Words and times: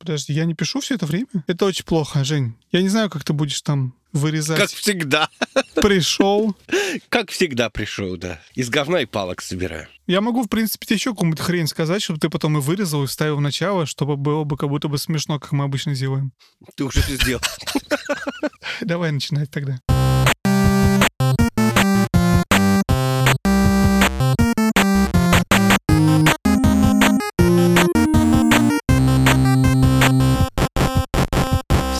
Подожди, 0.00 0.32
я 0.32 0.46
не 0.46 0.54
пишу 0.54 0.80
все 0.80 0.94
это 0.94 1.04
время? 1.04 1.26
Это 1.46 1.66
очень 1.66 1.84
плохо, 1.84 2.24
Жень. 2.24 2.54
Я 2.72 2.80
не 2.80 2.88
знаю, 2.88 3.10
как 3.10 3.22
ты 3.22 3.34
будешь 3.34 3.60
там 3.60 3.94
вырезать. 4.14 4.58
Как 4.58 4.70
всегда. 4.70 5.28
Пришел. 5.74 6.56
Как 7.10 7.30
всегда 7.30 7.68
пришел, 7.68 8.16
да. 8.16 8.40
Из 8.54 8.70
говна 8.70 9.02
и 9.02 9.04
палок 9.04 9.42
собираю. 9.42 9.88
Я 10.06 10.22
могу, 10.22 10.42
в 10.42 10.48
принципе, 10.48 10.86
тебе 10.86 10.96
еще 10.96 11.10
какую-нибудь 11.10 11.40
хрень 11.40 11.66
сказать, 11.66 12.02
чтобы 12.02 12.18
ты 12.18 12.30
потом 12.30 12.56
и 12.56 12.62
вырезал, 12.62 13.04
и 13.04 13.06
вставил 13.06 13.36
в 13.36 13.40
начало, 13.42 13.84
чтобы 13.84 14.16
было 14.16 14.44
бы 14.44 14.56
как 14.56 14.70
будто 14.70 14.88
бы 14.88 14.96
смешно, 14.96 15.38
как 15.38 15.52
мы 15.52 15.64
обычно 15.64 15.94
делаем. 15.94 16.32
Ты 16.76 16.84
уже 16.84 17.02
все 17.02 17.16
сделал. 17.16 17.42
Давай 18.80 19.12
начинать 19.12 19.50
тогда. 19.50 19.80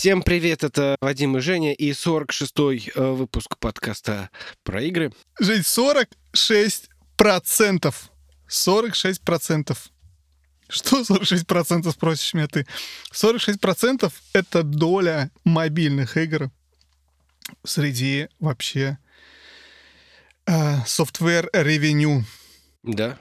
Всем 0.01 0.23
привет, 0.23 0.63
это 0.63 0.95
Вадим 0.99 1.37
и 1.37 1.41
Женя 1.41 1.75
и 1.75 1.91
46-й 1.91 2.91
э, 2.95 3.11
выпуск 3.11 3.59
подкаста 3.59 4.31
про 4.63 4.81
игры. 4.81 5.13
Жень, 5.39 5.61
46 5.61 6.89
процентов. 7.15 8.09
46 8.47 9.21
процентов. 9.21 9.91
Что 10.67 11.03
46 11.03 11.45
процентов, 11.45 11.93
спросишь 11.93 12.33
меня 12.33 12.47
ты? 12.47 12.65
46 13.11 13.61
процентов— 13.61 14.23
это 14.33 14.63
доля 14.63 15.29
мобильных 15.43 16.17
игр 16.17 16.49
среди 17.63 18.27
вообще 18.39 18.97
э, 20.47 20.77
software 20.87 21.47
revenue. 21.53 22.23
Да, 22.81 23.19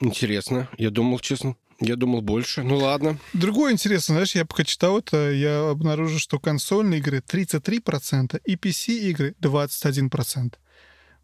интересно. 0.00 0.70
Я 0.78 0.88
думал, 0.88 1.18
честно, 1.18 1.56
я 1.82 1.96
думал 1.96 2.22
больше. 2.22 2.62
Ну 2.62 2.78
ладно. 2.78 3.18
Другое 3.32 3.72
интересно, 3.72 4.14
знаешь, 4.14 4.34
я 4.34 4.44
пока 4.44 4.64
читал 4.64 4.98
это, 4.98 5.30
я 5.30 5.70
обнаружил, 5.70 6.18
что 6.18 6.38
консольные 6.38 7.00
игры 7.00 7.18
33% 7.18 8.40
и 8.44 8.56
PC-игры 8.56 9.34
21%. 9.40 10.54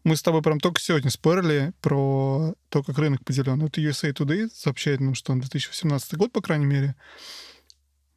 Мы 0.03 0.15
с 0.15 0.21
тобой 0.21 0.41
прям 0.41 0.59
только 0.59 0.79
сегодня 0.79 1.11
спорили 1.11 1.73
про 1.81 2.53
то, 2.69 2.83
как 2.83 2.97
рынок 2.97 3.23
поделен. 3.25 3.61
Это 3.61 3.81
USA 3.81 4.13
Today 4.13 4.49
сообщает 4.53 5.01
нам, 5.01 5.13
что 5.13 5.33
на 5.33 5.41
2018 5.41 6.15
год, 6.15 6.31
по 6.31 6.41
крайней 6.41 6.65
мере, 6.65 6.95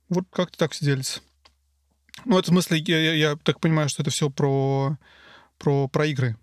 вот 0.09 0.25
как-то 0.31 0.59
так 0.59 0.73
все 0.73 0.85
делится. 0.85 1.21
Ну, 2.25 2.39
это 2.39 2.51
в 2.51 2.53
смысле, 2.53 2.79
я, 2.79 3.01
я, 3.01 3.13
я 3.15 3.37
так 3.37 3.59
понимаю, 3.59 3.89
что 3.89 4.03
это 4.03 4.11
все 4.11 4.31
про, 4.31 4.97
про, 5.59 5.89
про 5.89 6.07
игры, 6.07 6.37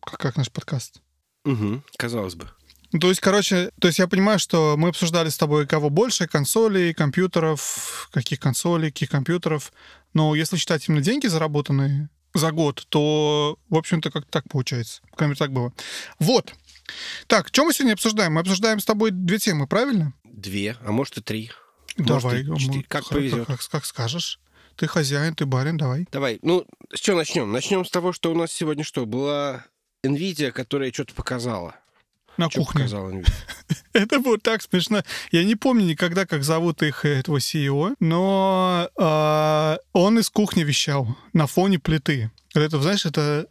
как, 0.00 0.20
как 0.20 0.36
наш 0.36 0.50
подкаст. 0.50 1.00
Угу, 1.44 1.82
казалось 1.96 2.34
бы. 2.34 2.50
Ну, 2.92 3.00
то 3.00 3.08
есть, 3.08 3.20
короче, 3.20 3.70
то 3.80 3.88
есть 3.88 3.98
я 3.98 4.08
понимаю, 4.08 4.38
что 4.38 4.76
мы 4.78 4.88
обсуждали 4.88 5.28
с 5.28 5.36
тобой, 5.36 5.66
кого 5.66 5.90
больше, 5.90 6.26
консолей, 6.26 6.94
компьютеров, 6.94 8.08
каких 8.12 8.40
консолей, 8.40 8.90
каких 8.90 9.10
компьютеров. 9.10 9.72
Но 10.14 10.34
если 10.34 10.56
считать 10.56 10.88
именно 10.88 11.02
деньги, 11.02 11.26
заработанные 11.26 12.08
за 12.34 12.50
год, 12.50 12.86
то, 12.88 13.58
в 13.68 13.76
общем-то, 13.76 14.10
как 14.10 14.26
так 14.26 14.44
получается. 14.48 15.02
По 15.10 15.16
крайней 15.18 15.30
мере, 15.32 15.38
так 15.38 15.52
было. 15.52 15.72
Вот. 16.18 16.54
Так, 17.26 17.48
что 17.48 17.64
мы 17.64 17.74
сегодня 17.74 17.92
обсуждаем? 17.92 18.32
Мы 18.34 18.40
обсуждаем 18.40 18.80
с 18.80 18.84
тобой 18.84 19.10
две 19.10 19.38
темы, 19.38 19.66
правильно? 19.66 20.14
Две, 20.24 20.76
а 20.82 20.92
может 20.92 21.18
и 21.18 21.20
три. 21.20 21.50
Давай. 21.98 22.44
Может, 22.44 22.60
и 22.60 22.64
четыре. 22.64 22.84
Как 22.88 23.02
как, 23.02 23.10
повезет. 23.10 23.46
Как, 23.46 23.60
как 23.68 23.84
скажешь. 23.84 24.40
Ты 24.76 24.86
хозяин, 24.86 25.34
ты 25.34 25.44
барин, 25.44 25.76
давай. 25.76 26.06
Давай, 26.12 26.38
ну, 26.42 26.64
с 26.94 27.00
чего 27.00 27.16
начнем? 27.16 27.50
Начнем 27.50 27.84
с 27.84 27.90
того, 27.90 28.12
что 28.12 28.30
у 28.30 28.34
нас 28.34 28.52
сегодня 28.52 28.84
что? 28.84 29.06
Была 29.06 29.66
NVIDIA, 30.06 30.52
которая 30.52 30.92
что-то 30.92 31.14
показала. 31.14 31.74
На 32.38 32.48
кухне. 32.48 32.86
Это 33.92 34.20
было 34.20 34.38
так 34.38 34.62
смешно. 34.62 35.02
Я 35.32 35.44
не 35.44 35.56
помню 35.56 35.84
никогда, 35.84 36.24
как 36.24 36.44
зовут 36.44 36.82
их, 36.82 37.04
этого 37.04 37.38
CEO, 37.38 37.96
но 37.98 38.88
а, 38.96 39.78
он 39.92 40.18
из 40.20 40.30
кухни 40.30 40.62
вещал 40.62 41.16
на 41.32 41.48
фоне 41.48 41.80
плиты. 41.80 42.30
Это, 42.54 42.80
знаешь, 42.80 43.04
это 43.06 43.48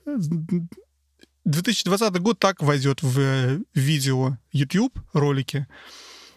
2020 1.43 2.19
год 2.19 2.39
так 2.39 2.64
войдет 2.64 3.03
в 3.03 3.20
э, 3.20 3.59
видео 3.73 4.37
YouTube 4.53 4.97
ролики, 5.11 5.67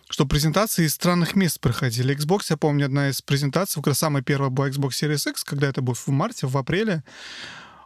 что 0.09 0.27
презентации 0.27 0.87
из 0.87 0.95
странных 0.95 1.37
мест 1.37 1.61
проходили. 1.61 2.17
Xbox, 2.17 2.47
я 2.51 2.57
помню, 2.57 2.87
одна 2.87 3.11
из 3.11 3.23
презентаций, 3.23 3.81
как 3.81 3.89
раз 3.89 3.99
самая 3.99 4.25
первая 4.25 4.51
была 4.51 4.69
Xbox 4.69 4.91
Series 4.91 5.31
X, 5.31 5.45
когда 5.45 5.69
это 5.69 5.83
было 5.83 5.95
в 5.95 6.09
марте, 6.09 6.49
в 6.49 6.57
апреле. 6.57 7.05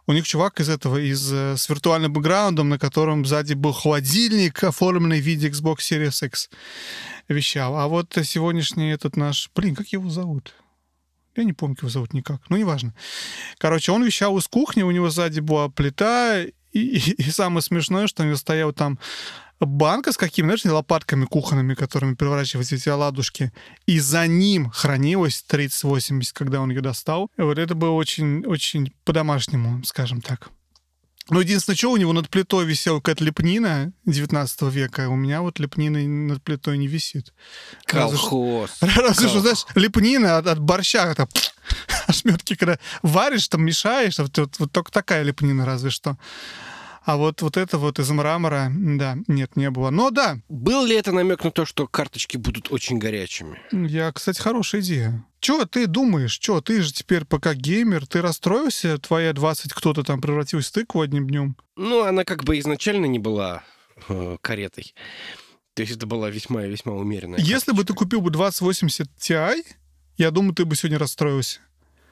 У 0.07 0.13
них 0.13 0.27
чувак 0.27 0.59
из 0.59 0.69
этого, 0.69 0.97
из, 0.97 1.31
э, 1.33 1.57
с 1.57 1.67
виртуальным 1.67 2.13
бэкграундом, 2.13 2.69
на 2.69 2.77
котором 2.77 3.25
сзади 3.25 3.53
был 3.53 3.71
холодильник, 3.73 4.63
оформленный 4.63 5.19
в 5.19 5.23
виде 5.23 5.49
Xbox 5.49 5.77
Series 5.77 6.25
X, 6.27 6.49
вещал. 7.27 7.75
А 7.77 7.87
вот 7.87 8.15
сегодняшний 8.23 8.91
этот 8.91 9.17
наш... 9.17 9.49
Блин, 9.55 9.73
как 9.75 9.87
его 9.87 10.09
зовут? 10.09 10.53
Я 11.35 11.43
не 11.43 11.53
помню, 11.53 11.75
как 11.75 11.83
его 11.83 11.89
зовут 11.89 12.13
никак. 12.13 12.41
Ну, 12.49 12.57
неважно. 12.57 12.93
Короче, 13.57 13.91
он 13.91 14.03
вещал 14.03 14.37
из 14.37 14.47
кухни, 14.47 14.83
у 14.83 14.91
него 14.91 15.09
сзади 15.09 15.39
была 15.39 15.69
плита, 15.69 16.43
и, 16.43 16.51
и- 16.73 17.11
и 17.21 17.31
самое 17.31 17.61
смешное, 17.61 18.07
что 18.07 18.23
него 18.23 18.35
стоял 18.35 18.73
там 18.73 18.99
банка 19.65 20.11
с 20.11 20.17
какими, 20.17 20.45
знаешь, 20.47 20.65
лопатками 20.65 21.25
кухонными, 21.25 21.73
которыми 21.73 22.15
превращивать 22.15 22.71
эти 22.73 22.89
оладушки, 22.89 23.51
и 23.85 23.99
за 23.99 24.27
ним 24.27 24.69
хранилась 24.69 25.43
3080, 25.47 26.33
когда 26.33 26.61
он 26.61 26.69
ее 26.71 26.81
достал. 26.81 27.29
И 27.37 27.41
вот 27.41 27.57
это 27.57 27.75
было 27.75 27.91
очень, 27.91 28.45
очень 28.45 28.93
по-домашнему, 29.03 29.83
скажем 29.83 30.21
так. 30.21 30.49
Но 31.29 31.41
единственное, 31.41 31.75
что 31.75 31.91
у 31.91 31.97
него 31.97 32.13
над 32.13 32.29
плитой 32.29 32.65
висела 32.65 32.97
какая-то 32.99 33.23
лепнина 33.23 33.91
19 34.05 34.61
века, 34.63 35.05
а 35.05 35.09
у 35.09 35.15
меня 35.15 35.41
вот 35.41 35.57
лепнина 35.57 35.99
над 35.99 36.43
плитой 36.43 36.77
не 36.77 36.87
висит. 36.87 37.33
Разве 37.87 38.17
Колхоз. 38.17 38.69
Разве 38.81 39.27
что, 39.29 39.39
знаешь, 39.39 39.65
лепнина 39.73 40.37
от, 40.37 40.45
от 40.45 40.59
борща, 40.59 41.07
это 41.07 41.27
ошметки, 42.07 42.55
когда 42.55 42.77
варишь, 43.01 43.47
там 43.47 43.65
мешаешь, 43.65 44.19
вот, 44.19 44.37
вот- 44.37 44.59
вот 44.59 44.71
только 44.71 44.91
такая 44.91 45.23
лепнина 45.23 45.65
разве 45.65 45.89
что. 45.89 46.15
А 47.05 47.17
вот, 47.17 47.43
вот 47.43 47.55
это 47.55 47.77
вот 47.77 47.99
из 47.99 48.09
мрамора, 48.09 48.71
да, 48.73 49.15
нет, 49.27 49.55
не 49.55 49.69
было. 49.69 49.91
Но 49.91 50.09
да, 50.09 50.39
Был 50.49 50.85
ли 50.85 50.95
это 50.95 51.11
намек 51.11 51.43
на 51.43 51.51
то, 51.51 51.63
что 51.63 51.87
карточки 51.87 52.37
будут 52.37 52.71
очень 52.71 52.97
горячими? 52.97 53.59
я, 53.71 54.11
кстати, 54.11 54.41
хорошая 54.41 54.81
идея. 54.81 55.23
Чего 55.39 55.65
ты 55.65 55.85
думаешь? 55.85 56.35
Чего, 56.39 56.61
ты 56.61 56.81
же 56.81 56.91
теперь 56.91 57.23
пока 57.25 57.53
геймер, 57.53 58.07
ты 58.07 58.23
расстроился, 58.23 58.97
твоя 58.97 59.33
20 59.33 59.71
кто-то 59.73 60.03
там 60.03 60.19
превратилась 60.19 60.67
в 60.67 60.71
тыкву 60.71 61.01
одним 61.01 61.27
днем? 61.27 61.55
Ну, 61.75 62.03
она 62.03 62.23
как 62.23 62.43
бы 62.43 62.57
изначально 62.57 63.05
не 63.05 63.19
была 63.19 63.63
э, 64.09 64.37
каретой. 64.41 64.95
То 65.75 65.83
есть 65.83 65.95
это 65.95 66.07
была 66.07 66.31
весьма 66.31 66.65
и 66.65 66.71
весьма 66.71 66.93
умеренная. 66.93 67.39
Если 67.39 67.71
бы 67.71 67.83
ты 67.83 67.93
карточка. 67.93 68.03
купил 68.05 68.21
бы 68.21 68.31
2080 68.31 69.07
Ti, 69.19 69.63
я 70.17 70.31
думаю, 70.31 70.55
ты 70.55 70.65
бы 70.65 70.75
сегодня 70.75 70.97
расстроился. 70.97 71.59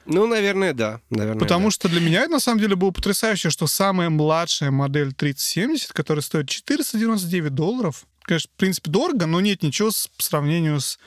Ну, 0.06 0.26
наверное, 0.26 0.72
да. 0.72 1.00
Наверное, 1.10 1.40
Потому 1.40 1.66
да. 1.66 1.70
что 1.70 1.88
для 1.88 2.00
меня 2.00 2.22
это 2.22 2.32
на 2.32 2.40
самом 2.40 2.60
деле 2.60 2.76
было 2.76 2.90
потрясающе, 2.90 3.50
что 3.50 3.66
самая 3.66 4.10
младшая 4.10 4.70
модель 4.70 5.12
3070, 5.12 5.92
которая 5.92 6.22
стоит 6.22 6.48
499 6.48 7.54
долларов, 7.54 8.04
конечно, 8.22 8.50
в 8.54 8.58
принципе, 8.58 8.90
дорого, 8.90 9.26
но 9.26 9.40
нет 9.40 9.62
ничего 9.62 9.90
с, 9.90 10.08
по 10.08 10.22
сравнению 10.22 10.80
с 10.80 10.98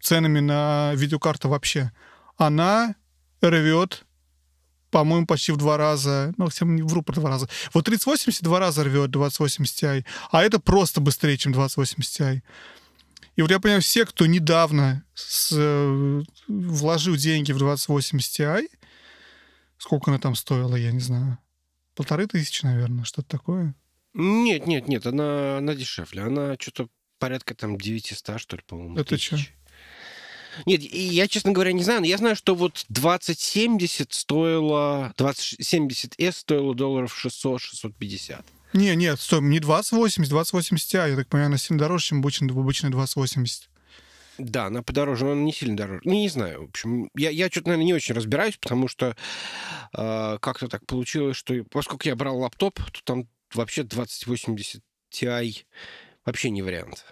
ценами 0.00 0.40
на 0.40 0.92
видеокарту 0.94 1.48
вообще. 1.48 1.92
Она 2.36 2.94
рвет, 3.40 4.04
по-моему, 4.90 5.26
почти 5.26 5.52
в 5.52 5.56
два 5.56 5.76
раза, 5.76 6.34
ну, 6.36 6.48
не 6.62 6.82
вру 6.82 7.02
про 7.02 7.14
два 7.14 7.30
раза. 7.30 7.48
Вот 7.72 7.84
3080 7.84 8.42
два 8.42 8.58
раза 8.58 8.82
рвет 8.84 9.10
2080 9.10 9.82
Ti, 9.82 10.04
а 10.30 10.42
это 10.42 10.58
просто 10.58 11.00
быстрее, 11.00 11.36
чем 11.36 11.52
2080 11.52 12.20
Ti. 12.20 12.42
И 13.36 13.42
вот 13.42 13.50
я 13.50 13.60
понимаю, 13.60 13.80
все, 13.82 14.04
кто 14.04 14.26
недавно 14.26 15.04
с- 15.14 15.52
э, 15.56 16.22
вложил 16.48 17.16
деньги 17.16 17.52
в 17.52 17.58
2080 17.58 18.38
Ti, 18.40 18.68
сколько 19.78 20.10
она 20.10 20.18
там 20.18 20.34
стоила, 20.34 20.76
я 20.76 20.92
не 20.92 21.00
знаю, 21.00 21.38
полторы 21.94 22.26
тысячи, 22.26 22.64
наверное, 22.64 23.04
что-то 23.04 23.28
такое. 23.28 23.74
Нет, 24.14 24.66
нет, 24.66 24.88
нет, 24.88 25.06
она, 25.06 25.58
она 25.58 25.74
дешевле. 25.74 26.22
Она 26.22 26.56
что-то 26.58 26.88
порядка 27.18 27.54
там 27.54 27.78
900, 27.78 28.40
что 28.40 28.56
ли, 28.56 28.62
по-моему. 28.66 28.96
Это 28.98 29.14
тысяч. 29.16 29.28
чё? 29.30 29.36
Нет, 30.66 30.82
я, 30.82 31.28
честно 31.28 31.52
говоря, 31.52 31.72
не 31.72 31.84
знаю, 31.84 32.00
но 32.00 32.06
я 32.06 32.18
знаю, 32.18 32.34
что 32.34 32.56
вот 32.56 32.84
2070 32.88 34.12
стоило, 34.12 35.14
2070S 35.16 36.32
стоило 36.32 36.74
долларов 36.74 37.14
600-650. 37.24 38.44
Не, 38.72 38.94
нет, 38.94 39.20
стой, 39.20 39.40
не 39.42 39.58
2080, 39.58 40.28
2080 40.30 40.94
Ti, 40.94 41.10
я 41.10 41.16
так 41.16 41.28
понимаю, 41.28 41.46
она 41.46 41.58
сильно 41.58 41.80
дороже, 41.80 42.06
чем 42.06 42.18
обычный, 42.18 42.48
обычный 42.48 42.90
2080. 42.90 43.68
Да, 44.38 44.66
она 44.66 44.82
подороже, 44.82 45.24
но 45.24 45.32
она 45.32 45.42
не 45.42 45.52
сильно 45.52 45.76
дороже. 45.76 46.00
Ну, 46.04 46.12
не 46.12 46.28
знаю, 46.28 46.62
в 46.62 46.68
общем, 46.70 47.10
я, 47.14 47.30
я 47.30 47.50
что-то, 47.50 47.68
наверное, 47.68 47.86
не 47.86 47.94
очень 47.94 48.14
разбираюсь, 48.14 48.56
потому 48.56 48.88
что 48.88 49.16
э, 49.92 50.38
как-то 50.40 50.68
так 50.68 50.86
получилось, 50.86 51.36
что 51.36 51.62
поскольку 51.70 52.08
я 52.08 52.16
брал 52.16 52.38
лаптоп, 52.38 52.80
то 52.92 53.00
там 53.04 53.28
вообще 53.52 53.82
2080 53.82 54.82
Ti 55.12 55.64
вообще 56.24 56.50
не 56.50 56.62
вариант. 56.62 57.04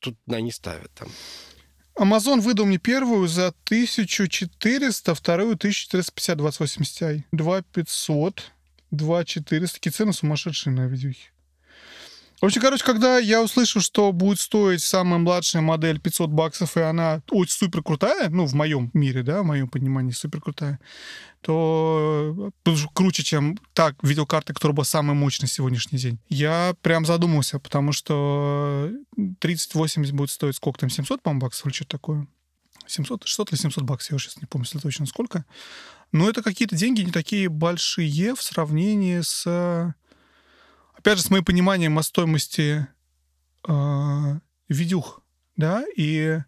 Тут 0.00 0.16
на 0.26 0.40
не 0.40 0.50
ставят 0.50 0.90
там. 0.94 1.08
Amazon 1.96 2.40
выдал 2.40 2.64
мне 2.64 2.78
первую 2.78 3.28
за 3.28 3.48
1400, 3.48 5.14
вторую 5.14 5.54
1450 5.54 6.38
2080 6.38 7.02
Ti. 7.02 7.22
2500, 7.32 8.52
2400. 8.92 9.74
Такие 9.74 9.92
цены 9.92 10.12
сумасшедшие 10.12 10.72
на 10.72 10.86
видюхе. 10.86 11.30
В 12.42 12.46
общем, 12.46 12.60
короче, 12.60 12.84
когда 12.84 13.18
я 13.18 13.40
услышал, 13.40 13.80
что 13.80 14.10
будет 14.10 14.40
стоить 14.40 14.82
самая 14.82 15.20
младшая 15.20 15.62
модель 15.62 16.00
500 16.00 16.28
баксов, 16.28 16.76
и 16.76 16.80
она 16.80 17.22
очень 17.30 17.52
супер 17.52 17.84
крутая, 17.84 18.30
ну, 18.30 18.46
в 18.46 18.54
моем 18.54 18.90
мире, 18.94 19.22
да, 19.22 19.42
в 19.42 19.46
моем 19.46 19.68
понимании 19.68 20.10
супер 20.10 20.40
крутая, 20.40 20.80
то 21.40 22.50
круче, 22.94 23.22
чем 23.22 23.58
так 23.74 23.94
видеокарта, 24.02 24.54
которая 24.54 24.74
была 24.74 24.84
самая 24.84 25.14
мощная 25.14 25.46
сегодняшний 25.46 26.00
день. 26.00 26.18
Я 26.28 26.74
прям 26.82 27.06
задумался, 27.06 27.60
потому 27.60 27.92
что 27.92 28.90
3080 29.38 30.12
будет 30.12 30.30
стоить 30.30 30.56
сколько 30.56 30.80
там, 30.80 30.90
700, 30.90 31.22
по 31.22 31.32
баксов 31.34 31.66
или 31.66 31.72
что-то 31.72 31.90
такое? 31.90 32.26
700, 32.88 33.22
600 33.24 33.52
или 33.52 33.58
700 33.60 33.84
баксов, 33.84 34.10
я 34.10 34.16
уже 34.16 34.30
сейчас 34.30 34.42
не 34.42 34.46
помню, 34.46 34.66
точно 34.66 35.06
сколько. 35.06 35.44
Но 36.12 36.28
это 36.28 36.42
какие-то 36.42 36.76
деньги 36.76 37.00
не 37.00 37.10
такие 37.10 37.48
большие 37.48 38.34
в 38.34 38.42
сравнении 38.42 39.20
с... 39.22 39.94
Опять 40.94 41.18
же, 41.18 41.24
с 41.24 41.30
моим 41.30 41.44
пониманием 41.44 41.98
о 41.98 42.02
стоимости 42.02 42.86
э, 43.66 44.40
видюх, 44.68 45.22
да, 45.56 45.84
и 45.96 46.38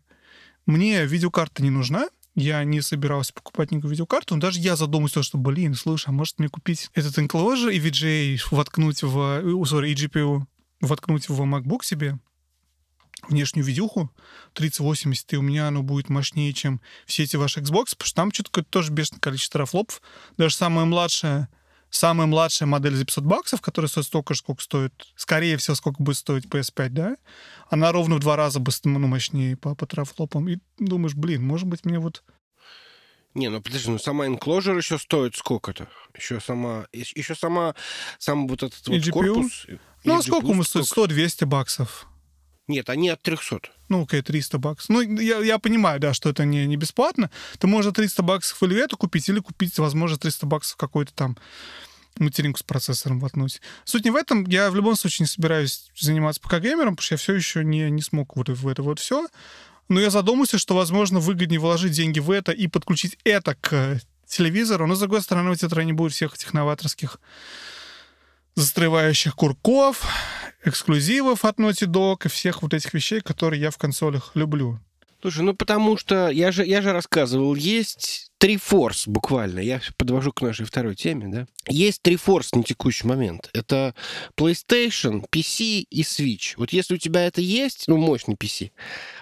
мне 0.66 1.05
видеокарта 1.06 1.62
не 1.62 1.70
нужна, 1.70 2.08
я 2.37 2.62
не 2.62 2.81
собирался 2.81 3.32
покупать 3.32 3.70
никакую 3.70 3.93
видеокарту, 3.93 4.34
но 4.34 4.40
даже 4.40 4.61
я 4.61 4.76
задумался, 4.76 5.22
что, 5.22 5.38
блин, 5.38 5.75
слушай, 5.75 6.08
а 6.08 6.12
может 6.12 6.38
мне 6.38 6.49
купить 6.49 6.90
этот 6.94 7.19
enclosure 7.19 7.72
и 7.72 7.81
VGA 7.81 8.40
воткнуть 8.50 9.02
в... 9.02 9.17
Sorry, 9.64 9.90
и 9.90 9.94
GPU 9.94 10.43
воткнуть 10.81 11.28
в 11.28 11.40
MacBook 11.43 11.82
себе, 11.82 12.19
внешнюю 13.29 13.65
видюху 13.65 14.11
3080, 14.55 15.32
и 15.32 15.37
у 15.37 15.43
меня 15.43 15.69
оно 15.69 15.82
будет 15.82 16.09
мощнее, 16.09 16.53
чем 16.53 16.81
все 17.06 17.25
эти 17.25 17.37
ваши 17.37 17.61
Xbox, 17.61 17.97
потому 17.97 18.06
что 18.06 18.15
там 18.15 18.32
что-то 18.32 18.62
тоже 18.62 18.93
бешеное 18.93 19.21
количество 19.21 19.61
рафлопов. 19.61 20.03
Даже 20.37 20.55
самая 20.56 20.85
младшая 20.85 21.49
самая 21.94 22.26
младшая 22.26 22.67
модель 22.67 22.94
за 22.94 23.05
500 23.05 23.25
баксов, 23.25 23.61
которая 23.61 23.88
стоит 23.88 24.06
столько 24.06 24.35
же, 24.35 24.38
сколько 24.38 24.62
стоит, 24.62 24.93
скорее 25.17 25.56
всего, 25.56 25.76
сколько 25.76 26.03
будет 26.03 26.17
стоить 26.17 26.47
PS5, 26.47 26.88
да, 26.88 27.17
она 27.71 27.93
ровно 27.93 28.17
в 28.17 28.19
два 28.19 28.37
раза 28.37 28.59
быстрее, 28.61 28.99
ну, 28.99 29.06
мощнее 29.06 29.56
по, 29.56 29.75
по 29.75 29.87
трафлопам. 29.87 30.49
И 30.49 30.59
думаешь, 30.79 31.15
блин, 31.15 31.44
может 31.44 31.67
быть, 31.67 31.85
мне 31.85 31.99
вот... 31.99 32.23
Не, 33.35 33.49
ну 33.49 33.61
подожди, 33.61 33.91
ну 33.91 33.99
сама 33.99 34.27
Enclosure 34.27 34.77
еще 34.77 34.99
стоит 34.99 35.35
сколько-то? 35.37 35.88
Еще 36.17 36.41
сама, 36.41 36.87
еще 36.93 37.35
сама, 37.35 37.75
сам 38.19 38.47
вот 38.47 38.62
этот 38.62 38.87
вот 38.87 39.09
корпус... 39.11 39.67
Ну, 40.05 40.19
а 40.19 40.23
сколько 40.23 40.49
ему 40.49 40.62
стоит? 40.62 40.87
100-200 40.87 41.47
баксов. 41.47 42.06
Нет, 42.66 42.88
они 42.88 43.11
от 43.11 43.20
300. 43.22 43.61
Ну, 43.88 44.05
окей, 44.05 44.22
300 44.22 44.58
баксов. 44.58 44.88
Ну, 44.88 45.00
я, 45.00 45.38
я 45.40 45.58
понимаю, 45.58 46.00
да, 46.00 46.14
что 46.14 46.31
это 46.31 46.44
не, 46.44 46.66
не 46.66 46.76
бесплатно. 46.76 47.31
Ты 47.58 47.66
можешь 47.66 47.93
300 47.93 48.22
баксов 48.22 48.62
или 48.62 48.81
это 48.81 48.96
купить, 48.96 49.28
или 49.28 49.40
купить, 49.40 49.78
возможно, 49.78 50.16
300 50.16 50.46
баксов 50.46 50.76
какой-то 50.76 51.12
там 51.12 51.37
материнку 52.19 52.58
с 52.58 52.62
процессором 52.62 53.20
воткнуть. 53.20 53.61
Суть 53.84 54.05
не 54.05 54.11
в 54.11 54.16
этом. 54.16 54.44
Я 54.44 54.70
в 54.70 54.76
любом 54.76 54.96
случае 54.96 55.25
не 55.25 55.28
собираюсь 55.28 55.90
заниматься 55.99 56.40
ПК-геймером, 56.40 56.96
потому 56.96 57.02
что 57.02 57.14
я 57.14 57.19
все 57.19 57.34
еще 57.34 57.64
не, 57.64 57.90
не 57.90 58.02
смог 58.02 58.37
вот 58.37 58.49
в 58.49 58.69
это 58.69 58.82
вот 58.82 58.99
все. 58.99 59.26
Но 59.88 60.00
я 60.00 60.08
задумался, 60.10 60.58
что, 60.58 60.75
возможно, 60.75 61.19
выгоднее 61.19 61.60
вложить 61.60 61.93
деньги 61.93 62.20
в 62.20 62.31
это 62.31 62.52
и 62.52 62.67
подключить 62.69 63.19
это 63.25 63.56
к 63.56 64.00
телевизору. 64.26 64.87
Но, 64.87 64.94
с 64.94 65.00
другой 65.00 65.20
стороны, 65.20 65.50
у 65.50 65.55
тебя 65.55 65.84
не 65.84 65.93
будет 65.93 66.12
всех 66.12 66.34
этих 66.34 66.55
новаторских 66.55 67.20
застревающих 68.55 69.34
курков, 69.34 70.06
эксклюзивов 70.64 71.44
от 71.44 71.58
Naughty 71.58 71.87
Dog 71.87 72.26
и 72.26 72.28
всех 72.28 72.62
вот 72.62 72.75
этих 72.75 72.94
вещей, 72.94 73.20
которые 73.20 73.61
я 73.61 73.70
в 73.70 73.78
консолях 73.78 74.32
люблю. 74.34 74.78
Слушай, 75.22 75.43
ну 75.44 75.55
потому 75.55 75.96
что 75.96 76.28
я 76.28 76.52
же, 76.52 76.66
я 76.66 76.82
же 76.82 76.93
рассказывал, 76.93 77.55
есть 77.55 78.31
три 78.44 78.58
форс 78.58 79.08
буквально. 79.08 79.61
Я 79.61 79.81
подвожу 79.96 80.31
к 80.31 80.43
нашей 80.43 80.67
второй 80.67 80.94
теме, 80.94 81.29
да. 81.29 81.46
Есть 81.67 82.02
три 82.02 82.17
форс 82.17 82.52
на 82.52 82.62
текущий 82.62 83.06
момент. 83.06 83.49
Это 83.55 83.94
PlayStation, 84.37 85.25
PC 85.32 85.87
и 85.88 86.02
Switch. 86.02 86.52
Вот 86.58 86.70
если 86.70 86.96
у 86.96 86.99
тебя 86.99 87.26
это 87.26 87.41
есть, 87.41 87.85
ну, 87.87 87.96
мощный 87.96 88.35
PC, 88.35 88.70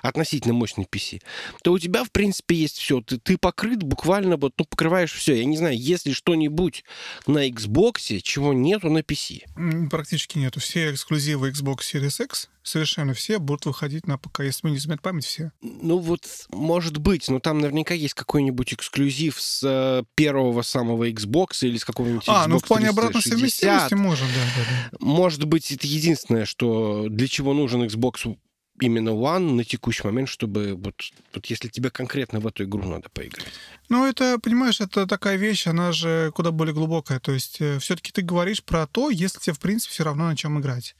относительно 0.02 0.54
мощный 0.54 0.88
PC, 0.90 1.22
то 1.62 1.70
у 1.70 1.78
тебя, 1.78 2.02
в 2.02 2.10
принципе, 2.10 2.56
есть 2.56 2.78
все. 2.78 3.00
Ты, 3.00 3.16
ты 3.18 3.38
покрыт 3.38 3.84
буквально, 3.84 4.36
вот, 4.36 4.54
ну, 4.58 4.64
покрываешь 4.64 5.12
все. 5.12 5.36
Я 5.36 5.44
не 5.44 5.56
знаю, 5.56 5.78
если 5.78 6.10
что-нибудь 6.10 6.82
на 7.28 7.48
Xbox, 7.48 8.20
чего 8.22 8.52
нету 8.52 8.90
на 8.90 9.02
PC. 9.02 9.88
Практически 9.88 10.38
нету. 10.38 10.58
Все 10.58 10.90
эксклюзивы 10.90 11.50
Xbox 11.50 11.82
Series 11.94 12.24
X 12.24 12.48
совершенно 12.62 13.14
все 13.14 13.38
будут 13.38 13.66
выходить 13.66 14.06
на 14.06 14.18
ПК, 14.18 14.40
если 14.40 14.66
мне 14.66 14.72
не 14.72 14.78
изменяет 14.78 15.02
память, 15.02 15.24
все. 15.24 15.52
Ну 15.60 15.98
вот, 15.98 16.26
может 16.50 16.98
быть, 16.98 17.28
но 17.28 17.40
там 17.40 17.58
наверняка 17.58 17.94
есть 17.94 18.14
какой-нибудь 18.14 18.74
эксклюзив 18.74 19.40
с 19.40 19.62
э, 19.64 20.04
первого 20.14 20.62
самого 20.62 21.08
Xbox 21.10 21.58
или 21.62 21.76
с 21.76 21.84
какого-нибудь 21.84 22.24
А, 22.28 22.44
Xbox 22.44 22.48
ну 22.48 22.58
в 22.58 22.64
плане 22.64 22.86
360. 22.86 22.98
обратной 22.98 23.22
совместимости 23.22 23.94
можно, 23.94 24.26
да, 24.26 24.62
да, 24.62 24.70
да. 24.90 24.98
Может 25.04 25.44
быть, 25.44 25.70
это 25.72 25.86
единственное, 25.86 26.44
что 26.44 27.06
для 27.08 27.28
чего 27.28 27.54
нужен 27.54 27.82
Xbox 27.82 28.36
именно 28.80 29.10
One 29.10 29.52
на 29.52 29.64
текущий 29.64 30.02
момент, 30.04 30.28
чтобы 30.28 30.74
вот, 30.74 30.94
вот 31.34 31.46
если 31.46 31.68
тебе 31.68 31.90
конкретно 31.90 32.40
в 32.40 32.46
эту 32.46 32.64
игру 32.64 32.84
надо 32.84 33.08
поиграть. 33.10 33.46
Ну, 33.88 34.06
это, 34.06 34.38
понимаешь, 34.38 34.80
это 34.80 35.06
такая 35.06 35.36
вещь, 35.36 35.66
она 35.66 35.92
же 35.92 36.32
куда 36.34 36.50
более 36.50 36.74
глубокая. 36.74 37.20
То 37.20 37.32
есть 37.32 37.60
э, 37.60 37.78
все-таки 37.78 38.12
ты 38.12 38.22
говоришь 38.22 38.62
про 38.62 38.86
то, 38.86 39.10
если 39.10 39.38
тебе, 39.38 39.54
в 39.54 39.60
принципе, 39.60 39.92
все 39.92 40.04
равно 40.04 40.26
на 40.26 40.36
чем 40.36 40.58
играть. 40.58 40.96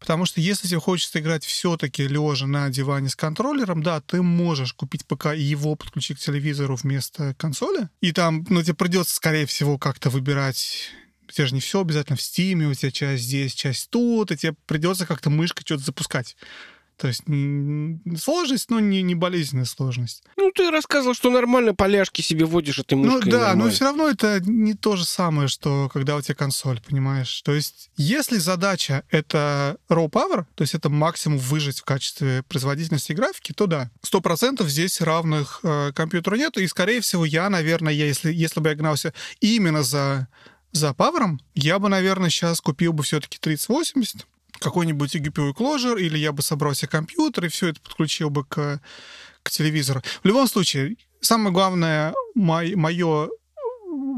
Потому 0.00 0.24
что 0.24 0.40
если 0.40 0.66
тебе 0.66 0.80
хочется 0.80 1.20
играть 1.20 1.44
все-таки 1.44 2.08
лежа 2.08 2.46
на 2.46 2.70
диване 2.70 3.10
с 3.10 3.16
контроллером, 3.16 3.82
да, 3.82 4.00
ты 4.00 4.22
можешь 4.22 4.72
купить 4.72 5.06
ПК 5.06 5.26
и 5.36 5.42
его 5.42 5.76
подключить 5.76 6.18
к 6.18 6.22
телевизору 6.22 6.74
вместо 6.74 7.34
консоли. 7.34 7.90
И 8.00 8.12
там, 8.12 8.46
ну, 8.48 8.62
тебе 8.62 8.74
придется, 8.74 9.14
скорее 9.14 9.46
всего, 9.46 9.78
как-то 9.78 10.08
выбирать 10.10 10.90
у 11.30 11.32
тебя 11.32 11.46
же 11.46 11.54
не 11.54 11.60
все 11.60 11.82
обязательно 11.82 12.16
в 12.16 12.22
стиме, 12.22 12.66
у 12.66 12.74
тебя 12.74 12.90
часть 12.90 13.22
здесь, 13.22 13.54
часть 13.54 13.88
тут, 13.90 14.32
и 14.32 14.36
тебе 14.36 14.54
придется 14.66 15.06
как-то 15.06 15.30
мышкой 15.30 15.62
что-то 15.64 15.84
запускать. 15.84 16.36
То 17.00 17.08
есть 17.08 17.22
сложность, 18.22 18.68
но 18.68 18.78
не, 18.78 19.00
не 19.00 19.14
болезненная 19.14 19.64
сложность. 19.64 20.22
Ну, 20.36 20.52
ты 20.54 20.70
рассказывал, 20.70 21.14
что 21.14 21.30
нормально 21.30 21.74
поляшки 21.74 22.20
себе 22.20 22.44
вводишь 22.44 22.78
этой 22.78 22.92
мышкой. 22.92 23.24
Ну 23.24 23.30
да, 23.30 23.38
нормально. 23.38 23.64
но 23.64 23.70
все 23.70 23.84
равно 23.86 24.10
это 24.10 24.40
не 24.44 24.74
то 24.74 24.96
же 24.96 25.06
самое, 25.06 25.48
что 25.48 25.88
когда 25.90 26.16
у 26.16 26.20
тебя 26.20 26.34
консоль, 26.34 26.78
понимаешь? 26.86 27.40
То 27.40 27.54
есть 27.54 27.90
если 27.96 28.36
задача— 28.36 29.04
это 29.10 29.78
raw 29.88 30.10
power, 30.10 30.44
то 30.54 30.62
есть 30.62 30.74
это 30.74 30.90
максимум 30.90 31.38
выжить 31.38 31.80
в 31.80 31.84
качестве 31.84 32.42
производительности 32.42 33.14
графики, 33.14 33.52
то 33.52 33.66
да, 33.66 33.90
сто 34.02 34.20
процентов 34.20 34.68
здесь 34.68 35.00
равных 35.00 35.60
э, 35.62 35.92
компьютеру 35.94 36.36
нет. 36.36 36.58
И, 36.58 36.66
скорее 36.66 37.00
всего, 37.00 37.24
я, 37.24 37.48
наверное, 37.48 37.94
я, 37.94 38.04
если, 38.04 38.30
если 38.30 38.60
бы 38.60 38.68
я 38.68 38.74
гнался 38.74 39.14
именно 39.40 39.82
за 39.82 40.28
за 40.72 40.94
павером, 40.94 41.40
я 41.54 41.78
бы, 41.78 41.88
наверное, 41.88 42.30
сейчас 42.30 42.60
купил 42.60 42.92
бы 42.92 43.02
все-таки 43.02 43.38
3080, 43.38 44.26
какой-нибудь 44.60 45.16
GPU 45.16 45.52
Closure, 45.54 46.00
или 46.00 46.18
я 46.18 46.32
бы 46.32 46.42
собрал 46.42 46.74
себе 46.74 46.88
компьютер 46.88 47.46
и 47.46 47.48
все 47.48 47.68
это 47.68 47.80
подключил 47.80 48.30
бы 48.30 48.44
к, 48.44 48.80
к 49.42 49.50
телевизору. 49.50 50.02
В 50.22 50.26
любом 50.26 50.46
случае, 50.46 50.96
самое 51.20 51.52
главное 51.52 52.14
мое 52.34 53.28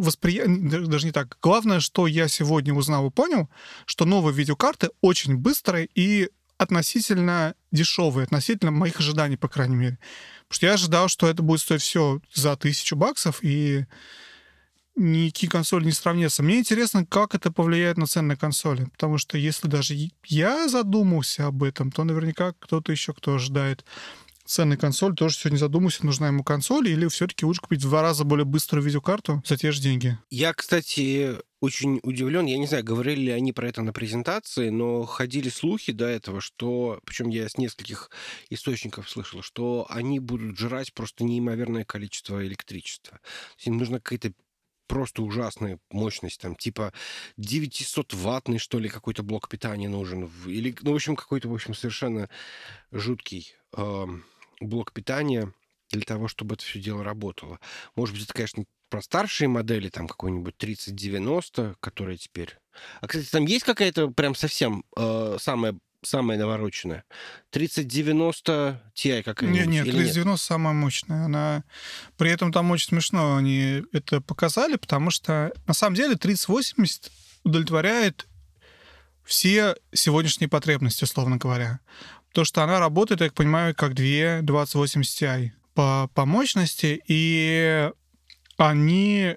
восприятие, 0.01 0.87
даже 0.87 1.07
не 1.07 1.13
так, 1.13 1.39
главное, 1.41 1.81
что 1.81 2.07
я 2.07 2.29
сегодня 2.29 2.75
узнал 2.75 3.07
и 3.09 3.11
понял, 3.11 3.49
что 3.87 4.05
новые 4.05 4.35
видеокарты 4.35 4.91
очень 5.01 5.37
быстрые 5.37 5.89
и 5.95 6.29
относительно 6.59 7.55
дешевые, 7.71 8.25
относительно 8.25 8.71
моих 8.71 9.01
ожиданий, 9.01 9.37
по 9.37 9.49
крайней 9.49 9.77
мере. 9.77 9.99
Потому 10.49 10.57
что 10.57 10.67
я 10.67 10.73
ожидал, 10.75 11.09
что 11.09 11.29
это 11.29 11.43
будет 11.43 11.61
стоить 11.61 11.83
все 11.83 12.21
за 12.33 12.57
тысячу 12.57 12.97
баксов, 12.97 13.39
и 13.43 13.87
никакие 14.97 15.51
консоли 15.51 15.85
не 15.85 15.93
сравнятся. 15.93 16.43
Мне 16.43 16.59
интересно, 16.59 17.07
как 17.07 17.35
это 17.35 17.51
повлияет 17.51 17.97
на 17.97 18.07
цены 18.07 18.37
консоли, 18.37 18.85
потому 18.85 19.19
что 19.19 19.39
если 19.39 19.69
даже 19.69 19.95
я 20.25 20.69
задумался 20.69 21.47
об 21.47 21.63
этом, 21.63 21.91
то 21.91 22.05
наверняка 22.05 22.53
кто-то 22.59 22.93
еще, 22.93 23.13
кто 23.13 23.35
ожидает 23.35 23.85
ценной 24.45 24.77
консоль, 24.77 25.15
тоже 25.15 25.37
сегодня 25.37 25.59
задумался, 25.59 26.05
нужна 26.05 26.29
ему 26.29 26.45
консоль, 26.45 26.89
или 26.89 27.09
все-таки 27.09 27.47
лучше 27.47 27.63
купить 27.63 27.83
в 27.83 27.89
два 27.89 28.03
раза 28.03 28.25
более 28.25 28.45
быструю 28.45 28.85
видеокарту 28.85 29.43
за 29.47 29.57
те 29.57 29.73
же 29.73 29.81
деньги. 29.81 30.19
Я, 30.31 30.53
кстати, 30.53 31.37
очень 31.61 32.01
удивлен. 32.03 32.47
Я 32.47 32.59
не 32.59 32.67
знаю, 32.67 32.85
говорили 32.85 33.21
ли 33.21 33.31
они 33.31 33.53
про 33.53 33.69
это 33.69 33.83
на 33.83 33.93
презентации, 33.93 34.69
но 34.69 35.05
ходили 35.05 35.49
слухи 35.49 35.93
до 35.93 36.07
этого, 36.07 36.41
что, 36.41 37.01
причем 37.07 37.29
я 37.29 37.49
с 37.49 37.57
нескольких 37.57 38.11
источников 38.51 39.09
слышал, 39.09 39.43
что 39.43 39.87
они 39.89 40.19
будут 40.19 40.59
жрать 40.59 40.93
просто 40.93 41.25
неимоверное 41.25 41.85
количество 41.85 42.45
электричества. 42.45 43.21
Им 43.65 43.79
нужна 43.79 44.01
какая-то 44.01 44.33
просто 44.87 45.23
ужасная 45.23 45.79
мощность, 45.91 46.41
там, 46.41 46.57
типа 46.57 46.93
900-ваттный, 47.39 48.59
что 48.59 48.79
ли, 48.79 48.89
какой-то 48.89 49.23
блок 49.23 49.49
питания 49.49 49.89
нужен. 49.89 50.31
Или, 50.47 50.75
ну, 50.83 50.93
в 50.93 50.95
общем, 50.95 51.17
какой-то, 51.17 51.49
в 51.49 51.55
общем, 51.55 51.75
совершенно 51.75 52.29
жуткий 52.91 53.55
э, 53.77 54.07
блок 54.61 54.93
питания 54.93 55.53
для 55.91 56.03
того, 56.03 56.29
чтобы 56.29 56.55
это 56.55 56.65
все 56.65 56.81
дело 56.81 57.05
работало. 57.05 57.59
Может 57.97 58.15
быть, 58.15 58.25
это, 58.25 58.35
конечно, 58.35 58.65
про 58.89 59.03
старшие 59.03 59.49
модели, 59.49 59.89
там, 59.89 60.07
какой-нибудь 60.07 60.57
3090, 60.57 61.77
которые 61.81 62.19
теперь... 62.19 62.59
А, 63.01 63.07
кстати, 63.07 63.31
там 63.31 63.47
есть 63.47 63.65
какая-то 63.65 64.11
прям 64.11 64.35
совсем 64.35 64.85
э, 64.97 65.37
самая 65.41 65.79
самая 66.03 66.39
навороченная? 66.39 67.05
3090 67.51 68.93
Ti 68.95 69.23
какая-нибудь? 69.23 69.67
Нет, 69.67 69.69
нет, 69.69 69.85
3090 69.85 70.31
нет? 70.31 70.41
самая 70.41 70.75
мощная. 70.75 71.25
Она... 71.25 71.65
При 72.17 72.31
этом 72.31 72.53
там 72.53 72.71
очень 72.71 72.89
смешно 72.89 73.37
они 73.37 73.83
это 73.93 74.21
показали, 74.21 74.77
потому 74.77 75.11
что 75.11 75.53
на 75.67 75.75
самом 75.75 75.97
деле 75.97 76.17
3080 76.17 77.11
удовлетворяет 77.45 78.27
все 79.25 79.77
сегодняшние 79.93 80.49
потребности, 80.49 81.05
условно 81.05 81.37
говоря. 81.37 81.81
То, 82.33 82.45
что 82.45 82.63
она 82.63 82.81
работает, 82.81 83.21
я 83.21 83.29
так 83.29 83.35
понимаю, 83.35 83.75
как 83.75 83.95
две 83.95 84.41
2080 84.43 85.23
Ti 85.23 85.51
по, 85.75 86.11
по 86.15 86.27
мощности, 86.27 87.03
и 87.07 87.91
они... 88.57 89.37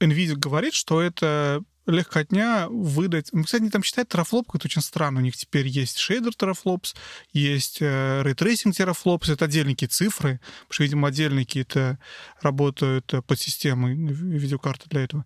NVIDIA 0.00 0.34
говорит, 0.34 0.74
что 0.74 1.00
это 1.00 1.62
легкотня 1.86 2.66
выдать... 2.68 3.30
Кстати, 3.30 3.62
они 3.62 3.70
там 3.70 3.82
считают 3.82 4.08
терафлоп 4.08 4.46
какой-то 4.46 4.66
очень 4.66 4.82
странно. 4.82 5.20
У 5.20 5.22
них 5.22 5.36
теперь 5.36 5.66
есть 5.66 5.98
shader 5.98 6.34
teraflops, 6.34 6.94
есть 7.32 7.78
э, 7.80 8.22
ray 8.22 8.38
tracing 8.38 8.74
teraflops, 8.74 9.28
это 9.28 9.44
отдельные 9.44 9.74
цифры, 9.74 10.40
потому 10.62 10.72
что, 10.72 10.82
видимо, 10.84 11.08
отдельные 11.08 11.44
какие-то 11.44 11.98
работают 12.40 13.12
э, 13.12 13.22
под 13.22 13.38
системой 13.38 13.94
видеокарты 13.94 14.88
для 14.88 15.02
этого. 15.02 15.24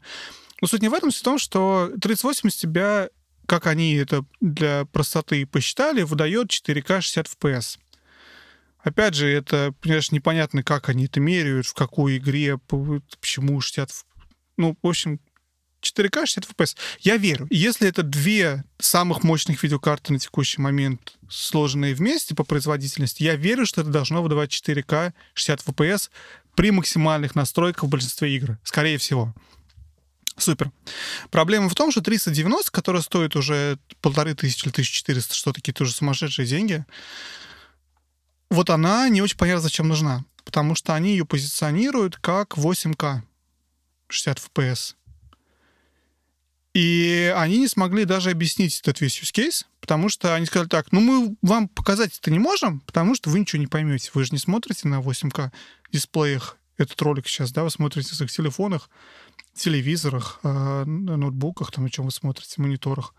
Но 0.61 0.69
суть 0.69 0.83
не 0.83 0.89
в 0.89 0.95
этом, 0.95 1.11
суть 1.11 1.21
в 1.21 1.25
том, 1.25 1.39
что 1.39 1.93
3080 2.01 2.61
тебя, 2.61 3.09
как 3.47 3.67
они 3.67 3.95
это 3.95 4.25
для 4.41 4.85
простоты 4.87 5.47
посчитали, 5.47 6.03
выдает 6.03 6.51
4К 6.51 7.01
60 7.01 7.27
FPS. 7.27 7.79
Опять 8.81 9.15
же, 9.15 9.29
это, 9.29 9.75
понимаешь, 9.81 10.13
непонятно, 10.13 10.63
как 10.63 10.89
они 10.89 11.07
это 11.07 11.21
меряют, 11.21 11.67
в 11.67 11.75
какой 11.75 12.19
игре, 12.19 12.59
почему 12.59 13.61
60... 13.61 13.91
Ну, 14.57 14.77
в 14.83 14.87
общем, 14.87 15.21
4К 15.83 16.27
60 16.27 16.45
FPS. 16.45 16.77
Я 17.01 17.17
верю. 17.17 17.47
Если 17.51 17.89
это 17.89 18.03
две 18.03 18.65
самых 18.79 19.23
мощных 19.23 19.63
видеокарты 19.63 20.13
на 20.13 20.19
текущий 20.19 20.61
момент, 20.61 21.17
сложенные 21.29 21.95
вместе 21.95 22.35
по 22.35 22.45
производительности, 22.45 23.23
я 23.23 23.37
верю, 23.37 23.67
что 23.67 23.83
это 23.83 23.91
должно 23.91 24.23
выдавать 24.23 24.51
4К 24.51 25.13
60 25.35 25.65
FPS 25.67 26.11
при 26.55 26.71
максимальных 26.71 27.35
настройках 27.35 27.85
в 27.85 27.89
большинстве 27.89 28.35
игр. 28.35 28.59
Скорее 28.65 28.99
всего. 28.99 29.35
Супер. 30.37 30.71
Проблема 31.31 31.69
в 31.69 31.75
том, 31.75 31.91
что 31.91 32.01
390, 32.01 32.71
которая 32.71 33.03
стоит 33.03 33.37
уже 33.37 33.79
полторы 34.01 34.35
тысячи 34.35 34.65
или 34.65 34.71
1400, 34.71 35.35
что 35.35 35.53
такие 35.53 35.73
тоже 35.73 35.93
сумасшедшие 35.93 36.47
деньги, 36.47 36.85
вот 38.51 38.71
она 38.71 39.09
не 39.09 39.21
очень 39.21 39.37
понятно, 39.37 39.63
зачем 39.63 39.89
нужна. 39.89 40.25
Потому 40.45 40.75
что 40.75 40.95
они 40.95 41.11
ее 41.11 41.27
позиционируют 41.27 42.17
как 42.17 42.57
8К 42.57 43.23
60 44.09 44.39
FPS. 44.39 44.95
И 46.79 47.35
они 47.37 47.59
не 47.59 47.67
смогли 47.67 48.05
даже 48.05 48.31
объяснить 48.31 48.79
этот 48.79 49.01
весь 49.01 49.21
use 49.21 49.33
case, 49.35 49.65
потому 49.81 50.09
что 50.09 50.37
они 50.37 50.47
сказали 50.47 50.69
так, 50.69 50.93
ну 50.93 51.01
мы 51.01 51.37
вам 51.43 51.67
показать 51.67 52.17
это 52.17 52.31
не 52.31 52.39
можем, 52.39 52.79
потому 52.87 53.17
что 53.17 53.31
вы 53.31 53.41
ничего 53.41 53.59
не 53.59 53.67
поймете. 53.67 54.13
Вы 54.15 54.23
же 54.23 54.31
не 54.31 54.39
смотрите 54.39 54.87
на 54.87 55.01
8К 55.01 55.51
дисплеях 55.91 56.57
этот 56.77 57.03
ролик 57.03 57.27
сейчас, 57.27 57.51
да, 57.51 57.65
вы 57.65 57.71
смотрите 57.71 58.11
на 58.11 58.15
своих 58.15 58.31
телефонах, 58.31 58.91
телевизорах, 59.55 60.39
э, 60.45 60.85
ноутбуках, 60.85 61.73
там, 61.73 61.83
на 61.83 61.91
чем 61.91 62.05
вы 62.05 62.13
смотрите, 62.13 62.63
мониторах. 62.63 63.13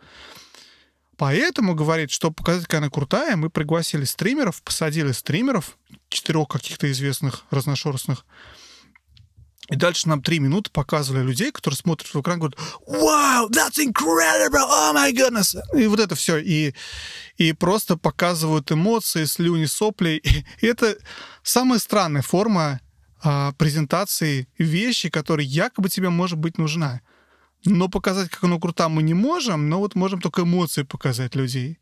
Поэтому, 1.18 1.76
говорит, 1.76 2.12
чтобы 2.12 2.36
показать, 2.36 2.64
какая 2.64 2.78
она 2.78 2.90
крутая, 2.90 3.36
мы 3.36 3.50
пригласили 3.50 4.06
стримеров, 4.06 4.64
посадили 4.64 5.12
стримеров, 5.12 5.78
четырех 6.08 6.48
каких-то 6.48 6.90
известных 6.90 7.44
разношерстных, 7.52 8.26
и 9.70 9.76
дальше 9.76 10.10
нам 10.10 10.22
три 10.22 10.40
минуты 10.40 10.72
показывали 10.72 11.24
людей, 11.24 11.52
которые 11.52 11.78
смотрят 11.78 12.14
в 12.14 12.20
экран 12.20 12.38
и 12.38 12.40
говорят 12.40 12.60
«Wow, 12.88 13.50
that's 13.50 13.78
incredible! 13.78 14.66
Oh 14.68 14.94
my 14.96 15.12
goodness!» 15.14 15.56
И 15.78 15.86
вот 15.88 16.00
это 16.00 16.16
все. 16.16 16.38
И, 16.38 16.74
и 17.38 17.54
просто 17.54 17.96
показывают 17.96 18.72
эмоции, 18.72 19.26
слюни, 19.26 19.66
сопли. 19.66 20.22
И 20.62 20.66
это 20.66 20.98
самая 21.44 21.80
странная 21.80 22.24
форма 22.24 22.82
а, 23.22 23.52
презентации 23.54 24.48
вещи, 24.58 25.10
которая 25.10 25.46
якобы 25.46 25.90
тебе 25.90 26.10
может 26.10 26.40
быть 26.40 26.58
нужна. 26.58 27.02
Но 27.66 27.90
показать, 27.90 28.30
как 28.30 28.46
оно 28.46 28.58
круто, 28.60 28.88
мы 28.88 29.04
не 29.04 29.14
можем, 29.14 29.68
но 29.68 29.80
вот 29.80 29.96
можем 29.96 30.22
только 30.22 30.44
эмоции 30.44 30.84
показать 30.84 31.36
людей. 31.36 31.80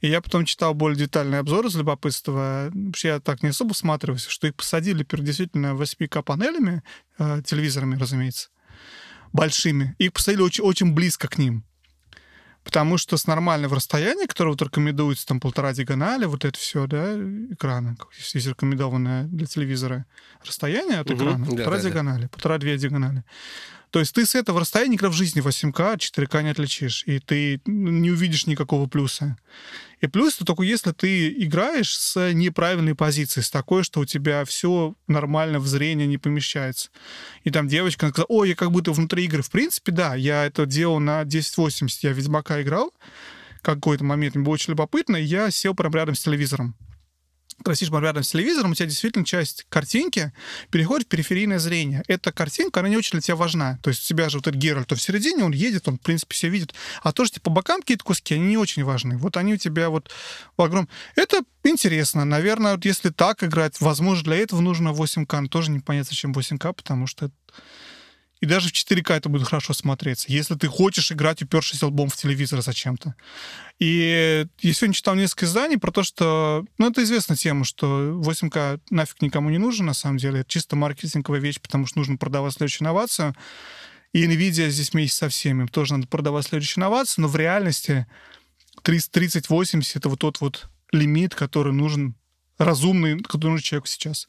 И 0.00 0.08
я 0.08 0.20
потом 0.20 0.44
читал 0.44 0.74
более 0.74 0.98
детальный 0.98 1.38
обзор 1.38 1.66
из 1.66 1.76
любопытства. 1.76 2.70
Вообще 2.72 3.08
я 3.08 3.20
так 3.20 3.42
не 3.42 3.48
особо 3.48 3.72
всматривался, 3.72 4.30
что 4.30 4.46
их 4.46 4.54
посадили 4.54 5.02
перед 5.02 5.24
действительно 5.24 5.74
8К 5.74 6.22
панелями, 6.22 6.82
э, 7.18 7.40
телевизорами, 7.44 7.96
разумеется, 7.96 8.50
большими. 9.32 9.94
Их 9.98 10.12
посадили 10.12 10.42
очень, 10.42 10.62
очень 10.62 10.92
близко 10.92 11.26
к 11.26 11.38
ним. 11.38 11.64
Потому 12.64 12.96
что 12.96 13.16
с 13.16 13.26
нормального 13.26 13.76
расстояния, 13.76 14.26
которое 14.26 14.50
вот 14.50 14.62
рекомендуется, 14.62 15.26
там 15.26 15.38
полтора 15.38 15.72
диагонали, 15.74 16.24
вот 16.24 16.44
это 16.44 16.58
все, 16.58 16.86
да, 16.86 17.14
экрана, 17.52 17.96
есть 18.18 18.46
рекомендованное 18.46 19.24
для 19.24 19.46
телевизора 19.46 20.06
расстояние 20.44 21.00
от 21.00 21.10
экрана, 21.10 21.44
угу, 21.44 21.56
полтора 21.56 21.76
да, 21.76 21.82
диагонали, 21.82 22.22
да. 22.22 22.28
полтора-две 22.28 22.78
диагонали. 22.78 23.22
То 23.90 24.00
есть 24.00 24.12
ты 24.12 24.26
с 24.26 24.34
этого 24.34 24.58
расстояния 24.58 24.94
никогда 24.94 25.12
в 25.12 25.16
жизни 25.16 25.40
8К, 25.40 25.98
4К 25.98 26.42
не 26.42 26.48
отличишь, 26.48 27.04
и 27.06 27.20
ты 27.20 27.60
не 27.64 28.10
увидишь 28.10 28.46
никакого 28.48 28.88
плюса. 28.88 29.36
И 30.04 30.06
плюс 30.06 30.36
это 30.36 30.44
только 30.44 30.64
если 30.64 30.92
ты 30.92 31.30
играешь 31.30 31.96
с 31.96 32.32
неправильной 32.34 32.94
позиции, 32.94 33.40
с 33.40 33.50
такой, 33.50 33.84
что 33.84 34.00
у 34.00 34.04
тебя 34.04 34.44
все 34.44 34.94
нормально 35.08 35.58
в 35.58 35.66
зрение 35.66 36.06
не 36.06 36.18
помещается. 36.18 36.90
И 37.42 37.50
там 37.50 37.68
девочка 37.68 38.08
сказала, 38.10 38.26
ой, 38.28 38.50
я 38.50 38.54
как 38.54 38.70
будто 38.70 38.92
внутри 38.92 39.24
игры. 39.24 39.40
В 39.40 39.50
принципе, 39.50 39.92
да, 39.92 40.14
я 40.14 40.44
это 40.44 40.66
делал 40.66 41.00
на 41.00 41.20
1080, 41.20 42.02
я 42.02 42.12
Ведьмака 42.12 42.60
играл, 42.60 42.92
какой-то 43.62 44.04
момент, 44.04 44.34
мне 44.34 44.44
было 44.44 44.52
очень 44.52 44.72
любопытно, 44.72 45.16
и 45.16 45.24
я 45.24 45.50
сел 45.50 45.74
прямо 45.74 45.94
рядом 45.94 46.14
с 46.14 46.22
телевизором 46.22 46.76
когда 47.58 47.74
сидишь 47.74 47.92
рядом 47.92 48.22
с 48.22 48.30
телевизором, 48.30 48.72
у 48.72 48.74
тебя 48.74 48.86
действительно 48.86 49.24
часть 49.24 49.66
картинки 49.68 50.32
переходит 50.70 51.06
в 51.06 51.10
периферийное 51.10 51.58
зрение. 51.58 52.02
Эта 52.08 52.32
картинка, 52.32 52.80
она 52.80 52.88
не 52.88 52.96
очень 52.96 53.12
для 53.12 53.20
тебя 53.20 53.36
важна. 53.36 53.78
То 53.82 53.90
есть 53.90 54.04
у 54.04 54.06
тебя 54.06 54.28
же 54.28 54.38
вот 54.38 54.46
этот 54.46 54.60
Геральт, 54.60 54.88
то 54.88 54.96
в 54.96 55.02
середине, 55.02 55.44
он 55.44 55.52
едет, 55.52 55.88
он, 55.88 55.96
в 55.98 56.00
принципе, 56.00 56.34
все 56.34 56.48
видит. 56.48 56.74
А 57.02 57.12
то, 57.12 57.24
что 57.24 57.40
по 57.40 57.50
бокам 57.50 57.80
какие-то 57.80 58.04
куски, 58.04 58.34
они 58.34 58.46
не 58.46 58.56
очень 58.58 58.84
важны. 58.84 59.16
Вот 59.16 59.36
они 59.36 59.54
у 59.54 59.56
тебя 59.56 59.90
вот 59.90 60.10
в 60.56 60.62
огром... 60.62 60.88
Это 61.16 61.42
интересно. 61.62 62.24
Наверное, 62.24 62.74
вот 62.74 62.84
если 62.84 63.10
так 63.10 63.42
играть, 63.44 63.80
возможно, 63.80 64.24
для 64.24 64.36
этого 64.36 64.60
нужно 64.60 64.88
8К. 64.88 65.40
Но 65.40 65.48
тоже 65.48 65.70
непонятно, 65.70 66.08
зачем 66.10 66.32
8К, 66.32 66.72
потому 66.74 67.06
что 67.06 67.30
и 68.44 68.46
даже 68.46 68.68
в 68.68 68.72
4К 68.72 69.14
это 69.14 69.30
будет 69.30 69.48
хорошо 69.48 69.72
смотреться, 69.72 70.26
если 70.28 70.54
ты 70.54 70.68
хочешь 70.68 71.10
играть, 71.10 71.40
упершись 71.40 71.82
лбом 71.82 72.10
в 72.10 72.16
телевизор 72.16 72.60
зачем-то. 72.60 73.14
И 73.78 74.46
я 74.60 74.72
сегодня 74.74 74.92
читал 74.92 75.14
несколько 75.14 75.46
изданий 75.46 75.78
про 75.78 75.90
то, 75.90 76.02
что... 76.02 76.66
Ну, 76.76 76.90
это 76.90 77.02
известная 77.04 77.38
тема, 77.38 77.64
что 77.64 78.20
8К 78.22 78.82
нафиг 78.90 79.22
никому 79.22 79.48
не 79.48 79.56
нужен, 79.56 79.86
на 79.86 79.94
самом 79.94 80.18
деле. 80.18 80.40
Это 80.40 80.50
чисто 80.50 80.76
маркетинговая 80.76 81.40
вещь, 81.40 81.58
потому 81.58 81.86
что 81.86 81.96
нужно 81.96 82.18
продавать 82.18 82.52
следующую 82.52 82.84
инновацию. 82.84 83.34
И 84.12 84.26
NVIDIA 84.26 84.68
здесь 84.68 84.92
вместе 84.92 85.16
со 85.16 85.30
всеми. 85.30 85.66
Тоже 85.66 85.94
надо 85.94 86.06
продавать 86.06 86.44
следующую 86.44 86.82
инновацию, 86.82 87.22
но 87.22 87.28
в 87.28 87.36
реальности 87.36 88.06
3080— 88.82 89.96
это 89.96 90.10
вот 90.10 90.18
тот 90.18 90.42
вот 90.42 90.68
лимит, 90.92 91.34
который 91.34 91.72
нужен 91.72 92.14
разумный, 92.58 93.18
который 93.20 93.52
нужен 93.52 93.64
человеку 93.64 93.86
сейчас. 93.86 94.28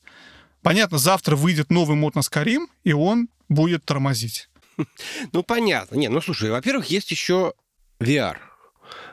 Понятно, 0.65 0.97
завтра 0.97 1.35
выйдет 1.35 1.69
новый 1.69 1.95
мод 1.95 2.15
на 2.15 2.21
Skyrim, 2.21 2.65
и 2.83 2.91
он 2.91 3.29
будет 3.49 3.85
тормозить. 3.85 4.49
Ну, 5.31 5.43
понятно. 5.43 5.95
Не, 5.95 6.09
ну, 6.09 6.19
слушай, 6.21 6.49
во-первых, 6.49 6.87
есть 6.87 7.11
еще 7.11 7.53
VR, 7.99 8.37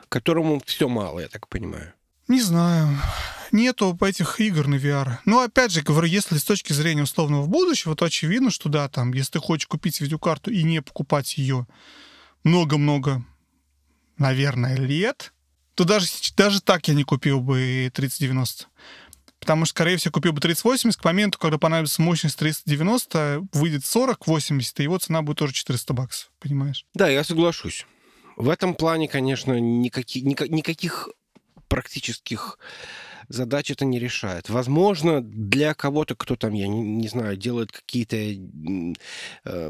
которому 0.09 0.63
все 0.65 0.89
мало, 0.89 1.19
я 1.19 1.27
так 1.27 1.47
понимаю. 1.47 1.93
Не 2.27 2.41
знаю. 2.41 2.97
Нету 3.51 3.95
этих 4.01 4.41
игр 4.41 4.65
на 4.65 4.75
VR. 4.75 5.19
Ну, 5.25 5.41
опять 5.41 5.71
же, 5.71 5.83
говорю, 5.83 6.07
если 6.07 6.39
с 6.39 6.43
точки 6.43 6.73
зрения 6.73 7.03
условного 7.03 7.45
будущего, 7.45 7.95
то 7.95 8.05
очевидно, 8.05 8.49
что 8.49 8.67
да, 8.67 8.89
там, 8.89 9.13
если 9.13 9.33
ты 9.33 9.39
хочешь 9.39 9.67
купить 9.67 10.01
видеокарту 10.01 10.49
и 10.49 10.63
не 10.63 10.81
покупать 10.81 11.37
ее 11.37 11.67
много-много, 12.43 13.23
наверное, 14.17 14.75
лет, 14.75 15.33
то 15.75 15.83
даже, 15.83 16.07
даже 16.35 16.61
так 16.61 16.87
я 16.87 16.95
не 16.95 17.03
купил 17.03 17.41
бы 17.41 17.91
3090. 17.93 18.65
Потому 19.43 19.65
что, 19.65 19.71
скорее 19.71 19.97
всего, 19.97 20.13
купил 20.13 20.31
бы 20.31 20.39
3080, 20.39 21.01
к 21.01 21.03
моменту, 21.03 21.37
когда 21.37 21.57
понадобится 21.57 22.01
мощность 22.01 22.39
390, 22.39 23.49
выйдет 23.51 23.81
40-80, 23.81 24.61
и 24.77 24.83
его 24.83 24.97
цена 24.99 25.21
будет 25.21 25.39
тоже 25.39 25.51
400 25.51 25.93
баксов, 25.93 26.31
понимаешь? 26.39 26.85
Да, 26.93 27.09
я 27.09 27.25
соглашусь. 27.25 27.85
В 28.37 28.47
этом 28.47 28.73
плане, 28.73 29.09
конечно, 29.09 29.59
никаких, 29.59 30.23
никаких 30.23 31.09
практических 31.67 32.57
задач 33.33 33.71
это 33.71 33.85
не 33.85 33.99
решает. 33.99 34.49
Возможно, 34.49 35.21
для 35.21 35.73
кого-то, 35.73 36.15
кто 36.15 36.35
там, 36.35 36.53
я 36.53 36.67
не, 36.67 36.81
не 36.81 37.07
знаю, 37.07 37.37
делает 37.37 37.71
какие-то 37.71 38.15
э, 38.15 39.69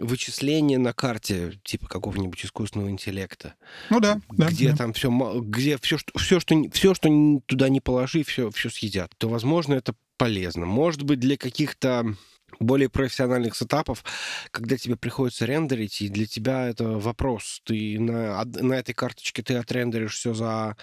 вычисления 0.00 0.78
на 0.78 0.92
карте, 0.92 1.60
типа 1.64 1.88
какого-нибудь 1.88 2.44
искусственного 2.44 2.90
интеллекта. 2.90 3.54
Ну 3.90 4.00
да, 4.00 4.20
да. 4.30 4.48
Где 4.48 4.70
да. 4.70 4.76
там 4.76 4.92
все, 4.92 5.10
где 5.40 5.78
все, 5.78 5.98
что, 5.98 6.18
все, 6.18 6.40
что, 6.40 6.62
все, 6.72 6.94
что 6.94 7.08
туда 7.46 7.68
не 7.68 7.80
положи, 7.80 8.24
все, 8.24 8.50
все 8.50 8.70
съедят. 8.70 9.12
То, 9.18 9.28
возможно, 9.28 9.74
это 9.74 9.94
полезно. 10.16 10.66
Может 10.66 11.02
быть, 11.02 11.20
для 11.20 11.36
каких-то 11.36 12.14
более 12.60 12.88
профессиональных 12.88 13.56
сетапов, 13.56 14.04
когда 14.50 14.76
тебе 14.76 14.96
приходится 14.96 15.46
рендерить, 15.46 16.00
и 16.02 16.08
для 16.08 16.26
тебя 16.26 16.68
это 16.68 16.84
вопрос. 16.98 17.60
Ты 17.64 17.98
на, 17.98 18.44
на 18.44 18.74
этой 18.74 18.94
карточке 18.94 19.42
ты 19.42 19.54
отрендеришь 19.56 20.14
все 20.14 20.34
за 20.34 20.76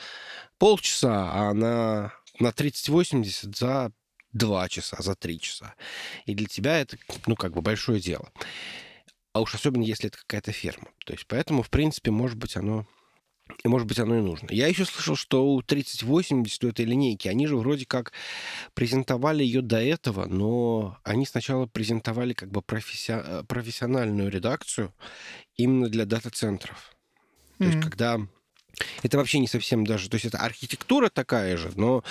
полчаса, 0.58 1.32
а 1.32 1.54
на, 1.54 2.14
на 2.40 2.52
3080 2.52 3.56
за 3.56 3.92
2 4.34 4.70
часа, 4.70 4.98
за 5.00 5.16
3 5.16 5.40
часа. 5.40 5.76
И 6.26 6.36
для 6.36 6.48
тебя 6.48 6.80
это, 6.80 6.98
ну, 7.26 7.36
как 7.36 7.54
бы 7.54 7.62
большое 7.62 8.00
дело. 8.00 8.32
А 9.34 9.42
уж 9.42 9.56
особенно, 9.56 9.84
если 9.84 10.08
это 10.08 10.18
какая-то 10.18 10.52
ферма. 10.52 10.90
То 11.06 11.14
есть, 11.14 11.26
поэтому, 11.28 11.62
в 11.62 11.70
принципе, 11.70 12.12
может 12.12 12.38
быть, 12.38 12.56
оно 12.56 12.86
И, 13.64 13.68
может 13.68 13.88
быть, 13.88 14.00
оно 14.00 14.18
и 14.18 14.22
нужно. 14.22 14.48
Я 14.52 14.68
еще 14.68 14.86
слышал, 14.86 15.16
что 15.16 15.46
у 15.46 15.62
3080, 15.64 16.64
у 16.64 16.68
этой 16.68 16.86
линейки, 16.86 17.28
они 17.28 17.48
же 17.48 17.58
вроде 17.58 17.86
как 17.86 18.14
презентовали 18.76 19.44
ее 19.44 19.62
до 19.62 19.82
этого, 19.82 20.26
но 20.26 21.00
они 21.04 21.26
сначала 21.26 21.66
презентовали 21.66 22.34
как 22.34 22.52
бы 22.52 22.62
професси... 22.62 23.14
Э, 23.14 23.44
профессиональную 23.48 24.30
редакцию 24.30 24.94
именно 25.56 25.90
для 25.90 26.06
дата-центров. 26.06 26.96
То 27.58 27.64
mm-hmm. 27.64 27.68
есть, 27.68 27.82
когда 27.82 28.20
это 29.04 29.18
вообще 29.18 29.40
не 29.40 29.48
совсем 29.48 29.86
даже... 29.86 30.10
То 30.10 30.16
есть 30.16 30.26
это 30.26 30.38
архитектура 30.38 31.10
такая 31.10 31.58
же, 31.58 31.72
но 31.76 32.04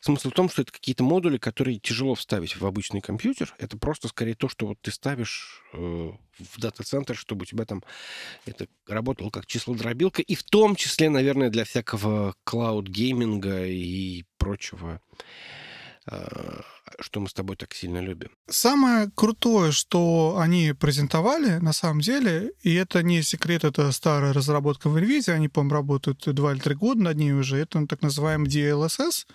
смысл 0.00 0.30
в 0.30 0.34
том, 0.34 0.48
что 0.48 0.62
это 0.62 0.72
какие-то 0.72 1.02
модули, 1.02 1.38
которые 1.38 1.78
тяжело 1.78 2.14
вставить 2.14 2.56
в 2.56 2.66
обычный 2.66 3.00
компьютер. 3.00 3.54
Это 3.58 3.76
просто 3.76 4.08
скорее 4.08 4.34
то, 4.34 4.48
что 4.48 4.66
вот 4.66 4.78
ты 4.80 4.90
ставишь 4.90 5.62
э, 5.72 5.78
в 6.38 6.60
дата-центр, 6.60 7.16
чтобы 7.16 7.42
у 7.42 7.46
тебя 7.46 7.64
там 7.64 7.82
это 8.46 8.66
работало 8.86 9.30
как 9.30 9.46
числодробилка, 9.46 10.22
и 10.22 10.34
в 10.34 10.42
том 10.42 10.76
числе, 10.76 11.10
наверное, 11.10 11.50
для 11.50 11.64
всякого 11.64 12.34
клауд-гейминга 12.44 13.66
и 13.66 14.24
прочего 14.38 15.00
что 16.06 17.20
мы 17.20 17.28
с 17.28 17.32
тобой 17.32 17.56
так 17.56 17.74
сильно 17.74 17.98
любим. 17.98 18.30
Самое 18.48 19.10
крутое, 19.14 19.70
что 19.72 20.36
они 20.38 20.72
презентовали, 20.72 21.58
на 21.58 21.72
самом 21.72 22.00
деле, 22.00 22.52
и 22.62 22.74
это 22.74 23.02
не 23.02 23.22
секрет, 23.22 23.64
это 23.64 23.92
старая 23.92 24.32
разработка 24.32 24.88
в 24.88 24.96
NVIDIA, 24.96 25.32
они, 25.32 25.48
по-моему, 25.48 25.74
работают 25.74 26.22
два 26.34 26.52
или 26.52 26.60
три 26.60 26.74
года 26.74 27.02
над 27.02 27.16
ней 27.16 27.32
уже, 27.32 27.58
это 27.58 27.86
так 27.86 28.02
называемый 28.02 28.48
DLSS. 28.48 29.26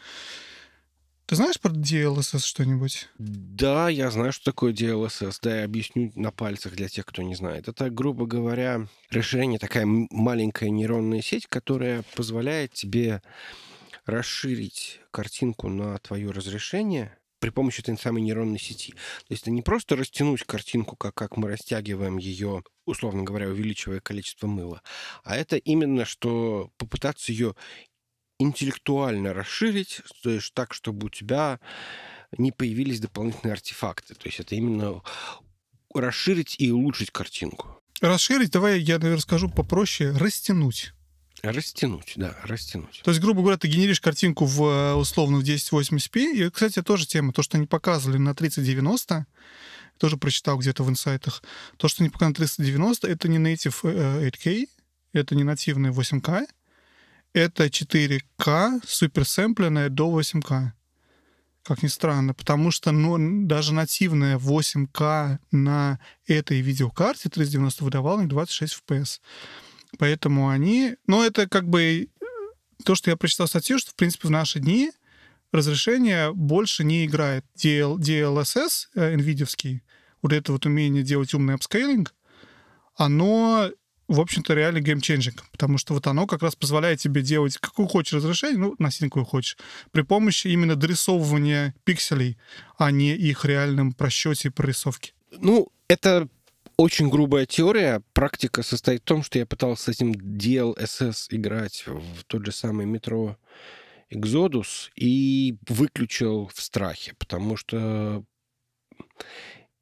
Ты 1.27 1.35
знаешь 1.35 1.59
про 1.59 1.71
DLSS 1.71 2.45
что-нибудь? 2.45 3.09
Да, 3.17 3.89
я 3.89 4.11
знаю, 4.11 4.31
что 4.31 4.45
такое 4.45 4.73
DLSS. 4.73 5.39
Да, 5.41 5.57
я 5.57 5.63
объясню 5.63 6.11
на 6.15 6.31
пальцах 6.31 6.73
для 6.73 6.87
тех, 6.87 7.03
кто 7.03 7.23
не 7.23 7.33
знает. 7.33 7.67
Это, 7.67 7.89
грубо 7.89 8.27
говоря, 8.27 8.87
расширение, 9.09 9.57
такая 9.57 9.87
маленькая 9.87 10.69
нейронная 10.69 11.23
сеть, 11.23 11.47
которая 11.47 12.03
позволяет 12.15 12.73
тебе 12.73 13.23
расширить 14.05 14.99
картинку 15.11 15.67
на 15.67 15.97
твое 15.99 16.31
разрешение 16.31 17.17
при 17.39 17.49
помощи 17.49 17.81
этой 17.81 17.97
самой 17.97 18.21
нейронной 18.23 18.59
сети. 18.59 18.93
То 18.93 19.31
есть 19.31 19.43
это 19.43 19.51
не 19.51 19.61
просто 19.61 19.95
растянуть 19.95 20.43
картинку, 20.43 20.95
как, 20.95 21.13
как 21.13 21.37
мы 21.37 21.49
растягиваем 21.49 22.17
ее, 22.17 22.63
условно 22.85 23.23
говоря, 23.23 23.49
увеличивая 23.49 23.99
количество 23.99 24.47
мыла, 24.47 24.81
а 25.23 25.35
это 25.35 25.57
именно, 25.57 26.05
что 26.05 26.71
попытаться 26.77 27.31
ее 27.31 27.55
интеллектуально 28.39 29.33
расширить, 29.33 30.01
то 30.23 30.29
есть 30.29 30.53
так, 30.53 30.73
чтобы 30.73 31.07
у 31.07 31.09
тебя 31.09 31.59
не 32.37 32.51
появились 32.51 32.99
дополнительные 32.99 33.53
артефакты. 33.53 34.15
То 34.15 34.27
есть 34.27 34.39
это 34.39 34.55
именно 34.55 35.01
расширить 35.93 36.55
и 36.59 36.71
улучшить 36.71 37.11
картинку. 37.11 37.81
Расширить, 38.01 38.51
давай 38.51 38.79
я, 38.79 38.97
наверное, 38.97 39.21
скажу 39.21 39.49
попроще, 39.49 40.11
растянуть. 40.11 40.94
Растянуть, 41.51 42.13
да, 42.15 42.35
растянуть. 42.43 43.01
То 43.03 43.11
есть, 43.11 43.21
грубо 43.21 43.41
говоря, 43.41 43.57
ты 43.57 43.67
генеришь 43.67 44.01
картинку 44.01 44.45
в 44.45 44.63
э, 44.63 44.93
условно 44.95 45.37
в 45.37 45.43
1080p. 45.43 46.33
И, 46.33 46.49
кстати, 46.49 46.81
тоже 46.81 47.05
тема, 47.05 47.33
то, 47.33 47.43
что 47.43 47.57
они 47.57 47.67
показывали 47.67 48.17
на 48.17 48.33
3090, 48.33 49.25
тоже 49.97 50.17
прочитал 50.17 50.57
где-то 50.57 50.83
в 50.83 50.89
инсайтах. 50.89 51.43
То, 51.77 51.87
что 51.87 52.03
они 52.03 52.09
показали 52.09 52.31
на 52.31 52.35
390, 52.35 53.07
это 53.07 53.27
не 53.27 53.37
native 53.37 53.81
8K, 53.83 54.63
э, 54.63 54.65
это 55.13 55.35
не 55.35 55.43
нативный 55.43 55.91
8K, 55.91 56.47
это 57.33 57.65
4К 57.65 58.81
суперсэмпленное 58.85 59.89
до 59.89 60.19
8К. 60.19 60.71
Как 61.63 61.81
ни 61.81 61.87
странно, 61.87 62.33
потому 62.33 62.69
что 62.69 62.91
ну, 62.91 63.45
даже 63.47 63.73
нативная 63.73 64.37
8К 64.37 65.39
на 65.51 65.99
этой 66.27 66.61
видеокарте 66.61 67.27
390 67.27 67.83
выдавала 67.83 68.21
не 68.21 68.27
26 68.27 68.83
FPS. 68.87 69.19
Поэтому 69.97 70.49
они... 70.49 70.95
Ну, 71.07 71.23
это 71.23 71.47
как 71.47 71.67
бы 71.67 72.09
то, 72.83 72.95
что 72.95 73.09
я 73.09 73.15
прочитал 73.15 73.47
статью, 73.47 73.79
что, 73.79 73.91
в 73.91 73.95
принципе, 73.95 74.27
в 74.27 74.31
наши 74.31 74.59
дни 74.59 74.91
разрешение 75.51 76.33
больше 76.33 76.83
не 76.83 77.05
играет. 77.05 77.45
DL, 77.57 77.97
DLSS, 77.97 78.87
э, 78.95 79.15
NVIDIA, 79.15 79.79
вот 80.21 80.33
это 80.33 80.51
вот 80.51 80.65
умение 80.65 81.03
делать 81.03 81.33
умный 81.33 81.55
апскейлинг, 81.55 82.13
оно, 82.95 83.69
в 84.07 84.19
общем-то, 84.19 84.53
реально 84.53 84.81
game-changing, 84.81 85.43
потому 85.51 85.77
что 85.77 85.93
вот 85.93 86.07
оно 86.07 86.27
как 86.27 86.41
раз 86.41 86.55
позволяет 86.55 86.99
тебе 86.99 87.21
делать 87.21 87.57
какую 87.57 87.87
хочешь 87.87 88.13
разрешение, 88.13 88.57
ну, 88.57 88.73
относительно 88.73 89.09
какую 89.09 89.25
хочешь, 89.25 89.57
при 89.91 90.01
помощи 90.01 90.47
именно 90.47 90.75
дорисовывания 90.75 91.75
пикселей, 91.83 92.37
а 92.77 92.91
не 92.91 93.15
их 93.15 93.45
реальном 93.45 93.93
просчете 93.93 94.49
и 94.49 94.51
прорисовке. 94.51 95.13
Ну, 95.31 95.71
это 95.87 96.27
очень 96.77 97.09
грубая 97.09 97.45
теория. 97.45 98.01
Практика 98.13 98.63
состоит 98.63 99.01
в 99.01 99.05
том, 99.05 99.23
что 99.23 99.39
я 99.39 99.45
пытался 99.45 99.83
с 99.83 99.87
этим 99.89 100.11
DLSS 100.11 101.27
играть 101.29 101.83
в 101.85 102.23
тот 102.25 102.45
же 102.45 102.51
самый 102.51 102.85
метро 102.85 103.37
Exodus 104.11 104.89
и 104.95 105.57
выключил 105.67 106.49
в 106.53 106.61
страхе, 106.61 107.13
потому 107.17 107.57
что 107.57 108.23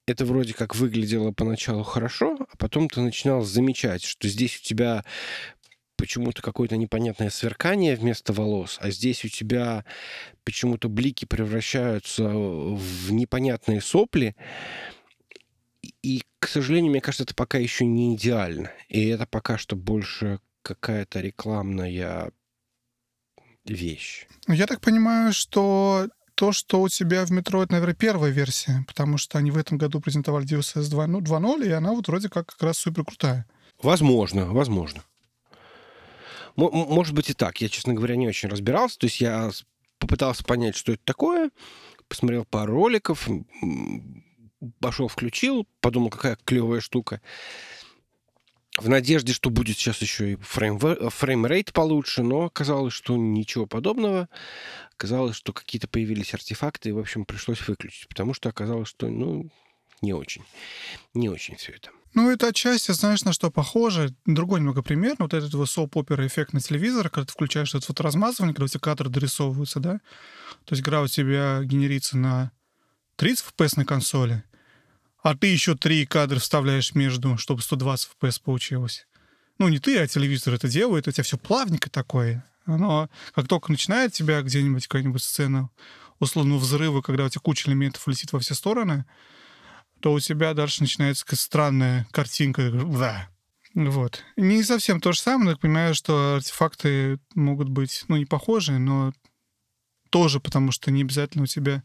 это 0.06 0.26
вроде 0.26 0.54
как 0.54 0.76
выглядело 0.76 1.32
поначалу 1.32 1.84
хорошо, 1.84 2.38
а 2.52 2.58
потом 2.58 2.90
ты 2.90 3.02
начинал 3.02 3.42
замечать, 3.42 4.04
что 4.04 4.28
здесь 4.28 4.58
у 4.58 4.64
тебя 4.64 5.04
почему-то 5.96 6.42
какое-то 6.42 6.76
непонятное 6.76 7.30
сверкание 7.30 7.96
вместо 7.96 8.34
волос, 8.34 8.78
а 8.82 8.90
здесь 8.92 9.24
у 9.24 9.30
тебя 9.30 9.86
почему-то 10.44 10.90
блики 10.90 11.26
превращаются 11.26 12.28
в 12.28 13.12
непонятные 13.12 13.80
сопли. 13.80 14.36
И, 16.02 16.24
к 16.40 16.48
сожалению, 16.48 16.92
мне 16.92 17.02
кажется, 17.02 17.24
это 17.24 17.36
пока 17.36 17.58
еще 17.58 17.86
не 17.86 18.16
идеально. 18.16 18.72
И 18.88 19.08
это 19.08 19.26
пока 19.26 19.58
что 19.58 19.76
больше 19.76 20.40
какая-то 20.62 21.20
рекламная 21.20 22.32
вещь. 23.66 24.28
Ну, 24.48 24.54
я 24.54 24.68
так 24.68 24.82
понимаю, 24.82 25.34
что 25.34 26.08
то, 26.36 26.52
что 26.52 26.82
у 26.82 26.90
тебя 26.90 27.26
в 27.26 27.32
метро, 27.32 27.64
это, 27.64 27.74
наверное, 27.74 27.96
первая 27.96 28.32
версия, 28.32 28.84
потому 28.88 29.18
что 29.18 29.38
они 29.38 29.52
в 29.52 29.58
этом 29.58 29.78
году 29.78 30.00
презентовали 30.00 30.46
DLSS 30.46 30.90
2.0, 30.90 31.68
и 31.68 31.72
она 31.72 31.92
вот 31.92 32.08
вроде 32.08 32.30
как 32.30 32.48
как 32.48 32.64
раз 32.64 32.78
супер 32.78 33.06
крутая. 33.06 33.46
Возможно, 33.82 34.46
возможно. 34.46 35.04
Может 36.56 37.14
быть 37.14 37.30
и 37.30 37.34
так. 37.34 37.62
Я, 37.62 37.70
честно 37.70 37.94
говоря, 37.94 38.16
не 38.16 38.28
очень 38.28 38.50
разбирался. 38.50 39.00
То 39.00 39.06
есть 39.06 39.22
я 39.22 39.52
попытался 39.98 40.44
понять, 40.44 40.76
что 40.76 40.92
это 40.94 41.02
такое, 41.04 41.52
посмотрел 42.08 42.46
пару 42.46 42.74
роликов, 42.74 43.28
пошел, 44.80 45.08
включил, 45.08 45.68
подумал, 45.82 46.10
какая 46.10 46.38
клевая 46.44 46.82
штука. 46.82 47.22
В 48.78 48.90
надежде, 48.90 49.34
что 49.34 49.52
будет 49.52 49.78
сейчас 49.78 50.02
еще 50.02 50.34
и 50.34 50.36
фрейм, 50.38 50.80
фреймрейт 50.80 51.74
получше, 51.74 52.24
но 52.24 52.46
оказалось, 52.46 52.94
что 52.94 53.16
ничего 53.16 53.68
подобного. 53.68 54.30
Оказалось, 54.96 55.36
что 55.36 55.54
какие-то 55.54 55.88
появились 55.88 56.34
артефакты, 56.34 56.90
и, 56.90 56.92
в 56.92 56.98
общем, 56.98 57.26
пришлось 57.26 57.68
выключить, 57.68 58.08
потому 58.08 58.34
что 58.34 58.50
оказалось, 58.50 58.90
что, 58.90 59.08
ну, 59.10 59.52
не 60.02 60.14
очень. 60.14 60.44
Не 61.14 61.30
очень 61.30 61.56
все 61.56 61.74
это. 61.74 61.92
Ну, 62.14 62.30
это 62.30 62.48
отчасти, 62.48 62.92
знаешь, 62.92 63.24
на 63.24 63.34
что 63.34 63.50
похоже. 63.50 64.14
Другой 64.26 64.60
немного 64.60 64.84
пример. 64.84 65.16
Вот 65.18 65.34
этот 65.34 65.54
вот 65.56 65.68
soap 65.68 65.94
opera 65.94 66.28
эффект 66.28 66.54
на 66.54 66.60
телевизор, 66.60 67.10
когда 67.10 67.26
ты 67.26 67.32
включаешь 67.32 67.74
этот 67.74 68.00
размазывание, 68.02 68.54
когда 68.54 68.66
у 68.66 68.68
тебя 68.68 68.80
кадры 68.80 69.10
дорисовываются, 69.10 69.80
да? 69.80 69.94
То 70.66 70.74
есть 70.74 70.82
игра 70.82 71.02
у 71.02 71.08
тебя 71.08 71.62
генерится 71.64 72.18
на 72.18 72.52
30 73.16 73.46
FPS 73.58 73.74
на 73.78 73.86
консоли, 73.86 74.44
а 75.24 75.36
ты 75.36 75.48
еще 75.48 75.76
три 75.76 76.06
кадра 76.06 76.38
вставляешь 76.40 76.94
между, 76.94 77.38
чтобы 77.38 77.62
120 77.62 78.10
FPS 78.22 78.42
получилось. 78.44 79.08
Ну, 79.58 79.70
не 79.70 79.80
ты, 79.80 79.98
а 79.98 80.08
телевизор 80.08 80.54
это 80.54 80.68
делает, 80.68 81.08
у 81.08 81.12
тебя 81.12 81.24
все 81.24 81.38
плавненько 81.38 81.90
такое. 81.90 82.46
Но 82.66 83.10
как 83.34 83.48
только 83.48 83.72
начинает 83.72 84.14
тебя 84.14 84.42
где-нибудь 84.42 84.88
какая-нибудь 84.88 85.24
сцена 85.24 85.70
условного 86.20 86.60
взрыва, 86.60 87.02
когда 87.02 87.26
у 87.26 87.30
тебя 87.30 87.42
куча 87.42 87.70
элементов 87.70 88.08
летит 88.08 88.34
во 88.34 88.40
все 88.40 88.54
стороны, 88.54 89.06
то 90.02 90.12
у 90.12 90.20
тебя 90.20 90.54
дальше 90.54 90.82
начинается 90.82 91.24
какая-то 91.24 91.42
странная 91.42 92.08
картинка. 92.12 92.70
Да. 92.72 93.30
Вот. 93.74 94.24
Не 94.36 94.62
совсем 94.64 95.00
то 95.00 95.14
же 95.14 95.20
самое, 95.20 95.46
но 95.46 95.52
я 95.52 95.58
понимаю, 95.58 95.96
что 95.96 96.36
артефакты 96.36 97.20
могут 97.34 97.70
быть, 97.70 98.04
ну, 98.08 98.18
не 98.18 98.26
похожие, 98.26 98.78
но 98.78 99.14
тоже, 100.10 100.40
потому 100.40 100.72
что 100.72 100.92
не 100.92 101.02
обязательно 101.02 101.44
у 101.44 101.48
тебя 101.48 101.84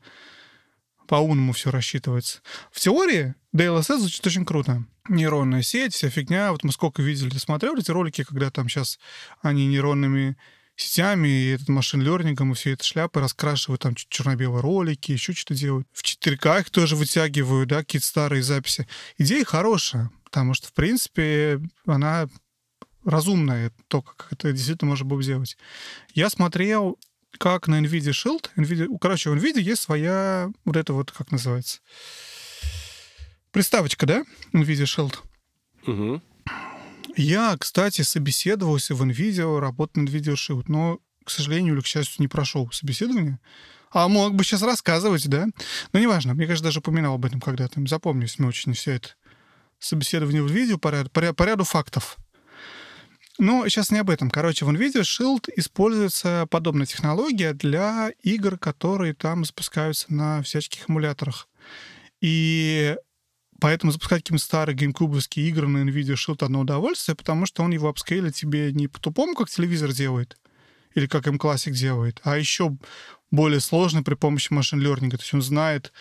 по-умному 1.09 1.53
все 1.53 1.71
рассчитывается. 1.71 2.41
В 2.71 2.79
теории 2.79 3.35
DLSS 3.55 3.99
звучит 3.99 4.25
очень 4.27 4.45
круто. 4.45 4.85
Нейронная 5.09 5.63
сеть, 5.63 5.95
вся 5.95 6.11
фигня. 6.11 6.53
Вот 6.53 6.63
мы 6.63 6.71
сколько 6.71 7.03
видели, 7.03 7.37
смотрел 7.39 7.77
эти 7.77 7.91
ролики, 7.91 8.23
когда 8.23 8.51
там 8.51 8.69
сейчас 8.69 8.99
они 9.43 9.67
нейронными 9.67 10.37
сетями 10.77 11.29
и 11.29 11.49
этот 11.55 11.69
машин 11.71 12.03
лернингом 12.03 12.53
и 12.53 12.55
все 12.55 12.75
это 12.75 12.85
шляпы 12.85 13.21
раскрашивают 13.21 13.83
там 13.83 13.95
черно-белые 13.97 14.61
ролики, 14.61 15.11
еще 15.11 15.33
что-то 15.33 15.55
делают. 15.55 15.89
В 15.93 16.05
4К 16.05 16.61
их 16.61 16.71
тоже 16.71 16.95
вытягивают, 16.95 17.69
да, 17.69 17.79
какие-то 17.79 18.07
старые 18.07 18.43
записи. 18.43 18.87
Идея 19.17 19.45
хорошая, 19.45 20.11
потому 20.25 20.55
что, 20.55 20.69
в 20.69 20.73
принципе, 20.75 21.61
она 21.87 22.29
разумная, 23.05 23.73
то, 23.89 24.03
как 24.03 24.29
это 24.31 24.53
действительно 24.53 24.91
можно 24.91 25.07
было 25.07 25.23
сделать. 25.23 25.57
Я 26.15 26.31
смотрел 26.31 26.99
как 27.37 27.69
на 27.69 27.81
NVIDIA 27.81 28.13
Shield. 28.13 28.51
NVIDIA, 28.57 28.89
короче, 29.01 29.31
у 29.31 29.37
NVIDIA 29.37 29.61
есть 29.61 29.83
своя 29.83 30.51
вот 30.65 30.77
это 30.77 30.93
вот, 30.93 31.11
как 31.13 31.31
называется, 31.31 31.81
приставочка, 33.51 34.07
да? 34.07 34.25
NVIDIA 34.53 34.85
Shield. 34.85 35.17
Угу. 35.87 36.23
Я, 37.17 37.57
кстати, 37.59 38.03
собеседовался 38.03 38.95
в 38.95 39.03
NVIDIA, 39.03 39.59
работал 39.59 40.03
над 40.03 40.13
видеошилд, 40.13 40.69
но, 40.69 41.01
к 41.25 41.31
сожалению 41.31 41.75
или 41.75 41.81
к 41.81 41.87
счастью, 41.87 42.17
не 42.19 42.29
прошел 42.29 42.71
собеседование. 42.71 43.41
А 43.91 44.07
мог 44.07 44.35
бы 44.35 44.45
сейчас 44.45 44.63
рассказывать, 44.63 45.27
да? 45.29 45.47
Но 45.93 45.99
неважно, 45.99 46.35
мне, 46.35 46.47
кажется, 46.47 46.65
даже 46.65 46.79
упоминал 46.81 47.15
об 47.15 47.25
этом 47.25 47.41
когда-то. 47.41 47.85
Запомнилось 47.87 48.39
мне 48.39 48.49
очень 48.49 48.75
все 48.75 48.93
это 48.93 49.11
собеседование 49.79 50.43
в 50.43 50.51
видео 50.51 50.79
по, 50.79 50.89
ряду, 50.91 51.11
по 51.11 51.43
ряду 51.43 51.65
фактов. 51.65 52.19
Но 53.39 53.69
сейчас 53.69 53.93
не 53.93 53.99
об 53.99 54.11
этом. 54.11 54.31
Короче, 54.31 54.65
в 54.65 54.71
NVIDIA 54.71 55.03
Shield 55.03 55.49
используется 55.57 56.47
подобная 56.51 56.87
технология 56.87 57.53
для 57.53 58.11
игр, 58.23 58.59
которые 58.59 59.15
там 59.15 59.45
запускаются 59.45 60.13
на 60.13 60.43
всяческих 60.43 60.91
эмуляторах. 60.91 61.49
И 62.21 62.97
поэтому 63.61 63.93
запускать 63.93 64.23
какие-нибудь 64.23 64.43
старые 64.45 64.77
геймкубовские 64.77 65.49
игры 65.49 65.69
на 65.69 65.89
NVIDIA 65.89 66.15
Shield 66.15 66.45
одно 66.45 66.61
удовольствие, 66.61 67.15
потому 67.15 67.47
что 67.47 67.63
он 67.63 67.71
его 67.71 67.89
апскейлит 67.89 68.35
тебе 68.35 68.73
не 68.73 68.89
по-тупому, 68.89 69.37
как 69.37 69.49
телевизор 69.49 69.93
делает, 69.93 70.37
или 70.95 71.07
как 71.07 71.29
M-Classic 71.29 71.71
делает, 71.71 72.21
а 72.25 72.37
еще 72.37 72.77
более 73.31 73.61
сложно 73.61 74.03
при 74.03 74.15
помощи 74.15 74.53
машин 74.53 74.85
learning. 74.85 75.11
То 75.11 75.19
есть 75.19 75.35
он 75.35 75.43
знает, 75.43 75.93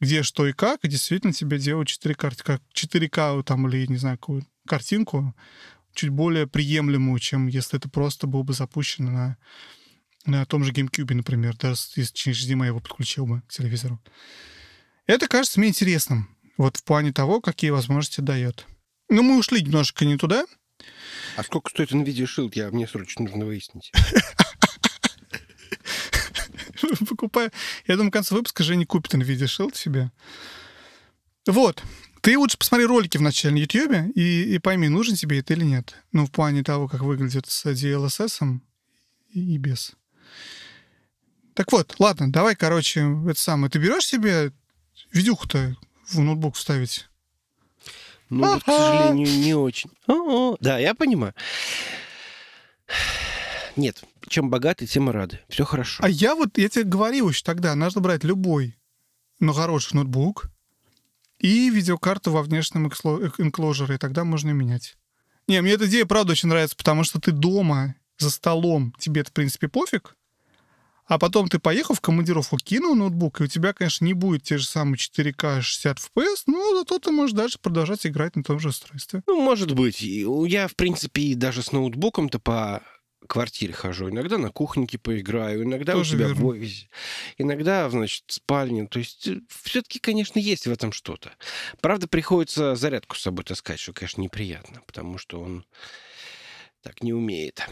где 0.00 0.22
что 0.22 0.46
и 0.46 0.52
как, 0.52 0.84
и 0.84 0.88
действительно 0.88 1.32
тебе 1.32 1.58
делают 1.58 1.88
4К, 1.88 2.60
4К 2.72 3.42
там, 3.42 3.68
или, 3.68 3.86
не 3.86 3.96
знаю, 3.96 4.16
какую 4.16 4.44
картинку 4.66 5.34
чуть 5.98 6.10
более 6.10 6.46
приемлемую, 6.46 7.18
чем 7.18 7.48
если 7.48 7.76
это 7.76 7.88
просто 7.88 8.28
было 8.28 8.44
бы 8.44 8.52
запущено 8.52 9.10
на, 9.10 9.36
на 10.26 10.46
том 10.46 10.62
же 10.62 10.70
GameCube, 10.72 11.12
например, 11.12 11.56
даже 11.56 11.82
если 11.96 12.14
через 12.14 12.48
HDMI 12.48 12.66
его 12.66 12.78
подключил 12.78 13.26
бы 13.26 13.42
к 13.42 13.48
телевизору. 13.48 14.00
Это 15.06 15.26
кажется 15.26 15.58
мне 15.58 15.70
интересным, 15.70 16.28
вот 16.56 16.76
в 16.76 16.84
плане 16.84 17.12
того, 17.12 17.40
какие 17.40 17.70
возможности 17.70 18.20
дает. 18.20 18.64
Но 19.08 19.22
мы 19.22 19.38
ушли 19.38 19.60
немножко 19.60 20.04
не 20.04 20.16
туда. 20.16 20.44
А 21.36 21.42
сколько 21.42 21.68
стоит 21.70 21.90
NVIDIA 21.90 22.26
Shield? 22.26 22.52
Я, 22.54 22.70
мне 22.70 22.86
срочно 22.86 23.24
нужно 23.24 23.44
выяснить. 23.44 23.90
Покупаю. 27.08 27.50
Я 27.88 27.96
думаю, 27.96 28.12
к 28.12 28.14
концу 28.14 28.36
выпуска 28.36 28.62
Женя 28.62 28.86
купит 28.86 29.14
NVIDIA 29.14 29.46
Shield 29.46 29.74
себе. 29.74 30.12
Вот. 31.46 31.82
Ты 32.20 32.36
лучше 32.36 32.58
посмотри 32.58 32.86
ролики 32.86 33.16
вначале 33.16 33.54
на 33.54 33.58
YouTube 33.58 34.16
и, 34.16 34.54
и 34.54 34.58
пойми, 34.58 34.88
нужен 34.88 35.14
тебе 35.14 35.40
это 35.40 35.54
или 35.54 35.64
нет. 35.64 35.94
Ну, 36.12 36.26
в 36.26 36.30
плане 36.30 36.62
того, 36.62 36.88
как 36.88 37.00
выглядит 37.02 37.46
с 37.46 37.66
DLSS 37.66 38.60
и, 39.30 39.54
и 39.54 39.58
без. 39.58 39.92
Так 41.54 41.72
вот, 41.72 41.96
ладно, 41.98 42.30
давай, 42.30 42.54
короче, 42.54 43.06
это 43.28 43.40
самое. 43.40 43.70
Ты 43.70 43.78
берешь 43.78 44.06
себе 44.06 44.52
видюху-то 45.12 45.76
в 46.06 46.20
ноутбук 46.20 46.56
вставить? 46.56 47.08
Ну, 48.30 48.46
вот, 48.46 48.62
к 48.62 48.66
сожалению, 48.66 49.28
не 49.38 49.54
очень. 49.54 49.90
О-о. 50.06 50.56
Да, 50.60 50.78
я 50.78 50.94
понимаю. 50.94 51.34
Нет, 53.76 54.02
чем 54.28 54.50
богаты, 54.50 54.86
тем 54.86 55.08
и 55.08 55.12
рады. 55.12 55.40
Все 55.48 55.64
хорошо. 55.64 56.02
А 56.02 56.08
я 56.08 56.34
вот, 56.34 56.58
я 56.58 56.68
тебе 56.68 56.84
говорил 56.84 57.28
еще 57.28 57.42
тогда, 57.44 57.74
нужно 57.74 58.00
брать 58.00 58.24
любой, 58.24 58.76
но 59.40 59.52
хороший 59.52 59.94
ноутбук, 59.94 60.50
и 61.38 61.70
видеокарту 61.70 62.30
во 62.30 62.42
внешнем 62.42 62.88
энкложере, 62.88 63.94
и 63.94 63.98
тогда 63.98 64.24
можно 64.24 64.50
менять. 64.50 64.96
Не, 65.46 65.62
мне 65.62 65.72
эта 65.72 65.86
идея, 65.86 66.04
правда, 66.04 66.32
очень 66.32 66.48
нравится, 66.48 66.76
потому 66.76 67.04
что 67.04 67.20
ты 67.20 67.32
дома, 67.32 67.94
за 68.18 68.30
столом, 68.30 68.94
тебе 68.98 69.20
это, 69.22 69.30
в 69.30 69.32
принципе, 69.32 69.68
пофиг, 69.68 70.16
а 71.06 71.18
потом 71.18 71.48
ты 71.48 71.58
поехал 71.58 71.94
в 71.94 72.00
командировку, 72.02 72.58
кинул 72.58 72.94
ноутбук, 72.94 73.40
и 73.40 73.44
у 73.44 73.46
тебя, 73.46 73.72
конечно, 73.72 74.04
не 74.04 74.12
будет 74.12 74.42
те 74.42 74.58
же 74.58 74.66
самые 74.66 74.98
4К 74.98 75.62
60 75.62 75.98
FPS, 75.98 76.42
но 76.46 76.76
зато 76.76 76.98
ты 76.98 77.10
можешь 77.10 77.34
дальше 77.34 77.58
продолжать 77.58 78.06
играть 78.06 78.36
на 78.36 78.42
том 78.42 78.60
же 78.60 78.68
устройстве. 78.68 79.22
Ну, 79.26 79.40
может 79.40 79.72
быть. 79.72 80.02
Я, 80.02 80.68
в 80.68 80.76
принципе, 80.76 81.34
даже 81.34 81.62
с 81.62 81.72
ноутбуком-то 81.72 82.38
по 82.38 82.82
квартире 83.26 83.72
хожу, 83.72 84.10
иногда 84.10 84.38
на 84.38 84.50
кухоньке 84.50 84.98
поиграю, 84.98 85.64
иногда 85.64 85.92
Тоже 85.92 86.14
у 86.14 86.16
себя 86.16 86.26
верно. 86.28 86.42
в 86.42 86.46
офисе, 86.46 86.88
иногда, 87.36 87.88
значит, 87.90 88.24
в 88.26 88.32
спальне. 88.32 88.86
То 88.86 88.98
есть 88.98 89.26
э, 89.26 89.40
все-таки, 89.62 89.98
конечно, 89.98 90.38
есть 90.38 90.66
в 90.66 90.72
этом 90.72 90.92
что-то. 90.92 91.32
Правда, 91.80 92.08
приходится 92.08 92.74
зарядку 92.74 93.16
с 93.16 93.22
собой 93.22 93.44
таскать, 93.44 93.80
что, 93.80 93.92
конечно, 93.92 94.20
неприятно, 94.20 94.82
потому 94.86 95.18
что 95.18 95.40
он 95.40 95.64
так 96.82 97.02
не 97.02 97.12
умеет 97.12 97.66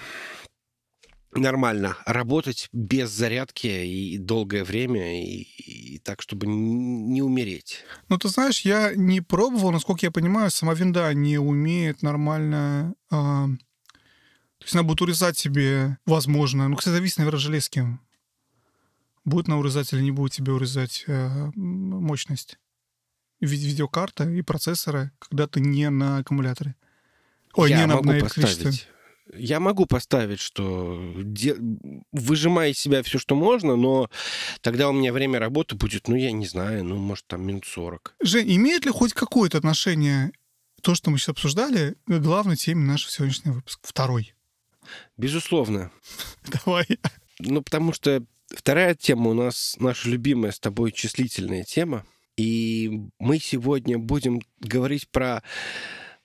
нормально 1.32 1.96
работать 2.06 2.68
без 2.72 3.10
зарядки 3.10 3.66
и 3.66 4.18
долгое 4.18 4.64
время, 4.64 5.22
и, 5.22 5.42
и 5.42 5.98
так, 5.98 6.22
чтобы 6.22 6.46
не 6.46 7.22
умереть. 7.22 7.84
Ну, 8.08 8.18
ты 8.18 8.28
знаешь, 8.28 8.60
я 8.60 8.94
не 8.94 9.20
пробовал, 9.20 9.70
насколько 9.70 10.06
я 10.06 10.10
понимаю, 10.10 10.50
сама 10.50 10.74
винда 10.74 11.12
не 11.14 11.38
умеет 11.38 12.02
нормально 12.02 12.94
э, 13.10 13.46
то 14.58 14.64
есть 14.64 14.74
она 14.74 14.82
будет 14.82 15.02
урезать 15.02 15.36
себе, 15.36 15.98
возможно, 16.06 16.68
ну, 16.68 16.76
кстати, 16.76 16.94
зависит, 16.94 17.18
наверное, 17.18 17.38
железки. 17.38 17.98
Будет 19.24 19.48
она 19.48 19.58
урезать 19.58 19.92
или 19.92 20.00
не 20.02 20.12
будет 20.12 20.32
тебе 20.32 20.52
урезать 20.52 21.04
э, 21.06 21.50
мощность 21.54 22.58
видеокарта 23.40 24.28
и 24.30 24.42
процессора, 24.42 25.12
когда 25.18 25.46
ты 25.46 25.60
не 25.60 25.90
на 25.90 26.18
аккумуляторе. 26.18 26.74
Ой, 27.54 27.70
Я 27.70 27.84
не 27.84 27.92
могу 27.92 28.12
на 28.12 28.20
поставить. 28.20 28.88
Я 29.34 29.58
могу 29.58 29.86
поставить, 29.86 30.38
что 30.38 31.12
де... 31.16 31.56
выжимай 32.12 32.70
из 32.70 32.78
себя 32.78 33.02
все, 33.02 33.18
что 33.18 33.34
можно, 33.34 33.74
но 33.74 34.08
тогда 34.60 34.88
у 34.88 34.92
меня 34.92 35.12
время 35.12 35.40
работы 35.40 35.74
будет, 35.74 36.06
ну, 36.06 36.14
я 36.14 36.30
не 36.30 36.46
знаю, 36.46 36.84
ну, 36.84 36.96
может, 36.96 37.26
там 37.26 37.44
минут 37.44 37.64
40. 37.66 38.14
Жень, 38.22 38.56
имеет 38.56 38.84
ли 38.84 38.92
хоть 38.92 39.14
какое-то 39.14 39.58
отношение 39.58 40.30
то, 40.80 40.94
что 40.94 41.10
мы 41.10 41.18
сейчас 41.18 41.30
обсуждали, 41.30 41.96
к 42.06 42.18
главной 42.20 42.54
теме 42.54 42.84
нашего 42.84 43.10
сегодняшнего 43.10 43.54
выпуска? 43.54 43.80
Второй. 43.82 44.35
Безусловно. 45.16 45.90
Давай. 46.64 46.86
Ну, 47.38 47.62
потому 47.62 47.92
что 47.92 48.24
вторая 48.48 48.94
тема 48.94 49.30
у 49.30 49.34
нас 49.34 49.76
наша 49.78 50.08
любимая 50.08 50.52
с 50.52 50.60
тобой 50.60 50.92
числительная 50.92 51.64
тема. 51.64 52.04
И 52.36 53.08
мы 53.18 53.38
сегодня 53.38 53.98
будем 53.98 54.42
говорить 54.60 55.08
про 55.08 55.42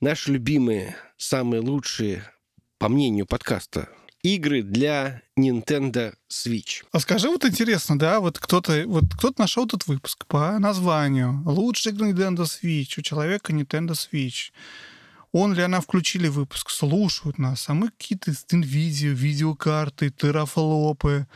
наши 0.02 0.34
любимые, 0.34 0.96
самые 1.18 1.62
лучшие, 1.62 2.26
по 2.78 2.90
мнению 2.90 3.26
подкаста, 3.26 3.88
игры 4.24 4.62
для 4.62 5.22
Nintendo 5.40 6.14
Switch. 6.30 6.84
А 6.92 7.00
скажи, 7.00 7.30
вот 7.30 7.46
интересно, 7.46 7.98
да, 7.98 8.20
вот 8.20 8.40
кто-то 8.40 8.84
вот 8.88 9.06
кто-то 9.18 9.42
нашел 9.42 9.66
этот 9.66 9.88
выпуск 9.88 10.26
по 10.28 10.58
названию 10.60 11.42
«Лучший 11.46 11.94
Nintendo 11.94 12.44
Switch», 12.44 12.94
у 12.98 13.02
человека 13.02 13.54
Nintendo 13.54 13.92
Switch 13.92 14.52
он 15.32 15.54
ли 15.54 15.62
она 15.62 15.82
включили 15.82 16.28
выпуск, 16.28 16.70
слушают 16.70 17.38
нас, 17.38 17.70
а 17.70 17.74
мы 17.74 17.90
какие-то 17.90 18.32
NVIDIA, 18.32 19.10
видеокарты, 19.10 20.10
терафлопы 20.10 21.28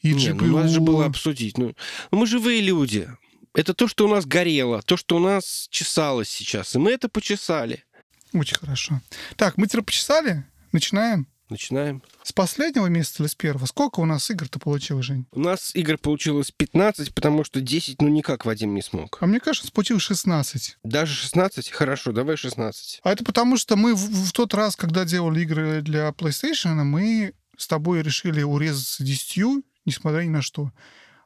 и 0.00 0.12
Не, 0.12 0.28
GPU. 0.28 0.44
Ну, 0.44 0.58
нас 0.58 0.70
же 0.70 0.80
было 0.80 1.06
обсудить. 1.06 1.58
Ну, 1.58 1.74
мы 2.10 2.26
живые 2.26 2.60
люди. 2.60 3.08
Это 3.54 3.74
то, 3.74 3.88
что 3.88 4.06
у 4.06 4.08
нас 4.08 4.26
горело, 4.26 4.82
то, 4.82 4.96
что 4.96 5.16
у 5.16 5.18
нас 5.18 5.66
чесалось 5.70 6.28
сейчас. 6.28 6.74
И 6.74 6.78
мы 6.78 6.92
это 6.92 7.08
почесали. 7.08 7.84
Очень 8.32 8.58
хорошо. 8.58 9.00
Так, 9.36 9.56
мы 9.56 9.66
теперь 9.66 9.82
почесали? 9.82 10.44
Начинаем? 10.72 11.26
Начинаем. 11.50 12.02
С 12.22 12.32
последнего 12.32 12.86
месяца 12.86 13.22
или 13.22 13.28
с 13.28 13.34
первого? 13.34 13.64
Сколько 13.66 14.00
у 14.00 14.04
нас 14.04 14.30
игр-то 14.30 14.58
получилось, 14.58 15.06
Жень? 15.06 15.26
У 15.32 15.40
нас 15.40 15.74
игр 15.74 15.96
получилось 15.96 16.50
15, 16.50 17.14
потому 17.14 17.42
что 17.44 17.60
10, 17.60 18.02
ну, 18.02 18.08
никак 18.08 18.44
Вадим 18.44 18.74
не 18.74 18.82
смог. 18.82 19.16
А 19.20 19.26
мне 19.26 19.40
кажется, 19.40 19.72
получилось 19.72 20.02
16. 20.02 20.78
Даже 20.84 21.14
16? 21.14 21.70
Хорошо, 21.70 22.12
давай 22.12 22.36
16. 22.36 23.00
А 23.02 23.12
это 23.12 23.24
потому, 23.24 23.56
что 23.56 23.76
мы 23.76 23.94
в, 23.94 23.98
в 23.98 24.32
тот 24.32 24.52
раз, 24.52 24.76
когда 24.76 25.04
делали 25.04 25.40
игры 25.40 25.80
для 25.80 26.08
PlayStation, 26.10 26.74
мы 26.84 27.32
с 27.56 27.66
тобой 27.66 28.02
решили 28.02 28.42
урезаться 28.42 29.02
10, 29.02 29.64
несмотря 29.86 30.22
ни 30.22 30.28
на 30.28 30.42
что. 30.42 30.70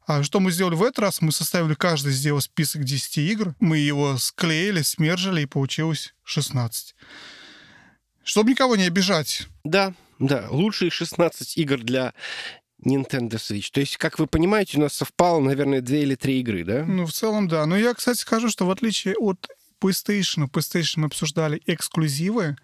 А 0.07 0.23
что 0.23 0.41
мы 0.41 0.51
сделали 0.51 0.75
в 0.75 0.83
этот 0.83 0.99
раз? 1.01 1.21
Мы 1.21 1.33
составили, 1.33 1.75
каждый 1.75 2.13
сделал 2.13 2.41
список 2.41 2.85
10 2.85 3.19
игр, 3.19 3.55
мы 3.61 3.79
его 3.79 4.17
склеили, 4.19 4.83
смержили, 4.83 5.43
и 5.43 5.47
получилось 5.47 6.15
16. 6.25 6.95
Чтобы 8.25 8.51
никого 8.51 8.77
не 8.77 8.85
обижать. 8.85 9.47
Да, 9.65 9.95
да, 10.23 10.47
лучшие 10.51 10.91
16 10.91 11.59
игр 11.59 11.79
для 11.79 12.15
Nintendo 12.85 13.35
Switch. 13.35 13.71
То 13.73 13.81
есть, 13.81 13.97
как 13.97 14.19
вы 14.19 14.27
понимаете, 14.27 14.79
у 14.79 14.81
нас 14.81 14.95
совпало, 14.95 15.41
наверное, 15.41 15.81
две 15.81 16.03
или 16.03 16.15
три 16.15 16.41
игры, 16.41 16.65
да? 16.65 16.85
Ну, 16.85 17.07
в 17.07 17.13
целом, 17.13 17.49
да. 17.49 17.67
Но 17.67 17.77
я, 17.77 17.95
кстати, 17.95 18.19
скажу, 18.19 18.49
что 18.49 18.67
в 18.67 18.71
отличие 18.71 19.17
от 19.17 19.49
PlayStation, 19.81 20.49
PlayStation 20.49 21.01
мы 21.01 21.07
обсуждали 21.07 21.61
эксклюзивы, 21.67 22.57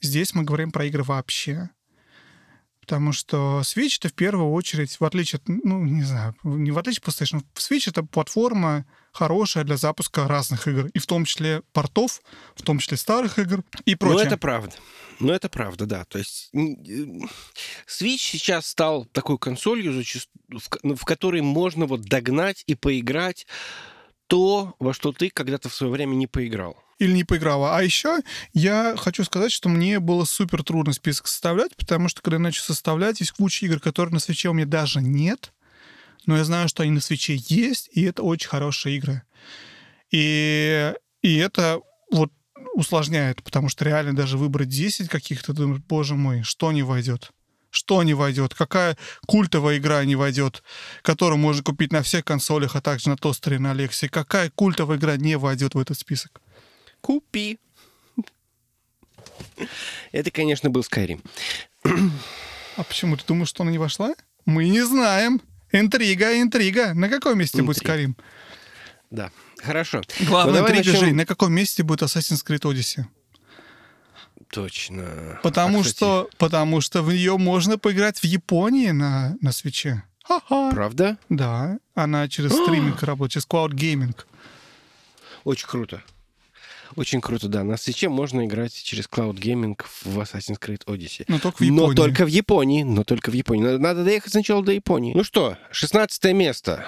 здесь 0.00 0.34
мы 0.34 0.42
говорим 0.42 0.72
про 0.72 0.86
игры 0.86 1.02
вообще. 1.04 1.70
Потому 2.80 3.12
что 3.12 3.62
Switch 3.64 3.98
это 3.98 4.08
в 4.08 4.14
первую 4.14 4.50
очередь, 4.50 4.98
в 5.00 5.04
отличие 5.04 5.38
от, 5.38 5.48
ну, 5.48 5.84
не 5.84 6.04
знаю, 6.04 6.36
не 6.44 6.70
в 6.70 6.78
отличие 6.78 7.02
от 7.02 7.08
PlayStation, 7.08 7.42
Switch 7.54 7.88
это 7.88 8.04
платформа 8.04 8.84
хорошая 9.16 9.64
для 9.64 9.76
запуска 9.76 10.28
разных 10.28 10.68
игр, 10.68 10.86
и 10.92 10.98
в 10.98 11.06
том 11.06 11.24
числе 11.24 11.62
портов, 11.72 12.20
в 12.54 12.62
том 12.62 12.78
числе 12.78 12.96
старых 12.96 13.38
игр 13.38 13.64
и 13.84 13.92
ну, 13.92 13.96
прочее. 13.96 14.20
Ну, 14.20 14.26
это 14.26 14.36
правда. 14.36 14.72
Ну, 15.18 15.32
это 15.32 15.48
правда, 15.48 15.86
да. 15.86 16.04
То 16.04 16.18
есть 16.18 16.50
э, 16.52 16.58
Switch 17.86 18.18
сейчас 18.18 18.66
стал 18.66 19.06
такой 19.06 19.38
консолью, 19.38 20.04
в 20.82 21.04
которой 21.04 21.40
можно 21.40 21.86
вот 21.86 22.02
догнать 22.02 22.62
и 22.66 22.74
поиграть 22.74 23.46
то, 24.26 24.74
во 24.78 24.92
что 24.92 25.12
ты 25.12 25.30
когда-то 25.30 25.68
в 25.68 25.74
свое 25.74 25.92
время 25.92 26.14
не 26.14 26.26
поиграл. 26.26 26.76
или 26.98 27.12
не 27.12 27.24
поиграла. 27.24 27.76
А 27.76 27.82
еще 27.82 28.20
я 28.52 28.94
хочу 28.96 29.24
сказать, 29.24 29.52
что 29.52 29.68
мне 29.68 30.00
было 30.00 30.24
супер 30.24 30.62
трудно 30.62 30.92
список 30.92 31.26
составлять, 31.26 31.76
потому 31.76 32.08
что 32.08 32.22
когда 32.22 32.36
я 32.36 32.42
начал 32.42 32.64
составлять, 32.64 33.20
есть 33.20 33.32
куча 33.32 33.66
игр, 33.66 33.80
которые 33.80 34.14
на 34.14 34.20
свече 34.20 34.48
у 34.48 34.52
меня 34.52 34.66
даже 34.66 35.00
нет, 35.00 35.52
но 36.26 36.36
я 36.36 36.44
знаю, 36.44 36.68
что 36.68 36.82
они 36.82 36.92
на 36.92 37.00
свече 37.00 37.36
есть, 37.48 37.88
и 37.92 38.02
это 38.02 38.22
очень 38.22 38.48
хорошие 38.48 38.96
игры. 38.96 39.22
И, 40.10 40.92
и 41.22 41.36
это 41.36 41.80
вот 42.10 42.32
усложняет, 42.74 43.42
потому 43.42 43.68
что 43.68 43.84
реально 43.84 44.14
даже 44.14 44.36
выбрать 44.36 44.68
10 44.68 45.08
каких-то, 45.08 45.52
думаешь, 45.52 45.82
боже 45.88 46.14
мой, 46.14 46.42
что 46.42 46.72
не 46.72 46.82
войдет? 46.82 47.30
Что 47.70 48.02
не 48.02 48.14
войдет? 48.14 48.54
Какая 48.54 48.96
культовая 49.26 49.78
игра 49.78 50.04
не 50.04 50.16
войдет, 50.16 50.62
которую 51.02 51.38
можно 51.38 51.62
купить 51.62 51.92
на 51.92 52.02
всех 52.02 52.24
консолях, 52.24 52.76
а 52.76 52.80
также 52.80 53.08
на 53.08 53.16
тостере, 53.16 53.58
на 53.58 53.72
Алексе? 53.72 54.08
Какая 54.08 54.50
культовая 54.50 54.96
игра 54.96 55.16
не 55.16 55.36
войдет 55.36 55.74
в 55.74 55.78
этот 55.78 55.98
список? 55.98 56.40
Купи. 57.00 57.58
Это, 60.12 60.30
конечно, 60.30 60.70
был 60.70 60.82
Skyrim. 60.82 61.20
А 62.76 62.82
почему 62.84 63.16
ты 63.16 63.24
думаешь, 63.26 63.48
что 63.48 63.62
она 63.62 63.72
не 63.72 63.78
вошла? 63.78 64.14
Мы 64.44 64.68
не 64.68 64.84
знаем. 64.84 65.40
Интрига, 65.72 66.40
интрига. 66.40 66.94
На 66.94 67.08
каком 67.08 67.38
месте 67.38 67.62
будет 67.62 67.78
Интрига. 67.78 68.10
Skyrim? 68.12 68.14
Да. 69.10 69.30
Хорошо. 69.62 70.02
Главная 70.20 70.60
Ну, 70.62 70.66
интрига, 70.68 70.90
начнем- 70.92 71.00
Жень, 71.06 71.14
на 71.14 71.26
каком 71.26 71.52
месте 71.52 71.82
будет 71.82 72.02
Assassin's 72.02 72.44
Creed 72.46 72.60
Odyssey? 72.62 73.04
Точно. 74.50 75.40
Потому 75.42 75.80
А, 75.80 75.82
кстати, 75.82 75.96
что, 75.96 76.30
потому 76.38 76.80
что 76.80 77.02
в 77.02 77.12
нее 77.12 77.36
можно 77.36 77.78
поиграть 77.78 78.18
в 78.20 78.24
Японии 78.24 78.90
на, 78.90 79.36
на 79.40 79.52
свече. 79.52 80.02
Ха-ха. 80.24 80.70
Правда? 80.70 81.18
Да, 81.28 81.78
она 81.94 82.28
через 82.28 82.52
стриминг 82.62 83.02
работает, 83.02 83.32
через 83.32 83.46
Cloud 83.46 83.70
Gaming. 83.72 84.14
Очень 85.44 85.66
круто. 85.68 86.02
Очень 86.96 87.20
круто, 87.20 87.48
да. 87.48 87.62
На 87.62 87.76
свече 87.76 88.08
можно 88.08 88.46
играть 88.46 88.72
через 88.74 89.04
Cloud 89.04 89.34
Gaming 89.34 89.78
в 90.04 90.18
Assassin's 90.18 90.58
Creed 90.58 90.84
Odyssey. 90.86 91.24
Но 91.28 91.38
только 91.38 91.58
в 91.58 91.60
Японии. 91.62 91.84
Но 91.84 91.94
только 91.94 92.24
в 92.24 92.28
Японии. 92.28 92.82
Но 92.82 93.04
только 93.04 93.30
в 93.30 93.34
Японии. 93.34 93.62
Надо, 93.64 93.78
надо 93.78 94.04
доехать 94.04 94.32
сначала 94.32 94.64
до 94.64 94.72
Японии. 94.72 95.12
Ну 95.14 95.22
что, 95.22 95.56
16 95.70 96.32
место. 96.32 96.86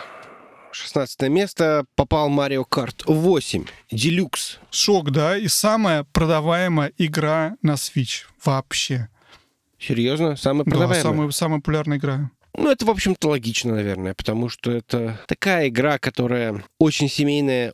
16 0.73 1.23
место 1.29 1.85
попал 1.95 2.31
Mario 2.31 2.65
Kart 2.69 3.03
8 3.07 3.65
Deluxe. 3.93 4.57
Шок, 4.71 5.11
да? 5.11 5.37
И 5.37 5.49
самая 5.49 6.05
продаваемая 6.05 6.93
игра 6.99 7.57
на 7.63 7.73
Switch 7.73 8.25
вообще. 8.45 9.09
Серьезно? 9.79 10.37
Самая 10.37 10.65
Да, 10.65 10.71
продаваемая? 10.71 11.03
самая, 11.03 11.31
самая 11.31 11.59
популярная 11.61 11.99
игра. 11.99 12.31
Ну, 12.57 12.71
это, 12.71 12.85
в 12.85 12.91
общем-то, 12.91 13.29
логично, 13.29 13.75
наверное, 13.75 14.15
потому 14.15 14.49
что 14.49 14.73
это 14.73 15.21
такая 15.29 15.69
игра, 15.69 15.99
которая 15.99 16.65
очень 16.79 17.09
семейная, 17.09 17.73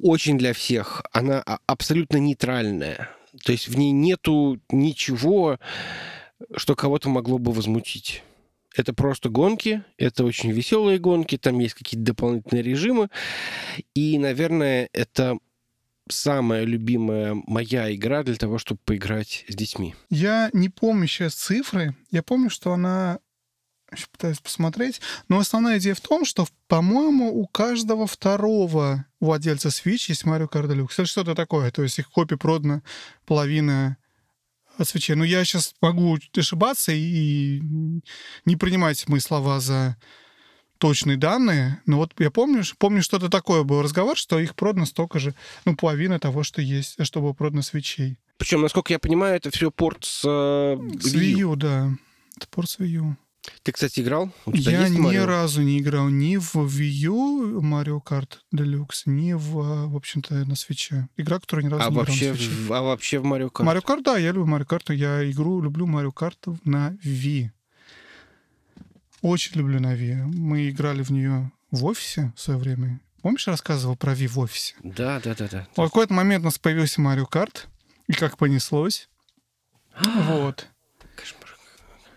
очень 0.00 0.38
для 0.38 0.52
всех. 0.52 1.02
Она 1.12 1.42
а- 1.44 1.58
абсолютно 1.66 2.16
нейтральная. 2.16 3.10
То 3.44 3.52
есть 3.52 3.68
в 3.68 3.76
ней 3.76 3.92
нету 3.92 4.60
ничего, 4.70 5.58
что 6.56 6.74
кого-то 6.74 7.08
могло 7.08 7.38
бы 7.38 7.52
возмутить. 7.52 8.22
Это 8.74 8.94
просто 8.94 9.28
гонки, 9.28 9.84
это 9.98 10.24
очень 10.24 10.50
веселые 10.50 10.98
гонки, 10.98 11.36
там 11.36 11.58
есть 11.58 11.74
какие-то 11.74 12.06
дополнительные 12.06 12.62
режимы. 12.62 13.10
И, 13.94 14.18
наверное, 14.18 14.88
это 14.92 15.36
самая 16.08 16.64
любимая 16.64 17.34
моя 17.46 17.94
игра 17.94 18.22
для 18.22 18.34
того, 18.34 18.58
чтобы 18.58 18.80
поиграть 18.84 19.44
с 19.48 19.54
детьми. 19.54 19.94
Я 20.10 20.50
не 20.52 20.68
помню 20.68 21.06
сейчас 21.06 21.34
цифры. 21.34 21.94
Я 22.10 22.22
помню, 22.22 22.50
что 22.50 22.72
она... 22.72 23.18
Сейчас 23.94 24.08
пытаюсь 24.08 24.40
посмотреть. 24.40 25.00
Но 25.28 25.38
основная 25.38 25.78
идея 25.78 25.94
в 25.94 26.00
том, 26.00 26.24
что, 26.24 26.46
по-моему, 26.68 27.32
у 27.32 27.46
каждого 27.46 28.06
второго 28.06 29.06
владельца 29.20 29.68
Switch 29.68 30.06
есть 30.08 30.24
Mario 30.24 30.48
Kart 30.50 30.66
Deluxe. 30.68 30.94
Или 30.98 31.04
что-то 31.06 31.34
такое. 31.34 31.70
То 31.70 31.82
есть 31.82 31.98
их 31.98 32.10
копий 32.10 32.36
продано 32.36 32.82
половина 33.26 33.96
от 34.78 34.88
свечей. 34.88 35.16
Но 35.16 35.24
я 35.24 35.44
сейчас 35.44 35.74
могу 35.80 36.18
ошибаться 36.36 36.92
и 36.92 37.60
не 38.44 38.56
принимайте 38.56 39.04
мои 39.08 39.20
слова 39.20 39.60
за 39.60 39.96
точные 40.78 41.16
данные. 41.16 41.80
Но 41.86 41.98
вот 41.98 42.12
я 42.18 42.30
помню, 42.30 42.62
помню 42.78 43.02
что-то 43.02 43.28
такое 43.28 43.62
был 43.62 43.82
разговор, 43.82 44.16
что 44.16 44.40
их 44.40 44.56
продано 44.56 44.86
столько 44.86 45.20
же, 45.20 45.34
ну, 45.64 45.76
половина 45.76 46.18
того, 46.18 46.42
что 46.42 46.60
есть, 46.60 46.96
что 47.04 47.20
было 47.20 47.32
продано 47.32 47.62
свечей. 47.62 48.18
Причем, 48.36 48.62
насколько 48.62 48.92
я 48.92 48.98
понимаю, 48.98 49.36
это 49.36 49.52
все 49.52 49.70
порт 49.70 50.04
с, 50.04 50.22
э, 50.24 50.76
С 51.00 51.14
Wii. 51.14 51.42
U, 51.42 51.54
да. 51.54 51.90
Это 52.36 52.48
порт 52.48 52.68
с 52.68 52.78
Wii 52.80 52.88
U. 52.88 53.16
Ты, 53.64 53.72
кстати, 53.72 54.00
играл? 54.00 54.30
У 54.46 54.52
тебя 54.52 54.70
Я 54.72 54.86
есть 54.86 54.98
ни 54.98 55.16
разу 55.16 55.62
не 55.62 55.78
играл 55.80 56.08
ни 56.08 56.36
в 56.36 56.54
Wii 56.54 57.06
U 57.08 57.60
Mario 57.60 58.00
Kart 58.02 58.38
Deluxe, 58.54 59.02
ни 59.06 59.32
в, 59.32 59.58
а, 59.58 59.86
в 59.86 59.96
общем-то, 59.96 60.34
на 60.46 60.54
свече. 60.54 61.08
Игра, 61.16 61.40
которую 61.40 61.66
ни 61.66 61.70
разу 61.70 61.84
А 61.84 61.90
не 61.90 61.96
вообще, 61.96 62.24
играл 62.26 62.34
на 62.34 62.38
свече. 62.38 62.50
в, 62.54 62.72
а 62.72 62.82
вообще 62.82 63.18
в 63.18 63.24
Марио 63.24 63.50
Карт? 63.50 63.68
Mario 63.68 63.84
Kart, 63.84 64.02
да, 64.02 64.16
я 64.16 64.30
люблю 64.32 64.54
Mario 64.56 64.66
Kart. 64.66 64.94
Я 64.94 65.28
игру 65.30 65.60
люблю 65.60 65.86
Mario 65.86 66.12
Kart 66.12 66.56
на 66.64 66.90
Wii. 67.04 67.50
Очень 69.22 69.56
люблю 69.58 69.80
на 69.80 69.94
Wii. 69.94 70.22
Мы 70.26 70.70
играли 70.70 71.02
в 71.02 71.10
нее 71.10 71.50
в 71.70 71.84
офисе 71.84 72.32
в 72.36 72.40
свое 72.40 72.58
время. 72.58 73.00
Помнишь, 73.22 73.46
я 73.46 73.52
рассказывал 73.52 73.96
про 73.96 74.12
Wii 74.12 74.26
в 74.28 74.38
офисе? 74.38 74.74
Да, 74.82 75.20
да, 75.20 75.34
да, 75.34 75.48
да. 75.48 75.68
В 75.72 75.76
какой-то 75.84 76.12
момент 76.12 76.42
у 76.42 76.46
нас 76.46 76.58
появился 76.58 77.00
Mario 77.00 77.26
Kart, 77.30 77.66
и 78.08 78.12
как 78.12 78.36
понеслось. 78.36 79.08
вот. 80.00 80.66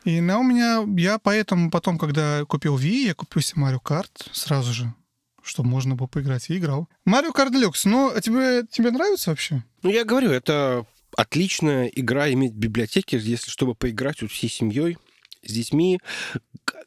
И 0.06 0.22
на 0.22 0.40
у 0.40 0.44
меня, 0.44 0.86
я 0.98 1.18
поэтому 1.18 1.72
потом, 1.72 1.98
когда 1.98 2.46
купил 2.46 2.78
Wii, 2.78 3.08
я 3.08 3.14
купил 3.16 3.42
себе 3.42 3.64
Mario 3.64 3.82
Kart 3.82 4.12
сразу 4.32 4.72
же, 4.72 4.94
чтобы 5.42 5.68
можно 5.68 5.96
было 5.96 6.08
поиграть, 6.08 6.50
и 6.50 6.58
играл. 6.58 6.88
Mario 7.08 7.34
Kart 7.34 7.52
Deluxe, 7.52 7.82
ну, 7.86 8.12
а 8.16 8.22
тебе, 8.22 8.66
тебе 8.70 8.92
нравится 8.92 9.32
вообще? 9.32 9.64
Ну, 9.82 9.90
я 9.90 10.04
говорю, 10.06 10.30
это 10.30 10.86
отличная 11.18 11.88
игра 11.88 12.32
иметь 12.32 12.54
в 12.54 12.58
библиотеке, 12.58 13.18
если 13.18 13.50
чтобы 13.50 13.74
поиграть 13.74 14.22
вот 14.22 14.32
всей 14.32 14.50
семьей, 14.50 14.98
с 15.44 15.52
детьми. 15.52 16.00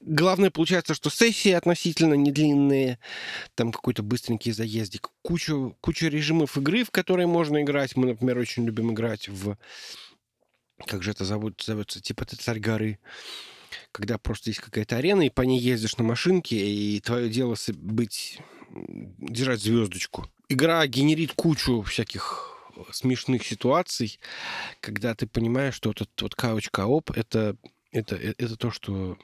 Главное, 0.00 0.50
получается, 0.50 0.94
что 0.94 1.10
сессии 1.10 1.50
относительно 1.50 2.14
недлинные, 2.14 2.98
там 3.54 3.72
какой-то 3.72 4.02
быстренький 4.02 4.52
заездик, 4.52 5.10
кучу, 5.22 5.76
кучу 5.80 6.06
режимов 6.06 6.56
игры, 6.56 6.84
в 6.84 6.90
которые 6.90 7.26
можно 7.26 7.62
играть. 7.62 7.96
Мы, 7.96 8.06
например, 8.06 8.38
очень 8.38 8.64
любим 8.64 8.92
играть 8.92 9.28
в... 9.28 9.56
Как 10.86 11.02
же 11.02 11.10
это 11.10 11.24
зовут, 11.24 11.62
зовется? 11.64 12.00
Типа 12.00 12.24
ты 12.24 12.36
царь 12.36 12.60
горы. 12.60 12.98
Когда 13.92 14.18
просто 14.18 14.50
есть 14.50 14.60
какая-то 14.60 14.96
арена, 14.96 15.22
и 15.22 15.30
по 15.30 15.42
ней 15.42 15.58
ездишь 15.58 15.96
на 15.96 16.04
машинке, 16.04 16.56
и 16.56 17.00
твое 17.00 17.28
дело 17.28 17.56
быть... 17.74 18.40
держать 18.70 19.60
звездочку. 19.60 20.30
Игра 20.48 20.86
генерит 20.86 21.32
кучу 21.32 21.82
всяких 21.82 22.56
смешных 22.92 23.44
ситуаций, 23.44 24.20
когда 24.80 25.14
ты 25.14 25.26
понимаешь, 25.26 25.74
что 25.74 25.90
этот 25.90 26.10
вот 26.20 26.34
кауч 26.34 26.68
кооп 26.70 27.10
это, 27.10 27.56
это, 27.90 28.16
э- 28.16 28.34
это 28.38 28.56
то, 28.56 28.70
что 28.70 29.18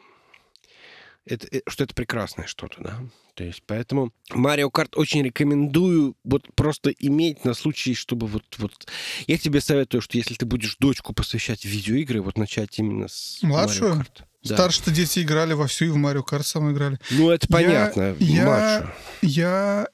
это, 1.27 1.47
э, 1.51 1.61
что 1.67 1.85
это 1.85 1.95
прекрасное 1.95 2.47
что-то, 2.47 2.83
да. 2.83 3.01
То 3.35 3.45
есть 3.45 3.63
поэтому 3.67 4.13
Mario 4.31 4.71
Kart 4.71 4.95
очень 4.95 5.23
рекомендую 5.23 6.17
вот 6.25 6.43
просто 6.55 6.91
иметь 6.91 7.45
на 7.45 7.55
случай, 7.55 7.95
чтобы 7.95 8.27
вот, 8.27 8.45
вот... 8.59 8.73
Я 9.27 9.39
тебе 9.39 9.61
советую, 9.61 10.01
что 10.03 10.17
если 10.19 10.35
ты 10.35 10.47
будешь 10.47 10.77
дочку 10.79 11.13
посвящать 11.13 11.65
видеоигры, 11.65 12.21
вот 12.21 12.39
начать 12.39 12.79
именно 12.79 13.09
с 13.09 13.39
Младшую? 13.43 13.95
Mario 13.95 14.01
Kart. 14.01 14.23
Да. 14.45 14.55
Старше-то 14.57 14.91
дети 14.91 15.21
играли 15.21 15.55
вовсю, 15.55 15.87
и 15.87 15.89
в 15.89 15.97
Mario 15.97 16.23
Kart 16.25 16.43
сам 16.43 16.71
играли. 16.71 16.99
Ну, 17.11 17.31
это 17.31 17.47
Я- 17.49 17.53
понятно. 17.53 18.17
я- 18.21 18.45
младше. 18.45 18.95
Я 19.23 19.89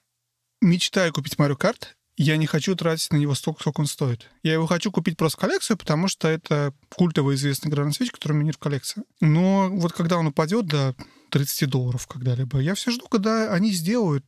мечтаю 0.60 1.12
купить 1.12 1.34
Mario 1.36 1.56
Kart, 1.56 1.86
я 2.16 2.36
не 2.36 2.46
хочу 2.46 2.74
тратить 2.76 3.12
на 3.12 3.16
него 3.16 3.34
столько, 3.34 3.60
сколько 3.60 3.80
он 3.80 3.86
стоит. 3.86 4.28
Я 4.42 4.52
его 4.52 4.66
хочу 4.66 4.92
купить 4.92 5.16
просто 5.16 5.38
в 5.38 5.40
коллекцию, 5.40 5.78
потому 5.78 6.06
что 6.08 6.28
это 6.28 6.74
культовая 6.94 7.36
известная 7.36 7.70
игра 7.70 7.84
на 7.84 7.90
Switch, 7.90 8.10
которая 8.10 8.36
у 8.36 8.40
меня 8.40 8.48
нет 8.48 8.56
в 8.56 8.58
коллекции. 8.58 9.04
Но 9.20 9.70
вот 9.70 9.92
когда 9.92 10.18
он 10.18 10.26
упадет 10.26 10.66
до 10.66 10.94
30 11.30 11.68
долларов 11.68 12.06
когда-либо, 12.06 12.58
я 12.60 12.74
все 12.74 12.90
жду, 12.90 13.06
когда 13.08 13.52
они 13.52 13.70
сделают. 13.72 14.24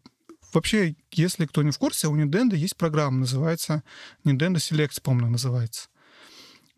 Вообще, 0.52 0.96
если 1.10 1.46
кто 1.46 1.62
не 1.62 1.70
в 1.70 1.78
курсе, 1.78 2.08
у 2.08 2.16
Nintendo 2.16 2.54
есть 2.54 2.76
программа, 2.76 3.20
называется 3.20 3.82
Nintendo 4.24 4.56
Select, 4.56 5.00
по-моему, 5.02 5.30
называется. 5.30 5.88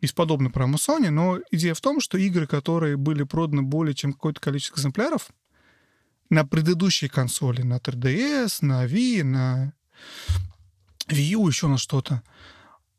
Бесподобно 0.00 0.50
программа 0.50 0.76
Sony, 0.76 1.10
но 1.10 1.40
идея 1.50 1.74
в 1.74 1.80
том, 1.80 2.00
что 2.00 2.18
игры, 2.18 2.46
которые 2.46 2.96
были 2.96 3.22
проданы 3.22 3.62
более 3.62 3.94
чем 3.94 4.12
какое-то 4.12 4.40
количество 4.40 4.76
экземпляров, 4.76 5.30
на 6.30 6.44
предыдущей 6.44 7.08
консоли, 7.08 7.62
на 7.62 7.78
3DS, 7.78 8.58
на 8.60 8.84
Wii, 8.86 9.24
на 9.24 9.72
Wii 11.08 11.22
U, 11.32 11.48
еще 11.48 11.68
на 11.68 11.78
что-то, 11.78 12.22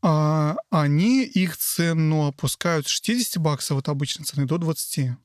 а, 0.02 0.56
они 0.70 1.24
их 1.24 1.58
цену 1.58 2.28
опускают 2.28 2.88
с 2.88 2.92
60 2.92 3.42
баксов 3.42 3.80
от 3.80 3.90
обычной 3.90 4.26
цены 4.26 4.46
до 4.46 4.58
20. 4.58 5.18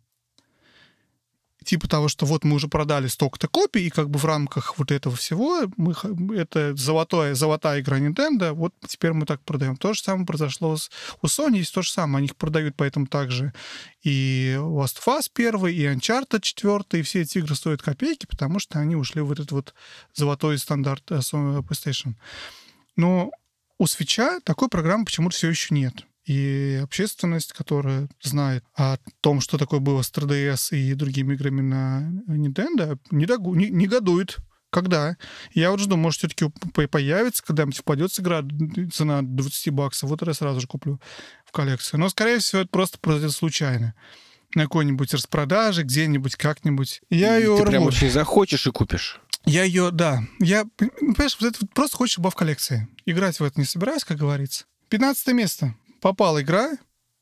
Типа 1.64 1.88
того, 1.88 2.09
что 2.09 2.27
вот 2.27 2.44
мы 2.44 2.57
уже 2.57 2.68
продали 2.68 3.07
столько-то 3.07 3.49
копий, 3.49 3.87
и 3.87 3.90
как 3.90 4.09
бы 4.11 4.18
в 4.18 4.25
рамках 4.25 4.79
вот 4.79 4.90
этого 4.90 5.16
всего 5.16 5.62
мы, 5.77 5.94
это 6.37 6.75
золотая, 6.77 7.35
золотая 7.35 7.81
игра 7.81 7.99
Nintendo, 7.99 8.53
вот 8.53 8.75
теперь 8.87 9.12
мы 9.12 9.27
так 9.27 9.42
продаем. 9.42 9.77
То 9.77 9.92
же 9.92 10.03
самое 10.03 10.27
произошло 10.27 10.77
с, 10.77 10.90
у 11.23 11.27
Sony, 11.27 11.59
есть 11.59 11.75
то 11.75 11.83
же 11.83 11.90
самое. 11.90 12.18
Они 12.18 12.27
их 12.27 12.37
продают 12.37 12.75
поэтому 12.77 13.07
также 13.07 13.53
и 14.03 14.55
Last 14.59 14.99
of 15.05 15.18
Us 15.18 15.31
1, 15.35 15.66
и 15.68 15.87
Uncharted 15.87 16.40
4, 16.40 16.85
и 16.92 17.03
все 17.03 17.23
эти 17.23 17.38
игры 17.38 17.55
стоят 17.55 17.83
копейки, 17.83 18.27
потому 18.27 18.59
что 18.59 18.79
они 18.79 18.96
ушли 18.96 19.20
в 19.20 19.31
этот 19.33 19.53
вот 19.53 19.75
золотой 20.14 20.59
стандарт 20.59 21.11
э, 21.11 21.16
Sony 21.16 21.62
PlayStation. 21.62 22.14
Но 22.96 23.31
у 23.79 23.87
свеча 23.87 24.40
такой 24.40 24.68
программы 24.68 25.05
почему-то 25.05 25.37
все 25.37 25.49
еще 25.49 25.75
нет. 25.75 26.05
И 26.24 26.78
общественность, 26.83 27.52
которая 27.52 28.09
знает 28.22 28.64
о 28.76 28.98
том, 29.20 29.40
что 29.40 29.59
такое 29.59 29.80
было 29.80 30.02
с 30.02 30.12
3DS 30.12 30.76
и 30.76 30.94
другими 30.94 31.35
играми 31.35 31.61
на 31.62 32.11
Nintendo, 32.28 32.98
не, 33.11 33.26
догу, 33.26 33.54
не, 33.54 33.70
не 33.70 33.87
годует. 33.87 34.38
Когда? 34.70 35.16
Я 35.52 35.72
вот 35.72 35.80
жду, 35.80 35.96
может, 35.96 36.18
все-таки 36.20 36.46
появится, 36.87 37.42
когда-нибудь 37.44 37.78
впадет 37.78 38.16
игра 38.20 38.42
цена 38.92 39.22
20 39.22 39.70
баксов, 39.70 40.09
вот 40.11 40.24
я 40.24 40.33
сразу 40.33 40.61
же 40.61 40.68
куплю 40.68 41.00
в 41.44 41.50
коллекцию. 41.50 41.98
Но, 41.98 42.09
скорее 42.09 42.38
всего, 42.38 42.62
это 42.62 42.70
просто 42.70 42.98
произойдет 42.98 43.33
случайно. 43.33 43.94
На 44.54 44.64
какой-нибудь 44.64 45.12
распродаже, 45.12 45.83
где-нибудь, 45.83 46.37
как-нибудь. 46.37 47.02
Я 47.11 47.38
И 47.38 47.42
ее 47.42 47.56
Ты 47.56 47.62
рву. 47.62 47.70
прям 47.70 47.83
очень 47.85 48.11
захочешь 48.11 48.66
и 48.66 48.70
купишь. 48.70 49.20
Я 49.44 49.64
ее, 49.64 49.90
да. 49.90 50.22
Я, 50.38 50.64
понимаешь, 50.76 51.37
это 51.40 51.66
просто 51.74 51.96
хочешь 51.96 52.18
была 52.18 52.30
в 52.30 52.35
коллекции. 52.37 52.88
Играть 53.06 53.40
в 53.40 53.44
это 53.44 53.59
не 53.59 53.66
собираюсь, 53.66 54.04
как 54.04 54.18
говорится. 54.18 54.66
15 54.90 55.35
место. 55.35 55.74
Попала 56.00 56.42
игра, 56.42 56.72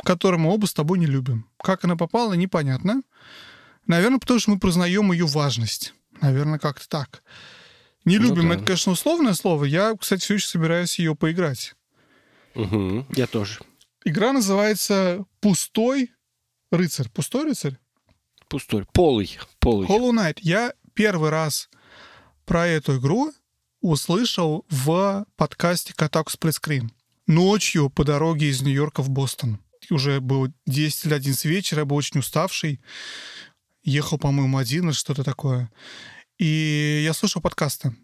которую 0.05 0.41
мы 0.41 0.51
оба 0.53 0.67
с 0.67 0.75
тобой 0.75 0.99
не 0.99 1.07
любим. 1.07 1.49
Как 1.63 1.85
она 1.85 1.97
попала, 1.97 2.35
непонятно. 2.35 3.03
Наверное, 3.87 4.19
потому 4.19 4.39
что 4.39 4.51
мы 4.51 4.59
признаем 4.59 5.13
ее 5.13 5.27
важность. 5.27 5.95
Наверное, 6.21 6.59
как-то 6.59 6.89
так. 6.89 7.23
Не 8.05 8.19
Ну 8.19 8.29
любим, 8.29 8.49
да. 8.49 8.55
это, 8.57 8.65
конечно, 8.65 8.93
условное 8.93 9.35
слово. 9.35 9.65
Я, 9.65 9.95
кстати, 9.99 10.21
все 10.23 10.35
еще 10.35 10.47
собираюсь 10.47 10.99
ее 10.99 11.15
поиграть. 11.15 11.75
Мгм. 12.55 13.07
Я 13.15 13.27
тоже. 13.27 13.61
Игра 14.05 14.33
называется 14.33 15.25
«Пустой 15.41 16.13
рыцарь». 16.71 17.09
«Пустой 17.11 17.45
рыцарь»? 17.45 17.79
Пустой. 18.49 18.87
Полый. 18.93 19.39
Полый. 19.59 19.87
Hollow 19.87 20.11
Knight. 20.13 20.39
Я 20.41 20.73
первый 20.95 21.31
раз 21.31 21.69
про 22.47 22.67
эту 22.67 22.99
игру 22.99 23.33
услышал 23.81 24.65
в 24.71 25.27
подкасте 25.37 25.93
Split 25.93 26.59
Screen. 26.61 26.91
Ночью 27.29 27.91
по 27.91 28.05
дороге 28.05 28.49
из 28.49 28.63
Нью-Йорка 28.63 29.03
в 29.03 29.11
Бостон. 29.11 29.61
Уже 29.91 30.21
было 30.21 30.51
10 30.67 31.05
или 31.05 31.15
11 31.15 31.45
вечера, 31.45 31.81
я 31.81 31.85
был 31.85 31.97
очень 31.97 32.21
уставший. 32.21 32.81
Ехал, 33.83 34.17
по-моему, 34.17 34.57
один 34.57 34.87
или 34.87 34.93
что-то 34.93 35.25
такое. 35.25 35.71
И 36.39 37.03
я 37.05 37.13
слушал 37.13 37.43
подкасты. 37.43 37.95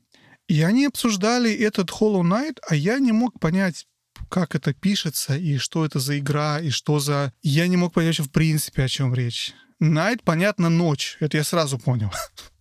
И 0.47 0.61
они 0.61 0.85
обсуждали 0.85 1.51
этот 1.55 1.89
Hollow 1.89 2.21
Knight, 2.21 2.59
а 2.69 2.75
я 2.75 2.99
не 2.99 3.13
мог 3.13 3.41
понять, 3.41 3.87
как 4.29 4.55
это 4.55 4.75
пишется, 4.75 5.37
и 5.37 5.57
что 5.57 5.87
это 5.87 6.01
за 6.01 6.19
игра, 6.19 6.61
и 6.61 6.69
что 6.69 6.99
за... 6.99 7.33
Я 7.43 7.67
не 7.67 7.79
мог 7.79 7.95
понять 7.95 8.19
вообще 8.19 8.29
в 8.29 8.33
принципе, 8.33 8.85
о 8.85 8.89
чем 8.89 9.15
речь. 9.15 9.55
Night, 9.83 10.21
понятно, 10.23 10.69
ночь. 10.69 11.17
Это 11.21 11.39
я 11.39 11.45
сразу 11.45 11.79
понял. 11.79 12.13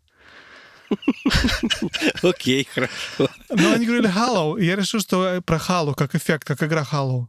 Окей, 2.22 2.68
хорошо. 2.74 3.30
Но 3.50 3.74
они 3.74 3.86
говорили 3.86 4.10
Hollow, 4.10 4.60
и 4.60 4.66
я 4.66 4.76
решил, 4.76 5.00
что 5.00 5.42
про 5.46 5.58
Hollow, 5.58 5.94
как 5.94 6.16
эффект, 6.16 6.46
как 6.46 6.62
игра 6.64 6.86
Hollow. 6.90 7.28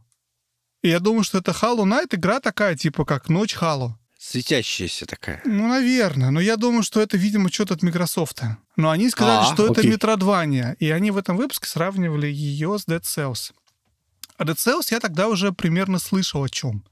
И 0.81 0.89
я 0.89 0.99
думаю, 0.99 1.23
что 1.23 1.39
это 1.39 1.51
Hollow 1.51 1.83
Knight 1.83 2.15
игра 2.15 2.39
такая, 2.39 2.75
типа 2.75 3.05
как 3.05 3.29
Ночь 3.29 3.55
Hollow. 3.55 3.93
Светящаяся 4.17 5.05
такая. 5.05 5.41
Ну, 5.45 5.67
наверное. 5.67 6.31
Но 6.31 6.39
я 6.39 6.57
думаю, 6.57 6.81
что 6.83 6.99
это, 6.99 7.15
видимо, 7.15 7.51
что-то 7.51 7.75
от 7.75 7.83
Microsoft. 7.83 8.41
Но 8.75 8.89
они 8.89 9.09
сказали, 9.09 9.45
А, 9.45 9.53
что 9.53 9.67
это 9.67 9.81
окей. 9.81 9.91
Metroidvania. 9.91 10.75
И 10.79 10.89
они 10.89 11.11
в 11.11 11.17
этом 11.17 11.37
выпуске 11.37 11.67
сравнивали 11.67 12.25
ее 12.27 12.79
с 12.79 12.87
Dead 12.87 13.01
Cells. 13.01 13.51
А 14.37 14.43
Dead 14.43 14.55
Cells 14.55 14.87
я 14.91 14.99
тогда 14.99 15.27
уже 15.27 15.51
примерно 15.51 15.99
слышал 15.99 16.43
о 16.43 16.49
чем. 16.49 16.83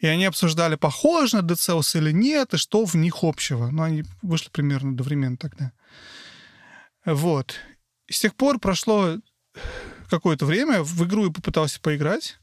И 0.00 0.06
они 0.06 0.24
обсуждали, 0.26 0.76
похоже 0.76 1.42
на 1.42 1.46
Cells 1.46 1.98
или 1.98 2.12
нет, 2.12 2.54
и 2.54 2.56
что 2.56 2.84
в 2.84 2.94
них 2.94 3.22
общего. 3.22 3.68
Но 3.70 3.82
они 3.82 4.04
вышли 4.22 4.48
примерно 4.50 4.90
одновременно 4.90 5.36
тогда. 5.36 5.72
Вот. 7.04 7.56
И 8.06 8.12
с 8.12 8.20
тех 8.20 8.34
пор 8.34 8.58
прошло 8.58 9.18
какое-то 10.08 10.46
время, 10.46 10.82
в 10.82 11.04
игру 11.04 11.26
я 11.26 11.30
попытался 11.30 11.80
поиграть. 11.80 12.38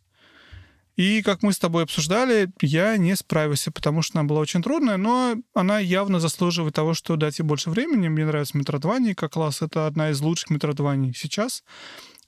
И, 0.95 1.21
как 1.23 1.43
мы 1.43 1.51
с 1.51 1.59
тобой 1.59 1.83
обсуждали, 1.83 2.49
я 2.61 2.95
не 2.95 3.15
справился, 3.15 3.69
потому 3.69 4.01
что 4.01 4.19
она 4.19 4.27
была 4.27 4.39
очень 4.39 4.63
трудная, 4.63 4.95
но 4.95 5.35
она 5.53 5.79
явно 5.79 6.21
заслуживает 6.21 6.73
того, 6.73 6.93
что 6.93 7.17
дать 7.17 7.39
ей 7.39 7.45
больше 7.45 7.69
времени. 7.69 8.07
Мне 8.07 8.25
нравится 8.25 8.57
Метродвани 8.57 9.13
как 9.13 9.33
класс. 9.33 9.61
Это 9.61 9.87
одна 9.87 10.11
из 10.11 10.21
лучших 10.21 10.51
Метродваний 10.51 11.13
сейчас. 11.13 11.63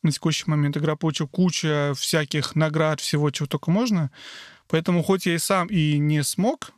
На 0.04 0.12
текущий 0.12 0.44
момент 0.48 0.76
игра 0.76 0.98
получила 0.98 1.28
кучу 1.28 1.94
всяких 1.96 2.56
наград, 2.56 3.00
всего, 3.00 3.32
чего 3.32 3.48
только 3.48 3.72
можно. 3.72 4.12
Поэтому 4.68 5.04
хоть 5.04 5.26
я 5.26 5.36
и 5.36 5.40
сам 5.40 5.68
и 5.68 5.98
не 5.98 6.24
смог, 6.24 6.74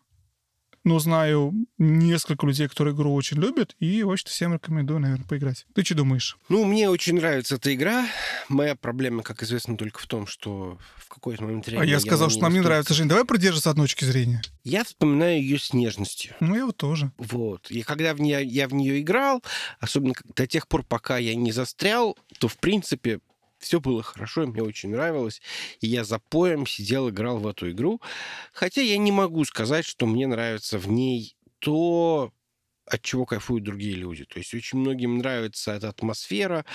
но 0.84 1.00
знаю 1.00 1.54
несколько 1.78 2.48
людей, 2.48 2.68
которые 2.68 2.96
игру 2.96 3.14
очень 3.14 3.38
любят, 3.38 3.76
и, 3.80 4.04
в 4.04 4.12
общем-то, 4.12 4.32
всем 4.32 4.54
рекомендую, 4.54 5.00
наверное, 5.00 5.26
поиграть. 5.28 5.66
Ты 5.76 5.84
что 5.84 5.96
думаешь? 5.96 6.38
Ну, 6.48 6.64
мне 6.66 6.90
очень 6.90 7.16
нравится 7.16 7.56
эта 7.56 7.74
игра. 7.74 8.08
Моя 8.48 8.76
проблема, 8.76 9.24
как 9.24 9.44
известно, 9.44 9.78
только 9.78 10.00
в 10.00 10.08
том, 10.08 10.26
что 10.26 10.78
в 10.98 11.08
какой-то 11.08 11.44
момент. 11.44 11.68
А 11.70 11.84
я 11.84 12.00
сказал, 12.00 12.28
на 12.28 12.32
что 12.32 12.42
нам 12.42 12.54
не 12.54 12.62
нравится. 12.62 12.94
Жень, 12.94 13.08
давай 13.08 13.26
придерживаться 13.26 13.70
одной 13.70 13.88
точки 13.88 14.06
зрения. 14.06 14.42
Я 14.64 14.84
вспоминаю 14.84 15.42
ее 15.42 15.60
с 15.60 15.74
нежностью. 15.74 16.36
Ну, 16.40 16.56
я 16.56 16.66
вот 16.66 16.78
тоже. 16.78 17.12
Вот. 17.18 17.70
И 17.70 17.82
когда 17.82 18.14
в 18.14 18.22
нее, 18.22 18.44
я 18.46 18.68
в 18.68 18.74
нее 18.74 19.02
играл, 19.02 19.44
особенно 19.80 20.14
до 20.36 20.48
тех 20.48 20.68
пор, 20.68 20.84
пока 20.84 21.18
я 21.18 21.36
не 21.36 21.52
застрял, 21.52 22.18
то, 22.40 22.48
в 22.48 22.58
принципе, 22.58 23.20
все 23.60 23.80
было 23.80 24.02
хорошо, 24.02 24.48
мне 24.48 24.64
очень 24.64 24.90
нравилось. 24.90 25.42
И 25.82 25.88
я 25.88 26.04
за 26.04 26.20
поем 26.20 26.66
сидел, 26.66 27.10
играл 27.10 27.38
в 27.38 27.48
эту 27.48 27.70
игру. 27.72 28.02
Хотя 28.54 28.82
я 28.82 28.98
не 28.98 29.12
могу 29.12 29.46
сказать, 29.46 29.86
что 29.86 30.06
мне 30.06 30.28
нравится 30.28 30.78
в 30.78 30.88
ней 30.88 31.36
то, 31.60 32.32
от 32.90 33.02
чего 33.02 33.26
кайфуют 33.26 33.64
другие 33.64 33.94
люди. 33.94 34.26
То 34.26 34.40
есть 34.40 34.54
очень 34.54 34.80
многим 34.80 35.20
нравится 35.20 35.74
эта 35.74 35.90
атмосфера, 35.90 36.66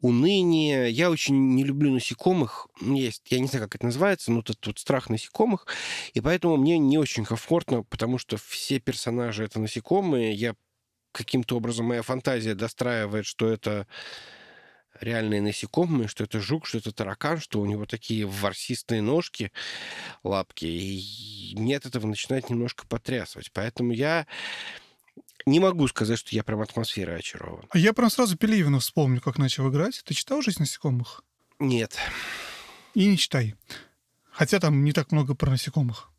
уныние. 0.00 0.90
Я 0.90 1.10
очень 1.10 1.54
не 1.54 1.62
люблю 1.62 1.92
насекомых. 1.92 2.68
Есть, 2.80 3.22
я 3.30 3.38
не 3.38 3.46
знаю, 3.46 3.66
как 3.66 3.76
это 3.76 3.86
называется, 3.86 4.32
но 4.32 4.40
этот 4.40 4.66
вот 4.66 4.78
страх 4.78 5.08
насекомых. 5.08 5.66
И 6.12 6.20
поэтому 6.20 6.56
мне 6.56 6.78
не 6.78 6.98
очень 6.98 7.24
комфортно, 7.24 7.84
потому 7.84 8.18
что 8.18 8.36
все 8.36 8.80
персонажи 8.80 9.44
это 9.44 9.60
насекомые. 9.60 10.32
Я 10.34 10.56
каким-то 11.12 11.56
образом 11.56 11.86
моя 11.86 12.02
фантазия 12.02 12.54
достраивает, 12.54 13.26
что 13.26 13.48
это 13.48 13.86
реальные 15.00 15.42
насекомые, 15.42 16.08
что 16.08 16.24
это 16.24 16.40
жук, 16.40 16.66
что 16.66 16.78
это 16.78 16.92
таракан, 16.92 17.40
что 17.40 17.60
у 17.60 17.66
него 17.66 17.86
такие 17.86 18.26
ворсистые 18.26 19.02
ножки, 19.02 19.52
лапки. 20.22 20.66
И 20.66 21.54
мне 21.56 21.76
от 21.76 21.86
этого 21.86 22.06
начинает 22.06 22.50
немножко 22.50 22.86
потрясывать. 22.86 23.50
Поэтому 23.52 23.92
я 23.92 24.26
не 25.46 25.60
могу 25.60 25.88
сказать, 25.88 26.18
что 26.18 26.34
я 26.34 26.44
прям 26.44 26.60
атмосферой 26.60 27.18
очарован. 27.18 27.66
А 27.70 27.78
я 27.78 27.92
прям 27.92 28.10
сразу 28.10 28.36
Пелевина 28.36 28.80
вспомню, 28.80 29.20
как 29.20 29.38
начал 29.38 29.68
играть. 29.70 30.02
Ты 30.04 30.14
читал 30.14 30.42
«Жизнь 30.42 30.60
насекомых»? 30.60 31.22
Нет. 31.58 31.96
И 32.94 33.06
не 33.06 33.16
читай. 33.16 33.54
Хотя 34.30 34.60
там 34.60 34.84
не 34.84 34.92
так 34.92 35.12
много 35.12 35.34
про 35.34 35.50
насекомых. 35.50 36.10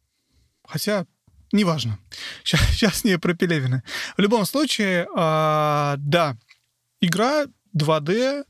Хотя, 0.66 1.06
неважно. 1.52 2.00
Сейчас, 2.44 2.62
сейчас 2.72 3.04
не 3.04 3.18
про 3.18 3.34
Пелевина. 3.34 3.84
В 4.18 4.22
любом 4.22 4.46
случае, 4.46 5.08
а, 5.16 5.96
да, 5.98 6.38
игра 7.02 7.46
2D, 7.76 8.46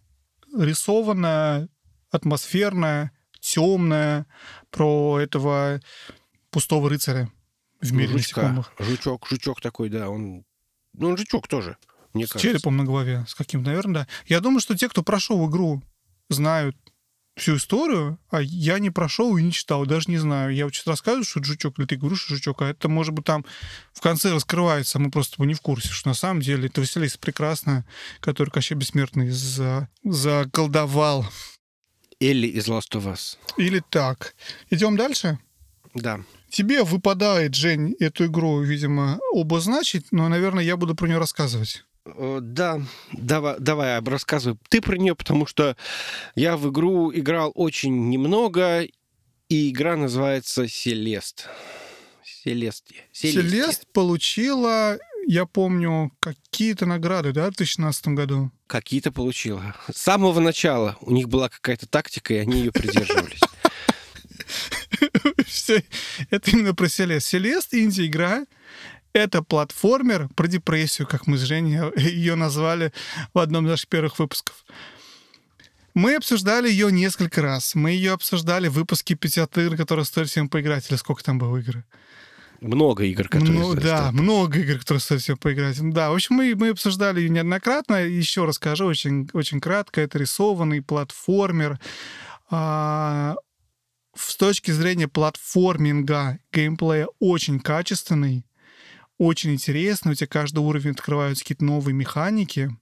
рисованная, 0.58 1.70
атмосферная, 2.10 3.12
темная, 3.40 4.26
про 4.70 5.20
этого 5.20 5.80
пустого 6.50 6.90
рыцаря 6.90 7.30
в 7.80 7.92
мире 7.94 8.10
Жучка. 8.14 8.42
насекомых. 8.42 8.74
Жучок, 8.80 9.28
жучок 9.28 9.62
такой, 9.62 9.90
да, 9.90 10.10
он... 10.10 10.46
Ну, 10.94 11.10
он 11.10 11.18
жучок 11.18 11.48
тоже, 11.48 11.78
мне 12.14 12.28
С 12.28 12.32
кажется. 12.34 12.52
черепом 12.52 12.78
на 12.78 12.84
голове, 12.84 13.26
с 13.28 13.34
каким-то, 13.36 13.70
наверное, 13.70 14.04
да. 14.04 14.08
Я 14.26 14.42
думаю, 14.42 14.60
что 14.60 14.78
те, 14.78 14.90
кто 14.90 15.04
прошел 15.04 15.50
игру, 15.50 15.82
знают 16.30 16.76
всю 17.36 17.56
историю, 17.56 18.20
а 18.30 18.42
я 18.42 18.80
не 18.80 18.90
прошел 18.90 19.38
и 19.38 19.44
не 19.44 19.52
читал, 19.52 19.86
даже 19.86 20.10
не 20.10 20.18
знаю. 20.18 20.54
Я 20.54 20.66
вот 20.66 20.74
что-то 20.74 20.92
рассказываю, 20.92 21.24
что 21.24 21.44
жучок, 21.44 21.80
или 21.80 21.86
ты 21.86 21.96
говоришь, 21.96 22.22
что 22.22 22.36
жучок, 22.36 22.62
а 22.62 22.70
это, 22.70 22.90
может 22.90 23.14
быть, 23.14 23.26
там 23.26 23.46
в 23.94 24.02
конце 24.02 24.34
раскрывается, 24.34 25.00
мы 25.00 25.12
просто 25.12 25.42
не 25.44 25.54
в 25.54 25.62
курсе, 25.62 25.90
что 25.90 26.10
на 26.10 26.14
самом 26.14 26.42
деле 26.42 26.68
это 26.68 26.82
Василиса 26.82 27.18
Прекрасная, 27.20 27.86
который 28.20 28.50
Кощей 28.50 28.76
Бессмертный 28.76 29.30
за... 29.30 29.88
заколдовал. 30.04 31.26
Элли 32.20 32.48
из 32.48 32.68
Last 32.68 32.92
of 32.92 33.12
Us. 33.12 33.38
Или 33.58 33.82
так. 33.90 34.36
Идем 34.70 34.96
дальше? 34.96 35.40
Да. 35.96 36.22
Тебе 36.50 36.84
выпадает, 36.84 37.56
Жень, 37.56 37.96
эту 38.00 38.26
игру, 38.26 38.62
видимо, 38.62 39.20
обозначить, 39.34 40.12
но, 40.12 40.28
наверное, 40.28 40.64
я 40.64 40.78
буду 40.78 40.96
про 40.96 41.08
нее 41.08 41.18
рассказывать. 41.18 41.84
Э, 42.06 42.40
Да, 42.42 42.82
давай, 43.12 43.58
давай 43.60 44.02
рассказывай 44.02 44.58
ты 44.70 44.82
про 44.82 44.98
нее, 44.98 45.16
потому 45.16 45.46
что 45.46 45.76
я 46.36 46.58
в 46.58 46.70
игру 46.72 47.12
играл 47.14 47.52
очень 47.56 48.10
немного, 48.10 48.88
и 49.50 49.70
игра 49.70 49.96
называется 49.96 50.68
Селест. 50.68 51.48
Селест. 52.24 52.86
Селест 53.12 53.86
получила, 53.94 54.98
я 55.28 55.46
помню, 55.46 56.12
какие-то 56.20 56.86
награды, 56.86 57.34
да, 57.34 57.48
в 57.48 57.56
2016 57.56 58.08
году. 58.10 58.52
Какие-то 58.68 59.12
получила. 59.12 59.76
С 59.94 60.02
самого 60.02 60.40
начала 60.40 60.98
у 61.02 61.12
них 61.12 61.30
была 61.30 61.50
какая-то 61.50 61.88
тактика, 61.88 62.34
и 62.34 62.38
они 62.38 62.60
ее 62.60 62.72
придерживались. 62.72 63.42
Все, 65.46 65.84
это 66.30 66.52
именно 66.52 66.74
про 66.74 66.90
Селест. 66.90 67.28
Селест, 67.28 67.74
инди-игра, 67.74 68.46
это 69.14 69.42
платформер 69.42 70.30
про 70.36 70.48
депрессию, 70.48 71.08
как 71.08 71.28
мы 71.28 71.38
с 71.38 71.42
Женей 71.42 71.80
ее 71.98 72.36
назвали 72.36 72.94
в 73.34 73.40
одном 73.40 73.66
из 73.66 73.72
наших 73.72 73.88
первых 73.90 74.20
выпусков. 74.20 74.66
Мы 75.94 76.16
обсуждали 76.16 76.70
ее 76.70 76.90
несколько 76.92 77.42
раз. 77.42 77.76
Мы 77.76 77.92
ее 77.92 78.14
обсуждали 78.14 78.70
в 78.70 78.74
выпуске 78.74 79.16
50 79.16 79.58
игр, 79.58 79.76
которые 79.76 80.06
стоит 80.06 80.30
всем 80.30 80.48
поиграть, 80.48 80.90
или 80.90 80.98
сколько 80.98 81.22
там 81.24 81.38
было 81.38 81.58
игр. 81.58 81.84
Много 82.62 83.04
игр, 83.06 83.28
которые 83.28 83.52
Ну, 83.60 83.72
стоит- 83.72 83.84
да, 83.84 84.12
много 84.14 84.60
игр, 84.60 84.78
которые 84.80 85.02
стоит 85.02 85.22
всем 85.22 85.36
поиграть. 85.38 85.78
Да, 85.92 86.12
в 86.12 86.14
общем, 86.14 86.36
мы, 86.36 86.54
мы 86.56 86.70
обсуждали 86.70 87.20
ее 87.20 87.30
неоднократно. 87.30 87.96
Еще 88.06 88.46
расскажу 88.46 88.86
очень, 88.86 89.30
очень 89.34 89.60
кратко. 89.60 90.00
Это 90.00 90.18
рисованный 90.20 90.82
платформер. 90.82 91.80
А, 92.50 93.36
с 94.16 94.36
точки 94.38 94.72
зрения 94.72 95.08
платформинга, 95.08 96.40
геймплея 96.54 97.08
очень 97.20 97.60
качественный, 97.60 98.46
очень 99.22 99.54
интересный. 99.54 100.14
У 100.14 100.16
тебя 100.16 100.26
каждый 100.26 100.60
уровень 100.60 100.92
открываются 100.92 101.44
какие-то 101.44 101.64
новые 101.64 101.94
механики. 101.94 102.76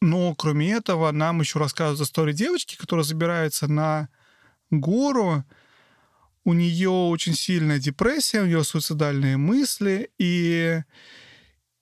Но 0.00 0.34
кроме 0.34 0.72
этого, 0.72 1.12
нам 1.12 1.40
еще 1.40 1.60
рассказывают 1.60 2.00
историю 2.00 2.34
девочки, 2.34 2.76
которая 2.76 3.04
забирается 3.04 3.68
на 3.68 4.08
гору. 4.70 5.44
У 6.44 6.54
нее 6.54 6.90
очень 6.90 7.34
сильная 7.34 7.78
депрессия, 7.78 8.40
у 8.40 8.46
нее 8.46 8.64
суицидальные 8.64 9.36
мысли, 9.36 10.10
и 10.18 10.80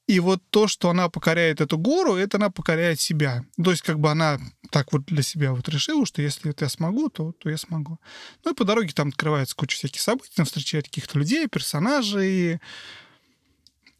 и 0.07 0.20
вот 0.20 0.43
то, 0.51 0.68
что 0.68 0.91
она 0.91 1.09
покоряет 1.09 1.62
эту 1.62 1.79
гору, 1.79 2.16
это 2.16 2.37
она 2.37 2.51
покоряет 2.51 3.01
себя. 3.01 3.43
То 3.62 3.70
есть 3.70 3.83
как 3.83 3.99
бы 3.99 4.11
она 4.11 4.39
так 4.70 4.93
вот 4.93 5.07
для 5.07 5.22
себя 5.22 5.53
вот 5.53 5.66
решила, 5.70 6.05
что 6.05 6.20
если 6.20 6.51
это 6.51 6.66
я 6.66 6.68
смогу, 6.68 7.09
то, 7.09 7.33
то 7.33 7.49
я 7.49 7.57
смогу. 7.57 7.99
Ну 8.45 8.53
и 8.53 8.55
по 8.55 8.64
дороге 8.64 8.93
там 8.93 9.09
открывается 9.09 9.57
куча 9.57 9.79
всяких 9.79 10.03
событий, 10.03 10.35
она 10.37 10.45
встречает 10.45 10.87
каких-то 10.87 11.18
людей, 11.18 11.49
персонажей, 11.49 12.61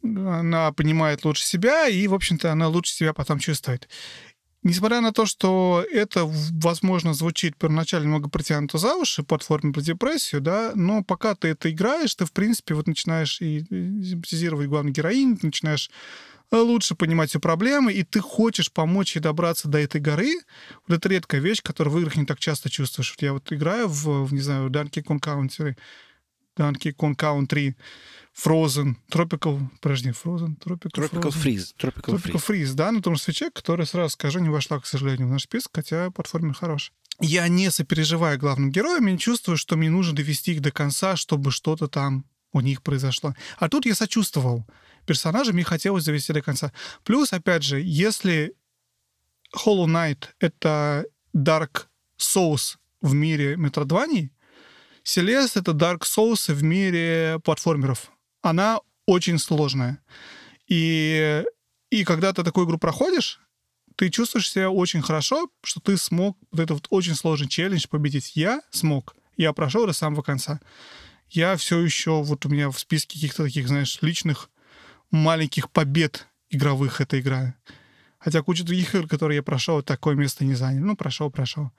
она 0.05 0.71
понимает 0.71 1.25
лучше 1.25 1.43
себя, 1.45 1.87
и, 1.87 2.07
в 2.07 2.13
общем-то, 2.13 2.51
она 2.51 2.67
лучше 2.67 2.93
себя 2.93 3.13
потом 3.13 3.39
чувствует. 3.39 3.89
Несмотря 4.65 4.99
на 4.99 5.13
то, 5.13 5.27
что 5.27 5.85
это, 5.91 6.21
возможно, 6.25 7.13
звучит 7.13 7.55
первоначально 7.55 8.05
немного 8.05 8.29
протянуто 8.29 8.79
за 8.79 8.95
уши 8.95 9.21
под 9.21 9.43
формой 9.43 9.71
про 9.71 9.81
депрессию, 9.81 10.41
да, 10.41 10.71
но 10.73 11.03
пока 11.03 11.35
ты 11.35 11.49
это 11.49 11.69
играешь, 11.69 12.15
ты, 12.15 12.25
в 12.25 12.31
принципе, 12.31 12.73
вот 12.73 12.87
начинаешь 12.87 13.39
и 13.41 13.63
симпатизировать 13.69 14.67
главной 14.67 14.91
героине, 14.91 15.35
ты 15.35 15.45
начинаешь 15.45 15.91
э, 16.49 16.57
лучше 16.57 16.95
понимать 16.95 17.29
все 17.29 17.39
проблемы, 17.39 17.93
и 17.93 18.01
ты 18.01 18.21
хочешь 18.21 18.71
помочь 18.71 19.15
ей 19.15 19.21
добраться 19.21 19.67
до 19.67 19.77
этой 19.77 20.01
горы. 20.01 20.33
Вот 20.87 20.97
это 20.97 21.09
редкая 21.09 21.41
вещь, 21.41 21.61
которую 21.61 21.93
в 21.93 21.99
играх 21.99 22.15
не 22.15 22.25
так 22.25 22.39
часто 22.39 22.67
чувствуешь. 22.67 23.11
Вот 23.11 23.21
я 23.21 23.33
вот 23.33 23.53
играю 23.53 23.87
в, 23.87 24.25
в, 24.25 24.33
не 24.33 24.41
знаю, 24.41 24.71
Donkey 24.71 25.03
Kong 25.03 25.19
Country, 25.19 25.77
Donkey 26.57 26.95
Kong 26.95 27.15
Country, 27.15 27.75
Frozen, 28.35 28.95
Tropical, 29.09 29.61
подожди, 29.79 30.09
Frozen, 30.09 30.57
Tropical, 30.57 30.91
Tropical 30.91 31.21
Frozen. 31.21 31.41
Freeze. 31.41 31.73
Tropical 31.77 32.15
Tropical 32.15 32.33
Freeze. 32.33 32.47
Freeze, 32.47 32.73
да, 32.73 32.91
на 32.91 33.01
том 33.01 33.15
же 33.15 33.21
свече, 33.21 33.49
которая, 33.49 33.87
сразу 33.87 34.09
скажу, 34.09 34.39
не 34.39 34.49
вошла, 34.49 34.79
к 34.79 34.85
сожалению, 34.85 35.27
в 35.27 35.31
наш 35.31 35.43
список, 35.43 35.71
хотя 35.73 36.11
платформер 36.11 36.53
хорош. 36.53 36.91
Я 37.21 37.47
не 37.47 37.71
сопереживаю 37.71 38.37
главным 38.37 38.71
героям, 38.71 39.07
я 39.07 39.17
чувствую, 39.17 39.57
что 39.57 39.77
мне 39.77 39.89
нужно 39.89 40.15
довести 40.15 40.51
их 40.51 40.61
до 40.61 40.71
конца, 40.71 41.15
чтобы 41.15 41.51
что-то 41.51 41.87
там 41.87 42.25
у 42.51 42.59
них 42.59 42.81
произошло. 42.81 43.35
А 43.57 43.69
тут 43.69 43.85
я 43.85 43.95
сочувствовал. 43.95 44.65
Персонажа 45.05 45.53
мне 45.53 45.63
хотелось 45.63 46.05
довести 46.05 46.33
до 46.33 46.41
конца. 46.41 46.73
Плюс, 47.03 47.31
опять 47.31 47.63
же, 47.63 47.79
если 47.81 48.53
Hollow 49.55 49.85
Knight— 49.85 50.25
это 50.39 51.05
Dark 51.35 51.85
Souls 52.19 52.75
в 53.01 53.13
мире 53.13 53.55
Метродваний, 53.55 54.31
Celeste— 55.05 55.51
это 55.59 55.71
Dark 55.71 56.01
Souls 56.01 56.51
в 56.51 56.63
мире 56.63 57.39
платформеров. 57.43 58.11
Она 58.45 58.79
очень 59.07 59.39
сложная. 59.39 59.99
И, 60.67 61.43
и 61.89 62.03
когда 62.03 62.31
ты 62.31 62.43
такую 62.43 62.67
игру 62.67 62.77
проходишь, 62.77 63.39
ты 63.95 64.09
чувствуешь 64.09 64.51
себя 64.51 64.69
очень 64.69 65.01
хорошо, 65.01 65.49
что 65.63 65.79
ты 65.79 65.97
смог 65.97 66.37
вот 66.51 66.59
этот 66.59 66.71
вот 66.71 66.87
очень 66.91 67.15
сложный 67.15 67.47
челлендж 67.47 67.87
победить. 67.89 68.35
Я 68.35 68.61
смог. 68.69 69.15
Я 69.35 69.51
прошел 69.51 69.87
до 69.87 69.93
самого 69.93 70.21
конца. 70.21 70.59
Я 71.29 71.57
все 71.57 71.79
еще, 71.79 72.21
вот 72.21 72.45
у 72.45 72.49
меня 72.49 72.69
в 72.69 72.79
списке 72.79 73.15
каких-то 73.15 73.45
таких, 73.45 73.67
знаешь, 73.67 73.97
личных 74.01 74.51
маленьких 75.09 75.71
побед 75.71 76.27
игровых 76.51 77.01
эта 77.01 77.19
игра. 77.19 77.55
Хотя 78.19 78.43
куча 78.43 78.63
других 78.63 78.93
игр, 78.93 79.07
которые 79.07 79.37
я 79.37 79.43
прошел, 79.43 79.81
такое 79.81 80.15
место 80.15 80.45
не 80.45 80.53
заняли. 80.53 80.83
Ну, 80.83 80.95
прошел, 80.95 81.31
прошел. 81.31 81.71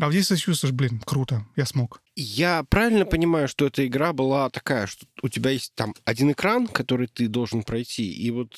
А 0.00 0.10
здесь 0.10 0.26
ты 0.26 0.36
чувствуешь, 0.36 0.72
блин, 0.74 1.00
круто, 1.04 1.46
я 1.54 1.66
смог. 1.66 2.00
Я 2.16 2.64
правильно 2.64 3.04
понимаю, 3.06 3.46
что 3.46 3.64
эта 3.66 3.86
игра 3.86 4.12
была 4.12 4.50
такая, 4.50 4.86
что 4.88 5.06
у 5.22 5.28
тебя 5.28 5.50
есть 5.50 5.72
там 5.76 5.94
один 6.04 6.32
экран, 6.32 6.66
который 6.66 7.06
ты 7.06 7.28
должен 7.28 7.62
пройти, 7.62 8.12
и 8.12 8.30
вот, 8.32 8.54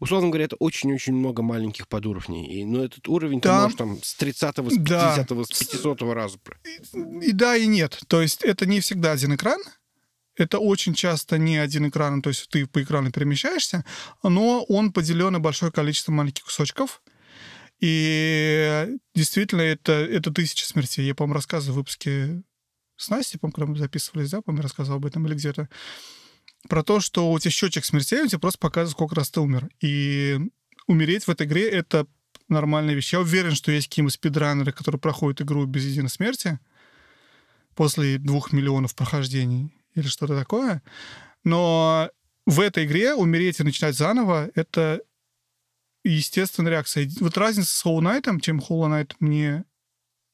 условно 0.00 0.28
говоря, 0.28 0.46
это 0.46 0.56
очень-очень 0.56 1.12
много 1.12 1.42
маленьких 1.42 1.86
подуровней. 1.86 2.46
И, 2.60 2.64
но 2.64 2.82
этот 2.82 3.08
уровень 3.08 3.40
Да. 3.40 3.56
ты 3.56 3.62
можешь 3.62 3.76
там 3.78 4.02
с 4.02 4.16
30-го, 4.18 4.70
с 4.70 4.76
Да. 4.78 5.16
50-го, 5.18 5.44
с 5.44 5.48
500 5.48 6.02
раза... 6.02 6.38
про- 6.38 6.56
И 7.22 7.32
да, 7.32 7.56
и 7.56 7.66
нет. 7.66 8.00
То 8.08 8.22
есть 8.22 8.42
это 8.42 8.64
не 8.64 8.80
всегда 8.80 9.12
один 9.12 9.34
экран. 9.34 9.60
Это 10.36 10.58
очень 10.60 10.94
часто 10.94 11.36
не 11.36 11.58
один 11.58 11.88
экран, 11.90 12.22
то 12.22 12.30
есть 12.30 12.48
ты 12.48 12.66
по 12.66 12.82
экрану 12.82 13.12
перемещаешься, 13.12 13.84
но 14.22 14.64
он 14.68 14.92
поделен 14.92 15.32
на 15.34 15.40
большое 15.40 15.70
количество 15.70 16.12
маленьких 16.12 16.44
кусочков. 16.44 17.02
И 17.80 18.96
действительно, 19.14 19.62
это, 19.62 19.92
это 19.92 20.30
тысяча 20.30 20.66
смертей. 20.66 21.06
Я, 21.06 21.14
по-моему, 21.14 21.34
рассказывал 21.34 21.74
в 21.74 21.78
выпуске 21.78 22.42
с 22.96 23.08
Настей, 23.08 23.38
по-моему, 23.38 23.54
когда 23.54 23.66
мы 23.72 23.78
записывались, 23.78 24.30
да, 24.30 24.42
по-моему, 24.42 24.60
я 24.60 24.62
рассказывал 24.64 24.98
об 24.98 25.06
этом 25.06 25.26
или 25.26 25.34
где-то, 25.34 25.68
про 26.68 26.82
то, 26.82 27.00
что 27.00 27.32
у 27.32 27.38
тебя 27.38 27.50
счетчик 27.50 27.84
смертей, 27.84 28.22
у 28.22 28.26
тебя 28.26 28.38
просто 28.38 28.58
показывает, 28.58 28.92
сколько 28.92 29.14
раз 29.14 29.30
ты 29.30 29.40
умер. 29.40 29.70
И 29.80 30.38
умереть 30.86 31.24
в 31.24 31.30
этой 31.30 31.46
игре— 31.46 31.68
это 31.70 32.06
нормальная 32.48 32.94
вещь. 32.94 33.12
Я 33.12 33.20
уверен, 33.20 33.54
что 33.54 33.72
есть 33.72 33.88
какие-нибудь 33.88 34.14
спидранеры, 34.14 34.72
которые 34.72 35.00
проходят 35.00 35.40
игру 35.40 35.64
без 35.64 35.84
единой 35.86 36.10
смерти 36.10 36.58
после 37.74 38.18
двух 38.18 38.52
миллионов 38.52 38.94
прохождений 38.94 39.72
или 39.94 40.06
что-то 40.06 40.38
такое. 40.38 40.82
Но 41.44 42.10
в 42.44 42.60
этой 42.60 42.84
игре 42.84 43.14
умереть 43.14 43.60
и 43.60 43.64
начинать 43.64 43.96
заново— 43.96 44.50
это 44.54 45.00
естественная 46.04 46.72
реакция. 46.72 47.08
Вот 47.20 47.36
разница 47.36 47.74
с 47.74 47.84
Hollow 47.84 48.00
Knight, 48.00 48.40
чем 48.40 48.58
Hollow 48.58 48.88
Knight 48.88 49.14
мне 49.20 49.64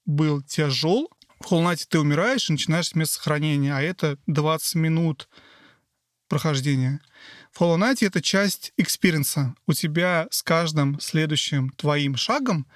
был 0.04 0.42
тяжел, 0.42 1.10
в 1.40 1.52
Hollow 1.52 1.72
Knight 1.72 1.86
ты 1.88 1.98
умираешь 1.98 2.48
и 2.48 2.52
начинаешь 2.52 2.88
с 2.88 2.94
места 2.94 3.16
сохранения, 3.16 3.74
а 3.74 3.82
это 3.82 4.18
20 4.26 4.74
минут 4.76 5.28
прохождения. 6.28 7.00
В 7.52 7.60
Hollow 7.60 7.78
Knight 7.78 8.06
это 8.06 8.22
часть 8.22 8.72
experience 8.76 9.41
а. 9.41 9.54
У 9.66 9.72
тебя 9.72 10.28
с 10.30 10.42
каждым 10.42 10.98
следующим 11.00 11.70
твоим 11.70 12.16
шагом 12.16 12.66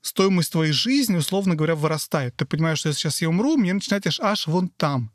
стоимость 0.00 0.52
твоей 0.52 0.72
жизни, 0.72 1.16
условно 1.16 1.54
говоря, 1.54 1.74
вырастает. 1.74 2.36
Ты 2.36 2.44
понимаешь, 2.44 2.78
что 2.78 2.88
если 2.88 3.00
сейчас 3.00 3.20
я 3.22 3.28
умру, 3.28 3.56
мне 3.56 3.74
начинать 3.74 4.06
аж 4.20 4.46
вон 4.46 4.68
там. 4.68 5.12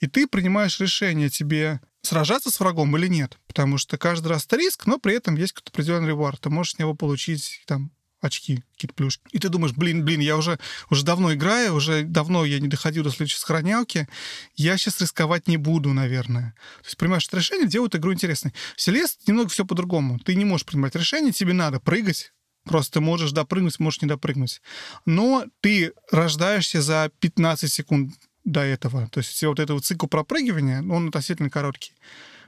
И 0.00 0.06
ты 0.06 0.26
принимаешь 0.26 0.80
решение, 0.80 1.30
тебе 1.30 1.80
сражаться 2.06 2.50
с 2.50 2.60
врагом 2.60 2.96
или 2.96 3.06
нет. 3.06 3.38
Потому 3.46 3.78
что 3.78 3.98
каждый 3.98 4.28
раз 4.28 4.46
это 4.46 4.56
риск, 4.56 4.86
но 4.86 4.98
при 4.98 5.14
этом 5.14 5.36
есть 5.36 5.52
какой-то 5.52 5.70
определенный 5.72 6.08
reward. 6.08 6.40
Ты 6.40 6.50
можешь 6.50 6.74
с 6.74 6.78
него 6.78 6.94
получить 6.94 7.62
там 7.66 7.90
очки, 8.20 8.62
какие-то 8.72 8.94
плюшки. 8.94 9.22
И 9.32 9.38
ты 9.38 9.48
думаешь, 9.48 9.74
блин, 9.74 10.04
блин, 10.04 10.20
я 10.20 10.36
уже, 10.36 10.58
уже 10.90 11.04
давно 11.04 11.34
играю, 11.34 11.74
уже 11.74 12.02
давно 12.02 12.44
я 12.44 12.58
не 12.60 12.68
доходил 12.68 13.04
до 13.04 13.10
следующей 13.10 13.38
сохранялки, 13.38 14.08
я 14.54 14.76
сейчас 14.76 15.00
рисковать 15.00 15.48
не 15.48 15.56
буду, 15.56 15.92
наверное. 15.92 16.54
То 16.80 16.86
есть 16.86 16.96
принимаешь 16.96 17.26
это 17.28 17.36
решение, 17.36 17.68
делают 17.68 17.94
игру 17.94 18.12
интересной. 18.12 18.54
В 18.74 18.80
Селест 18.80 19.26
немного 19.28 19.48
все 19.48 19.64
по-другому. 19.64 20.18
Ты 20.18 20.34
не 20.34 20.44
можешь 20.44 20.66
принимать 20.66 20.94
решение, 20.94 21.32
тебе 21.32 21.52
надо 21.52 21.80
прыгать, 21.80 22.32
Просто 22.66 23.00
можешь 23.00 23.30
допрыгнуть, 23.30 23.78
можешь 23.78 24.02
не 24.02 24.08
допрыгнуть. 24.08 24.60
Но 25.06 25.44
ты 25.60 25.92
рождаешься 26.10 26.82
за 26.82 27.12
15 27.20 27.72
секунд 27.72 28.12
до 28.46 28.60
этого. 28.60 29.08
То 29.08 29.18
есть 29.18 29.30
все 29.30 29.48
вот 29.48 29.60
этот 29.60 29.74
вот 29.74 29.84
цикл 29.84 30.06
пропрыгивания, 30.06 30.80
он 30.80 31.08
относительно 31.08 31.50
короткий. 31.50 31.92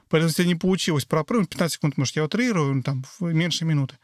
Поэтому, 0.07 0.29
если 0.29 0.45
не 0.45 0.55
получилось 0.55 1.05
пропрыгнуть, 1.05 1.49
15 1.49 1.73
секунд, 1.75 1.97
может, 1.97 2.15
я 2.15 2.23
утрирую, 2.23 2.73
ну, 2.73 2.81
там, 2.81 3.05
меньше 3.19 3.65
минуты. 3.65 3.97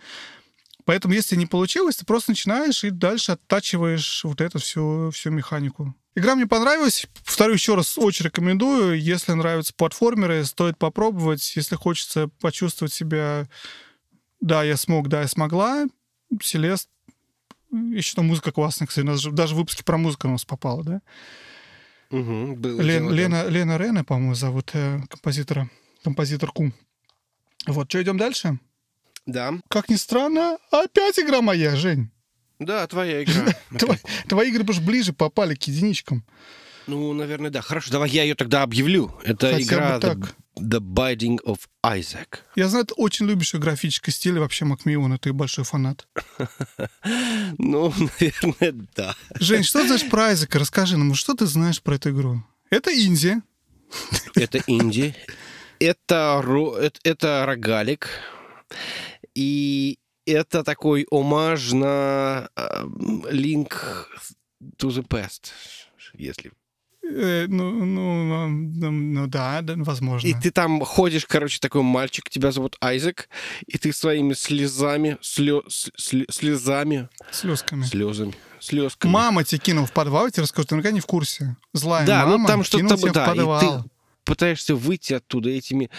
Поэтому, 0.83 1.15
если 1.15 1.35
не 1.35 1.47
получилось, 1.47 1.95
ты 1.95 2.05
просто 2.05 2.31
начинаешь 2.31 2.83
и 2.83 2.91
дальше 2.91 3.31
оттачиваешь 3.31 4.23
вот 4.23 4.39
эту 4.39 4.59
всю, 4.59 5.09
всю 5.11 5.31
механику. 5.31 5.95
Игра 6.13 6.35
мне 6.35 6.45
понравилась. 6.45 7.07
Повторю 7.25 7.53
еще 7.53 7.73
раз, 7.73 7.97
очень 7.97 8.25
рекомендую. 8.25 9.01
Если 9.01 9.31
нравятся 9.31 9.73
платформеры, 9.73 10.45
стоит 10.45 10.77
попробовать. 10.77 11.55
Если 11.55 11.75
хочется 11.75 12.29
почувствовать 12.39 12.93
себя 12.93 13.47
«да, 14.41 14.63
я 14.63 14.77
смог, 14.77 15.07
да, 15.07 15.21
я 15.21 15.27
смогла», 15.27 15.87
Селест. 16.41 16.89
Еще 17.71 18.15
там 18.15 18.27
музыка 18.27 18.51
классная, 18.51 18.87
кстати. 18.87 19.05
У 19.05 19.09
нас 19.09 19.19
же 19.19 19.31
даже 19.31 19.55
в 19.55 19.57
выпуске 19.57 19.83
про 19.83 19.97
музыку 19.97 20.27
у 20.27 20.31
нас 20.31 20.45
попало, 20.45 20.83
да? 20.83 21.01
Мгм, 22.12 22.56
было 22.56 22.82
Лен- 22.82 23.03
дело, 23.03 23.10
да. 23.10 23.16
Лена, 23.16 23.47
Лена 23.47 23.78
Рена, 23.78 24.03
по-моему, 24.03 24.36
зовут 24.36 24.72
э, 24.74 24.99
композитора, 25.10 25.70
композиторку. 26.03 26.72
Вот, 27.68 27.89
что, 27.89 28.01
идем 28.01 28.18
дальше? 28.18 28.60
Да, 29.26 29.53
Как 29.70 29.89
ни 29.89 29.95
странно, 29.95 30.58
опять 30.72 31.18
игра 31.20 31.41
моя, 31.41 31.76
Жень. 31.76 32.12
да, 32.60 32.86
твоя 32.88 33.24
игра. 33.24 33.47
Тво- 33.72 33.99
Твои 34.28 34.49
игры 34.49 34.64
уж 34.70 34.80
ближе 34.80 35.14
попали 35.14 35.56
к 35.56 35.64
единичкам. 35.64 36.24
Ну, 36.88 37.12
наверное, 37.14 37.49
да. 37.49 37.62
Хорошо, 37.62 37.91
давай 37.91 38.10
я 38.12 38.22
ее 38.22 38.36
тогда 38.36 38.62
объявлю. 38.62 39.12
Это 39.24 39.51
Хотя 39.53 39.62
игра 39.64 39.95
бы 39.95 39.99
так. 40.01 40.18
The 40.18 40.30
Binding 40.58 41.39
of 41.45 41.60
Isaac. 41.86 42.39
Я 42.56 42.70
знаю, 42.70 42.86
ты 42.86 42.93
очень 42.95 43.26
любишь 43.26 43.53
графический 43.53 44.14
стиль, 44.14 44.39
вообще 44.39 44.66
Макмиллана, 44.66 45.18
ты 45.18 45.34
большой 45.34 45.66
фанат. 45.66 46.08
Ну, 47.58 47.93
наверное, 47.97 48.88
да. 48.95 49.16
Жень, 49.39 49.64
что 49.64 49.82
ты 49.82 49.88
знаешь 49.88 50.10
про 50.10 50.26
Айзека? 50.26 50.60
Расскажи 50.60 50.97
нам, 50.97 51.14
что 51.14 51.34
ты 51.34 51.45
знаешь 51.45 51.82
про 51.82 51.95
эту 51.95 52.10
игру? 52.10 52.43
Это 52.70 52.91
Индия. 52.91 53.41
Это 54.36 54.60
инди. 54.68 55.16
Это, 55.80 56.41
это, 56.43 56.99
это 57.03 57.45
рогалик. 57.45 58.10
И 59.34 59.99
это 60.26 60.64
такой 60.64 61.06
омаж 61.12 61.74
на 61.74 62.49
э, 62.56 62.84
Link 63.32 63.74
to 64.78 64.89
the 64.89 65.06
Past, 65.08 65.51
если 66.14 66.51
Э, 67.08 67.45
ну, 67.47 67.72
ну, 67.72 68.24
ну, 68.24 68.47
ну, 68.47 68.91
ну 68.91 69.28
да, 69.28 69.62
да, 69.62 69.76
возможно. 69.78 70.28
И 70.28 70.34
ты 70.34 70.49
там 70.51 70.82
ходишь, 70.82 71.26
короче, 71.26 71.60
такой 71.60 71.84
мальчик, 71.84 72.30
тебя 72.30 72.51
зовут 72.51 72.78
Айзек, 72.82 73.30
и 73.68 73.78
ты 73.78 73.93
своими 73.93 74.34
слезами, 74.34 75.18
слё- 75.22 75.64
слезами, 75.70 77.10
Слезками. 77.32 77.84
слезами, 77.84 78.34
слезками. 78.60 79.12
Мама 79.12 79.43
тебя 79.43 79.60
кинула 79.60 79.86
в 79.86 79.91
подвал, 79.91 80.26
я 80.26 80.32
тебе 80.32 80.43
расскажу, 80.43 80.68
ты 80.68 80.76
наверняка 80.76 80.93
не 80.93 80.99
в 80.99 81.06
курсе. 81.06 81.56
Злая 81.74 82.06
да, 82.08 82.26
мама 82.26 82.38
ну 82.39 82.47
там 82.47 82.64
что-то, 82.64 82.97
тебя 82.97 83.12
да, 83.12 83.26
в 83.26 83.28
подвал. 83.36 83.62
и 83.80 83.84
ты 83.84 83.89
пытаешься 84.24 84.76
выйти 84.76 85.14
оттуда 85.14 85.49
этими 85.49 85.91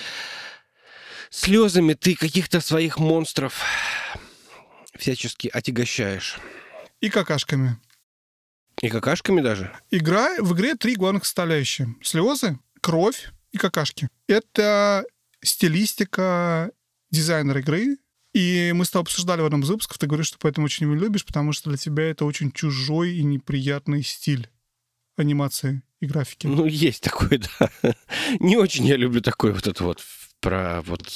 слезами, 1.31 1.95
ты 1.95 2.17
каких-то 2.17 2.61
своих 2.61 2.99
монстров 2.99 3.61
всячески 4.99 5.49
отягощаешь. 5.53 6.39
И 7.01 7.11
какашками. 7.11 7.79
И 8.83 8.89
какашками 8.89 9.41
даже. 9.41 9.73
Игра, 9.91 10.37
в 10.39 10.55
игре 10.55 10.75
три 10.75 10.97
главных 10.97 11.25
составляющие. 11.25 11.95
Слезы, 12.03 12.59
кровь 12.81 13.31
и 13.53 13.59
какашки. 13.59 14.09
Это 14.29 15.05
стилистика 15.43 16.71
дизайнера 17.11 17.61
игры. 17.61 17.99
И 18.35 18.73
мы 18.75 18.85
с 18.85 18.91
тобой 18.91 19.05
обсуждали 19.05 19.41
в 19.41 19.47
одном 19.47 19.63
из 19.63 19.71
выпусков, 19.71 19.97
ты 19.97 20.07
говоришь, 20.07 20.27
что 20.27 20.37
поэтому 20.39 20.67
очень 20.67 20.85
его 20.85 20.95
любишь, 20.95 21.25
потому 21.25 21.53
что 21.53 21.71
для 21.71 21.79
тебя 21.79 22.11
это 22.11 22.27
очень 22.27 22.53
чужой 22.53 23.15
и 23.15 23.23
неприятный 23.23 24.03
стиль 24.03 24.51
анимации 25.17 25.83
и 26.01 26.07
графики. 26.07 26.47
Ну, 26.47 26.67
есть 26.67 27.03
такой, 27.03 27.39
да. 27.39 27.71
Не 28.41 28.59
очень 28.59 28.85
я 28.85 28.97
люблю 28.97 29.23
такой 29.23 29.53
вот 29.53 29.67
это 29.67 29.83
вот 29.85 30.05
про 30.41 30.83
вот... 30.83 31.11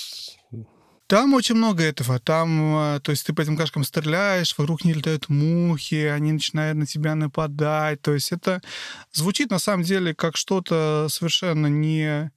Там 1.11 1.34
очень 1.34 1.56
много 1.56 1.82
этого. 1.82 2.20
Там, 2.20 2.76
э, 2.76 3.00
то 3.00 3.11
есть 3.11 3.26
ты 3.26 3.32
по 3.32 3.40
этим 3.40 3.56
кашкам 3.56 3.82
стреляешь, 3.82 4.56
вокруг 4.56 4.84
не 4.84 4.92
летают 4.92 5.28
мухи, 5.28 6.04
они 6.04 6.30
начинают 6.30 6.78
на 6.78 6.86
тебя 6.86 7.16
нападать. 7.16 8.00
То 8.00 8.14
есть 8.14 8.30
это 8.30 8.62
звучит 9.11 9.50
на 9.50 9.58
самом 9.58 9.82
деле 9.82 10.14
как 10.14 10.36
что-то 10.36 11.08
совершенно 11.11 11.66
не 11.66 12.30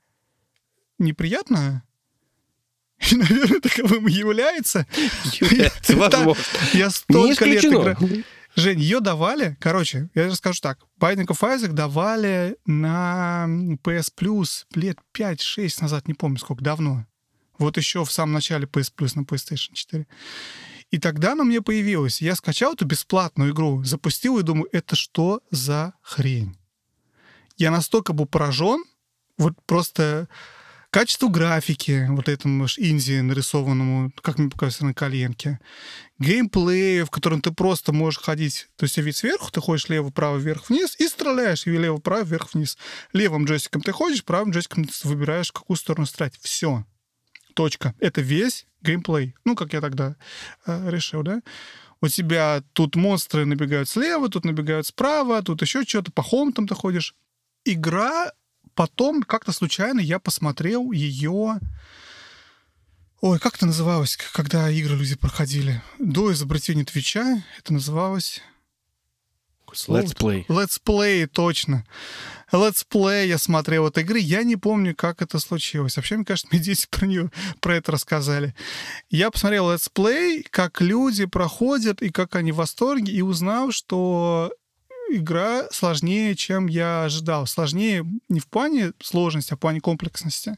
неприятное. 0.97 1.83
И, 3.11 3.15
наверное, 3.15 3.59
таковым 3.59 4.07
и 4.07 4.11
является. 4.11 4.87
является, 5.39 5.95
возможно. 5.97 6.43
Я 6.73 6.89
столько 6.89 7.45
лет 7.45 7.63
играю. 7.65 7.97
Жень, 8.55 8.79
ее 8.79 9.01
давали, 9.01 9.55
короче, 9.59 10.09
я 10.15 10.25
расскажу 10.25 10.61
так. 10.63 10.79
Binding 10.99 11.27
of 11.27 11.41
Isaac 11.41 11.73
давали 11.73 12.57
на 12.65 13.45
PS 13.83 14.07
Plus 14.19 14.65
лет 14.73 14.97
5-6 15.15 15.81
назад, 15.81 16.07
не 16.07 16.15
помню 16.15 16.39
сколько, 16.39 16.63
давно. 16.63 17.05
Вот 17.57 17.77
еще 17.77 18.03
в 18.03 18.11
самом 18.11 18.33
начале 18.33 18.65
PS 18.65 18.93
Plus 18.95 19.11
на 19.15 19.21
PlayStation 19.21 19.73
4. 19.73 20.07
И 20.91 20.99
тогда 20.99 21.31
она 21.31 21.43
мне 21.43 21.61
появилась. 21.61 22.21
Я 22.21 22.35
скачал 22.35 22.73
эту 22.73 22.85
бесплатную 22.85 23.51
игру, 23.51 23.83
запустил 23.83 24.37
и 24.37 24.43
думаю, 24.43 24.69
это 24.71 24.95
что 24.95 25.41
за 25.49 25.93
хрень? 26.01 26.55
Я 27.57 27.71
настолько 27.71 28.13
был 28.13 28.25
поражен, 28.25 28.83
вот 29.37 29.53
просто 29.65 30.27
качество 30.93 31.27
графики, 31.27 32.05
вот 32.09 32.29
этому 32.29 32.67
ж 32.67 32.77
Индии 32.77 33.19
нарисованному, 33.21 34.11
как 34.21 34.37
мне 34.37 34.49
показывается, 34.49 34.85
на 34.85 34.93
коленке, 34.93 35.59
геймплея, 36.19 37.05
в 37.05 37.09
котором 37.09 37.41
ты 37.41 37.51
просто 37.51 37.91
можешь 37.91 38.21
ходить, 38.21 38.67
то 38.75 38.83
есть 38.83 38.95
вид 38.97 39.15
сверху, 39.15 39.51
ты 39.51 39.59
ходишь 39.61 39.89
лево, 39.89 40.11
право, 40.11 40.37
вверх, 40.37 40.69
вниз 40.69 40.95
и 40.99 41.07
стреляешь, 41.07 41.65
и 41.65 41.71
лево, 41.71 41.97
право, 41.97 42.23
вверх, 42.23 42.53
вниз. 42.53 42.77
Левым 43.11 43.45
джойстиком 43.45 43.81
ты 43.81 43.91
ходишь, 43.91 44.23
правым 44.23 44.51
джойстиком 44.51 44.85
ты 44.85 45.07
выбираешь, 45.07 45.51
какую 45.51 45.77
сторону 45.77 46.05
стрелять. 46.05 46.37
Все. 46.39 46.85
Точка. 47.53 47.93
Это 47.99 48.21
весь 48.21 48.65
геймплей. 48.81 49.35
Ну, 49.45 49.55
как 49.55 49.73
я 49.73 49.81
тогда 49.81 50.15
э, 50.65 50.89
решил, 50.89 51.23
да? 51.23 51.41
У 52.01 52.07
тебя 52.07 52.63
тут 52.73 52.95
монстры 52.95 53.45
набегают 53.45 53.87
слева, 53.87 54.27
тут 54.29 54.43
набегают 54.43 54.85
справа, 54.85 55.41
тут 55.41 55.61
еще 55.61 55.83
что-то, 55.83 56.11
по 56.11 56.21
хомутам 56.21 56.67
ты 56.67 56.75
ходишь. 56.75 57.15
Игра 57.63 58.33
потом 58.75 59.23
как-то 59.23 59.51
случайно 59.51 59.99
я 59.99 60.19
посмотрел 60.19 60.91
ее... 60.91 61.59
Ой, 63.21 63.39
как 63.39 63.55
это 63.55 63.65
называлось, 63.65 64.17
когда 64.33 64.69
игры 64.69 64.97
люди 64.97 65.15
проходили? 65.15 65.81
До 65.97 66.33
изобретения 66.33 66.83
Твича 66.83 67.43
это 67.57 67.73
называлось... 67.73 68.41
Let's 69.87 70.15
play. 70.15 70.45
Let's 70.47 70.79
Play, 70.83 71.27
точно. 71.27 71.85
Let's 72.51 72.85
Play 72.87 73.27
я 73.27 73.37
смотрел 73.37 73.87
этой 73.87 74.03
игры. 74.03 74.19
Я 74.19 74.43
не 74.43 74.55
помню, 74.55 74.95
как 74.95 75.21
это 75.21 75.39
случилось. 75.39 75.95
Вообще, 75.95 76.17
мне 76.17 76.25
кажется, 76.25 76.47
мне 76.51 76.61
дети 76.61 76.87
про 76.89 77.05
нее, 77.05 77.31
про 77.59 77.75
это 77.77 77.91
рассказали. 77.91 78.53
Я 79.09 79.31
посмотрел 79.31 79.71
Let's 79.71 79.89
Play, 79.93 80.45
как 80.49 80.81
люди 80.81 81.25
проходят 81.25 82.01
и 82.01 82.09
как 82.09 82.35
они 82.35 82.51
в 82.51 82.57
восторге, 82.57 83.11
и 83.11 83.21
узнал, 83.21 83.71
что 83.71 84.53
игра 85.09 85.67
сложнее, 85.71 86.35
чем 86.35 86.67
я 86.67 87.03
ожидал. 87.03 87.47
Сложнее 87.47 88.05
не 88.29 88.39
в 88.39 88.47
плане 88.47 88.93
сложности, 89.01 89.53
а 89.53 89.55
в 89.55 89.59
плане 89.59 89.81
комплексности. 89.81 90.57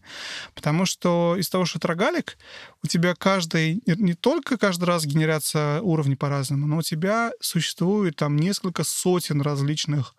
Потому 0.54 0.86
что 0.86 1.36
из 1.38 1.50
того, 1.50 1.66
что 1.66 1.80
это 1.80 1.88
рогалик, 1.90 2.38
у 2.84 2.88
тебя 2.88 3.16
каждый, 3.16 3.82
не- 3.86 4.14
только 4.14 4.58
каждый 4.58 4.86
раз 4.86 5.06
генерация 5.06 5.82
уровней 5.82 6.16
по-разному, 6.16 6.68
но 6.68 6.78
у 6.78 6.82
тебя 6.82 7.32
существует 7.40 8.16
там 8.16 8.36
несколько 8.36 8.84
сотен 8.84 9.42
различных 9.42 10.16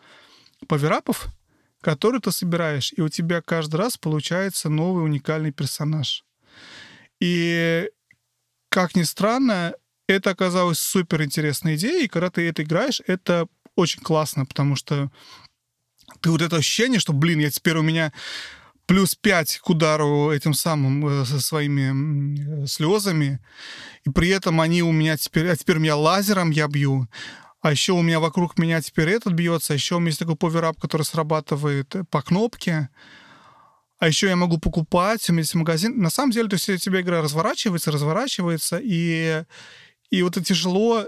паверапов, 0.68 1.28
которые 1.80 2.20
ты 2.20 2.32
собираешь, 2.32 2.92
и 2.96 3.00
у 3.00 3.08
тебя 3.08 3.40
каждый 3.42 3.76
раз 3.76 3.96
получается 3.96 4.68
новый 4.68 5.04
уникальный 5.04 5.52
персонаж. 5.52 6.24
И, 7.20 7.88
как 8.68 8.96
ни 8.96 9.02
странно, 9.02 9.74
это 10.08 10.30
оказалось 10.30 10.78
супер 10.78 11.22
интересной 11.22 11.76
идеей, 11.76 12.04
и 12.04 12.08
когда 12.08 12.30
ты 12.30 12.48
это 12.48 12.62
играешь, 12.62 13.00
это 13.06 13.46
очень 13.76 14.02
классно, 14.02 14.44
потому 14.46 14.74
что 14.74 15.10
ты 16.20 16.30
вот 16.30 16.42
это 16.42 16.56
ощущение, 16.56 16.98
что, 16.98 17.12
блин, 17.12 17.38
я 17.38 17.50
теперь 17.50 17.76
у 17.76 17.82
меня 17.82 18.12
плюс 18.86 19.14
5 19.14 19.58
к 19.58 19.70
удару 19.70 20.30
этим 20.30 20.54
самым 20.54 21.06
э, 21.06 21.24
со 21.24 21.40
своими 21.40 22.66
слезами, 22.66 23.40
и 24.04 24.10
при 24.10 24.28
этом 24.28 24.60
они 24.60 24.82
у 24.82 24.92
меня 24.92 25.16
теперь, 25.16 25.48
а 25.48 25.56
теперь 25.56 25.78
меня 25.78 25.96
лазером 25.96 26.50
я 26.50 26.68
бью, 26.68 27.08
а 27.60 27.72
еще 27.72 27.92
у 27.92 28.02
меня 28.02 28.20
вокруг 28.20 28.58
меня 28.58 28.80
теперь 28.80 29.10
этот 29.10 29.32
бьется, 29.32 29.72
а 29.72 29.76
еще 29.76 29.96
у 29.96 29.98
меня 29.98 30.08
есть 30.08 30.20
такой 30.20 30.36
поверап, 30.36 30.80
который 30.80 31.02
срабатывает 31.02 31.94
э, 31.96 32.04
по 32.04 32.22
кнопке, 32.22 32.88
а 33.98 34.06
еще 34.06 34.28
я 34.28 34.36
могу 34.36 34.58
покупать, 34.58 35.28
у 35.28 35.32
меня 35.32 35.40
есть 35.40 35.54
магазин. 35.54 35.98
На 35.98 36.10
самом 36.10 36.30
деле, 36.30 36.48
то 36.48 36.54
есть 36.54 36.68
у 36.68 36.76
тебя 36.76 37.00
игра 37.00 37.22
разворачивается, 37.22 37.90
разворачивается, 37.90 38.78
и, 38.82 39.42
и 40.10 40.22
вот 40.22 40.36
это 40.36 40.44
тяжело 40.44 41.06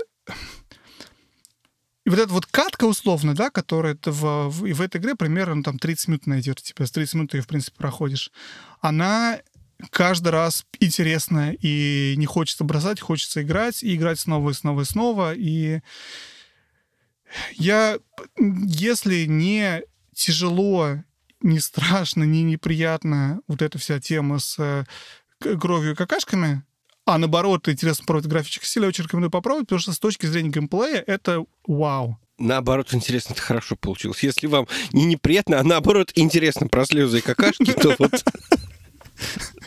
и 2.08 2.10
вот 2.10 2.20
эта 2.20 2.32
вот 2.32 2.46
катка 2.46 2.86
условно, 2.86 3.34
да, 3.34 3.50
которая 3.50 3.94
ты 3.94 4.10
в, 4.10 4.48
в, 4.48 4.64
и 4.64 4.72
в 4.72 4.80
этой 4.80 4.98
игре 4.98 5.14
примерно 5.14 5.62
там 5.62 5.78
30 5.78 6.08
минут 6.08 6.26
найдет 6.26 6.62
тебя, 6.62 6.86
с 6.86 6.90
30 6.90 7.14
минут 7.16 7.30
ты 7.32 7.36
ее, 7.36 7.42
в 7.42 7.46
принципе, 7.46 7.76
проходишь, 7.76 8.32
она 8.80 9.40
каждый 9.90 10.28
раз 10.28 10.64
интересная, 10.80 11.52
и 11.60 12.14
не 12.16 12.24
хочется 12.24 12.64
бросать, 12.64 12.98
хочется 12.98 13.42
играть, 13.42 13.82
и 13.82 13.94
играть 13.94 14.18
снова 14.18 14.48
и 14.48 14.54
снова 14.54 14.80
и 14.80 14.84
снова, 14.86 15.34
и 15.34 15.80
я, 17.56 17.98
если 18.38 19.26
не 19.26 19.82
тяжело, 20.14 21.04
не 21.42 21.60
страшно, 21.60 22.22
не 22.24 22.42
неприятно 22.42 23.42
вот 23.46 23.60
эта 23.60 23.76
вся 23.76 24.00
тема 24.00 24.38
с 24.38 24.58
э, 24.58 24.86
кровью 25.58 25.92
и 25.92 25.94
какашками, 25.94 26.64
а 27.08 27.16
наоборот, 27.18 27.68
интересно 27.68 28.02
попробовать 28.02 28.30
графический 28.30 28.68
стиль, 28.68 28.82
я 28.82 28.88
очень 28.88 29.04
рекомендую 29.04 29.30
попробовать, 29.30 29.66
потому 29.66 29.80
что 29.80 29.92
с 29.92 29.98
точки 29.98 30.26
зрения 30.26 30.50
геймплея 30.50 31.02
это 31.06 31.44
вау. 31.66 32.18
Наоборот, 32.38 32.92
интересно, 32.92 33.32
это 33.32 33.42
хорошо 33.42 33.76
получилось. 33.76 34.22
Если 34.22 34.46
вам 34.46 34.68
не 34.92 35.06
неприятно, 35.06 35.58
а 35.58 35.64
наоборот 35.64 36.12
интересно 36.14 36.68
про 36.68 36.84
слезы 36.84 37.18
и 37.18 37.22
какашки, 37.22 37.72
то 37.72 37.96
вот... 37.98 38.22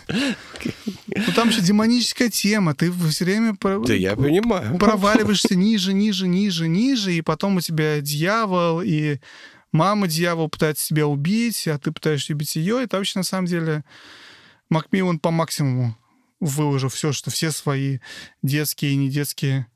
Ну 0.08 1.34
там 1.36 1.50
еще 1.50 1.62
демоническая 1.62 2.30
тема, 2.30 2.76
ты 2.76 2.92
все 3.10 3.26
время 3.26 3.58
Да 3.60 3.94
я 3.94 4.16
понимаю. 4.16 4.78
проваливаешься 4.78 5.56
ниже, 5.56 5.94
ниже, 5.94 6.28
ниже, 6.28 6.68
ниже, 6.68 7.14
и 7.14 7.22
потом 7.22 7.58
у 7.58 7.62
тебя 7.62 8.02
дьявол, 8.02 8.82
и 8.82 9.18
мама 9.72 10.08
дьявол 10.08 10.48
пытается 10.48 10.88
тебя 10.88 11.08
убить, 11.08 11.68
а 11.68 11.78
ты 11.80 11.92
пытаешься 11.92 12.34
убить 12.34 12.56
ее. 12.56 12.84
Это 12.84 12.98
вообще 12.98 13.20
на 13.20 13.24
самом 13.24 13.48
деле 13.48 13.84
Макмиллан 14.70 15.20
по 15.20 15.32
максимуму 15.32 15.98
выложил 16.42 16.90
все, 16.90 17.14
что 17.14 17.32
все 17.32 17.52
свои 17.52 18.00
детские 18.44 18.92
и 18.92 18.96
не 18.98 19.10
детские 19.10 19.68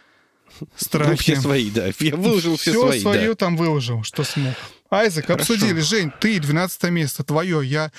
страхи. 0.76 1.10
Ну, 1.10 1.16
все 1.16 1.36
свои, 1.40 1.70
да. 1.70 1.90
Я 2.00 2.16
выложил 2.16 2.56
все 2.56 2.72
Всё 2.72 2.82
свои, 2.88 3.00
свое 3.00 3.28
да. 3.30 3.34
там 3.34 3.56
выложил, 3.56 4.02
что 4.02 4.24
смог. 4.24 4.54
Айзек, 4.90 5.26
Хорошо. 5.26 5.54
обсудили. 5.54 5.80
Жень, 5.80 6.12
ты 6.20 6.38
12 6.40 6.82
место, 6.90 7.24
твое. 7.24 7.64
Я 7.66 7.92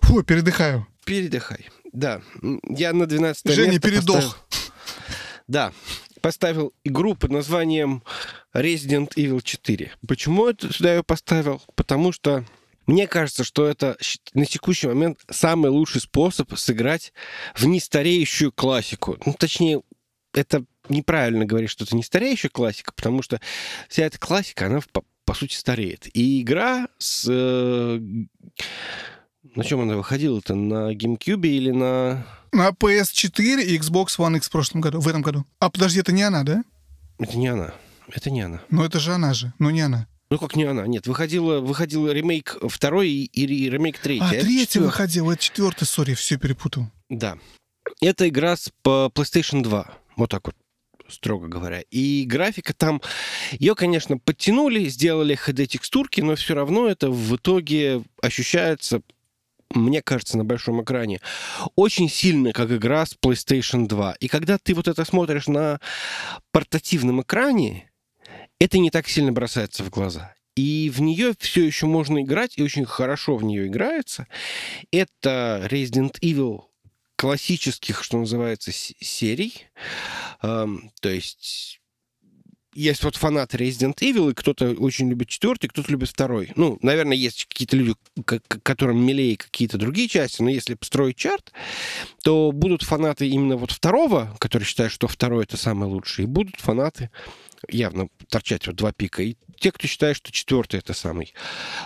фу, 0.00 0.22
передыхаю. 0.22 0.86
Передыхай. 1.04 1.68
Да, 1.92 2.20
я 2.68 2.92
на 2.92 3.06
12 3.06 3.52
Женя 3.52 3.72
место 3.72 3.80
передох. 3.88 4.16
поставил- 4.16 4.34
Да, 5.48 5.72
поставил 6.20 6.72
игру 6.84 7.14
под 7.14 7.30
названием 7.32 8.02
Resident 8.54 9.12
Evil 9.16 9.40
4. 9.42 9.92
Почему 10.06 10.46
это 10.48 10.72
сюда 10.72 10.94
я 10.94 11.02
поставил? 11.02 11.62
Потому 11.74 12.12
что 12.12 12.44
мне 12.86 13.06
кажется, 13.06 13.44
что 13.44 13.66
это 13.66 13.96
на 14.34 14.46
текущий 14.46 14.86
момент 14.86 15.20
самый 15.30 15.70
лучший 15.70 16.00
способ 16.00 16.56
сыграть 16.56 17.12
в 17.54 17.66
нестареющую 17.66 18.52
классику. 18.52 19.18
Ну, 19.26 19.34
точнее, 19.34 19.82
это 20.32 20.64
неправильно 20.88 21.44
говорить, 21.44 21.70
что 21.70 21.84
это 21.84 21.96
не 21.96 22.02
стареющая 22.02 22.50
классика, 22.50 22.92
потому 22.94 23.22
что 23.22 23.40
вся 23.88 24.04
эта 24.04 24.18
классика, 24.18 24.66
она 24.66 24.80
по, 24.92 25.02
по 25.24 25.34
сути 25.34 25.54
стареет. 25.54 26.08
И 26.14 26.42
игра 26.42 26.88
с... 26.98 27.26
э, 27.28 28.00
на 29.54 29.64
чем 29.64 29.80
она 29.80 29.96
выходила-то? 29.96 30.54
На 30.54 30.92
GameCube 30.92 31.46
или 31.46 31.70
на... 31.70 32.26
На 32.52 32.68
PS4 32.70 33.62
и 33.64 33.78
Xbox 33.78 34.18
One 34.18 34.36
X 34.36 34.48
в 34.48 34.50
прошлом 34.50 34.80
году, 34.80 35.00
в 35.00 35.08
этом 35.08 35.22
году. 35.22 35.44
А 35.58 35.70
подожди, 35.70 36.00
это 36.00 36.12
не 36.12 36.22
она, 36.22 36.42
да? 36.42 36.62
Это 37.18 37.36
не 37.36 37.48
она. 37.48 37.72
Это 38.08 38.30
не 38.30 38.42
она. 38.42 38.60
Ну 38.70 38.84
это 38.84 39.00
же 39.00 39.12
она 39.12 39.34
же, 39.34 39.52
но 39.58 39.70
не 39.70 39.80
она. 39.80 40.06
Ну 40.30 40.38
как 40.38 40.56
не 40.56 40.64
она? 40.64 40.86
Нет, 40.86 41.06
выходила, 41.06 41.60
выходил 41.60 42.10
ремейк 42.10 42.56
второй 42.68 43.10
и, 43.10 43.46
ремейк 43.46 43.98
третий. 43.98 44.24
А, 44.24 44.34
это 44.34 44.44
третий 44.44 44.80
выходил, 44.80 45.30
это 45.30 45.42
четвертый, 45.42 45.84
сори, 45.84 46.14
все 46.14 46.36
перепутал. 46.36 46.90
Да. 47.08 47.38
Это 48.00 48.28
игра 48.28 48.56
с 48.56 48.72
по 48.82 49.10
PlayStation 49.14 49.62
2. 49.62 49.98
Вот 50.16 50.30
так 50.30 50.46
вот 50.46 50.56
строго 51.08 51.46
говоря. 51.46 51.82
И 51.90 52.24
графика 52.26 52.74
там, 52.74 53.00
ее, 53.52 53.76
конечно, 53.76 54.18
подтянули, 54.18 54.88
сделали 54.88 55.38
HD-текстурки, 55.38 56.20
но 56.20 56.34
все 56.34 56.54
равно 56.54 56.88
это 56.88 57.10
в 57.10 57.36
итоге 57.36 58.02
ощущается, 58.20 59.02
мне 59.72 60.02
кажется, 60.02 60.36
на 60.36 60.44
большом 60.44 60.82
экране, 60.82 61.20
очень 61.76 62.08
сильно, 62.08 62.52
как 62.52 62.72
игра 62.72 63.06
с 63.06 63.16
PlayStation 63.16 63.86
2. 63.86 64.16
И 64.20 64.28
когда 64.28 64.58
ты 64.58 64.74
вот 64.74 64.88
это 64.88 65.04
смотришь 65.04 65.46
на 65.46 65.80
портативном 66.50 67.22
экране, 67.22 67.90
это 68.58 68.78
не 68.78 68.90
так 68.90 69.08
сильно 69.08 69.32
бросается 69.32 69.84
в 69.84 69.90
глаза. 69.90 70.34
И 70.56 70.90
в 70.94 71.02
нее 71.02 71.34
все 71.38 71.64
еще 71.64 71.86
можно 71.86 72.22
играть, 72.22 72.56
и 72.56 72.62
очень 72.62 72.86
хорошо 72.86 73.36
в 73.36 73.44
нее 73.44 73.66
играется. 73.66 74.26
Это 74.90 75.68
Resident 75.70 76.18
Evil 76.20 76.62
классических, 77.16 78.02
что 78.02 78.18
называется, 78.18 78.72
серий. 78.72 79.66
Эм, 80.42 80.90
то 81.00 81.10
есть 81.10 81.80
есть 82.76 83.02
вот 83.04 83.16
фанаты 83.16 83.56
Resident 83.56 83.96
Evil, 84.00 84.30
и 84.30 84.34
кто-то 84.34 84.70
очень 84.72 85.08
любит 85.08 85.28
четвертый, 85.28 85.68
кто-то 85.68 85.90
любит 85.90 86.10
второй. 86.10 86.52
Ну, 86.56 86.78
наверное, 86.82 87.16
есть 87.16 87.46
какие-то 87.46 87.76
люди, 87.76 87.94
которым 88.62 89.04
милее 89.04 89.36
какие-то 89.38 89.78
другие 89.78 90.08
части, 90.08 90.42
но 90.42 90.50
если 90.50 90.74
построить 90.74 91.16
чарт, 91.16 91.52
то 92.22 92.52
будут 92.52 92.82
фанаты 92.82 93.26
именно 93.28 93.56
вот 93.56 93.70
второго, 93.70 94.36
которые 94.38 94.66
считают, 94.66 94.92
что 94.92 95.08
второй 95.08 95.44
это 95.44 95.56
самый 95.56 95.88
лучший, 95.88 96.24
и 96.24 96.28
будут 96.28 96.60
фанаты 96.60 97.10
явно 97.68 98.08
торчать 98.28 98.66
вот 98.66 98.76
два 98.76 98.92
пика. 98.92 99.22
И 99.22 99.36
те, 99.58 99.72
кто 99.72 99.86
считает, 99.86 100.16
что 100.16 100.32
четвертый 100.32 100.80
это 100.80 100.92
самый 100.92 101.34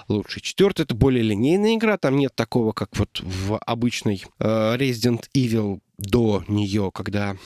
лучший. 0.09 0.43
Четвертый 0.43 0.83
это 0.83 0.95
более 0.95 1.23
линейная 1.23 1.75
игра, 1.75 1.99
там 1.99 2.17
нет 2.17 2.35
такого, 2.35 2.73
как 2.73 2.97
вот 2.97 3.21
в 3.21 3.59
обычной 3.59 4.25
э, 4.39 4.77
Resident 4.77 5.25
Evil 5.35 5.81
до 5.99 6.45
нее, 6.49 6.91
когда 6.93 7.37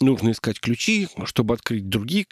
нужно 0.00 0.30
искать 0.30 0.60
ключи, 0.60 1.08
чтобы 1.24 1.54
открыть 1.54 1.88
другие 1.88 2.26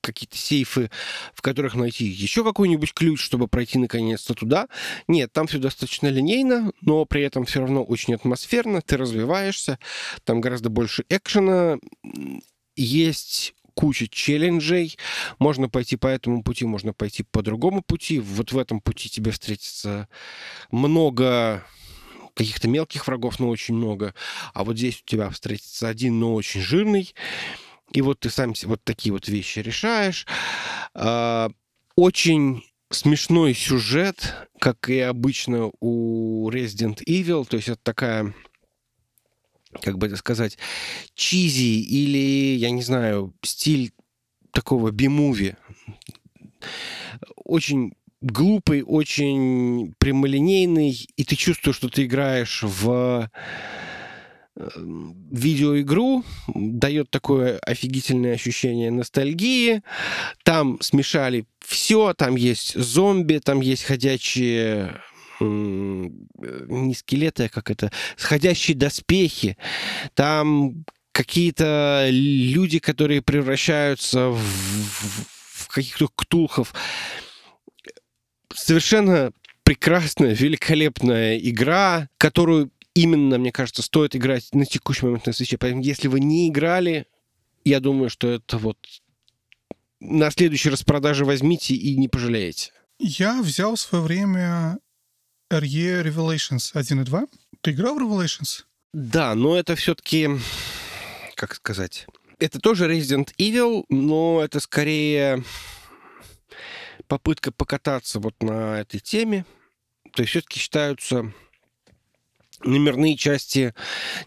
какие-то 0.00 0.36
сейфы, 0.36 0.90
в 1.34 1.42
которых 1.42 1.74
найти 1.74 2.06
еще 2.06 2.42
какой-нибудь 2.44 2.94
ключ, 2.94 3.20
чтобы 3.20 3.46
пройти 3.46 3.78
наконец-то 3.78 4.34
туда. 4.34 4.68
Нет, 5.06 5.32
там 5.32 5.46
все 5.46 5.58
достаточно 5.58 6.08
линейно, 6.08 6.72
но 6.80 7.04
при 7.04 7.22
этом 7.22 7.44
все 7.44 7.60
равно 7.60 7.82
очень 7.84 8.14
атмосферно, 8.14 8.80
ты 8.80 8.96
развиваешься, 8.96 9.78
там 10.24 10.40
гораздо 10.40 10.70
больше 10.70 11.04
экшена, 11.08 11.78
есть 12.76 13.54
куча 13.78 14.08
челленджей, 14.08 14.98
можно 15.38 15.68
пойти 15.68 15.94
по 15.94 16.08
этому 16.08 16.42
пути, 16.42 16.64
можно 16.64 16.92
пойти 16.92 17.22
по 17.22 17.42
другому 17.42 17.80
пути. 17.80 18.18
Вот 18.18 18.50
в 18.50 18.58
этом 18.58 18.80
пути 18.80 19.08
тебе 19.08 19.30
встретится 19.30 20.08
много 20.72 21.64
каких-то 22.34 22.66
мелких 22.66 23.06
врагов, 23.06 23.38
но 23.38 23.48
очень 23.48 23.76
много. 23.76 24.14
А 24.52 24.64
вот 24.64 24.76
здесь 24.76 25.00
у 25.00 25.08
тебя 25.08 25.30
встретится 25.30 25.86
один, 25.86 26.18
но 26.18 26.34
очень 26.34 26.60
жирный. 26.60 27.14
И 27.92 28.02
вот 28.02 28.18
ты 28.18 28.30
сам 28.30 28.52
вот 28.64 28.82
такие 28.82 29.12
вот 29.12 29.28
вещи 29.28 29.60
решаешь. 29.60 30.26
А, 30.94 31.48
Очень 31.94 32.64
смешной 32.90 33.54
сюжет, 33.54 34.34
как 34.58 34.90
и 34.90 34.98
обычно 34.98 35.70
у 35.78 36.50
Resident 36.50 36.98
Evil. 37.06 37.46
То 37.46 37.58
есть 37.58 37.68
это 37.68 37.80
такая 37.84 38.34
как 39.82 39.98
бы 39.98 40.06
это 40.06 40.16
сказать, 40.16 40.58
чизи 41.14 41.80
или, 41.80 42.56
я 42.56 42.70
не 42.70 42.82
знаю, 42.82 43.34
стиль 43.42 43.92
такого 44.52 44.90
би-муви. 44.90 45.56
Очень 47.36 47.92
глупый, 48.20 48.82
очень 48.82 49.94
прямолинейный, 49.98 51.08
и 51.16 51.24
ты 51.24 51.36
чувствуешь, 51.36 51.76
что 51.76 51.88
ты 51.88 52.04
играешь 52.04 52.62
в 52.62 53.30
э, 54.56 54.68
видеоигру, 55.30 56.24
дает 56.54 57.10
такое 57.10 57.58
офигительное 57.58 58.34
ощущение 58.34 58.90
ностальгии. 58.90 59.82
Там 60.42 60.80
смешали 60.80 61.46
все, 61.60 62.14
там 62.14 62.36
есть 62.36 62.74
зомби, 62.74 63.40
там 63.42 63.60
есть 63.60 63.84
ходячие 63.84 65.00
не 65.40 66.94
скелеты, 66.94 67.44
а 67.44 67.48
как 67.48 67.70
это, 67.70 67.90
сходящие 68.16 68.76
доспехи, 68.76 69.56
там 70.14 70.84
какие-то 71.12 72.08
люди, 72.10 72.78
которые 72.78 73.22
превращаются 73.22 74.28
в, 74.28 74.38
в- 74.38 75.64
в 75.64 75.68
каких-то 75.68 76.08
ктулхов. 76.08 76.72
Совершенно 78.54 79.32
прекрасная, 79.64 80.34
великолепная 80.34 81.36
игра, 81.38 82.08
которую 82.18 82.70
именно, 82.94 83.38
мне 83.38 83.52
кажется, 83.52 83.82
стоит 83.82 84.16
играть 84.16 84.48
на 84.54 84.64
текущий 84.64 85.06
момент 85.06 85.26
на 85.26 85.32
свече. 85.32 85.58
Поэтому, 85.58 85.82
если 85.82 86.08
вы 86.08 86.20
не 86.20 86.48
играли, 86.48 87.06
я 87.64 87.80
думаю, 87.80 88.10
что 88.10 88.28
это 88.28 88.56
вот 88.58 88.78
на 90.00 90.30
следующей 90.30 90.70
распродаже 90.70 91.24
возьмите 91.24 91.74
и 91.74 91.96
не 91.96 92.08
пожалеете. 92.08 92.72
Я 92.98 93.42
взял 93.42 93.74
в 93.74 93.80
свое 93.80 94.02
время 94.02 94.78
RE 95.50 96.02
Revelations 96.02 96.70
1 96.74 97.00
и 97.00 97.04
2. 97.04 97.26
Ты 97.62 97.70
играл 97.72 97.96
в 97.96 98.02
Revelations? 98.02 98.64
Да, 98.92 99.34
но 99.34 99.56
это 99.56 99.76
все-таки, 99.76 100.28
как 101.34 101.54
сказать, 101.54 102.06
это 102.38 102.58
тоже 102.60 102.90
Resident 102.90 103.34
Evil, 103.38 103.84
но 103.88 104.40
это 104.42 104.60
скорее 104.60 105.42
попытка 107.06 107.50
покататься 107.52 108.20
вот 108.20 108.42
на 108.42 108.80
этой 108.80 109.00
теме. 109.00 109.44
То 110.12 110.22
есть 110.22 110.30
все-таки 110.30 110.60
считаются 110.60 111.32
номерные 112.62 113.16
части 113.16 113.74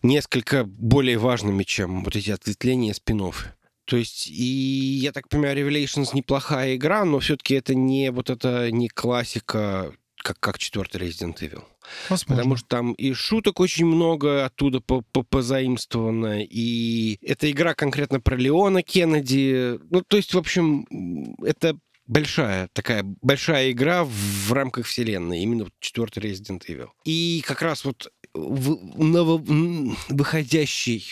несколько 0.04 0.64
более 0.64 1.18
важными, 1.18 1.64
чем 1.64 2.04
вот 2.04 2.16
эти 2.16 2.32
ответвления 2.32 2.94
спин 2.94 3.22
-оффы. 3.22 3.48
То 3.86 3.98
есть, 3.98 4.28
и 4.28 5.00
я 5.02 5.12
так 5.12 5.28
понимаю, 5.28 5.58
Revelations 5.58 6.10
неплохая 6.14 6.76
игра, 6.76 7.04
но 7.04 7.20
все-таки 7.20 7.56
это 7.56 7.76
не 7.76 8.12
вот 8.12 8.30
это 8.30 8.72
не 8.72 8.88
классика, 8.88 9.94
как, 10.22 10.40
как 10.40 10.58
четвертый 10.58 11.02
Resident 11.02 11.38
Evil. 11.40 11.64
Возможно. 12.10 12.36
Потому 12.36 12.56
что 12.56 12.68
там 12.68 12.94
и 12.94 13.14
шуток 13.14 13.60
очень 13.60 13.86
много 13.86 14.46
оттуда 14.46 14.80
по- 14.82 15.02
по- 15.02 15.24
позаимствовано, 15.24 16.44
и 16.44 17.18
эта 17.22 17.50
игра 17.52 17.74
конкретно 17.74 18.20
про 18.20 18.36
Леона 18.36 18.84
Кеннеди. 18.84 19.80
Ну, 19.90 20.02
то 20.08 20.18
есть, 20.18 20.34
в 20.34 20.38
общем, 20.38 20.86
это 21.44 21.78
большая 22.08 22.70
такая 22.74 23.04
большая 23.22 23.72
игра 23.72 24.04
в 24.04 24.52
рамках 24.52 24.86
вселенной, 24.86 25.40
именно 25.40 25.68
четвертый 25.80 26.24
Resident 26.24 26.64
Evil. 26.68 26.90
И 27.06 27.44
как 27.46 27.62
раз 27.62 27.86
вот 27.86 28.12
в, 28.34 28.98
ново- 29.02 29.96
выходящий, 30.10 31.06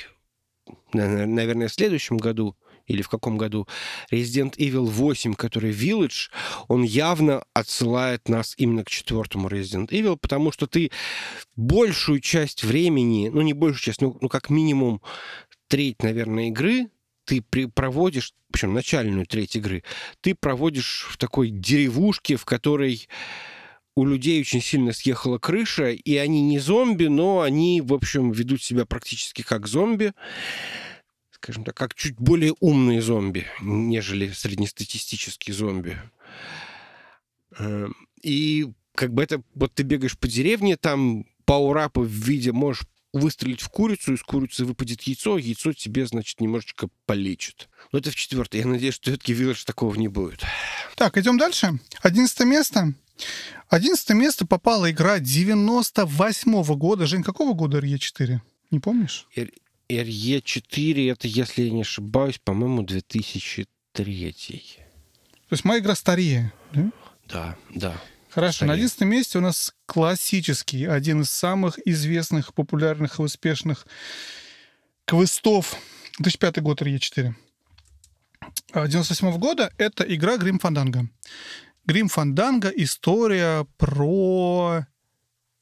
на- 0.93 1.25
наверное, 1.25 1.67
в 1.67 1.73
следующем 1.73 2.17
году 2.17 2.55
или 2.89 3.01
в 3.01 3.07
каком 3.07 3.37
году, 3.37 3.67
Resident 4.11 4.57
Evil 4.57 4.85
8, 4.85 5.35
который 5.35 5.71
Village, 5.71 6.29
он 6.67 6.83
явно 6.83 7.43
отсылает 7.53 8.27
нас 8.27 8.55
именно 8.57 8.83
к 8.83 8.89
четвертому 8.89 9.47
Resident 9.47 9.89
Evil, 9.89 10.17
потому 10.17 10.51
что 10.51 10.67
ты 10.67 10.91
большую 11.55 12.19
часть 12.19 12.63
времени, 12.63 13.29
ну 13.29 13.41
не 13.41 13.53
большую 13.53 13.81
часть, 13.81 14.01
ну, 14.01 14.17
ну 14.19 14.27
как 14.27 14.49
минимум 14.49 15.01
треть, 15.67 16.01
наверное, 16.03 16.49
игры 16.49 16.89
ты 17.25 17.43
при, 17.47 17.65
проводишь, 17.65 18.33
причем 18.51 18.73
начальную 18.73 19.27
треть 19.27 19.55
игры, 19.55 19.83
ты 20.21 20.33
проводишь 20.33 21.05
в 21.11 21.17
такой 21.17 21.51
деревушке, 21.51 22.37
в 22.37 22.45
которой 22.45 23.07
у 23.95 24.03
людей 24.03 24.41
очень 24.41 24.63
сильно 24.63 24.93
съехала 24.93 25.37
крыша, 25.37 25.89
и 25.91 26.15
они 26.15 26.41
не 26.41 26.57
зомби, 26.57 27.05
но 27.05 27.41
они, 27.41 27.81
в 27.81 27.93
общем, 27.93 28.31
ведут 28.31 28.63
себя 28.63 28.85
практически 28.85 29.43
как 29.43 29.67
зомби 29.67 30.13
скажем 31.41 31.63
так, 31.63 31.75
как 31.75 31.95
чуть 31.95 32.17
более 32.17 32.53
умные 32.59 33.01
зомби, 33.01 33.47
нежели 33.61 34.31
среднестатистические 34.31 35.53
зомби. 35.53 35.97
Эм, 37.57 37.95
и 38.21 38.67
как 38.93 39.13
бы 39.13 39.23
это... 39.23 39.41
Вот 39.55 39.73
ты 39.73 39.83
бегаешь 39.83 40.17
по 40.17 40.27
деревне, 40.27 40.75
там 40.75 41.25
пауэрапы 41.45 42.01
в 42.01 42.11
виде 42.11 42.51
можешь 42.51 42.83
выстрелить 43.13 43.61
в 43.61 43.69
курицу, 43.69 44.13
из 44.13 44.21
курицы 44.21 44.65
выпадет 44.65 45.01
яйцо, 45.03 45.37
яйцо 45.37 45.73
тебе, 45.73 46.05
значит, 46.05 46.41
немножечко 46.41 46.89
полечит. 47.05 47.69
Но 47.91 47.99
это 47.99 48.11
в 48.11 48.15
четвертой. 48.15 48.59
Я 48.59 48.67
надеюсь, 48.67 48.95
что 48.95 49.09
все-таки 49.09 49.33
Village 49.33 49.65
такого 49.65 49.95
не 49.95 50.09
будет. 50.09 50.43
Так, 50.95 51.17
идем 51.17 51.37
дальше. 51.37 51.79
Одиннадцатое 52.01 52.47
место. 52.47 52.93
Одиннадцатое 53.69 54.15
место 54.15 54.45
попала 54.45 54.91
игра 54.91 55.19
98 55.19 56.61
-го 56.61 56.75
года. 56.75 57.07
Жень, 57.07 57.23
какого 57.23 57.53
года 57.53 57.79
RE4? 57.79 58.39
Не 58.71 58.79
помнишь? 58.79 59.27
RE4, 59.89 61.11
это, 61.11 61.27
если 61.27 61.63
я 61.63 61.71
не 61.71 61.81
ошибаюсь, 61.81 62.39
по-моему, 62.43 62.83
2003. 62.83 63.65
То 63.93 65.53
есть 65.53 65.65
моя 65.65 65.79
игра 65.79 65.95
старее, 65.95 66.53
да? 66.73 66.91
Да, 67.27 67.57
да. 67.73 68.01
Хорошо, 68.29 68.57
Старее. 68.57 68.67
на 68.67 68.73
одиннадцатом 68.75 69.09
месте 69.09 69.37
у 69.39 69.41
нас 69.41 69.73
классический, 69.87 70.85
один 70.85 71.21
из 71.21 71.31
самых 71.31 71.79
известных, 71.85 72.53
популярных 72.53 73.19
и 73.19 73.23
успешных 73.23 73.87
квестов. 75.05 75.75
2005 76.19 76.61
год 76.61 76.81
RE4. 76.81 77.33
98 78.73 79.37
года 79.39 79.73
это 79.77 80.03
игра 80.03 80.37
Грим 80.37 80.59
Фанданга. 80.59 81.09
Грим 81.85 82.07
Фанданга— 82.07 82.69
история 82.75 83.65
про 83.77 84.85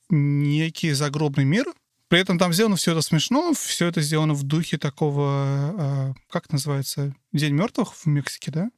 некий 0.10 0.92
загробный 0.92 1.46
мир. 1.46 1.74
При 2.08 2.20
этом 2.20 2.40
там 2.40 2.54
сделано 2.54 2.76
все 2.78 2.92
это 2.92 3.02
смешно, 3.02 3.54
все 3.54 3.88
это 3.88 4.02
сделано 4.02 4.34
в 4.34 4.44
духе 4.44 4.78
такого, 4.78 5.26
а, 5.28 6.14
как 6.30 6.52
называется, 6.52 7.14
День 7.34 7.54
мертвых 7.54 7.94
в 7.94 8.06
Мексике, 8.06 8.52
да? 8.52 8.70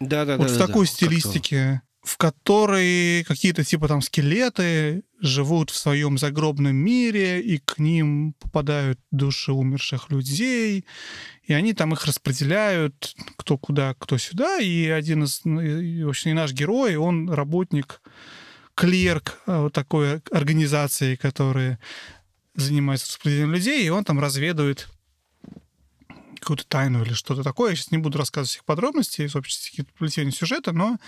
Да, 0.00 0.24
да, 0.24 0.36
вот 0.36 0.48
да. 0.48 0.54
в 0.54 0.58
да, 0.58 0.66
такой 0.66 0.86
да, 0.86 0.92
стилистике 0.92 1.82
в 2.02 2.16
которой 2.16 3.22
какие-то 3.24 3.64
типа 3.64 3.86
там 3.86 4.02
скелеты 4.02 5.04
живут 5.20 5.70
в 5.70 5.76
своем 5.76 6.18
загробном 6.18 6.74
мире, 6.74 7.40
и 7.40 7.58
к 7.58 7.78
ним 7.78 8.34
попадают 8.40 8.98
души 9.12 9.52
умерших 9.52 10.10
людей, 10.10 10.84
и 11.44 11.52
они 11.52 11.74
там 11.74 11.92
их 11.92 12.04
распределяют, 12.04 13.14
кто 13.36 13.56
куда, 13.56 13.94
кто 13.94 14.18
сюда, 14.18 14.58
и 14.58 14.88
один 14.88 15.24
из, 15.24 15.42
ну, 15.44 15.60
в 15.60 16.08
общем, 16.08 16.32
и 16.32 16.34
наш 16.34 16.52
герой, 16.52 16.96
он 16.96 17.30
работник, 17.30 18.02
клерк 18.74 19.38
а, 19.46 19.62
вот 19.62 19.72
такой 19.72 20.20
организации, 20.32 21.14
которая 21.14 21.78
занимается 22.54 23.08
распределением 23.08 23.52
людей, 23.52 23.84
и 23.84 23.90
он 23.90 24.04
там 24.04 24.20
разведывает 24.20 24.88
какую-то 26.38 26.66
тайну 26.66 27.02
или 27.04 27.12
что-то 27.12 27.42
такое. 27.42 27.70
Я 27.70 27.76
сейчас 27.76 27.92
не 27.92 27.98
буду 27.98 28.18
рассказывать 28.18 28.50
всех 28.50 28.64
подробностей, 28.64 29.28
в 29.28 29.36
общем, 29.36 29.86
плетения 29.98 30.32
сюжета, 30.32 30.72
но 30.72 30.98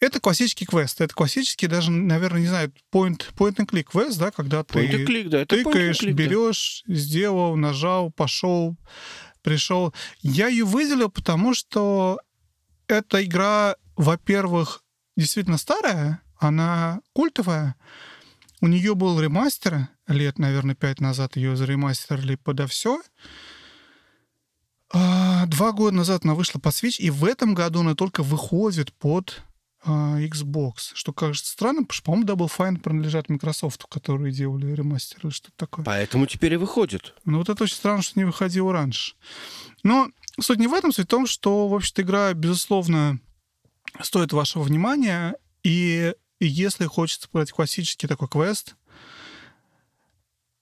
это 0.00 0.20
классический 0.20 0.66
квест. 0.66 1.00
Это 1.00 1.14
классический 1.14 1.66
даже, 1.66 1.90
наверное, 1.90 2.40
не 2.40 2.46
знаю, 2.46 2.72
point, 2.92 3.34
point 3.34 3.56
and 3.56 3.66
click 3.66 3.84
квест, 3.84 4.18
да, 4.18 4.30
когда 4.30 4.64
ты 4.64 5.04
click, 5.04 5.28
да, 5.28 5.40
это 5.42 5.56
тыкаешь, 5.56 6.02
click, 6.02 6.12
берешь, 6.12 6.82
да. 6.86 6.94
сделал, 6.94 7.56
нажал, 7.56 8.10
пошел, 8.10 8.76
пришел. 9.42 9.94
Я 10.22 10.48
ее 10.48 10.64
выделил, 10.64 11.10
потому 11.10 11.54
что 11.54 12.18
эта 12.88 13.24
игра, 13.24 13.76
во-первых, 13.96 14.82
действительно 15.16 15.58
старая, 15.58 16.22
она 16.38 17.00
культовая. 17.12 17.76
У 18.60 18.68
нее 18.68 18.94
был 18.94 19.20
ремастер, 19.20 19.88
лет, 20.08 20.38
наверное, 20.38 20.74
пять 20.74 21.00
назад 21.00 21.36
ее 21.36 21.56
заремастерили 21.56 22.36
подо 22.36 22.66
все. 22.66 23.00
А, 24.92 25.46
два 25.46 25.72
года 25.72 25.96
назад 25.96 26.24
она 26.24 26.34
вышла 26.34 26.60
по 26.60 26.68
Switch, 26.68 26.98
и 26.98 27.10
в 27.10 27.24
этом 27.24 27.54
году 27.54 27.80
она 27.80 27.94
только 27.94 28.22
выходит 28.22 28.92
под 28.92 29.42
а, 29.82 30.20
Xbox, 30.20 30.92
что 30.94 31.12
кажется 31.12 31.50
странным, 31.50 31.84
потому 31.84 31.96
что, 31.96 32.04
по-моему, 32.04 32.26
Double 32.26 32.50
Fine 32.56 32.80
принадлежат 32.80 33.28
Microsoft, 33.28 33.84
которые 33.88 34.32
делали 34.32 34.72
ремастер 34.72 35.18
или 35.22 35.30
что-то 35.30 35.56
такое. 35.56 35.84
Поэтому 35.84 36.26
теперь 36.26 36.54
и 36.54 36.56
выходит. 36.56 37.14
Ну 37.24 37.38
вот 37.38 37.48
это 37.48 37.64
очень 37.64 37.76
странно, 37.76 38.02
что 38.02 38.18
не 38.18 38.24
выходило 38.24 38.72
раньше. 38.72 39.14
Но 39.82 40.08
суть 40.40 40.58
не 40.58 40.68
в 40.68 40.74
этом, 40.74 40.92
суть 40.92 41.06
в 41.06 41.10
том, 41.10 41.26
что, 41.26 41.68
в 41.68 41.74
общем-то, 41.74 42.02
игра, 42.02 42.32
безусловно, 42.32 43.18
стоит 44.02 44.32
вашего 44.32 44.62
внимания, 44.62 45.36
и 45.62 46.14
если 46.38 46.86
хочется 46.86 47.28
брать 47.32 47.50
классический 47.50 48.06
такой 48.06 48.28
квест, 48.28 48.76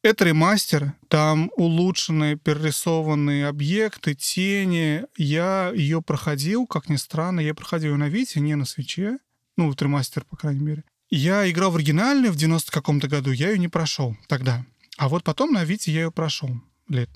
это 0.04 0.26
ремастер, 0.26 0.92
там 1.08 1.50
улучшенные, 1.56 2.36
перерисованные 2.36 3.48
объекты, 3.48 4.14
тени. 4.14 5.04
Я 5.16 5.72
ее 5.74 6.02
проходил, 6.02 6.66
как 6.66 6.90
ни 6.90 6.96
странно, 6.96 7.40
я 7.40 7.54
проходил 7.54 7.92
ее 7.92 7.96
на 7.96 8.08
Вите, 8.10 8.40
не 8.40 8.54
на 8.54 8.66
свече. 8.66 9.18
Ну, 9.56 9.68
вот 9.68 9.80
ремастер, 9.80 10.24
по 10.24 10.36
крайней 10.36 10.60
мере. 10.60 10.84
Я 11.08 11.50
играл 11.50 11.70
в 11.70 11.76
оригинальную 11.76 12.32
в 12.32 12.36
90 12.36 12.70
каком-то 12.70 13.08
году, 13.08 13.30
я 13.30 13.50
ее 13.50 13.58
не 13.58 13.68
прошел 13.68 14.14
тогда. 14.28 14.66
А 14.98 15.08
вот 15.08 15.24
потом 15.24 15.52
на 15.52 15.64
Вите 15.64 15.90
я 15.90 16.02
ее 16.02 16.12
прошел. 16.12 16.50
Лет 16.88 17.08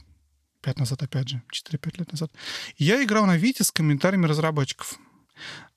пять 0.62 0.78
назад, 0.78 1.02
опять 1.02 1.28
же, 1.28 1.42
4-5 1.52 1.98
лет 1.98 2.12
назад. 2.12 2.32
Я 2.78 3.04
играл 3.04 3.26
на 3.26 3.36
Вите 3.36 3.64
с 3.64 3.70
комментариями 3.70 4.26
разработчиков. 4.26 4.98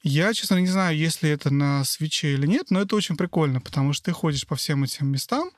Я, 0.02 0.34
честно, 0.34 0.56
не 0.56 0.68
знаю, 0.68 0.98
если 0.98 1.30
это 1.30 1.54
на 1.54 1.84
свече 1.84 2.34
или 2.34 2.48
нет, 2.48 2.72
но 2.72 2.82
это 2.82 2.96
очень 2.96 3.18
прикольно, 3.18 3.62
потому 3.62 3.94
что 3.94 4.06
ты 4.06 4.12
ходишь 4.12 4.48
по 4.48 4.56
всем 4.56 4.84
этим 4.84 5.08
местам, 5.08 5.52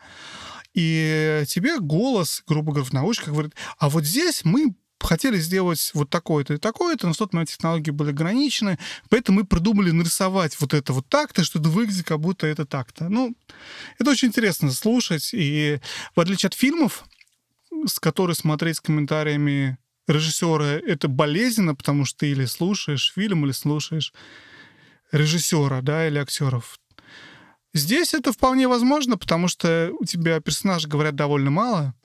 и 0.73 1.43
тебе 1.47 1.79
голос, 1.79 2.43
грубо 2.47 2.73
говоря, 2.73 2.89
в 2.89 2.93
наушниках 2.93 3.33
говорит, 3.33 3.53
а 3.77 3.89
вот 3.89 4.05
здесь 4.05 4.43
мы 4.43 4.75
хотели 4.99 5.37
сделать 5.37 5.91
вот 5.93 6.09
такое-то 6.09 6.53
и 6.53 6.57
такое-то, 6.57 7.07
но 7.07 7.13
в 7.13 7.17
тот 7.17 7.33
момент 7.33 7.49
технологии 7.49 7.91
были 7.91 8.09
ограничены, 8.09 8.79
поэтому 9.09 9.39
мы 9.39 9.45
придумали 9.45 9.91
нарисовать 9.91 10.59
вот 10.59 10.73
это 10.73 10.93
вот 10.93 11.07
так-то, 11.07 11.43
что 11.43 11.59
это 11.59 11.69
выглядит 11.69 12.05
как 12.05 12.19
будто 12.19 12.47
это 12.47 12.65
так-то. 12.65 13.09
Ну, 13.09 13.35
это 13.99 14.11
очень 14.11 14.29
интересно 14.29 14.71
слушать, 14.71 15.31
и 15.33 15.79
в 16.15 16.19
отличие 16.19 16.47
от 16.47 16.53
фильмов, 16.53 17.03
с 17.85 17.99
которых 17.99 18.37
смотреть 18.37 18.77
с 18.77 18.81
комментариями 18.81 19.77
режиссера, 20.07 20.65
это 20.65 21.07
болезненно, 21.07 21.75
потому 21.75 22.05
что 22.05 22.19
ты 22.19 22.31
или 22.31 22.45
слушаешь 22.45 23.13
фильм, 23.13 23.45
или 23.45 23.51
слушаешь 23.51 24.13
режиссера, 25.11 25.81
да, 25.81 26.07
или 26.07 26.17
актеров. 26.17 26.79
Здесь 27.73 28.13
это 28.13 28.31
вполне 28.31 28.67
возможно, 28.67 29.17
потому 29.17 29.47
что 29.47 29.91
у 29.99 30.05
тебя 30.05 30.39
персонажи 30.39 30.87
говорят 30.87 31.15
довольно 31.15 31.49
мало. 31.49 31.95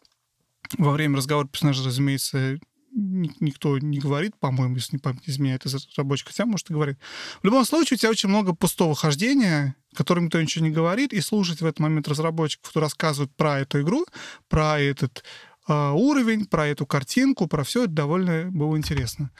Во 0.78 0.92
время 0.92 1.16
разговора 1.16 1.46
персонажа, 1.46 1.84
разумеется, 1.84 2.58
никто 2.92 3.78
не 3.78 3.98
говорит, 3.98 4.34
по-моему, 4.38 4.76
если 4.76 4.96
не 4.96 4.98
память 4.98 5.28
изменяет 5.28 5.66
из 5.66 5.74
разработчика, 5.74 6.30
хотя, 6.30 6.46
может, 6.46 6.70
и 6.70 6.72
говорит. 6.72 6.98
В 7.42 7.44
любом 7.44 7.64
случае, 7.64 7.96
у 7.96 7.98
тебя 7.98 8.10
очень 8.10 8.28
много 8.28 8.54
пустого 8.54 8.94
хождения, 8.94 9.76
которым 9.94 10.26
никто 10.26 10.40
ничего 10.40 10.64
не 10.64 10.70
говорит, 10.70 11.12
и 11.12 11.20
слушать 11.20 11.60
в 11.60 11.66
этот 11.66 11.80
момент 11.80 12.08
разработчиков, 12.08 12.70
кто 12.70 12.80
рассказывает 12.80 13.34
про 13.36 13.60
эту 13.60 13.82
игру, 13.82 14.06
про 14.48 14.80
этот 14.80 15.22
э, 15.68 15.90
уровень, 15.90 16.46
про 16.46 16.66
эту 16.66 16.86
картинку, 16.86 17.46
про 17.46 17.62
все 17.62 17.84
это 17.84 17.92
довольно 17.92 18.50
было 18.50 18.76
интересно. 18.76 19.30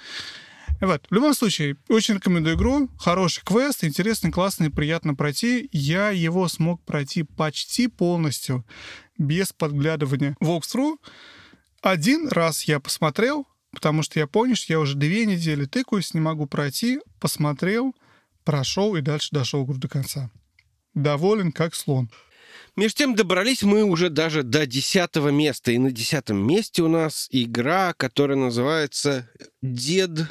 Вот. 0.81 1.07
В 1.11 1.14
любом 1.14 1.35
случае, 1.35 1.76
очень 1.89 2.14
рекомендую 2.14 2.57
игру. 2.57 2.89
Хороший 2.99 3.43
квест, 3.45 3.83
интересный, 3.83 4.31
классный, 4.31 4.70
приятно 4.70 5.14
пройти. 5.14 5.68
Я 5.72 6.11
его 6.11 6.47
смог 6.49 6.85
пройти 6.85 7.24
почти 7.24 7.89
полностью, 7.89 8.64
без 9.16 9.53
подглядывания 9.53 10.37
walkthrough. 10.41 10.97
Один 11.83 12.29
раз 12.29 12.64
я 12.64 12.79
посмотрел, 12.81 13.47
потому 13.72 14.03
что 14.03 14.20
я 14.20 14.26
что 14.57 14.72
я 14.72 14.81
уже 14.81 14.97
две 14.97 15.26
недели 15.26 15.64
тыкаюсь, 15.64 16.14
не 16.14 16.20
могу 16.20 16.47
пройти. 16.47 17.01
Посмотрел, 17.18 17.95
прошел 18.45 18.95
и 18.95 19.01
дальше 19.01 19.29
дошел 19.33 19.64
игру 19.64 19.79
до 19.79 19.89
конца. 19.89 20.31
Доволен, 20.95 21.51
как 21.53 21.74
слон. 21.74 22.11
Между 22.76 22.99
тем 22.99 23.14
добрались 23.16 23.62
мы 23.62 23.83
уже 23.83 24.09
даже 24.09 24.45
до 24.45 24.64
десятого 24.64 25.31
места. 25.31 25.72
И 25.72 25.79
на 25.79 25.91
десятом 25.91 26.39
месте 26.39 26.83
у 26.83 26.89
нас 26.89 27.26
игра, 27.31 27.93
которая 27.95 28.39
называется 28.39 29.29
«Дед 29.62 30.29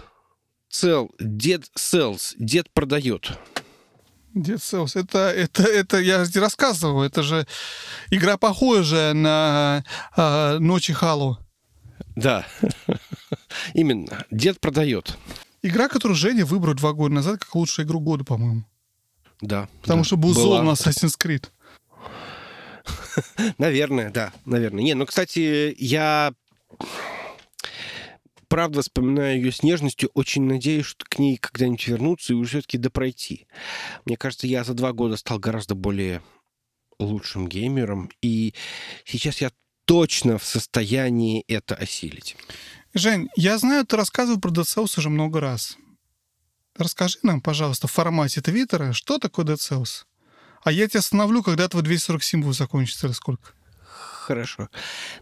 Цел, 0.78 1.10
дед 1.20 1.72
селс, 1.74 2.36
дед 2.38 2.70
продает. 2.70 3.32
Дед 4.36 4.62
селс, 4.62 4.96
это, 4.96 5.32
это, 5.32 5.64
это 5.64 5.98
я 5.98 6.24
же 6.24 6.40
рассказывал, 6.40 7.02
это 7.02 7.24
же 7.24 7.48
игра 8.12 8.38
похожая 8.38 9.16
на 9.16 9.84
э, 10.16 10.60
Ночи 10.60 10.94
Халу. 10.94 11.40
Да, 12.16 12.46
именно. 13.74 14.24
Дед 14.30 14.60
продает. 14.60 15.18
Игра, 15.64 15.88
которую 15.88 16.16
Женя 16.16 16.46
выбрал 16.46 16.76
два 16.76 16.94
года 16.94 17.16
назад 17.16 17.40
как 17.40 17.56
лучшую 17.56 17.88
игру 17.88 18.00
года, 18.00 18.24
по-моему. 18.24 18.64
Да. 19.42 19.70
Потому 19.82 20.02
да, 20.02 20.06
что 20.06 20.16
был 20.16 20.36
зол 20.36 20.62
на 20.62 20.74
Assassin's 20.74 21.18
Creed. 21.20 21.50
Наверное, 23.58 24.12
да, 24.12 24.32
наверное. 24.46 24.84
Не, 24.84 24.94
ну, 24.94 25.08
кстати, 25.08 25.76
я 25.80 26.34
правда 28.48 28.82
вспоминаю 28.82 29.38
ее 29.38 29.52
с 29.52 29.64
нежностью, 29.64 30.10
очень 30.14 30.44
надеюсь, 30.44 30.86
что 30.86 31.06
к 31.06 31.20
ней 31.20 31.38
когда-нибудь 31.38 31.88
вернуться 31.88 32.34
и 32.34 32.36
уже 32.36 32.60
все-таки 32.60 32.78
допройти. 32.78 33.48
Мне 34.06 34.18
кажется, 34.18 34.48
я 34.48 34.64
за 34.64 34.74
два 34.74 34.94
года 34.94 35.18
стал 35.18 35.40
гораздо 35.40 35.76
более 35.76 36.22
лучшим 37.00 37.48
геймером, 37.48 38.10
и 38.22 38.54
сейчас 39.06 39.42
я 39.42 39.52
точно 39.86 40.38
в 40.38 40.44
состоянии 40.44 41.44
это 41.48 41.76
осилить. 41.76 42.36
Жень, 42.94 43.30
я 43.36 43.58
знаю, 43.58 43.86
ты 43.86 43.96
рассказывал 43.96 44.40
про 44.40 44.52
Dead 44.52 44.64
Cells 44.64 44.98
уже 44.98 45.10
много 45.10 45.40
раз. 45.40 45.78
расскажи 46.76 47.20
нам, 47.24 47.42
пожалуйста, 47.42 47.88
в 47.88 47.92
формате 47.92 48.42
Твиттера, 48.42 48.94
что 48.94 49.18
такое 49.20 49.46
Dead 49.46 49.56
Cells? 49.56 50.06
А 50.64 50.72
я 50.72 50.88
тебя 50.88 51.00
остановлю, 51.00 51.44
когда 51.44 51.68
твой 51.68 51.84
240 51.84 52.24
символов 52.24 52.56
закончится, 52.56 53.08
или 53.08 53.14
сколько? 53.14 53.54
Хорошо. 54.28 54.70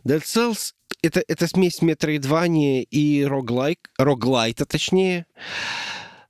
Dead 0.03 0.21
Cells— 0.21 0.73
это, 1.05 1.23
это 1.27 1.47
смесь 1.47 1.81
метроидвания 1.81 2.81
и 2.81 3.23
роглайк, 3.23 3.91
роглайта, 3.97 4.65
точнее. 4.65 5.25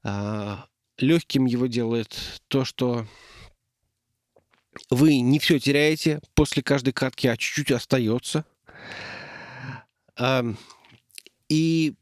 А, 0.04 0.66
легким 0.98 1.46
его 1.46 1.68
делает 1.68 2.42
то, 2.48 2.66
что 2.66 3.06
вы 4.90 5.20
не 5.22 5.40
все 5.40 5.60
теряете 5.60 6.20
после 6.34 6.62
каждой 6.62 6.94
катки, 6.94 7.28
а 7.28 7.38
чуть-чуть 7.38 7.72
остается. 7.72 8.46
И 11.50 11.96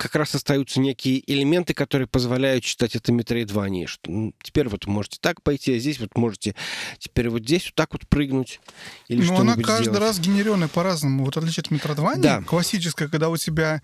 как 0.00 0.14
раз 0.14 0.34
остаются 0.34 0.80
некие 0.80 1.22
элементы, 1.30 1.74
которые 1.74 2.08
позволяют 2.08 2.64
читать 2.64 2.96
это 2.96 3.12
метроидвание. 3.12 3.86
Что, 3.86 4.10
ну, 4.10 4.34
теперь 4.42 4.66
вот 4.66 4.86
можете 4.86 5.18
так 5.20 5.42
пойти, 5.42 5.74
а 5.74 5.78
здесь 5.78 6.00
вот 6.00 6.16
можете 6.16 6.54
теперь 6.98 7.28
вот 7.28 7.42
здесь 7.42 7.66
вот 7.66 7.74
так 7.74 7.92
вот 7.92 8.08
прыгнуть. 8.08 8.60
Или 9.08 9.22
ну, 9.22 9.36
она 9.36 9.56
каждый 9.56 9.84
сделать. 9.84 10.00
раз 10.00 10.18
генерированная 10.18 10.68
по-разному. 10.68 11.26
Вот 11.26 11.36
отличие 11.36 11.60
от 11.60 11.70
метроидвания, 11.70 12.22
да. 12.22 12.42
классическая, 12.42 13.08
когда 13.08 13.28
у 13.28 13.36
тебя 13.36 13.82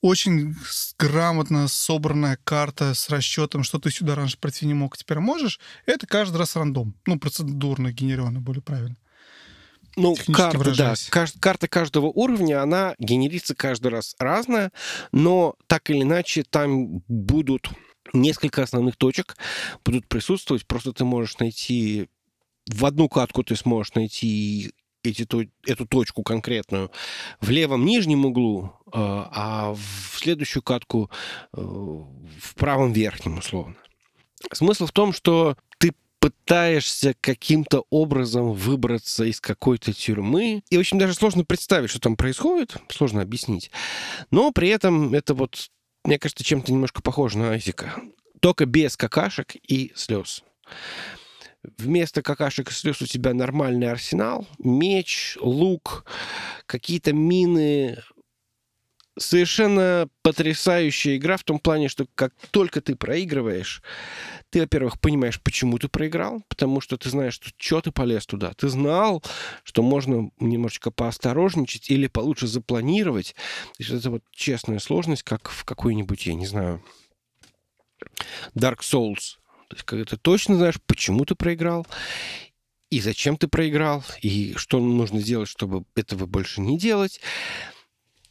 очень 0.00 0.56
грамотно 0.98 1.68
собранная 1.68 2.36
карта 2.42 2.92
с 2.92 3.08
расчетом, 3.08 3.62
что 3.62 3.78
ты 3.78 3.92
сюда 3.92 4.16
раньше 4.16 4.38
пройти 4.38 4.66
не 4.66 4.74
мог, 4.74 4.96
а 4.96 4.98
теперь 4.98 5.20
можешь, 5.20 5.60
это 5.86 6.08
каждый 6.08 6.38
раз 6.38 6.56
рандом. 6.56 6.96
Ну, 7.06 7.20
процедурно 7.20 7.92
генерированно, 7.92 8.40
более 8.40 8.62
правильно. 8.62 8.96
Ну, 9.96 10.16
карта, 10.32 10.74
да. 10.76 10.94
Кажд, 11.10 11.36
карта 11.38 11.68
каждого 11.68 12.06
уровня, 12.06 12.62
она 12.62 12.94
генерится 12.98 13.54
каждый 13.54 13.88
раз 13.88 14.14
разная, 14.18 14.72
но 15.12 15.54
так 15.66 15.90
или 15.90 16.02
иначе 16.02 16.44
там 16.48 17.02
будут 17.08 17.68
несколько 18.12 18.62
основных 18.62 18.96
точек, 18.96 19.36
будут 19.84 20.06
присутствовать. 20.08 20.66
Просто 20.66 20.92
ты 20.92 21.04
можешь 21.04 21.38
найти 21.38 22.08
в 22.66 22.84
одну 22.84 23.08
катку 23.08 23.42
ты 23.42 23.56
сможешь 23.56 23.94
найти 23.94 24.72
эти, 25.02 25.26
эту 25.66 25.86
точку 25.86 26.22
конкретную 26.22 26.90
в 27.40 27.50
левом 27.50 27.84
нижнем 27.84 28.24
углу, 28.24 28.72
а, 28.92 29.28
а 29.32 29.74
в 29.74 30.18
следующую 30.18 30.62
катку 30.62 31.10
э, 31.52 31.60
в 31.60 32.54
правом 32.54 32.92
верхнем, 32.92 33.38
условно. 33.38 33.74
Смысл 34.52 34.86
в 34.86 34.92
том, 34.92 35.12
что 35.12 35.56
ты 35.78 35.92
пытаешься 36.22 37.16
каким-то 37.20 37.84
образом 37.90 38.52
выбраться 38.52 39.24
из 39.24 39.40
какой-то 39.40 39.92
тюрьмы. 39.92 40.62
И 40.70 40.78
очень 40.78 40.96
даже 40.96 41.14
сложно 41.14 41.44
представить, 41.44 41.90
что 41.90 41.98
там 41.98 42.16
происходит, 42.16 42.76
сложно 42.90 43.22
объяснить. 43.22 43.72
Но 44.30 44.52
при 44.52 44.68
этом 44.68 45.14
это 45.14 45.34
вот, 45.34 45.68
мне 46.04 46.20
кажется, 46.20 46.44
чем-то 46.44 46.70
немножко 46.70 47.02
похоже 47.02 47.38
на 47.38 47.50
Айзека. 47.50 47.94
Только 48.40 48.66
без 48.66 48.96
какашек 48.96 49.56
и 49.56 49.90
слез. 49.96 50.44
Вместо 51.76 52.22
какашек 52.22 52.70
и 52.70 52.74
слез 52.74 53.02
у 53.02 53.06
тебя 53.06 53.34
нормальный 53.34 53.90
арсенал, 53.90 54.46
меч, 54.60 55.36
лук, 55.40 56.04
какие-то 56.66 57.12
мины, 57.12 57.98
совершенно 59.18 60.08
потрясающая 60.22 61.16
игра 61.16 61.36
в 61.36 61.44
том 61.44 61.58
плане, 61.58 61.88
что 61.88 62.06
как 62.14 62.32
только 62.50 62.80
ты 62.80 62.96
проигрываешь, 62.96 63.82
ты, 64.50 64.60
во-первых, 64.60 65.00
понимаешь, 65.00 65.40
почему 65.40 65.78
ты 65.78 65.88
проиграл, 65.88 66.42
потому 66.48 66.80
что 66.80 66.96
ты 66.96 67.10
знаешь, 67.10 67.34
что, 67.34 67.50
что 67.56 67.80
ты 67.80 67.92
полез 67.92 68.26
туда. 68.26 68.52
Ты 68.54 68.68
знал, 68.68 69.22
что 69.64 69.82
можно 69.82 70.30
немножечко 70.40 70.90
поосторожничать 70.90 71.90
или 71.90 72.06
получше 72.06 72.46
запланировать. 72.46 73.34
То 73.76 73.82
есть 73.82 73.90
это 73.90 74.10
вот 74.10 74.22
честная 74.32 74.78
сложность, 74.78 75.22
как 75.22 75.50
в 75.50 75.64
какой-нибудь, 75.64 76.26
я 76.26 76.34
не 76.34 76.46
знаю, 76.46 76.82
Dark 78.54 78.80
Souls 78.80 79.36
то 79.72 79.76
есть, 79.76 79.86
когда 79.86 80.04
ты 80.04 80.18
точно 80.18 80.56
знаешь, 80.56 80.74
почему 80.86 81.24
ты 81.24 81.34
проиграл, 81.34 81.86
и 82.90 83.00
зачем 83.00 83.38
ты 83.38 83.48
проиграл, 83.48 84.04
и 84.20 84.52
что 84.56 84.78
нужно 84.80 85.20
сделать, 85.20 85.48
чтобы 85.48 85.86
этого 85.94 86.26
больше 86.26 86.60
не 86.60 86.76
делать. 86.76 87.22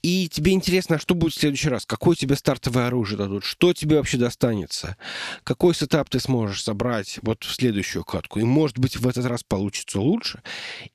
И 0.01 0.27
тебе 0.29 0.53
интересно, 0.53 0.95
а 0.95 0.99
что 0.99 1.13
будет 1.13 1.33
в 1.33 1.39
следующий 1.39 1.69
раз? 1.69 1.85
Какое 1.85 2.15
тебе 2.15 2.35
стартовое 2.35 2.87
оружие 2.87 3.17
дадут? 3.17 3.43
Что 3.43 3.71
тебе 3.73 3.97
вообще 3.97 4.17
достанется? 4.17 4.97
Какой 5.43 5.75
сетап 5.75 6.09
ты 6.09 6.19
сможешь 6.19 6.63
собрать 6.63 7.19
вот 7.21 7.43
в 7.43 7.53
следующую 7.53 8.03
катку? 8.03 8.39
И, 8.39 8.43
может 8.43 8.79
быть, 8.79 8.97
в 8.97 9.07
этот 9.07 9.25
раз 9.25 9.43
получится 9.43 9.99
лучше. 9.99 10.41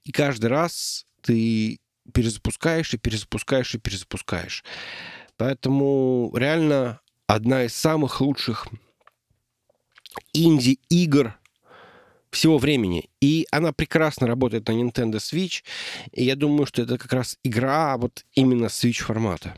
И 0.04 0.10
каждый 0.10 0.46
раз 0.46 1.06
ты 1.22 1.78
перезапускаешь 2.12 2.94
и 2.94 2.98
перезапускаешь 2.98 3.74
и 3.74 3.78
перезапускаешь. 3.78 4.64
Поэтому 5.36 6.32
реально 6.36 7.00
одна 7.26 7.64
из 7.64 7.74
самых 7.74 8.20
лучших 8.20 8.66
инди-игр 10.32 11.38
всего 12.36 12.58
времени. 12.58 13.08
И 13.20 13.46
она 13.50 13.72
прекрасно 13.72 14.26
работает 14.26 14.68
на 14.68 14.72
Nintendo 14.72 15.16
Switch. 15.16 15.62
И 16.12 16.24
я 16.24 16.36
думаю, 16.36 16.66
что 16.66 16.82
это 16.82 16.98
как 16.98 17.12
раз 17.12 17.38
игра 17.42 17.96
вот 17.96 18.24
именно 18.34 18.66
Switch 18.66 19.02
формата. 19.02 19.56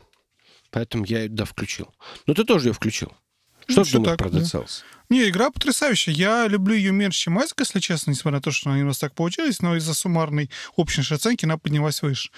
Поэтому 0.71 1.05
я 1.05 1.23
ее, 1.23 1.29
да, 1.29 1.45
включил. 1.45 1.93
Но 2.25 2.33
ты 2.33 2.43
тоже 2.43 2.69
ее 2.69 2.73
включил. 2.73 3.11
Что 3.67 3.81
ну, 3.81 3.85
ты 3.85 3.91
думаешь 3.93 4.17
так, 4.17 4.17
про 4.17 4.29
Dead 4.29 4.43
Cells? 4.43 4.81
Да. 4.81 5.15
Не, 5.15 5.29
игра 5.29 5.49
потрясающая. 5.51 6.13
Я 6.13 6.47
люблю 6.47 6.75
ее 6.75 6.91
меньше, 6.91 7.19
чем 7.19 7.37
Айзек, 7.37 7.59
если 7.59 7.79
честно, 7.79 8.11
несмотря 8.11 8.37
на 8.37 8.41
то, 8.41 8.51
что 8.51 8.71
они 8.71 8.83
у 8.83 8.87
нас 8.87 8.99
так 8.99 9.13
получились, 9.13 9.61
но 9.61 9.75
из-за 9.75 9.93
суммарной 9.93 10.49
общей 10.75 11.01
оценки 11.13 11.45
она 11.45 11.57
поднялась 11.57 12.01
выше. 12.01 12.29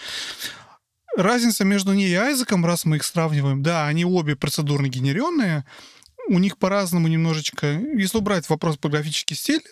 Разница 1.17 1.65
между 1.65 1.93
ней 1.93 2.09
и 2.09 2.15
Айзеком, 2.15 2.65
раз 2.65 2.85
мы 2.85 2.97
их 2.97 3.03
сравниваем, 3.03 3.61
да, 3.61 3.87
они 3.87 4.05
обе 4.05 4.37
процедурно 4.37 4.87
генеренные, 4.87 5.65
у 6.27 6.39
них 6.39 6.57
по-разному 6.57 7.09
немножечко, 7.09 7.67
если 7.67 8.17
убрать 8.17 8.47
вопрос 8.49 8.77
по 8.77 8.87
графический 8.87 9.35
стиль, 9.35 9.63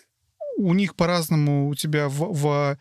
у 0.56 0.74
них 0.74 0.94
по-разному 0.94 1.68
у 1.68 1.74
тебя 1.74 2.08
в, 2.08 2.32
в, 2.32 2.78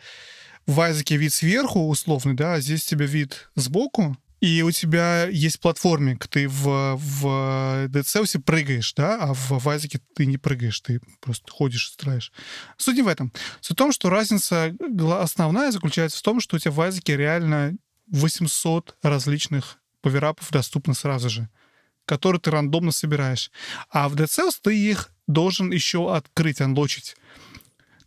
в 0.66 0.82
Айзеке 0.82 1.18
вид 1.18 1.34
сверху 1.34 1.88
условный, 1.88 2.34
да, 2.34 2.56
а 2.56 2.62
здесь 2.62 2.86
у 2.86 2.90
тебя 2.90 3.06
вид 3.06 3.50
сбоку, 3.56 4.18
и 4.42 4.62
у 4.62 4.72
тебя 4.72 5.28
есть 5.28 5.60
платформик, 5.60 6.28
ты 6.28 6.48
в, 6.48 6.96
в 6.96 7.90
Cells 7.92 8.40
прыгаешь, 8.40 8.94
да, 8.94 9.18
а 9.20 9.34
в, 9.34 9.52
в 9.60 9.70
Айзеке 9.70 10.00
ты 10.16 10.26
не 10.26 10.38
прыгаешь, 10.38 10.80
ты 10.80 11.02
просто 11.20 11.52
ходишь 11.52 11.88
строишь. 11.88 12.32
Суть 12.78 12.96
не 12.96 13.02
в 13.02 13.08
этом. 13.08 13.34
Суть 13.60 13.76
в 13.76 13.78
том, 13.78 13.92
что 13.92 14.10
разница 14.10 14.74
основная 15.20 15.72
заключается 15.72 16.20
в 16.20 16.22
том, 16.22 16.40
что 16.40 16.56
у 16.56 16.60
тебя 16.60 16.72
в 16.72 16.80
Айзеке 16.80 17.18
реально 17.18 17.76
800 18.08 18.96
различных 19.02 19.78
поверапов 20.02 20.50
доступно 20.52 20.94
сразу 20.94 21.30
же 21.30 21.50
которые 22.10 22.42
ты 22.42 22.50
рандомно 22.50 22.92
собираешь. 22.92 23.52
А 23.92 24.10
в 24.10 24.16
Cells 24.16 24.56
ты 24.64 24.76
их 24.76 25.12
должен 25.28 25.72
еще 25.72 26.12
открыть, 26.12 26.60
анлочить. 26.60 27.16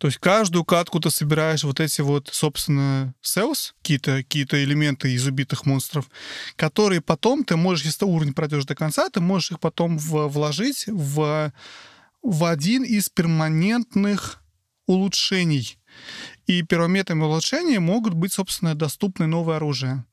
То 0.03 0.09
есть 0.09 0.18
каждую 0.18 0.64
катку 0.64 0.98
ты 0.98 1.12
собираешь 1.12 1.62
вот 1.62 1.78
эти 1.78 2.00
вот, 2.00 2.28
собственно, 2.32 3.14
cells, 3.22 3.70
какие-то 3.82 4.16
какие 4.16 4.44
элементы 4.50 5.12
из 5.12 5.24
убитых 5.28 5.64
монстров, 5.64 6.11
которые 6.57 7.00
потом 7.00 7.44
ты 7.44 7.55
можешь, 7.55 7.84
если 7.84 8.00
ты 8.00 8.07
уровень 8.07 8.34
пройдешь 8.34 8.64
до 8.64 8.74
конца, 8.74 9.11
ты 9.11 9.20
можешь 9.20 9.53
их 9.53 9.61
потом 9.61 9.98
в, 9.98 10.26
вложить 10.26 10.86
в, 10.88 11.53
в 12.20 12.44
один 12.44 12.82
из 12.82 13.11
перманентных 13.11 14.42
улучшений. 14.86 15.78
И 16.48 16.62
первометными 16.62 17.22
улучшения 17.22 17.78
могут 17.78 18.14
быть, 18.14 18.32
собственно, 18.32 18.74
доступны 18.74 19.28
новые 19.28 19.59
оружия. 19.59 20.05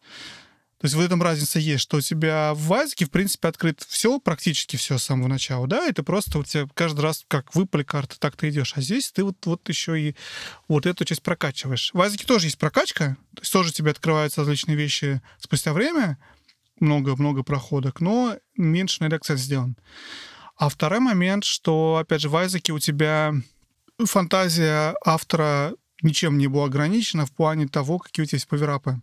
То 0.80 0.86
есть 0.86 0.96
в 0.96 1.00
этом 1.02 1.22
разница 1.22 1.60
есть, 1.60 1.84
что 1.84 1.98
у 1.98 2.02
тебя 2.02 2.54
в 2.54 2.68
Вазике, 2.68 3.04
в 3.04 3.12
принципе, 3.12 3.50
открыт 3.50 3.86
все, 3.86 4.18
практически 4.18 4.78
все 4.78 4.98
с 4.98 5.04
самого 5.04 5.28
начала, 5.28 5.68
да, 5.68 5.86
и 5.88 5.92
ты 5.92 6.04
просто 6.04 6.40
у 6.40 6.44
тебя 6.44 6.70
каждый 6.74 7.02
раз, 7.02 7.26
как 7.28 7.54
выпали 7.54 7.84
карты, 7.84 8.16
так 8.18 8.38
ты 8.38 8.48
идешь. 8.48 8.72
А 8.78 8.82
здесь 8.82 9.12
ты 9.12 9.26
вот, 9.26 9.46
вот 9.46 9.68
еще 9.68 10.00
и 10.00 10.16
вот 10.70 10.86
эту 10.86 11.04
часть 11.04 11.22
прокачиваешь. 11.22 11.92
В 11.92 11.98
Вазике 11.98 12.26
тоже 12.26 12.48
есть 12.48 12.58
прокачка, 12.58 13.18
то 13.36 13.42
есть 13.42 13.52
тоже 13.52 13.74
тебе 13.74 13.92
открываются 13.92 14.40
различные 14.40 14.78
вещи 14.78 15.22
спустя 15.38 15.74
время, 15.74 16.18
много-много 16.80 17.44
проходок, 17.44 18.00
но 18.00 18.38
меньше 18.56 19.02
на 19.02 19.08
это 19.08 19.18
акцент 19.18 19.42
сделан. 19.42 19.76
А 20.56 20.70
второй 20.70 21.02
момент, 21.02 21.44
что, 21.44 21.98
опять 21.98 22.22
же, 22.22 22.30
в 22.30 22.38
Айзеке 22.38 22.72
у 22.72 22.80
тебя 22.80 23.34
фантазия 23.98 24.96
автора 25.04 25.74
ничем 26.02 26.38
не 26.38 26.48
была 26.48 26.66
ограничена 26.66 27.26
в 27.26 27.34
плане 27.34 27.68
того, 27.68 28.00
какие 28.00 28.24
у 28.24 28.26
тебя 28.26 28.38
есть 28.38 28.48
поверапы 28.48 29.02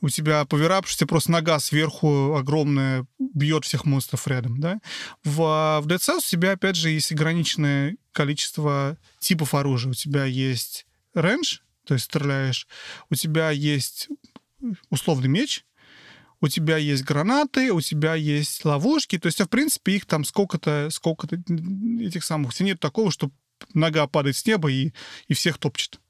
у 0.00 0.08
тебя 0.08 0.44
поверап, 0.44 0.86
что 0.86 0.98
тебе 0.98 1.08
просто 1.08 1.32
нога 1.32 1.58
сверху 1.58 2.34
огромная 2.34 3.06
бьет 3.18 3.64
всех 3.64 3.84
монстров 3.84 4.26
рядом, 4.28 4.60
да. 4.60 4.80
В, 5.24 5.80
в 5.82 5.86
Dead 5.86 5.98
Cells 5.98 6.18
у 6.18 6.30
тебя, 6.30 6.52
опять 6.52 6.76
же, 6.76 6.90
есть 6.90 7.12
ограниченное 7.12 7.96
количество 8.12 8.98
типов 9.18 9.54
оружия. 9.54 9.90
У 9.90 9.94
тебя 9.94 10.24
есть 10.24 10.86
рейндж, 11.14 11.58
то 11.84 11.94
есть 11.94 12.06
стреляешь, 12.06 12.66
у 13.10 13.14
тебя 13.14 13.50
есть 13.50 14.08
условный 14.90 15.28
меч, 15.28 15.64
у 16.40 16.48
тебя 16.48 16.76
есть 16.76 17.04
гранаты, 17.04 17.72
у 17.72 17.80
тебя 17.80 18.14
есть 18.14 18.64
ловушки, 18.64 19.18
то 19.18 19.26
есть, 19.26 19.40
а 19.40 19.46
в 19.46 19.48
принципе, 19.48 19.96
их 19.96 20.06
там 20.06 20.24
сколько-то, 20.24 20.88
сколько-то 20.90 21.36
этих 22.00 22.24
самых. 22.24 22.50
У 22.50 22.52
тебя 22.52 22.66
нет 22.66 22.80
такого, 22.80 23.10
что 23.10 23.30
нога 23.72 24.06
падает 24.06 24.36
с 24.36 24.46
неба 24.46 24.70
и, 24.70 24.92
и 25.28 25.34
всех 25.34 25.58
топчет 25.58 26.00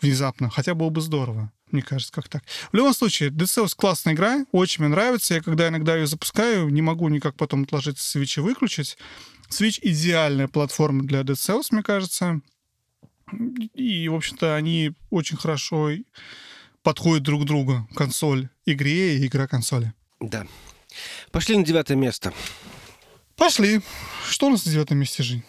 внезапно, 0.00 0.50
хотя 0.50 0.74
было 0.74 0.90
бы 0.90 1.00
здорово. 1.00 1.52
Мне 1.72 1.82
кажется, 1.82 2.12
как 2.12 2.28
так. 2.28 2.42
В 2.72 2.76
любом 2.76 2.94
случае, 2.94 3.30
Dead 3.30 3.44
Cells 3.44 3.74
классная 3.76 4.14
игра, 4.14 4.44
очень 4.52 4.82
мне 4.82 4.90
нравится. 4.90 5.34
Я 5.34 5.42
когда 5.42 5.68
иногда 5.68 5.96
ее 5.96 6.06
запускаю, 6.06 6.68
не 6.68 6.82
могу 6.82 7.08
никак 7.08 7.36
потом 7.36 7.62
отложить 7.62 7.98
Switch 7.98 8.38
и 8.38 8.40
выключить. 8.40 8.96
Switch 9.50 9.78
идеальная 9.82 10.48
платформа 10.48 11.04
для 11.04 11.20
Dead 11.20 11.34
Cells, 11.34 11.66
мне 11.70 11.82
кажется. 11.82 12.40
И, 13.74 14.08
в 14.08 14.14
общем-то, 14.14 14.56
они 14.56 14.92
очень 15.10 15.36
хорошо 15.36 15.90
подходят 16.82 17.22
друг 17.22 17.42
к 17.42 17.46
другу. 17.46 17.88
Консоль 17.94 18.48
игре 18.66 19.18
и 19.18 19.26
игра 19.26 19.46
консоли. 19.46 19.92
Да. 20.18 20.46
Пошли 21.30 21.56
на 21.56 21.64
девятое 21.64 21.96
место. 21.96 22.32
Пошли. 23.36 23.80
Что 24.28 24.46
у 24.46 24.50
нас 24.50 24.66
на 24.66 24.72
девятом 24.72 24.98
месте, 24.98 25.22
Жень? 25.22 25.44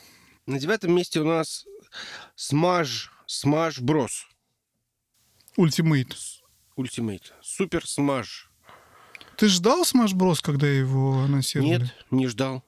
На 0.45 0.59
девятом 0.59 0.93
месте 0.93 1.19
у 1.19 1.25
нас 1.25 1.65
Smash, 2.37 3.09
Smash 3.27 3.81
Bros. 3.81 4.11
Ultimate. 5.57 6.15
Ultimate. 6.77 7.31
Super 7.41 7.83
Smash. 7.83 8.47
Ты 9.37 9.47
ждал 9.47 9.83
Smash 9.83 10.13
Bros, 10.13 10.39
когда 10.41 10.67
его 10.67 11.23
анонсировали? 11.23 11.83
Нет, 11.83 11.95
не 12.11 12.27
ждал. 12.27 12.63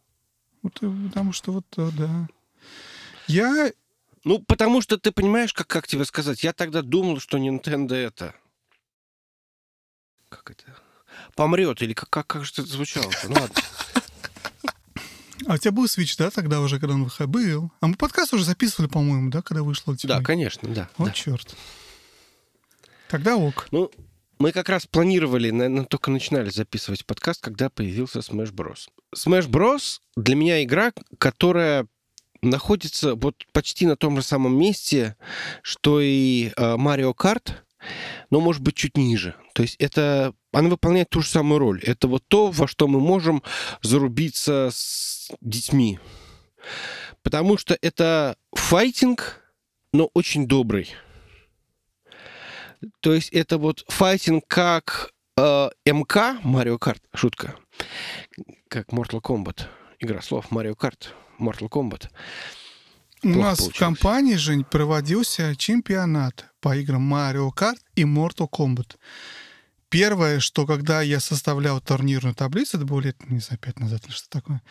Вот, 0.62 0.78
э, 0.82 0.92
потому 1.08 1.34
что 1.34 1.52
вот, 1.52 1.66
э, 1.78 1.90
да. 1.98 2.28
Я... 3.28 3.72
Ну, 4.24 4.40
потому 4.40 4.82
что 4.82 4.98
ты 4.98 5.12
понимаешь, 5.12 5.54
как, 5.54 5.68
как 5.68 5.88
тебе 5.88 6.06
сказать, 6.06 6.44
я 6.44 6.54
тогда 6.54 6.82
думал, 6.82 7.20
что 7.20 7.38
Nintendo 7.38 7.94
это... 7.94 8.34
Как 10.30 10.50
это? 10.50 10.64
Помрет, 11.36 11.82
или 11.82 11.94
как, 11.94 12.10
как, 12.10 12.28
как 12.28 12.46
же 12.46 12.52
это 12.54 12.66
звучало? 12.66 13.12
Ну 13.28 13.36
ладно. 13.36 13.56
А 15.46 15.56
у 15.56 15.58
тебя 15.58 15.72
был 15.72 15.86
Switch, 15.86 16.16
да, 16.18 16.30
тогда 16.32 16.62
уже, 16.62 16.80
когда 16.80 16.96
он 16.96 17.04
выходил? 17.04 17.30
Был. 17.30 17.72
А 17.82 17.88
мы 17.88 17.96
подкаст 17.96 18.34
уже 18.34 18.46
записывали, 18.46 18.90
по-моему, 18.90 19.30
да, 19.30 19.42
когда 19.42 19.62
вышло 19.62 19.92
Ultimate? 19.92 20.08
Да, 20.08 20.22
конечно, 20.22 20.70
да. 20.70 20.90
Вот 20.98 21.08
да. 21.08 21.14
черт. 21.14 21.56
Тогда 23.14 23.38
ок. 23.38 23.68
Ну, 23.70 23.92
мы 24.40 24.52
как 24.52 24.70
раз 24.70 24.88
планировали, 24.88 25.52
наверное, 25.52 25.86
только 25.86 26.10
начинали 26.10 26.50
записывать 26.50 27.06
подкаст, 27.06 27.44
когда 27.44 27.70
появился 27.70 28.22
Smash 28.22 28.52
Bros. 28.52 28.88
Smash 29.16 29.48
Bros. 29.48 30.00
для 30.16 30.34
меня 30.34 30.64
игра, 30.64 30.94
которая 31.20 31.86
находится 32.42 33.14
вот 33.14 33.36
почти 33.52 33.86
на 33.86 33.96
том 33.98 34.16
же 34.16 34.24
самом 34.24 34.58
месте, 34.58 35.16
что 35.62 36.02
и 36.02 36.54
э, 36.58 36.76
Mario 36.78 37.14
Kart, 37.14 37.52
но, 38.32 38.40
может 38.40 38.64
быть, 38.64 38.74
чуть 38.74 38.98
ниже. 38.98 39.36
То 39.54 39.62
есть 39.62 39.76
это... 39.78 40.34
Она 40.52 40.70
выполняет 40.70 41.12
ту 41.12 41.22
же 41.22 41.28
самую 41.28 41.60
роль. 41.60 41.84
Это 41.84 42.08
вот 42.08 42.24
то, 42.28 42.50
во 42.50 42.68
что 42.68 42.88
мы 42.88 43.00
можем 43.00 43.44
зарубиться 43.84 44.72
с 44.74 45.30
детьми. 45.40 46.00
Потому 47.22 47.60
что 47.60 47.78
это 47.80 48.38
файтинг, 48.56 49.40
но 49.94 50.10
очень 50.16 50.48
добрый. 50.48 50.96
То 53.00 53.14
есть 53.14 53.30
это 53.30 53.58
вот 53.58 53.84
файтинг 53.88 54.46
как 54.48 55.12
э, 55.38 55.70
МК, 55.86 56.40
Марио 56.44 56.78
Карт, 56.78 57.02
шутка, 57.14 57.56
как 58.68 58.90
Mortal 58.90 59.22
Kombat, 59.22 59.68
игра 60.00 60.22
слов 60.22 60.52
Марио 60.52 60.76
Карт, 60.76 61.14
Mortal 61.40 61.70
Kombat. 61.70 62.10
У 63.24 63.28
Плохо 63.28 63.40
нас 63.40 63.56
в 63.56 63.62
получилось. 63.62 63.80
компании, 63.80 64.36
Жень, 64.36 64.66
проводился 64.66 65.56
чемпионат 65.56 66.48
по 66.60 66.76
играм 66.76 67.14
Mario 67.14 67.52
Kart 67.56 67.78
и 67.96 68.04
Mortal 68.04 68.50
Kombat. 68.50 68.98
Первое, 69.90 70.40
что 70.40 70.66
когда 70.66 71.02
я 71.02 71.20
составлял 71.20 71.80
турнирную 71.80 72.36
таблицу, 72.36 72.78
это 72.78 72.86
было 72.86 73.00
лет, 73.00 73.30
не 73.30 73.40
знаю, 73.40 73.60
пять 73.60 73.80
назад 73.80 74.04
или 74.06 74.12
что 74.12 74.28
такое, 74.30 74.62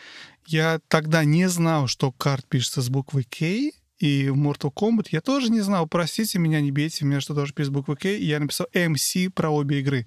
я 0.45 0.79
тогда 0.89 1.23
не 1.23 1.47
знал, 1.47 1.87
что 1.87 2.11
карт 2.11 2.45
пишется 2.47 2.81
с 2.81 2.89
буквой 2.89 3.23
К, 3.23 3.73
и 4.03 4.29
в 4.29 4.35
Mortal 4.35 4.73
Kombat 4.73 5.07
я 5.11 5.21
тоже 5.21 5.49
не 5.49 5.61
знал. 5.61 5.87
Простите 5.87 6.37
меня, 6.37 6.59
не 6.59 6.71
бейте 6.71 7.05
меня, 7.05 7.21
что 7.21 7.33
тоже 7.33 7.53
с 7.57 7.69
буквой 7.69 7.95
К. 7.95 8.09
Я 8.09 8.41
написал 8.41 8.67
MC 8.73 9.29
про 9.29 9.49
обе 9.49 9.79
игры. 9.79 10.05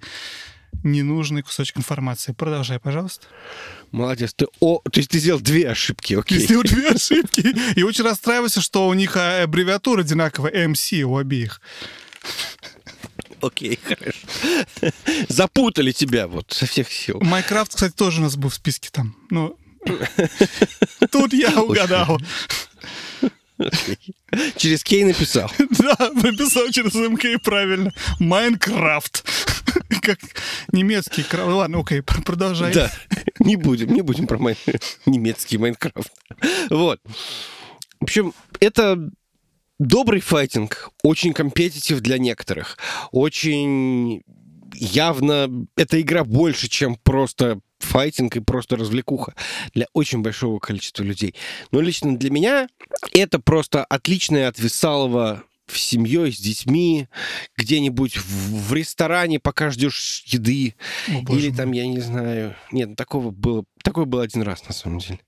Ненужный 0.83 1.41
кусочек 1.41 1.77
информации. 1.77 2.33
Продолжай, 2.33 2.79
пожалуйста. 2.79 3.25
Молодец. 3.89 4.35
Ты, 4.35 4.45
о, 4.59 4.81
то 4.83 4.99
есть 4.99 5.09
ты 5.09 5.17
сделал 5.17 5.39
две 5.39 5.67
ошибки, 5.67 6.13
окей. 6.13 6.37
сделал 6.37 6.61
две 6.61 6.89
ошибки. 6.89 7.55
И 7.75 7.81
очень 7.81 8.03
расстраивался, 8.03 8.61
что 8.61 8.87
у 8.87 8.93
них 8.93 9.17
а, 9.17 9.41
аббревиатура 9.41 10.01
одинаковая, 10.01 10.67
MC 10.67 11.01
у 11.01 11.17
обеих. 11.17 11.59
Окей, 13.41 13.79
хорошо. 13.83 14.93
Запутали 15.27 15.91
тебя 15.91 16.27
вот 16.27 16.51
со 16.51 16.67
всех 16.67 16.91
сил. 16.91 17.19
Майнкрафт, 17.21 17.73
кстати, 17.73 17.93
тоже 17.93 18.19
у 18.19 18.25
нас 18.25 18.35
был 18.35 18.49
в 18.49 18.53
списке 18.53 18.89
там. 18.91 19.15
Ну, 19.31 19.57
тут 21.11 21.33
я 21.33 21.59
угадал. 21.63 22.19
Через 24.55 24.83
Кей 24.83 25.03
написал. 25.03 25.51
Да, 25.69 26.11
написал 26.13 26.69
через 26.71 26.93
МК 26.95 27.39
правильно. 27.39 27.91
Майнкрафт. 28.19 29.25
Как 30.01 30.19
немецкий 30.71 31.23
крав. 31.23 31.47
Ладно, 31.47 31.79
окей, 31.79 32.01
пр- 32.01 32.23
продолжай. 32.23 32.73
Да, 32.73 32.91
не 33.39 33.55
будем, 33.55 33.93
не 33.93 34.01
будем 34.01 34.27
про 34.27 34.37
май- 34.37 34.57
немецкий 35.05 35.57
Майнкрафт. 35.57 36.11
Вот. 36.69 36.99
В 37.99 38.03
общем, 38.03 38.33
это 38.59 38.97
добрый 39.79 40.21
файтинг, 40.21 40.89
очень 41.03 41.33
компетитив 41.33 41.99
для 42.01 42.17
некоторых, 42.17 42.77
очень 43.11 44.23
явно 44.73 45.49
эта 45.75 46.01
игра 46.01 46.23
больше, 46.23 46.67
чем 46.67 46.95
просто 46.95 47.59
файтинг 47.79 48.35
и 48.35 48.39
просто 48.39 48.75
развлекуха 48.75 49.33
для 49.73 49.85
очень 49.93 50.21
большого 50.21 50.59
количества 50.59 51.03
людей. 51.03 51.35
Но 51.71 51.81
лично 51.81 52.17
для 52.17 52.31
меня 52.31 52.67
это 53.13 53.39
просто 53.39 53.83
отличное 53.85 54.47
отвисалово 54.47 55.43
в 55.67 55.77
семьей, 55.77 56.31
с 56.31 56.39
детьми, 56.39 57.07
где-нибудь 57.57 58.17
в, 58.17 58.69
в 58.69 58.73
ресторане, 58.73 59.39
пока 59.39 59.69
ждешь 59.69 60.23
еды, 60.25 60.75
О, 61.09 61.21
боже 61.21 61.39
или 61.47 61.55
там, 61.55 61.73
я 61.73 61.85
не 61.85 61.99
знаю... 61.99 62.55
Нет, 62.71 62.89
ну, 62.89 62.95
такого 62.95 63.31
было... 63.31 63.65
Такое 63.83 64.05
было 64.05 64.23
один 64.23 64.43
раз, 64.43 64.65
на 64.67 64.73
самом 64.73 64.99
деле. 64.99 65.19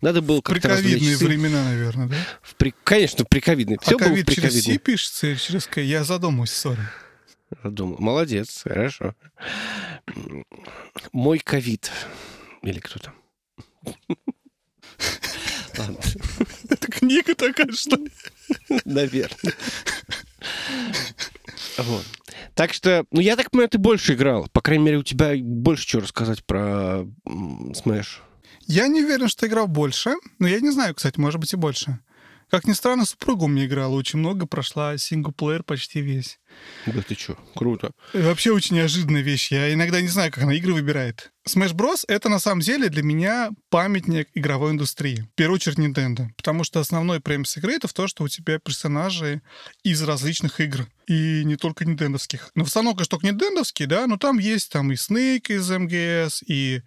Надо 0.00 0.22
было 0.22 0.40
как-то 0.40 0.68
Приковидные 0.68 1.16
времена, 1.16 1.64
наверное, 1.64 2.08
да? 2.08 2.16
В 2.42 2.56
при- 2.56 2.74
Конечно, 2.84 3.24
приковидный. 3.24 3.78
Все 3.80 3.96
а 3.96 3.98
было 3.98 4.08
в 4.08 4.10
ковид 4.10 4.30
через. 4.30 4.64
Си 4.64 4.78
пишется 4.78 5.28
или 5.28 5.36
через 5.36 5.66
К? 5.66 5.80
Я 5.80 6.04
задумаюсь, 6.04 6.50
сори. 6.50 6.80
Думал, 7.64 7.96
молодец, 7.98 8.62
хорошо. 8.62 9.14
Мой 11.12 11.38
ковид. 11.38 11.90
Или 12.62 12.78
кто 12.80 12.98
там? 12.98 13.14
Ладно, 15.78 15.98
Это 16.68 16.90
книга 16.90 17.34
такая, 17.34 17.70
что 17.72 17.96
ли? 17.96 18.10
наверное. 18.84 19.54
Вот. 21.78 22.04
Так 22.54 22.72
что, 22.72 23.04
ну, 23.10 23.20
я 23.20 23.36
так 23.36 23.50
понимаю, 23.50 23.68
ты 23.68 23.78
больше 23.78 24.14
играл. 24.14 24.48
По 24.52 24.62
крайней 24.62 24.84
мере, 24.84 24.96
у 24.98 25.02
тебя 25.02 25.34
больше 25.38 25.86
чего 25.86 26.02
рассказать 26.02 26.44
про 26.44 27.06
Smash. 27.26 28.20
Я 28.66 28.88
не 28.88 29.04
уверен, 29.04 29.28
что 29.28 29.46
играл 29.46 29.68
больше, 29.68 30.14
но 30.38 30.48
я 30.48 30.60
не 30.60 30.70
знаю, 30.70 30.94
кстати, 30.94 31.20
может 31.20 31.38
быть 31.38 31.52
и 31.52 31.56
больше. 31.56 32.00
Как 32.50 32.66
ни 32.66 32.72
странно, 32.72 33.04
супруга 33.04 33.44
у 33.44 33.48
меня 33.48 33.66
играла 33.66 33.94
очень 33.94 34.20
много, 34.20 34.46
прошла 34.46 34.96
синглплеер 34.96 35.64
почти 35.64 36.00
весь. 36.00 36.38
Да 36.86 37.02
ты 37.02 37.14
что, 37.14 37.36
круто. 37.56 37.90
И 38.14 38.18
вообще 38.18 38.52
очень 38.52 38.76
неожиданная 38.76 39.22
вещь. 39.22 39.50
Я 39.50 39.72
иногда 39.72 40.00
не 40.00 40.08
знаю, 40.08 40.30
как 40.30 40.44
она 40.44 40.54
игры 40.54 40.72
выбирает. 40.72 41.32
Smash 41.48 41.74
Bros.— 41.74 42.04
это 42.08 42.28
на 42.28 42.38
самом 42.40 42.60
деле 42.60 42.88
для 42.88 43.02
меня 43.02 43.50
памятник 43.70 44.28
игровой 44.34 44.72
индустрии. 44.72 45.26
В 45.32 45.34
первую 45.36 45.56
очередь 45.56 45.78
Nintendo. 45.78 46.28
Потому 46.36 46.64
что 46.64 46.80
основной 46.80 47.20
премис 47.20 47.56
игры— 47.56 47.72
это 47.76 47.86
то, 47.88 48.08
что 48.08 48.24
у 48.24 48.28
тебя 48.28 48.58
персонажи 48.58 49.42
из 49.84 50.02
различных 50.02 50.60
игр. 50.60 50.86
И 51.06 51.42
не 51.44 51.54
только 51.54 51.84
нинтендовских. 51.84 52.50
Но 52.56 52.64
в 52.64 52.68
основном, 52.68 52.94
конечно, 52.96 53.10
только 53.18 53.26
нинтендовские, 53.28 53.86
да, 53.86 54.08
но 54.08 54.16
там 54.16 54.38
есть 54.40 54.72
там 54.72 54.90
и 54.90 54.96
Снейк 54.96 55.50
из 55.50 55.70
MGS, 55.70 56.42
и, 56.48 56.82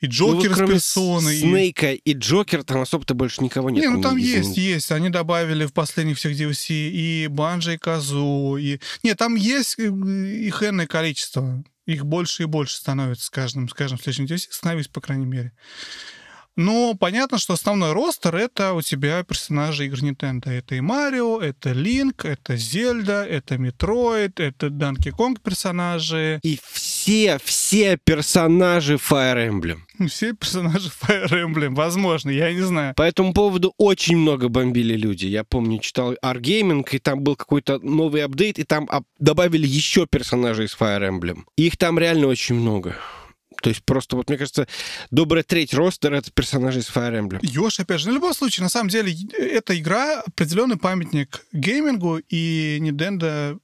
и 0.00 0.06
Ну, 0.06 0.08
Джокер 0.08 0.48
вот 0.50 0.54
с 0.54 0.56
кроме 0.56 0.72
персоной. 0.74 1.36
и- 1.36 1.40
Снейка 1.40 1.92
и 1.92 2.12
Джокер, 2.12 2.62
там 2.62 2.82
особо-то 2.82 3.14
больше 3.14 3.42
никого 3.42 3.70
нет. 3.70 3.82
Не, 3.82 3.90
ну 3.90 4.00
там 4.00 4.18
из- 4.18 4.24
есть, 4.28 4.56
есть. 4.56 4.92
Они 4.92 5.10
добавили 5.10 5.66
в 5.66 5.72
последних 5.72 6.16
всех 6.18 6.32
DLC 6.38 6.90
и 6.90 7.26
Банджо, 7.26 7.72
и 7.72 7.76
Казуи, 7.78 8.56
и... 8.56 8.78
Нет, 9.02 9.18
там 9.18 9.34
есть 9.34 9.80
э, 9.80 9.88
их 9.88 10.62
энное 10.62 10.86
количество. 10.86 11.64
Их 11.86 12.04
больше 12.04 12.42
и 12.42 12.46
больше 12.46 12.76
становится 12.76 13.26
с 13.26 13.30
каждым, 13.30 13.68
с 13.68 13.74
каждым 13.74 13.98
следующим 13.98 14.24
DLC, 14.26 14.48
становись, 14.50 14.88
по 14.88 15.00
крайней 15.00 15.26
мере. 15.26 15.52
Но 16.56 16.94
понятно, 16.94 17.38
что 17.38 17.52
основной 17.52 17.92
ростер— 17.92 18.34
это 18.36 18.72
у 18.72 18.80
тебя 18.80 19.22
персонажи 19.22 19.86
игр 19.86 19.98
Nintendo. 19.98 20.48
Это 20.50 20.74
и 20.74 20.80
Марио, 20.80 21.38
это 21.40 21.72
Линк, 21.72 22.24
это 22.24 22.56
Зельда, 22.56 23.24
это 23.24 23.58
Метроид, 23.58 24.40
это 24.40 24.70
Данки 24.70 25.10
Конг 25.10 25.40
персонажи. 25.42 26.40
И 26.42 26.58
все, 26.72 27.38
все 27.44 27.98
персонажи 28.02 28.94
Fire 28.94 29.48
Emblem. 29.50 30.08
Все 30.08 30.32
персонажи 30.32 30.90
Fire 30.90 31.30
Emblem, 31.30 31.74
возможно, 31.74 32.30
я 32.30 32.52
не 32.52 32.62
знаю. 32.62 32.94
По 32.94 33.02
этому 33.02 33.34
поводу 33.34 33.74
очень 33.76 34.16
много 34.16 34.48
бомбили 34.48 34.96
люди. 34.96 35.26
Я 35.26 35.44
помню, 35.44 35.78
читал 35.80 36.14
Argaming, 36.24 36.86
и 36.90 36.98
там 36.98 37.20
был 37.20 37.36
какой-то 37.36 37.78
новый 37.80 38.24
апдейт, 38.24 38.58
и 38.58 38.64
там 38.64 38.84
ап- 38.86 39.04
добавили 39.18 39.66
еще 39.66 40.06
персонажей 40.06 40.66
из 40.66 40.76
Fire 40.78 41.06
Emblem. 41.06 41.44
Их 41.56 41.76
там 41.76 41.98
реально 41.98 42.28
очень 42.28 42.54
много. 42.54 42.96
То 43.66 43.70
есть 43.70 43.84
просто, 43.84 44.14
вот 44.14 44.28
мне 44.28 44.38
кажется, 44.38 44.68
добрая 45.10 45.42
треть 45.42 45.74
ростера— 45.74 46.14
это 46.18 46.30
персонажи 46.30 46.78
из 46.78 46.88
Fire 46.88 47.20
Emblem. 47.20 47.40
Ёж, 47.42 47.80
опять 47.80 47.98
же, 47.98 48.10
на 48.10 48.12
любом 48.12 48.32
случае, 48.32 48.62
на 48.62 48.68
самом 48.68 48.88
деле, 48.90 49.12
эта 49.36 49.76
игра 49.76 50.20
определенный 50.20 50.76
памятник 50.76 51.44
геймингу, 51.52 52.18
и 52.28 52.78
Nintendo 52.80 53.58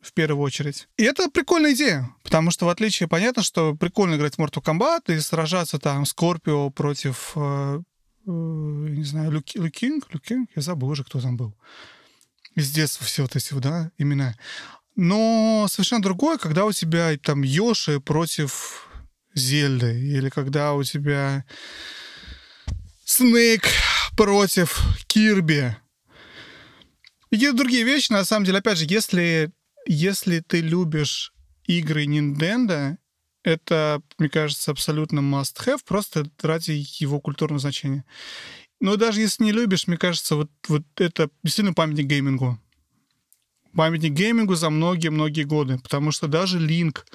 в 0.00 0.12
первую 0.12 0.42
очередь. 0.42 0.88
И 0.96 1.04
это 1.04 1.30
прикольная 1.30 1.72
идея, 1.72 2.12
потому 2.24 2.50
что 2.50 2.66
в 2.66 2.68
отличие, 2.68 3.08
понятно, 3.08 3.44
что 3.44 3.76
прикольно 3.76 4.16
играть 4.16 4.34
в 4.34 4.38
Mortal 4.40 4.60
Kombat 4.60 5.14
и 5.14 5.20
сражаться 5.20 5.78
там 5.78 6.04
Скорпио 6.04 6.70
против, 6.70 7.34
э, 7.36 7.80
э, 8.26 8.30
не 8.30 9.04
знаю, 9.04 9.30
Люки, 9.30 9.56
Люкинг, 9.56 10.12
Люкинг, 10.12 10.50
я 10.56 10.62
забыл 10.62 10.88
уже, 10.88 11.04
кто 11.04 11.20
там 11.20 11.36
был. 11.36 11.54
Из 12.56 12.72
детства 12.72 13.06
все 13.06 13.22
вот 13.22 13.36
эти, 13.36 13.54
да, 13.54 13.92
имена. 13.98 14.34
Но 14.96 15.68
совершенно 15.70 16.02
другое, 16.02 16.38
когда 16.38 16.64
у 16.64 16.72
тебя 16.72 17.16
там 17.22 17.42
Йоши 17.42 18.00
против 18.00 18.88
Зельды, 19.34 19.98
или 19.98 20.28
когда 20.28 20.74
у 20.74 20.82
тебя 20.82 21.44
Снейк 23.04 23.66
против 24.16 24.80
Кирби. 25.06 25.76
И 27.30 27.50
другие 27.52 27.84
вещи, 27.84 28.12
на 28.12 28.24
самом 28.24 28.46
деле, 28.46 28.58
опять 28.58 28.78
же, 28.78 28.86
если 28.88 29.52
если 29.86 30.40
ты 30.40 30.60
любишь 30.60 31.32
игры 31.66 32.06
Nintendo, 32.06 32.96
это, 33.42 34.00
мне 34.18 34.28
кажется, 34.28 34.70
абсолютно 34.70 35.20
must-have, 35.20 35.80
просто 35.84 36.26
ради 36.40 36.84
его 36.98 37.20
культурного 37.20 37.60
значения. 37.60 38.04
Но 38.80 38.96
даже 38.96 39.20
если 39.20 39.44
не 39.44 39.52
любишь, 39.52 39.86
мне 39.86 39.96
кажется, 39.96 40.36
вот, 40.36 40.50
вот 40.68 40.84
это 40.96 41.28
действительно 41.42 41.74
памятник 41.74 42.06
геймингу. 42.06 42.58
Памятник 43.74 44.12
геймингу 44.12 44.54
за 44.54 44.70
многие-многие 44.70 45.44
годы, 45.44 45.78
потому 45.78 46.10
что 46.10 46.28
даже 46.28 46.58
Линк 46.58 47.06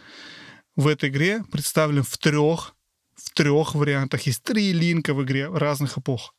в 0.80 0.88
этой 0.88 1.09
игре 1.09 1.43
представлен 1.51 2.03
в 2.03 2.17
трех, 2.17 2.73
в 3.13 3.32
трех 3.32 3.75
вариантах. 3.75 4.21
Есть 4.21 4.43
три 4.43 4.71
Линка 4.71 5.13
в 5.13 5.21
игре 5.23 5.49
разных 5.49 5.97
эпох. 5.97 6.34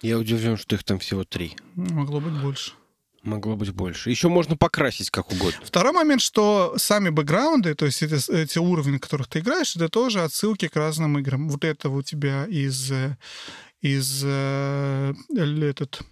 Я 0.00 0.16
удивлен, 0.16 0.56
что 0.56 0.76
их 0.76 0.84
там 0.84 1.00
всего 1.00 1.24
три. 1.24 1.56
Могло 1.74 2.20
быть 2.20 2.40
больше. 2.40 2.74
Могло 3.24 3.56
быть 3.56 3.70
больше. 3.70 4.10
Еще 4.10 4.28
можно 4.28 4.56
покрасить 4.56 5.10
как 5.10 5.32
угодно. 5.32 5.58
Второй 5.64 5.92
момент, 5.92 6.20
что 6.20 6.74
сами 6.76 7.08
бэкграунды, 7.08 7.74
то 7.74 7.86
есть 7.86 8.00
эти, 8.04 8.32
эти 8.32 8.58
уровни, 8.58 8.92
на 8.92 8.98
которых 9.00 9.26
ты 9.26 9.40
играешь, 9.40 9.74
это 9.74 9.88
тоже 9.88 10.22
отсылки 10.22 10.68
к 10.68 10.76
разным 10.76 11.18
играм. 11.18 11.48
Вот 11.48 11.64
это 11.64 11.88
у 11.88 12.00
тебя 12.02 12.46
из, 12.46 12.92
из 13.80 14.22
э, 14.24 15.14
этот 15.36 16.02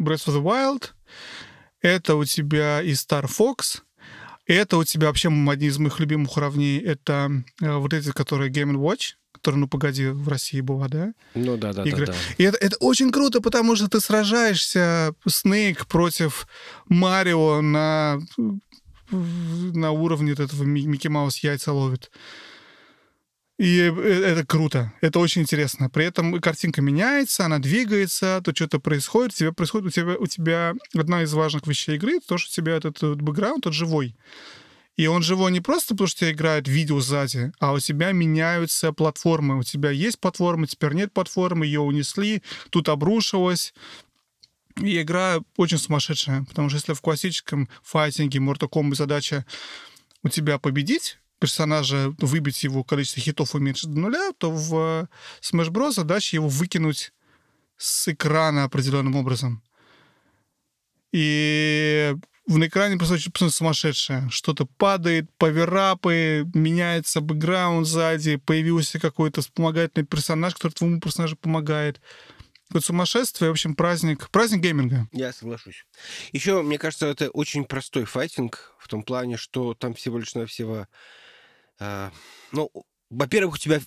Breath 0.00 0.28
of 0.28 0.36
the 0.36 0.42
Wild, 0.42 0.92
это 1.82 2.14
у 2.14 2.24
тебя 2.24 2.80
из 2.80 3.04
Star 3.04 3.26
Fox, 3.26 3.82
это 4.54 4.76
у 4.76 4.84
тебя 4.84 5.08
вообще 5.08 5.28
одни 5.28 5.66
из 5.66 5.78
моих 5.78 6.00
любимых 6.00 6.36
уровней, 6.36 6.78
это 6.78 7.30
э, 7.60 7.76
вот 7.76 7.92
эти, 7.94 8.10
которые 8.10 8.50
Game 8.50 8.74
Watch, 8.74 9.14
которая, 9.32 9.60
ну, 9.60 9.68
погоди, 9.68 10.06
в 10.06 10.28
России 10.28 10.60
была, 10.60 10.88
да? 10.88 11.12
Ну, 11.34 11.56
да, 11.56 11.72
да, 11.72 11.84
Игры. 11.84 12.06
да, 12.06 12.12
да. 12.12 12.18
И 12.36 12.42
это, 12.44 12.58
это 12.58 12.76
очень 12.78 13.10
круто, 13.10 13.40
потому 13.40 13.76
что 13.76 13.88
ты 13.88 14.00
сражаешься, 14.00 15.14
Снейк 15.26 15.86
против 15.86 16.46
Марио 16.88 17.60
на, 17.62 18.20
на 19.10 19.90
уровне 19.92 20.34
вот 20.34 20.40
этого 20.40 20.64
Микки 20.64 21.08
Маус 21.08 21.38
яйца 21.38 21.72
ловит. 21.72 22.10
И 23.60 23.76
это 23.76 24.46
круто, 24.46 24.90
это 25.02 25.18
очень 25.18 25.42
интересно. 25.42 25.90
При 25.90 26.06
этом 26.06 26.40
картинка 26.40 26.80
меняется, 26.80 27.44
она 27.44 27.58
двигается, 27.58 28.40
то 28.42 28.54
что-то 28.54 28.80
происходит, 28.80 29.34
у 29.34 29.36
тебя 29.36 29.52
происходит, 29.52 29.88
у 29.88 29.90
тебя, 29.90 30.16
у 30.18 30.26
тебя 30.26 30.74
одна 30.94 31.24
из 31.24 31.34
важных 31.34 31.66
вещей 31.66 31.96
игры, 31.96 32.20
то, 32.26 32.38
что 32.38 32.48
у 32.50 32.54
тебя 32.54 32.76
этот, 32.76 32.96
этот 32.96 33.20
бэкграунд, 33.20 33.64
тот 33.64 33.74
живой. 33.74 34.16
И 34.96 35.06
он 35.08 35.22
живой 35.22 35.52
не 35.52 35.60
просто 35.60 35.92
потому, 35.92 36.08
что 36.08 36.32
играет 36.32 36.68
видео 36.68 37.00
сзади, 37.00 37.52
а 37.60 37.74
у 37.74 37.80
тебя 37.80 38.12
меняются 38.12 38.94
платформы. 38.94 39.58
У 39.58 39.62
тебя 39.62 39.90
есть 39.90 40.18
платформа, 40.18 40.66
теперь 40.66 40.94
нет 40.94 41.12
платформы, 41.12 41.66
ее 41.66 41.80
унесли, 41.80 42.42
тут 42.70 42.88
обрушилось. 42.88 43.74
И 44.80 45.02
игра 45.02 45.40
очень 45.58 45.76
сумасшедшая, 45.76 46.46
потому 46.48 46.70
что 46.70 46.78
если 46.78 46.94
в 46.94 47.02
классическом 47.02 47.68
файтинге 47.82 48.38
Mortal 48.38 48.70
Kombat 48.70 48.94
задача 48.94 49.44
у 50.22 50.30
тебя 50.30 50.58
победить, 50.58 51.19
персонажа, 51.40 52.14
выбить 52.18 52.62
его 52.62 52.84
количество 52.84 53.20
хитов 53.20 53.54
уменьшить 53.54 53.90
до 53.90 53.98
нуля, 53.98 54.30
то 54.38 54.50
в 54.50 55.08
Smash 55.40 55.70
Bros. 55.70 55.92
задача 55.92 56.36
его 56.36 56.48
выкинуть 56.48 57.12
с 57.76 58.08
экрана 58.08 58.64
определенным 58.64 59.16
образом. 59.16 59.62
И 61.12 62.14
на 62.46 62.66
экране 62.66 62.96
просто 62.96 63.14
очень 63.14 63.32
сумасшедшее. 63.50 64.28
Что-то 64.30 64.66
падает, 64.66 65.30
поверапы, 65.38 66.46
меняется 66.54 67.20
бэкграунд 67.20 67.86
сзади, 67.86 68.36
появился 68.36 69.00
какой-то 69.00 69.40
вспомогательный 69.40 70.06
персонаж, 70.06 70.54
который 70.54 70.72
твоему 70.72 71.00
персонажу 71.00 71.36
помогает. 71.36 72.00
Вот 72.70 72.84
сумасшествие, 72.84 73.50
в 73.50 73.52
общем, 73.52 73.74
праздник, 73.74 74.30
праздник 74.30 74.60
гейминга. 74.60 75.08
Я 75.10 75.32
соглашусь. 75.32 75.86
Еще, 76.32 76.62
мне 76.62 76.78
кажется, 76.78 77.06
это 77.06 77.28
очень 77.30 77.64
простой 77.64 78.04
файтинг 78.04 78.74
в 78.78 78.86
том 78.86 79.02
плане, 79.02 79.36
что 79.36 79.74
там 79.74 79.94
всего 79.94 80.18
лишь 80.18 80.34
навсего... 80.34 80.76
Э, 80.76 80.86
ну, 82.52 82.70
во-первых, 83.10 83.54
у 83.56 83.58
тебя 83.58 83.80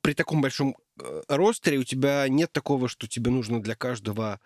при 0.00 0.14
таком 0.14 0.42
большом 0.42 0.76
э, 1.00 1.22
ростере 1.28 1.78
у 1.78 1.84
тебя 1.84 2.26
нет 2.28 2.52
такого, 2.52 2.88
что 2.88 3.06
тебе 3.06 3.30
нужно 3.30 3.62
для 3.62 3.76
каждого 3.76 4.40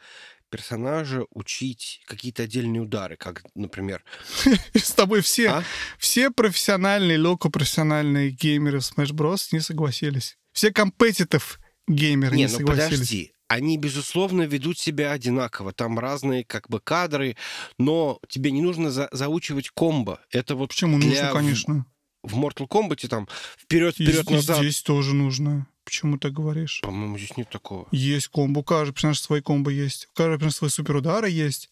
персонажа 0.51 1.25
учить 1.31 2.03
какие-то 2.07 2.45
отдельные 2.45 2.83
удары, 2.83 3.17
как, 3.17 3.45
например... 3.55 4.05
С 4.75 4.93
тобой 4.93 5.23
все, 5.23 5.49
а? 5.49 5.65
все 5.99 6.31
профессиональные, 6.31 7.19
локо-профессиональные 7.19 8.31
геймеры 8.31 8.81
в 8.81 8.83
Smash 8.83 9.13
Bros. 9.13 9.49
не 9.53 9.61
согласились. 9.61 10.37
Все 10.53 10.73
компетитив 10.73 11.59
геймеры 11.87 12.37
не, 12.37 12.45
не 12.45 12.49
ну 12.49 12.59
согласились. 12.59 12.91
подожди. 12.91 13.33
Они, 13.49 13.79
безусловно, 13.79 14.43
ведут 14.43 14.79
себя 14.79 15.13
одинаково. 15.13 15.73
Там 15.73 15.99
разные 15.99 16.45
как 16.45 16.69
бы 16.69 16.81
кадры, 16.81 17.37
но 17.79 18.21
тебе 18.29 18.51
не 18.51 18.61
нужно 18.61 18.91
за 18.91 19.09
заучивать 19.11 19.71
комбо. 19.71 20.21
Это 20.31 20.55
вот 20.55 20.69
Почему 20.69 20.99
для... 20.99 21.09
нужно, 21.09 21.33
конечно. 21.33 21.87
В 22.29 22.39
Mortal 22.39 22.69
Kombat 22.69 23.07
там 23.09 23.29
вперед-вперед 23.57 24.29
назад. 24.31 24.59
Здесь 24.59 24.83
тоже 24.83 25.15
нужно. 25.15 25.67
Почему 25.85 26.19
ты 26.19 26.31
говоришь? 26.31 26.81
По-моему, 26.83 27.17
здесь 27.17 27.37
нет 27.37 27.49
такого. 27.49 27.89
Есть 27.93 28.29
комбо. 28.29 28.59
У 28.59 28.63
каждого 28.63 28.93
персонажа 28.93 29.21
свои 29.21 29.41
комбо 29.41 29.71
есть. 29.71 30.09
У 30.13 30.17
каждого 30.17 30.37
персонажа 30.37 30.57
свои 30.57 30.71
суперудары 30.71 31.31
есть. 31.31 31.71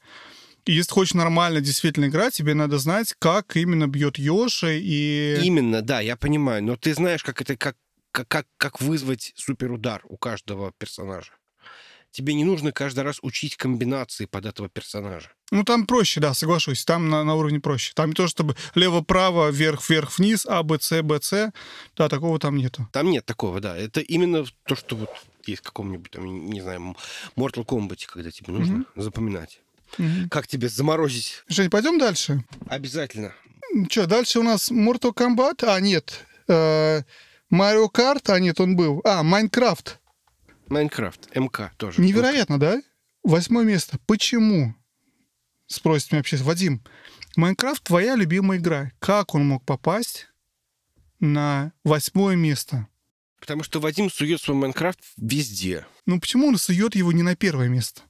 И 0.65 0.73
если 0.73 0.93
хочешь 0.93 1.15
нормально 1.15 1.61
действительно 1.61 2.07
играть, 2.07 2.35
тебе 2.35 2.55
надо 2.55 2.79
знать, 2.79 3.15
как 3.19 3.57
именно 3.57 3.87
бьет 3.87 4.19
Йоши 4.19 4.81
и... 4.81 5.39
Именно, 5.43 5.83
да, 5.83 6.01
я 6.01 6.17
понимаю. 6.17 6.65
Но 6.65 6.77
ты 6.77 6.93
знаешь, 6.95 7.23
как 7.23 7.41
это, 7.41 7.57
как, 7.57 7.77
как, 8.11 8.47
как 8.57 8.81
вызвать 8.81 9.33
суперудар 9.37 10.03
у 10.09 10.17
каждого 10.17 10.73
персонажа 10.79 11.33
тебе 12.17 12.33
не 12.33 12.45
нужно 12.45 12.73
каждый 12.73 13.01
раз 13.05 13.19
учить 13.21 13.57
комбинации 13.57 14.25
под 14.25 14.47
этого 14.47 14.71
персонажа. 14.71 15.29
Ну, 15.51 15.65
там 15.65 15.87
проще, 15.87 16.19
да, 16.19 16.33
соглашусь. 16.33 16.85
Там 16.85 17.11
на, 17.11 17.23
на 17.25 17.35
уровне 17.35 17.61
проще. 17.61 17.93
Там 17.95 18.09
не 18.09 18.15
то, 18.15 18.27
чтобы 18.27 18.57
лево-право, 18.75 19.51
вверх-вверх-вниз, 19.51 20.47
А, 20.47 20.63
Б, 20.63 20.79
С, 20.81 21.03
Б, 21.03 21.21
С. 21.21 21.53
Да, 21.95 22.09
такого 22.09 22.39
там 22.39 22.57
нету. 22.57 22.89
Там 22.93 23.11
нет 23.11 23.27
такого, 23.27 23.61
да. 23.61 23.77
Это 23.77 24.01
именно 24.01 24.47
то, 24.65 24.75
что 24.75 24.97
вот 24.97 25.11
есть 25.47 25.61
в 25.61 25.67
каком-нибудь, 25.67 26.11
там, 26.11 26.25
не 26.47 26.63
знаю, 26.63 26.97
Mortal 27.37 27.67
Kombat, 27.67 28.07
когда 28.07 28.31
тебе 28.31 28.55
нужно 28.55 28.79
mm-hmm. 28.79 29.03
запоминать. 29.03 29.61
Mm-hmm. 29.99 30.29
Как 30.31 30.47
тебе 30.47 30.69
заморозить? 30.71 31.45
Жень, 31.49 31.69
пойдем 31.69 31.99
дальше? 31.99 32.43
Обязательно. 32.67 33.35
Что, 33.91 34.07
дальше 34.07 34.41
у 34.41 34.43
нас 34.43 34.71
Mortal 34.71 35.13
Kombat? 35.15 35.67
А, 35.67 35.79
нет. 35.81 36.25
Э, 36.49 37.03
Mario 37.53 37.93
Kart? 37.93 38.23
А, 38.29 38.41
нет, 38.41 38.59
он 38.59 38.75
был. 38.75 39.03
А, 39.05 39.23
Майнкрафт. 39.23 40.01
Майнкрафт, 40.69 41.35
МК 41.35 41.73
тоже. 41.77 42.01
Невероятно, 42.01 42.59
да? 42.59 42.83
Восьмое 43.23 43.65
место. 43.65 43.99
Почему? 44.07 44.75
Спросит 45.67 46.13
меня 46.13 46.21
вообще, 46.21 46.37
Вадим, 46.37 46.83
Майнкрафт 47.37 47.83
твоя 47.83 48.15
любимая 48.15 48.59
игра. 48.59 48.93
Как 48.99 49.35
он 49.35 49.47
мог 49.47 49.65
попасть 49.65 50.29
на 51.21 51.73
восьмое 51.85 52.37
место? 52.37 52.89
Потому 53.41 53.63
что 53.63 53.81
Вадим 53.81 54.11
сует 54.11 54.41
свой 54.41 54.57
Майнкрафт 54.57 55.01
везде. 55.17 55.87
Ну 56.07 56.21
почему 56.21 56.49
он 56.49 56.57
сует 56.57 56.95
его 56.95 57.13
не 57.13 57.23
на 57.23 57.37
первое 57.37 57.69
место? 57.69 58.03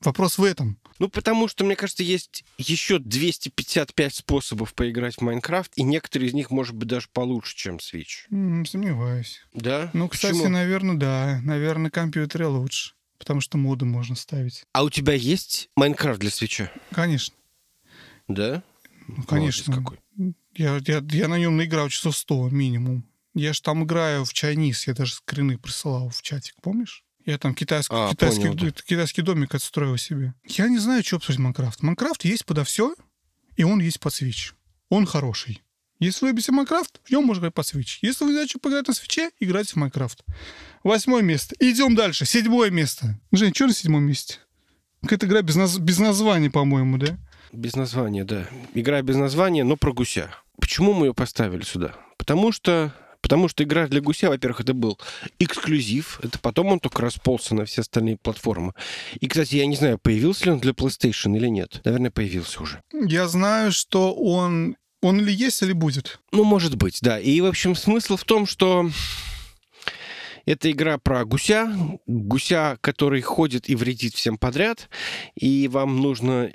Вопрос 0.00 0.38
в 0.38 0.44
этом. 0.44 0.77
Ну, 0.98 1.08
потому 1.08 1.48
что, 1.48 1.64
мне 1.64 1.76
кажется, 1.76 2.02
есть 2.02 2.44
еще 2.56 2.98
255 2.98 4.14
способов 4.14 4.74
поиграть 4.74 5.16
в 5.16 5.20
Майнкрафт, 5.20 5.72
и 5.76 5.82
некоторые 5.82 6.28
из 6.28 6.34
них, 6.34 6.50
может 6.50 6.74
быть, 6.74 6.88
даже 6.88 7.08
получше, 7.12 7.56
чем 7.56 7.76
Switch. 7.76 8.26
Не 8.30 8.66
сомневаюсь. 8.66 9.40
Да? 9.54 9.90
Ну, 9.92 10.08
кстати, 10.08 10.32
Почему? 10.32 10.48
наверное, 10.50 10.96
да. 10.96 11.40
Наверное, 11.42 11.84
на 11.84 11.90
компьютере 11.90 12.46
лучше. 12.46 12.94
Потому 13.18 13.40
что 13.40 13.58
моды 13.58 13.84
можно 13.84 14.14
ставить. 14.14 14.64
А 14.72 14.84
у 14.84 14.90
тебя 14.90 15.14
есть 15.14 15.70
Minecraft 15.76 16.20
для 16.20 16.30
Switch 16.30 16.60
а? 16.60 16.70
Конечно. 16.92 17.34
Да? 18.28 18.62
Ну, 19.08 19.22
конечно. 19.24 19.74
какой. 19.74 19.98
Я, 20.54 20.80
я, 20.86 21.02
я 21.10 21.28
на 21.28 21.38
нем 21.38 21.56
наиграл 21.56 21.88
часов 21.88 22.16
100 22.16 22.50
минимум. 22.50 23.04
Я 23.34 23.52
же 23.52 23.62
там 23.62 23.84
играю 23.84 24.24
в 24.24 24.32
Chinese, 24.32 24.84
я 24.86 24.94
даже 24.94 25.14
скрины 25.14 25.58
присылал 25.58 26.10
в 26.10 26.22
чатик, 26.22 26.54
помнишь? 26.60 27.04
Я 27.28 27.36
там 27.36 27.54
китайский, 27.54 27.94
а, 27.94 28.10
китайский, 28.10 28.48
понял, 28.48 28.54
да. 28.54 28.70
китайский 28.70 29.20
домик 29.20 29.54
отстроил 29.54 29.98
себе. 29.98 30.32
Я 30.46 30.66
не 30.68 30.78
знаю, 30.78 31.04
что 31.04 31.16
обсуждать 31.16 31.40
Minecraft. 31.40 31.82
Minecraft 31.82 32.24
есть 32.24 32.46
подо 32.46 32.64
все, 32.64 32.94
и 33.54 33.64
он 33.64 33.80
есть 33.80 34.00
под 34.00 34.14
Switch. 34.14 34.54
Он 34.88 35.04
хороший. 35.04 35.62
Если 35.98 36.24
вы 36.24 36.30
любите 36.30 36.52
Minecraft, 36.52 37.02
в 37.04 37.10
нем 37.10 37.26
можно 37.26 37.42
играть 37.42 37.52
под 37.52 37.66
Switch. 37.66 37.98
Если 38.00 38.24
вы 38.24 38.34
хотите 38.34 38.58
поиграть 38.58 38.88
на 38.88 38.94
Switch 38.94 39.21
е, 39.21 39.30
играйте 39.40 39.74
в 39.74 39.76
Minecraft. 39.76 40.24
Восьмое 40.82 41.20
место. 41.20 41.54
Идем 41.60 41.94
дальше. 41.94 42.24
Седьмое 42.24 42.70
место. 42.70 43.20
Жень, 43.30 43.54
что 43.54 43.66
на 43.66 43.74
седьмом 43.74 44.04
месте? 44.04 44.38
Какая-то 45.02 45.26
игра 45.26 45.42
без, 45.42 45.56
наз... 45.56 45.76
без 45.76 45.98
названия, 45.98 46.48
по-моему, 46.48 46.96
да? 46.96 47.18
Без 47.52 47.76
названия, 47.76 48.24
да. 48.24 48.48
Игра 48.72 49.02
без 49.02 49.16
названия, 49.16 49.64
но 49.64 49.76
про 49.76 49.92
гуся. 49.92 50.30
Почему 50.58 50.94
мы 50.94 51.08
ее 51.08 51.12
поставили 51.12 51.62
сюда? 51.62 51.94
Потому 52.16 52.52
что 52.52 52.94
Потому 53.20 53.48
что 53.48 53.64
игра 53.64 53.86
для 53.88 54.00
гуся, 54.00 54.28
во-первых, 54.28 54.60
это 54.60 54.74
был 54.74 54.98
эксклюзив. 55.38 56.20
Это 56.22 56.38
потом 56.38 56.68
он 56.68 56.80
только 56.80 57.02
расползся 57.02 57.54
на 57.54 57.64
все 57.64 57.82
остальные 57.82 58.16
платформы. 58.16 58.72
И, 59.20 59.26
кстати, 59.26 59.56
я 59.56 59.66
не 59.66 59.76
знаю, 59.76 59.98
появился 59.98 60.46
ли 60.46 60.50
он 60.52 60.60
для 60.60 60.72
PlayStation 60.72 61.36
или 61.36 61.48
нет. 61.48 61.80
Наверное, 61.84 62.10
появился 62.10 62.62
уже. 62.62 62.82
Я 62.92 63.28
знаю, 63.28 63.72
что 63.72 64.14
он... 64.14 64.76
Он 65.00 65.20
или 65.20 65.30
есть, 65.30 65.62
или 65.62 65.72
будет. 65.72 66.18
Ну, 66.32 66.42
может 66.42 66.74
быть, 66.74 66.98
да. 67.02 67.20
И, 67.20 67.40
в 67.40 67.46
общем, 67.46 67.76
смысл 67.76 68.16
в 68.16 68.24
том, 68.24 68.46
что 68.46 68.90
это 70.44 70.70
игра 70.70 70.98
про 70.98 71.24
гуся, 71.24 71.72
гуся, 72.06 72.78
который 72.80 73.20
ходит 73.20 73.68
и 73.68 73.76
вредит 73.76 74.14
всем 74.14 74.38
подряд, 74.38 74.88
и 75.36 75.68
вам 75.68 76.00
нужно 76.00 76.50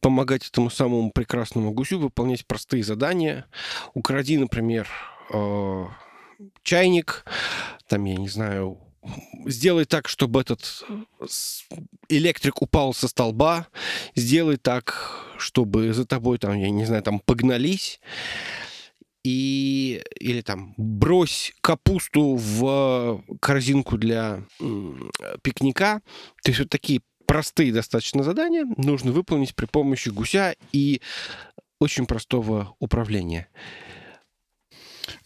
помогать 0.00 0.46
этому 0.46 0.70
самому 0.70 1.10
прекрасному 1.10 1.72
гусю 1.72 1.98
выполнять 1.98 2.46
простые 2.46 2.84
задания. 2.84 3.46
Укради, 3.92 4.38
например, 4.38 4.88
э, 5.34 5.86
чайник, 6.62 7.24
там, 7.88 8.04
я 8.04 8.16
не 8.16 8.28
знаю, 8.28 8.78
сделай 9.46 9.84
так, 9.84 10.08
чтобы 10.08 10.40
этот 10.40 10.84
электрик 12.08 12.62
упал 12.62 12.94
со 12.94 13.08
столба, 13.08 13.66
сделай 14.14 14.56
так, 14.56 15.34
чтобы 15.38 15.92
за 15.92 16.06
тобой 16.06 16.38
там, 16.38 16.58
я 16.58 16.70
не 16.70 16.84
знаю, 16.84 17.02
там 17.02 17.20
погнались, 17.20 18.00
и 19.24 20.02
или 20.20 20.42
там 20.42 20.74
брось 20.76 21.54
капусту 21.60 22.36
в 22.36 23.24
корзинку 23.40 23.96
для 23.96 24.44
пикника. 25.42 26.02
То 26.42 26.50
есть 26.50 26.60
вот 26.60 26.68
такие 26.68 27.00
простые 27.26 27.72
достаточно 27.72 28.22
задания 28.22 28.66
нужно 28.76 29.12
выполнить 29.12 29.54
при 29.54 29.66
помощи 29.66 30.10
гуся 30.10 30.54
и 30.72 31.00
очень 31.80 32.06
простого 32.06 32.74
управления. 32.78 33.48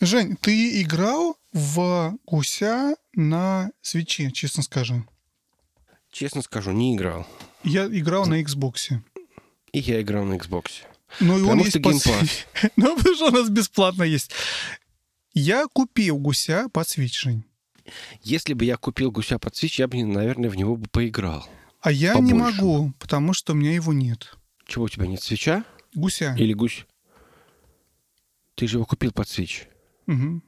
Жень, 0.00 0.36
ты 0.36 0.80
играл 0.82 1.36
в 1.52 2.16
гуся 2.24 2.94
на 3.14 3.70
свече, 3.82 4.30
честно 4.30 4.62
скажу? 4.62 5.04
Честно 6.10 6.42
скажу, 6.42 6.70
не 6.70 6.94
играл. 6.94 7.26
Я 7.64 7.86
играл 7.86 8.26
на 8.26 8.40
Xbox. 8.40 9.00
И 9.72 9.78
я 9.80 10.00
играл 10.00 10.24
на 10.24 10.34
Xbox. 10.34 10.70
Ну 11.20 11.38
и 11.38 11.42
он 11.42 11.58
есть. 11.58 11.76
Game 11.76 12.30
ну, 12.76 12.96
потому 12.96 13.14
что 13.16 13.28
у 13.28 13.30
нас 13.32 13.48
бесплатно 13.48 14.04
есть. 14.04 14.30
Я 15.34 15.66
купил 15.66 16.18
гуся 16.18 16.68
под 16.72 16.86
Switch, 16.86 17.18
Жень. 17.20 17.44
Если 18.22 18.54
бы 18.54 18.64
я 18.64 18.76
купил 18.76 19.10
гуся 19.10 19.38
под 19.38 19.54
Switch, 19.54 19.74
я 19.78 19.88
бы, 19.88 20.02
наверное, 20.04 20.50
в 20.50 20.56
него 20.56 20.76
бы 20.76 20.88
поиграл. 20.88 21.48
А 21.80 21.90
я 21.90 22.14
Побольше. 22.14 22.34
не 22.34 22.38
могу, 22.38 22.92
потому 22.98 23.32
что 23.32 23.52
у 23.52 23.56
меня 23.56 23.74
его 23.74 23.92
нет. 23.92 24.36
Чего 24.66 24.84
у 24.84 24.88
тебя 24.88 25.06
нет 25.06 25.22
свеча? 25.22 25.64
Гуся. 25.94 26.34
Или 26.38 26.52
гусь? 26.52 26.86
Ты 28.54 28.68
же 28.68 28.76
его 28.76 28.84
купил 28.84 29.12
под 29.12 29.28
Switch. 30.08 30.42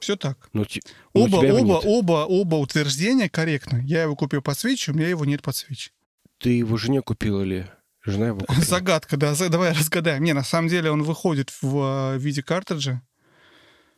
Все 0.00 0.16
так. 0.16 0.48
Ну, 0.52 0.64
ти- 0.64 0.80
ну, 1.12 1.22
Оба, 1.24 1.36
оба, 1.38 1.60
нет. 1.60 1.82
оба, 1.84 2.24
оба 2.28 2.54
утверждения 2.56 3.28
корректны. 3.28 3.82
Я 3.84 4.02
его 4.02 4.14
купил 4.14 4.42
под 4.42 4.56
Switch, 4.56 4.88
у 4.90 4.94
меня 4.94 5.08
его 5.08 5.24
нет 5.24 5.42
под 5.42 5.54
Switch. 5.56 5.90
Ты 6.38 6.50
его 6.50 6.76
жене 6.76 7.02
купил 7.02 7.40
или 7.42 7.68
жена 8.04 8.28
его 8.28 8.38
купила? 8.40 8.64
Загадка, 8.64 9.16
да. 9.16 9.34
Давай 9.48 9.72
разгадаем. 9.76 10.22
Не, 10.22 10.34
на 10.34 10.44
самом 10.44 10.68
деле 10.68 10.90
он 10.92 11.02
выходит 11.02 11.50
в 11.62 12.14
э, 12.14 12.18
виде 12.18 12.44
картриджа. 12.44 13.02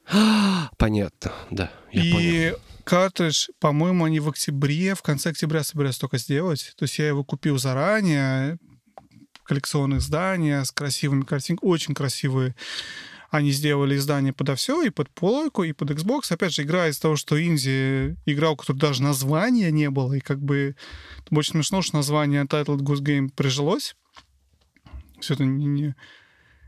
Понятно, 0.79 1.33
да, 1.51 1.71
я 1.93 2.01
понял. 2.03 2.19
и 2.19 2.55
картридж, 2.85 3.49
по-моему, 3.61 4.05
они 4.05 4.19
в 4.21 4.29
октябре, 4.29 4.95
в 4.95 5.03
конце 5.03 5.31
октября 5.31 5.63
собираются 5.63 6.01
только 6.01 6.19
сделать. 6.19 6.73
То 6.77 6.85
есть 6.85 6.99
я 6.99 7.09
его 7.09 7.23
купил 7.25 7.59
заранее, 7.59 8.59
коллекционные 9.45 9.99
издания 9.99 10.65
с 10.65 10.71
красивыми 10.73 11.23
картинками, 11.23 11.69
очень 11.69 11.95
красивые. 11.95 12.55
Они 13.31 13.53
сделали 13.53 13.97
издание 13.97 14.33
подо 14.33 14.57
все, 14.57 14.83
и 14.83 14.91
под 14.91 15.09
полойку, 15.11 15.63
и 15.63 15.73
под 15.73 15.93
Xbox. 15.93 16.33
Опять 16.33 16.53
же, 16.53 16.63
игра 16.63 16.89
из 16.89 16.99
того, 16.99 17.15
что 17.15 17.41
инди 17.41 18.17
игра, 18.27 18.51
у 18.51 18.57
которой 18.57 18.79
даже 18.79 19.03
названия 19.03 19.71
не 19.71 19.89
было, 19.89 20.15
и 20.15 20.21
как 20.21 20.41
бы 20.41 20.75
очень 21.31 21.53
смешно, 21.53 21.81
что 21.81 21.97
название 21.97 22.43
Untitled 22.43 22.79
Goose 22.79 23.01
Game 23.01 23.31
прижилось. 23.31 23.95
Все 25.21 25.35
это 25.35 25.45
не, 25.45 25.67
не, 25.67 25.95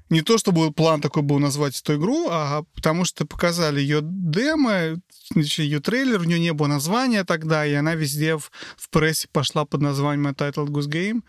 не 0.08 0.20
то, 0.20 0.38
чтобы 0.38 0.72
план 0.72 1.00
такой 1.00 1.22
был 1.22 1.38
назвать 1.38 1.80
эту 1.80 1.96
игру, 1.96 2.28
а 2.30 2.62
потому 2.74 3.04
что 3.04 3.26
показали 3.26 3.80
ее 3.80 4.00
демо, 4.02 5.00
ее 5.34 5.80
трейлер, 5.80 6.20
у 6.20 6.24
нее 6.24 6.38
не 6.38 6.52
было 6.52 6.66
названия 6.66 7.24
тогда, 7.24 7.66
и 7.66 7.72
она 7.72 7.94
везде 7.94 8.36
в, 8.36 8.52
в 8.76 8.90
прессе 8.90 9.26
пошла 9.32 9.64
под 9.64 9.80
названием 9.80 10.28
Untitled 10.28 10.68
Goose 10.68 10.88
Game. 10.88 11.22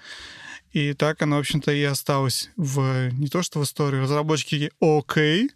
И 0.74 0.94
так 0.94 1.22
она, 1.22 1.38
в 1.38 1.40
общем-то, 1.40 1.72
и 1.72 1.84
осталась 1.84 2.50
в 2.58 3.12
не 3.12 3.28
то 3.28 3.44
что 3.44 3.60
в 3.60 3.64
истории, 3.64 4.00
разработчики 4.00 4.72
окей, 4.82 5.52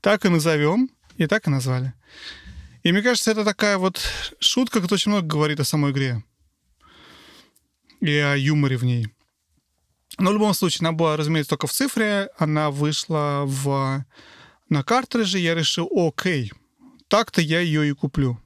так 0.00 0.24
и 0.24 0.30
назовем, 0.30 0.90
и 1.18 1.26
так 1.26 1.46
и 1.46 1.50
назвали. 1.50 1.92
И 2.82 2.90
мне 2.90 3.02
кажется, 3.02 3.30
это 3.30 3.44
такая 3.44 3.76
вот 3.76 4.00
шутка, 4.40 4.80
которая 4.80 4.96
очень 4.96 5.12
много 5.12 5.26
говорит 5.26 5.60
о 5.60 5.64
самой 5.64 5.92
игре. 5.92 6.24
И 8.00 8.10
о 8.16 8.36
юморе 8.36 8.78
в 8.78 8.84
ней. 8.84 9.08
Но 10.18 10.30
в 10.30 10.32
любом 10.32 10.54
случае, 10.54 10.80
она 10.80 10.92
была, 10.92 11.16
разумеется, 11.16 11.50
только 11.50 11.66
в 11.66 11.72
цифре. 11.72 12.30
Она 12.38 12.70
вышла 12.70 13.42
в... 13.44 14.04
на 14.70 14.82
картридже. 14.82 15.38
Я 15.38 15.54
решил, 15.54 15.90
окей, 15.94 16.52
так-то 17.08 17.42
я 17.42 17.60
ее 17.60 17.88
и 17.88 17.92
куплю. 17.92 18.40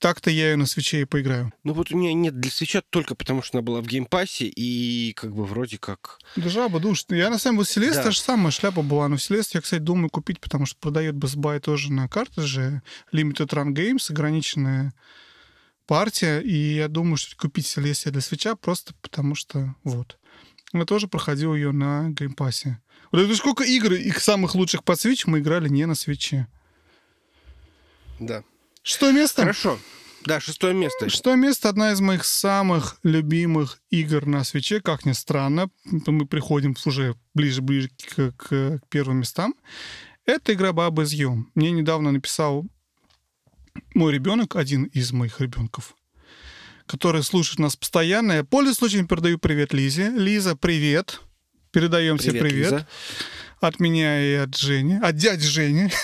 Так-то 0.00 0.30
я 0.30 0.50
ее 0.52 0.56
на 0.56 0.64
Switch 0.64 0.97
е 0.97 1.02
и 1.02 1.04
поиграю. 1.04 1.52
Ну 1.62 1.74
вот 1.74 1.92
у 1.92 1.96
меня 1.96 2.14
нет 2.14 2.40
для 2.40 2.50
Switch 2.50 2.76
а 2.76 2.80
только 2.88 3.14
потому, 3.14 3.42
что 3.42 3.58
она 3.58 3.62
была 3.62 3.82
в 3.82 3.86
Game 3.86 4.10
Pass 4.10 4.34
е, 4.34 4.46
и 4.46 5.12
как 5.12 5.34
бы 5.34 5.44
вроде 5.44 5.76
как... 5.76 6.18
Да 6.36 6.48
жаба 6.48 6.80
душ. 6.80 7.04
Я 7.10 7.28
на 7.28 7.38
самом 7.38 7.58
деле 7.58 7.66
Celeste, 7.70 7.96
Да. 7.96 8.04
та 8.04 8.10
же 8.10 8.18
самая 8.18 8.50
шляпа 8.50 8.80
была. 8.80 9.08
Но 9.08 9.18
Celeste 9.18 9.54
я, 9.54 9.60
кстати, 9.60 9.82
думаю 9.82 10.08
купить, 10.08 10.40
потому 10.40 10.64
что 10.64 10.78
продает 10.80 11.16
Best 11.16 11.36
Buy 11.36 11.60
тоже 11.60 11.92
на 11.92 12.08
картридже. 12.08 12.80
Limited 13.12 13.48
Run 13.48 13.74
Games, 13.74 14.10
ограниченная 14.10 14.94
партия. 15.86 16.40
И 16.40 16.76
я 16.76 16.88
думаю, 16.88 17.18
что 17.18 17.36
купить 17.36 17.66
Celeste 17.66 18.08
для 18.10 18.22
Switch 18.22 18.51
а 18.51 18.56
просто 18.56 18.94
потому 19.02 19.34
что 19.34 19.74
вот. 19.84 20.18
Я 20.72 20.86
тоже 20.86 21.08
проходил 21.08 21.54
ее 21.54 21.72
на 21.72 22.08
Game 22.08 22.37
Pass 22.37 22.66
е. 22.66 22.80
Вот 23.12 23.20
это 23.20 23.36
сколько 23.36 23.64
игр, 23.64 23.92
их 23.92 24.18
самых 24.20 24.54
лучших 24.54 24.82
под 24.82 24.98
Switch 24.98 25.24
мы 25.26 25.40
играли 25.40 25.68
не 25.68 25.84
на 25.84 25.94
Switch 25.94 26.33
е. 26.33 26.46
Да. 28.18 28.44
Что 28.82 29.12
место? 29.12 29.42
Хорошо. 29.42 29.78
Да, 30.24 30.38
шестое 30.40 30.74
место. 30.74 31.08
Что 31.08 31.34
место 31.34 31.68
одна 31.70 31.92
из 31.92 32.00
моих 32.00 32.24
самых 32.24 32.98
любимых 33.02 33.80
игр 33.90 34.26
на 34.26 34.44
Switch 34.44 34.71
е, 34.71 34.80
как 34.80 35.06
ни 35.06 35.12
странно. 35.12 35.70
Мы 35.84 36.26
приходим 36.26 36.76
уже 36.84 37.14
ближе-ближе 37.34 37.88
к, 37.88 38.32
к- 38.32 38.78
к 38.78 38.80
первым 38.90 39.18
местам. 39.20 39.54
Это 40.26 40.52
игра 40.52 40.72
Баба 40.72 41.04
из 41.04 41.12
Ю. 41.12 41.46
Мне 41.54 41.70
недавно 41.70 42.12
написал 42.12 42.66
мой 43.94 44.12
ребенок, 44.12 44.56
один 44.56 44.84
из 44.84 45.10
моих 45.12 45.40
ребенков, 45.40 45.94
который 46.86 47.22
слушает 47.22 47.58
нас 47.58 47.76
постоянно. 47.76 48.32
Я 48.32 48.44
пользуясь 48.44 48.76
случаем 48.76 49.08
передаю 49.08 49.38
привет 49.38 49.72
Лизе. 49.72 50.10
Лиза, 50.10 50.54
привет. 50.54 51.20
Передаем 51.70 52.18
тебе 52.18 52.40
привет. 52.42 52.72
Лиза. 52.72 52.88
От 53.60 53.80
меня 53.80 54.20
и 54.22 54.34
от 54.34 54.56
Жени. 54.56 54.98
От 55.02 55.16
дяди 55.16 55.46
Жени. 55.46 55.90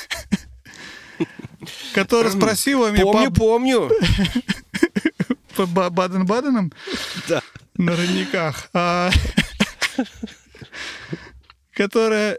Которая 1.94 2.32
спросила 2.32 2.90
меня 2.90 3.02
Помню, 3.04 3.30
по 3.30 3.36
помню. 3.40 3.90
по 5.56 5.66
Ба- 5.66 5.90
Баден-Баденам 5.90 6.72
Да. 7.28 7.42
на 7.76 7.96
родниках, 7.96 8.68
а, 8.74 9.10
которая, 11.72 12.38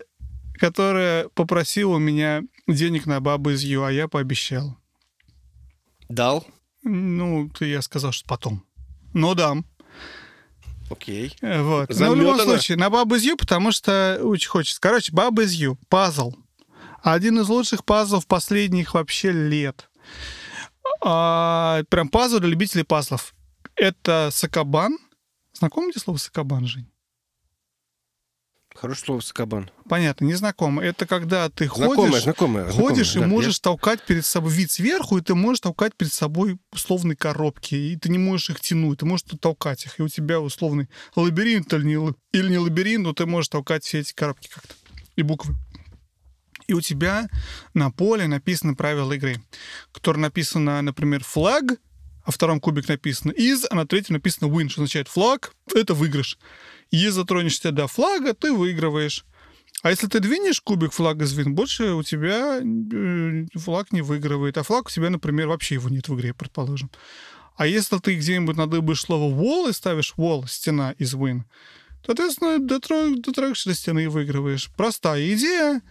которая 0.53 1.27
попросила 1.29 1.95
у 1.95 1.99
меня 1.99 2.41
денег 2.67 3.05
на 3.05 3.19
бабу 3.19 3.51
из 3.51 3.63
Ю, 3.63 3.83
а 3.83 3.91
я 3.91 4.07
пообещал. 4.07 4.77
Дал. 6.09 6.45
Ну, 6.83 7.49
ты 7.57 7.65
я 7.67 7.81
сказал, 7.81 8.11
что 8.11 8.27
потом. 8.27 8.63
Но 9.13 9.33
дам. 9.33 9.65
Окей. 10.89 11.35
Э, 11.41 11.61
Вот. 11.61 11.89
Но 11.89 12.11
в 12.11 12.15
любом 12.15 12.39
случае, 12.39 12.77
на 12.77 12.89
бабу 12.89 13.15
из 13.15 13.23
Ю, 13.23 13.35
потому 13.35 13.71
что 13.71 14.19
очень 14.23 14.47
хочется. 14.49 14.79
Короче, 14.79 15.11
баба 15.11 15.43
из 15.43 15.51
Ю. 15.53 15.77
Пазл. 15.89 16.33
Один 17.07 17.39
из 17.39 17.47
лучших 17.47 17.85
пазлов 17.85 18.27
последних 18.27 18.93
вообще 18.93 19.31
лет. 19.31 19.89
А, 21.01 21.83
прям 21.87 22.09
пазл 22.09 22.39
для 22.39 22.49
любителей 22.49 22.83
пазлов. 22.83 23.33
Это 23.77 24.27
Сакабан. 24.29 24.97
Знакомо 25.53 25.89
тебе 25.89 26.01
слово 26.01 26.17
Сакабан, 26.17 26.67
Жень? 26.67 26.91
Хорошее 28.75 29.05
слово 29.05 29.19
Сакабан. 29.21 29.71
Понятно, 29.87 30.25
не 30.25 30.33
знакомо. 30.33 30.83
Это 30.83 31.07
когда 31.07 31.49
ты 31.49 31.67
Знакомое, 31.67 31.95
ходишь, 31.95 32.23
знакомое. 32.23 32.71
ходишь 32.71 33.11
знакомое, 33.13 33.27
и 33.27 33.29
да, 33.29 33.35
можешь 33.35 33.59
толкать 33.59 34.05
перед 34.05 34.25
собой 34.25 34.51
вид 34.51 34.69
сверху, 34.69 35.17
и 35.17 35.21
ты 35.21 35.33
можешь 35.33 35.61
толкать 35.61 35.95
перед 35.95 36.11
собой 36.11 36.59
условные 36.73 37.15
коробки, 37.15 37.75
и 37.75 37.95
ты 37.95 38.09
не 38.09 38.17
можешь 38.17 38.49
их 38.49 38.59
тянуть, 38.59 38.99
ты 38.99 39.05
можешь 39.05 39.25
толкать 39.39 39.85
их, 39.85 39.97
и 39.97 40.03
у 40.03 40.09
тебя 40.09 40.41
условный 40.41 40.89
лабиринт 41.15 41.71
или 41.71 41.85
не, 41.85 42.15
или 42.33 42.49
не 42.49 42.57
лабиринт, 42.57 43.05
но 43.05 43.13
ты 43.13 43.25
можешь 43.25 43.47
толкать 43.47 43.85
все 43.85 43.99
эти 43.99 44.13
коробки 44.13 44.49
как-то 44.49 44.75
и 45.17 45.23
буквы. 45.23 45.55
И 46.67 46.73
у 46.73 46.81
тебя 46.81 47.29
на 47.73 47.91
поле 47.91 48.27
написаны 48.27 48.75
правила 48.75 49.13
игры, 49.13 49.41
которые 49.93 50.21
написано, 50.21 50.81
например, 50.81 51.23
флаг, 51.23 51.63
а 52.23 52.31
втором 52.31 52.59
кубик 52.59 52.89
написано 52.89 53.31
из, 53.31 53.65
а 53.69 53.75
на 53.75 53.87
третьем 53.87 54.15
написано 54.15 54.49
win, 54.49 54.67
что 54.67 54.81
означает 54.81 55.07
флаг— 55.07 55.53
это 55.73 55.93
выигрыш. 55.93 56.37
Если 56.91 57.09
затронешься 57.09 57.71
до 57.71 57.87
флага, 57.87 58.33
ты 58.33 58.51
выигрываешь. 58.51 59.25
А 59.81 59.91
если 59.91 60.07
ты 60.07 60.19
двинешь 60.19 60.59
кубик 60.59 60.91
флага 60.91 61.23
из 61.23 61.37
win, 61.37 61.51
больше 61.51 61.93
у 61.93 62.03
тебя 62.03 62.59
э, 62.59 63.45
флаг 63.55 63.93
не 63.93 64.01
выигрывает. 64.01 64.57
А 64.57 64.63
флаг 64.63 64.87
у 64.87 64.89
тебя, 64.89 65.09
например, 65.09 65.47
вообще 65.47 65.75
его 65.75 65.87
нет 65.87 66.09
в 66.09 66.15
игре, 66.15 66.33
предположим. 66.33 66.91
А 67.55 67.65
если 67.65 67.97
ты 67.99 68.15
где-нибудь 68.15 68.57
надыбаешь 68.57 69.01
слово 69.01 69.33
wall 69.33 69.69
и 69.69 69.73
ставишь 69.73 70.13
wall, 70.17 70.47
стена 70.47 70.91
из 70.97 71.13
win, 71.13 71.43
соответственно, 72.05 72.59
дотрогаешься 72.59 73.69
до 73.69 73.75
стены 73.75 74.03
и 74.03 74.07
выигрываешь. 74.07 74.69
Простая 74.75 75.33
идея. 75.33 75.81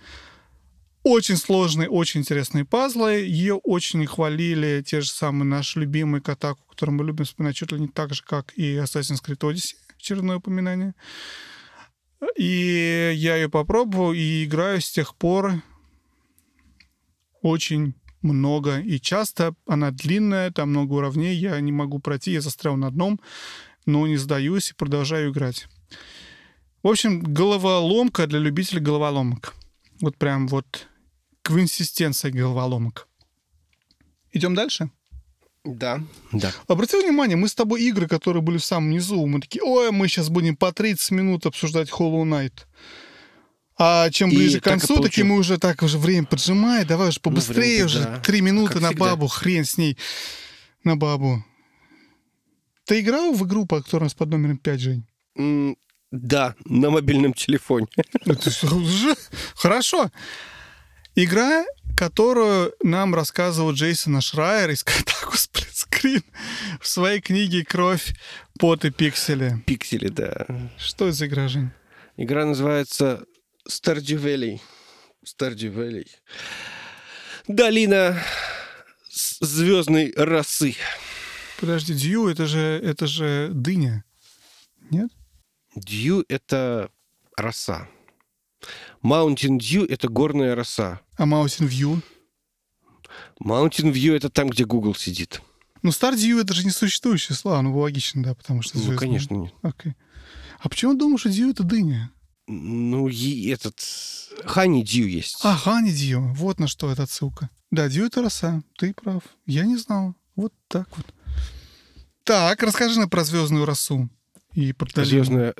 Очень 1.08 1.36
сложные, 1.36 1.88
очень 1.88 2.22
интересные 2.22 2.64
пазлы. 2.64 3.12
Ее 3.20 3.54
очень 3.54 4.04
хвалили 4.06 4.82
те 4.84 5.00
же 5.02 5.08
самые 5.08 5.44
наши 5.44 5.78
любимые 5.78 6.20
Катаку, 6.20 6.60
которые 6.68 6.96
мы 6.96 7.04
любим 7.04 7.24
вспоминать 7.24 7.54
чуть 7.54 7.70
ли 7.70 7.78
не 7.78 7.86
так 7.86 8.12
же, 8.12 8.24
как 8.24 8.52
и 8.58 8.74
Assassin's 8.74 9.24
Creed 9.24 9.38
Odyssey. 9.38 9.76
Очередное 9.96 10.38
упоминание. 10.38 10.96
И 12.36 13.12
я 13.14 13.36
ее 13.36 13.48
попробовал 13.48 14.14
и 14.14 14.42
играю 14.44 14.80
с 14.80 14.90
тех 14.90 15.14
пор 15.14 15.62
очень 17.40 17.94
много 18.20 18.80
и 18.80 18.98
часто. 18.98 19.54
Она 19.64 19.92
длинная, 19.92 20.50
там 20.50 20.70
много 20.70 20.94
уровней, 20.94 21.34
я 21.34 21.60
не 21.60 21.70
могу 21.70 22.00
пройти, 22.00 22.32
я 22.32 22.40
застрял 22.40 22.76
на 22.76 22.88
одном, 22.88 23.20
но 23.86 24.08
не 24.08 24.16
сдаюсь 24.16 24.70
и 24.70 24.74
продолжаю 24.74 25.30
играть. 25.30 25.68
В 26.82 26.88
общем, 26.88 27.20
головоломка 27.22 28.26
для 28.26 28.40
любителей 28.40 28.80
головоломок. 28.80 29.54
Вот 30.00 30.16
прям 30.16 30.48
вот 30.48 30.88
квинсистенция 31.46 32.32
головоломок. 32.32 33.06
Идем 34.32 34.56
дальше? 34.56 34.90
Да, 35.64 36.00
да. 36.32 36.52
Обрати 36.66 37.00
внимание, 37.00 37.36
мы 37.36 37.48
с 37.48 37.54
тобой 37.54 37.82
игры, 37.82 38.08
которые 38.08 38.42
были 38.42 38.58
в 38.58 38.64
самом 38.64 38.90
низу, 38.90 39.24
мы 39.26 39.40
такие, 39.40 39.62
ой, 39.62 39.90
мы 39.92 40.08
сейчас 40.08 40.28
будем 40.28 40.56
по 40.56 40.72
30 40.72 41.10
минут 41.12 41.46
обсуждать 41.46 41.90
Hollow 41.90 42.24
Knight. 42.24 42.52
А 43.78 44.10
чем 44.10 44.30
ближе 44.30 44.58
и 44.58 44.60
к 44.60 44.64
концу, 44.64 45.00
такие 45.02 45.24
мы 45.24 45.36
уже 45.36 45.58
так 45.58 45.82
уже 45.82 45.98
время 45.98 46.26
поджимает, 46.26 46.88
давай 46.88 47.08
уже 47.08 47.20
побыстрее, 47.20 47.80
ну, 47.80 47.86
уже 47.86 48.00
да. 48.00 48.20
три 48.20 48.40
минуты 48.40 48.74
как 48.74 48.82
на 48.82 48.88
всегда. 48.88 49.04
бабу, 49.04 49.26
хрен 49.28 49.64
с 49.64 49.76
ней, 49.76 49.96
на 50.82 50.96
бабу. 50.96 51.44
Ты 52.84 53.00
играл 53.00 53.32
в 53.32 53.46
игру, 53.46 53.66
по 53.66 53.82
которой 53.82 54.02
у 54.02 54.04
нас 54.04 54.14
под 54.14 54.30
номером 54.30 54.58
5, 54.58 54.80
Жень? 54.80 55.06
Mm, 55.38 55.76
да, 56.10 56.54
на 56.64 56.90
мобильном 56.90 57.34
телефоне. 57.34 57.88
Хорошо. 59.54 60.10
Игра, 61.18 61.64
которую 61.96 62.74
нам 62.82 63.14
рассказывал 63.14 63.72
Джейсон 63.72 64.20
Шрайер 64.20 64.68
из 64.68 64.84
Катаку 64.84 65.34
Сплитскрин 65.34 66.22
в 66.78 66.86
своей 66.86 67.22
книге 67.22 67.64
«Кровь, 67.64 68.14
пот 68.58 68.84
и 68.84 68.90
пиксели». 68.90 69.62
Пиксели, 69.64 70.08
да. 70.08 70.46
Что 70.76 71.06
это 71.06 71.16
за 71.16 71.26
игра, 71.26 71.48
Жень? 71.48 71.70
Игра 72.18 72.44
называется. 72.44 73.24
Stardew 73.66 74.20
Valley. 74.20 74.60
Долина 77.48 78.22
звездной 79.40 80.12
росы. 80.18 80.76
Подожди, 81.58 81.94
Дью 81.94 82.28
это 82.28 82.44
же, 82.44 82.78
это 82.84 83.06
же 83.06 83.48
дыня. 83.54 84.04
Нет? 84.90 85.10
Дью— 85.74 86.26
это 86.28 86.90
роса. 87.38 87.88
Mountain 89.06 89.58
Dew— 89.58 89.86
это 89.88 90.08
горная 90.08 90.54
роса. 90.54 91.00
А 91.16 91.24
Mountain 91.24 91.68
View? 91.68 92.02
Mountain 93.40 93.92
View— 93.92 94.14
это 94.16 94.30
там, 94.30 94.48
где 94.48 94.64
Google 94.64 94.94
сидит. 94.94 95.40
Ну, 95.82 95.90
Stardew— 95.90 96.40
это 96.42 96.54
же 96.54 96.66
несуществующее 96.66 97.36
слово. 97.36 97.62
Ну, 97.62 97.78
логично, 97.78 98.22
да, 98.22 98.34
потому 98.34 98.62
что 98.62 98.78
звездная. 98.78 98.94
Ну, 98.94 99.00
конечно, 99.00 99.34
нет. 99.34 99.54
Окей. 99.62 99.94
А 100.58 100.68
почему 100.68 100.94
думаешь, 100.94 101.20
что 101.20 101.28
Dew— 101.28 101.50
это 101.52 101.62
дыня? 101.62 102.10
Ну, 102.48 103.08
и 103.08 103.48
этот... 103.48 103.78
Honey 104.44 104.82
Dew 104.82 105.06
есть. 105.06 105.38
А, 105.42 105.56
Honey 105.64 105.90
Dew. 105.90 106.32
Вот 106.34 106.58
на 106.58 106.66
что 106.66 106.90
эта 106.90 107.04
отсылка. 107.04 107.50
Да, 107.70 107.86
Dew— 107.86 108.06
это 108.06 108.22
роса. 108.22 108.62
Ты 108.78 108.94
прав. 108.94 109.22
Я 109.46 109.64
не 109.64 109.76
знал. 109.76 110.14
Вот 110.34 110.52
так 110.68 110.88
вот. 110.96 111.06
Так, 112.24 112.62
расскажи 112.62 112.98
нам 112.98 113.08
про 113.08 113.22
звездную 113.22 113.64
росу. 113.64 114.08
И 114.54 114.72
про 114.72 115.04
Звездная... 115.04 115.54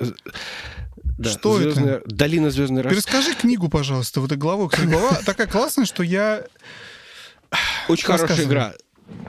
Да, 1.17 1.29
что 1.31 1.57
звездная... 1.57 1.95
это? 1.97 2.15
Долина 2.15 2.51
звездной 2.51 2.83
росы. 2.83 2.95
Перескажи 2.95 3.33
книгу, 3.33 3.69
пожалуйста, 3.69 4.21
вот 4.21 4.31
эту 4.31 4.39
главу. 4.39 4.67
Кстати, 4.67 4.87
глава 4.87 5.19
такая 5.25 5.47
классная, 5.47 5.85
что 5.85 6.03
я... 6.03 6.43
Очень 7.87 8.05
хорошая 8.05 8.43
игра. 8.43 8.73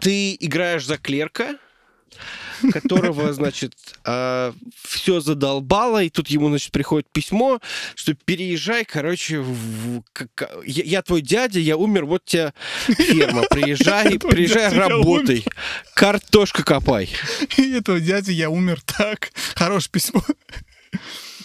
Ты 0.00 0.36
играешь 0.38 0.84
за 0.84 0.98
клерка, 0.98 1.56
которого, 2.72 3.32
значит, 3.32 3.74
э, 4.04 4.52
все 4.82 5.20
задолбало, 5.20 6.02
и 6.02 6.10
тут 6.10 6.28
ему, 6.28 6.48
значит, 6.48 6.72
приходит 6.72 7.08
письмо, 7.10 7.60
что 7.94 8.14
переезжай, 8.14 8.84
короче, 8.84 9.40
в, 9.40 10.02
как, 10.12 10.52
я, 10.64 10.84
я 10.84 11.02
твой 11.02 11.22
дядя, 11.22 11.60
я 11.60 11.76
умер, 11.76 12.06
вот 12.06 12.24
тебя 12.24 12.52
ферма, 12.86 13.44
приезжай, 13.50 14.18
приезжай, 14.18 14.72
работай, 14.72 15.44
картошка 15.94 16.64
копай. 16.64 17.10
И 17.56 17.72
этого 17.72 18.00
дядя 18.00 18.32
я 18.32 18.50
умер 18.50 18.80
так. 18.82 19.30
Хорошее 19.54 19.92
письмо. 19.92 20.22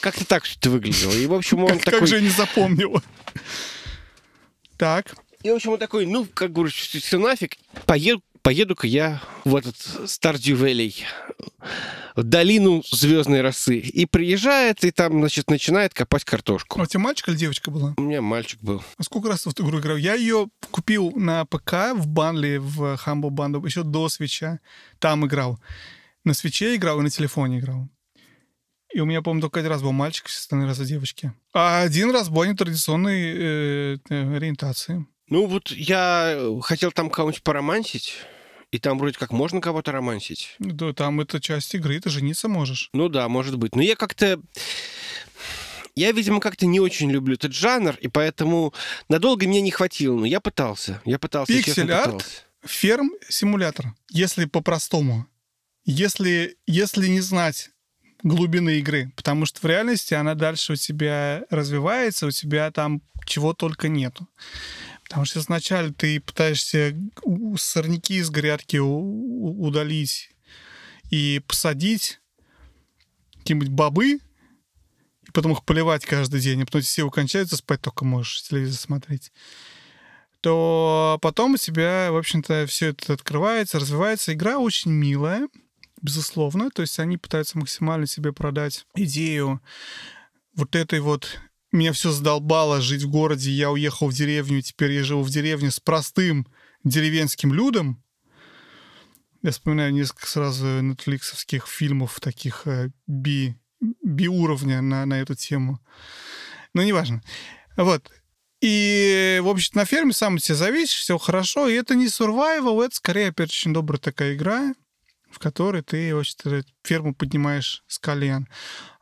Как-то 0.03 0.25
так 0.25 0.43
это 0.45 0.69
выглядело. 0.69 1.13
И, 1.13 1.25
в 1.27 1.33
общем, 1.33 1.63
он 1.63 1.79
такой... 1.79 1.99
Как 2.01 2.07
же 2.09 2.15
я 2.15 2.21
не 2.21 2.27
запомнил. 2.27 3.01
Так. 4.75 5.15
И, 5.43 5.49
в 5.49 5.55
общем, 5.55 5.71
он 5.71 5.79
такой, 5.79 6.05
ну, 6.05 6.25
как 6.25 6.51
говоришь, 6.51 6.75
все 6.75 7.17
нафиг, 7.17 7.55
поеду, 7.85 8.21
поеду-ка 8.41 8.85
я 8.85 9.23
в 9.45 9.55
этот 9.55 9.77
Stardew 9.77 10.59
Valley, 10.59 10.93
в 12.17 12.23
долину 12.23 12.83
звездной 12.91 13.39
росы. 13.39 13.77
И 13.77 14.05
приезжает, 14.05 14.83
и 14.83 14.91
там, 14.91 15.19
значит, 15.19 15.49
начинает 15.49 15.93
копать 15.93 16.25
картошку. 16.25 16.81
А 16.81 16.83
у 16.83 16.85
тебя 16.85 16.99
мальчик 16.99 17.29
или 17.29 17.37
девочка 17.37 17.71
была? 17.71 17.93
У 17.95 18.01
меня 18.01 18.21
мальчик 18.21 18.59
был. 18.59 18.83
А 18.97 19.03
сколько 19.03 19.29
раз 19.29 19.43
ты 19.43 19.51
в 19.51 19.53
эту 19.53 19.63
игру 19.63 19.79
играл? 19.79 19.95
Я 19.95 20.15
ее 20.15 20.49
купил 20.69 21.11
на 21.11 21.45
ПК 21.45 21.93
в 21.95 22.07
Банле, 22.07 22.59
в 22.59 22.99
Humble 23.05 23.29
Bundle, 23.29 23.65
еще 23.65 23.83
до 23.83 24.09
свеча. 24.09 24.59
Там 24.99 25.25
играл. 25.25 25.61
На 26.25 26.33
свече 26.33 26.75
играл 26.75 26.99
и 26.99 27.03
на 27.03 27.09
телефоне 27.09 27.59
играл. 27.59 27.87
И 28.93 28.99
у 28.99 29.05
меня, 29.05 29.21
по-моему, 29.21 29.41
только 29.41 29.59
один 29.59 29.71
раз 29.71 29.81
был 29.81 29.91
мальчик, 29.91 30.27
остальные 30.27 30.67
разы 30.67 30.85
девочки. 30.85 31.33
А 31.51 31.81
один 31.81 32.11
раз 32.11 32.29
был 32.29 32.43
нетрадиционной 32.43 33.23
э, 33.23 33.97
э, 34.09 34.35
ориентации. 34.35 35.05
Ну 35.29 35.47
вот 35.47 35.71
я 35.71 36.37
хотел 36.61 36.91
там 36.91 37.09
кого-нибудь 37.09 37.41
поромансить. 37.41 38.13
И 38.71 38.79
там 38.79 38.97
вроде 38.97 39.17
как 39.17 39.31
можно 39.31 39.61
кого-то 39.61 39.91
романсить. 39.91 40.55
Да, 40.59 40.93
там 40.93 41.21
это 41.21 41.39
часть 41.39 41.73
игры, 41.75 41.99
ты 41.99 42.09
жениться 42.09 42.47
можешь. 42.47 42.89
Ну 42.93 43.09
да, 43.09 43.27
может 43.29 43.57
быть. 43.57 43.75
Но 43.75 43.81
я 43.81 43.95
как-то... 43.95 44.39
Я, 45.95 46.11
видимо, 46.11 46.39
как-то 46.39 46.65
не 46.65 46.79
очень 46.79 47.11
люблю 47.11 47.35
этот 47.35 47.53
жанр, 47.53 47.95
и 48.01 48.07
поэтому 48.07 48.73
надолго 49.09 49.45
меня 49.45 49.61
не 49.61 49.69
хватило. 49.69 50.17
Но 50.19 50.25
я 50.25 50.39
пытался. 50.39 51.01
Я 51.05 51.19
пытался, 51.19 51.53
Пиксель-арт, 51.53 52.47
ферм-симулятор. 52.65 53.93
Если 54.09 54.45
по-простому. 54.45 55.27
Если, 55.85 56.57
если 56.65 57.07
не 57.07 57.21
знать 57.21 57.69
глубины 58.23 58.79
игры, 58.79 59.11
потому 59.15 59.45
что 59.45 59.59
в 59.59 59.65
реальности 59.65 60.13
она 60.13 60.33
дальше 60.33 60.73
у 60.73 60.75
тебя 60.75 61.43
развивается, 61.49 62.27
у 62.27 62.31
тебя 62.31 62.71
там 62.71 63.01
чего 63.25 63.53
только 63.53 63.89
нету. 63.89 64.27
Потому 65.03 65.25
что 65.25 65.41
сначала 65.41 65.91
ты 65.93 66.19
пытаешься 66.19 66.95
сорняки 67.57 68.15
из 68.15 68.29
грядки 68.29 68.77
удалить 68.77 70.31
и 71.11 71.41
посадить 71.45 72.19
какие-нибудь 73.39 73.69
бобы, 73.69 74.13
и 74.13 75.31
потом 75.33 75.51
их 75.51 75.63
поливать 75.65 76.05
каждый 76.05 76.39
день, 76.39 76.63
а 76.63 76.65
потом 76.65 76.81
все 76.81 77.09
кончаются, 77.09 77.57
спать 77.57 77.81
только 77.81 78.05
можешь, 78.05 78.43
телевизор 78.43 78.79
смотреть 78.79 79.31
то 80.43 81.19
потом 81.21 81.53
у 81.53 81.57
тебя, 81.57 82.11
в 82.11 82.17
общем-то, 82.17 82.65
все 82.67 82.87
это 82.87 83.13
открывается, 83.13 83.79
развивается. 83.79 84.33
Игра 84.33 84.57
очень 84.57 84.91
милая, 84.91 85.47
безусловно. 86.03 86.69
То 86.69 86.83
есть 86.83 86.99
они 86.99 87.17
пытаются 87.17 87.57
максимально 87.57 88.05
себе 88.05 88.31
продать 88.31 88.85
идею 88.95 89.61
вот 90.53 90.75
этой 90.75 90.99
вот 90.99 91.39
меня 91.71 91.91
все 91.91 92.11
задолбало 92.11 92.81
жить 92.81 93.01
в 93.01 93.09
городе, 93.09 93.49
я 93.49 93.71
уехал 93.71 94.07
в 94.07 94.13
деревню, 94.13 94.61
теперь 94.61 94.91
я 94.91 95.03
живу 95.03 95.23
в 95.23 95.29
деревне 95.31 95.71
с 95.71 95.79
простым 95.79 96.47
деревенским 96.83 97.51
людом. 97.51 98.03
Я 99.41 99.51
вспоминаю 99.51 99.91
несколько 99.91 100.27
сразу 100.27 100.65
нетфликсовских 100.81 101.67
фильмов 101.67 102.19
таких 102.21 102.67
э, 102.67 102.91
би, 103.07 103.55
би-уровня 104.03 104.81
на, 104.81 105.05
на 105.05 105.19
эту 105.19 105.35
тему. 105.35 105.79
Но 106.73 106.83
неважно. 106.83 107.21
Вот. 107.75 108.09
И, 108.61 109.41
в 109.43 109.49
общем, 109.49 109.71
на 109.73 109.83
ферме 109.83 110.13
сам 110.13 110.35
от 110.35 110.43
себя 110.43 110.55
зависишь, 110.55 110.99
все 110.99 111.17
хорошо. 111.17 111.67
И 111.67 111.73
это 111.73 111.95
не 111.95 112.05
survival, 112.05 112.85
это 112.85 112.95
скорее, 112.95 113.29
опять, 113.29 113.49
очень 113.49 113.73
добрая 113.73 113.99
такая 113.99 114.35
игра, 114.35 114.73
в 115.33 115.39
которой 115.39 115.81
ты, 115.81 116.11
общем-то, 116.11 116.63
ферму 116.83 117.13
поднимаешь 117.13 117.83
с 117.87 117.99
колен. 117.99 118.47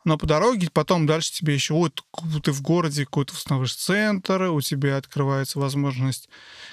Но 0.04 0.18
по 0.18 0.26
дороге 0.26 0.68
потом 0.72 1.06
дальше 1.06 1.32
тебе 1.32 1.54
еще 1.54 1.74
вот 1.74 2.04
ты 2.42 2.50
в 2.50 2.62
городе 2.62 3.04
какой-то 3.04 3.34
установишь 3.34 3.76
центр, 3.76 4.42
у 4.44 4.60
тебя 4.60 4.96
открывается 4.96 5.60
возможность 5.60 6.28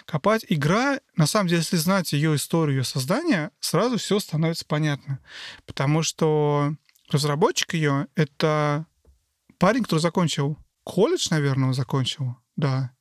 копать. 0.05 0.45
Игра, 0.49 0.99
на 1.15 1.27
самом 1.27 1.47
деле, 1.47 1.59
если 1.59 1.77
знать 1.77 2.13
ее 2.13 2.35
историю, 2.35 2.77
ее 2.77 2.83
создания, 2.83 3.51
сразу 3.59 3.97
все 3.97 4.19
становится 4.19 4.65
понятно. 4.65 5.19
Потому 5.67 6.01
что 6.01 6.73
разработчик 7.11 7.75
ее— 7.75 8.07
это 8.15 8.87
парень, 9.59 9.83
который 9.83 9.99
закончил 9.99 10.57
колледж, 10.89 11.27
наверное, 11.29 11.67
он 11.67 11.73
закончил, 11.73 12.35
да. 12.55 12.91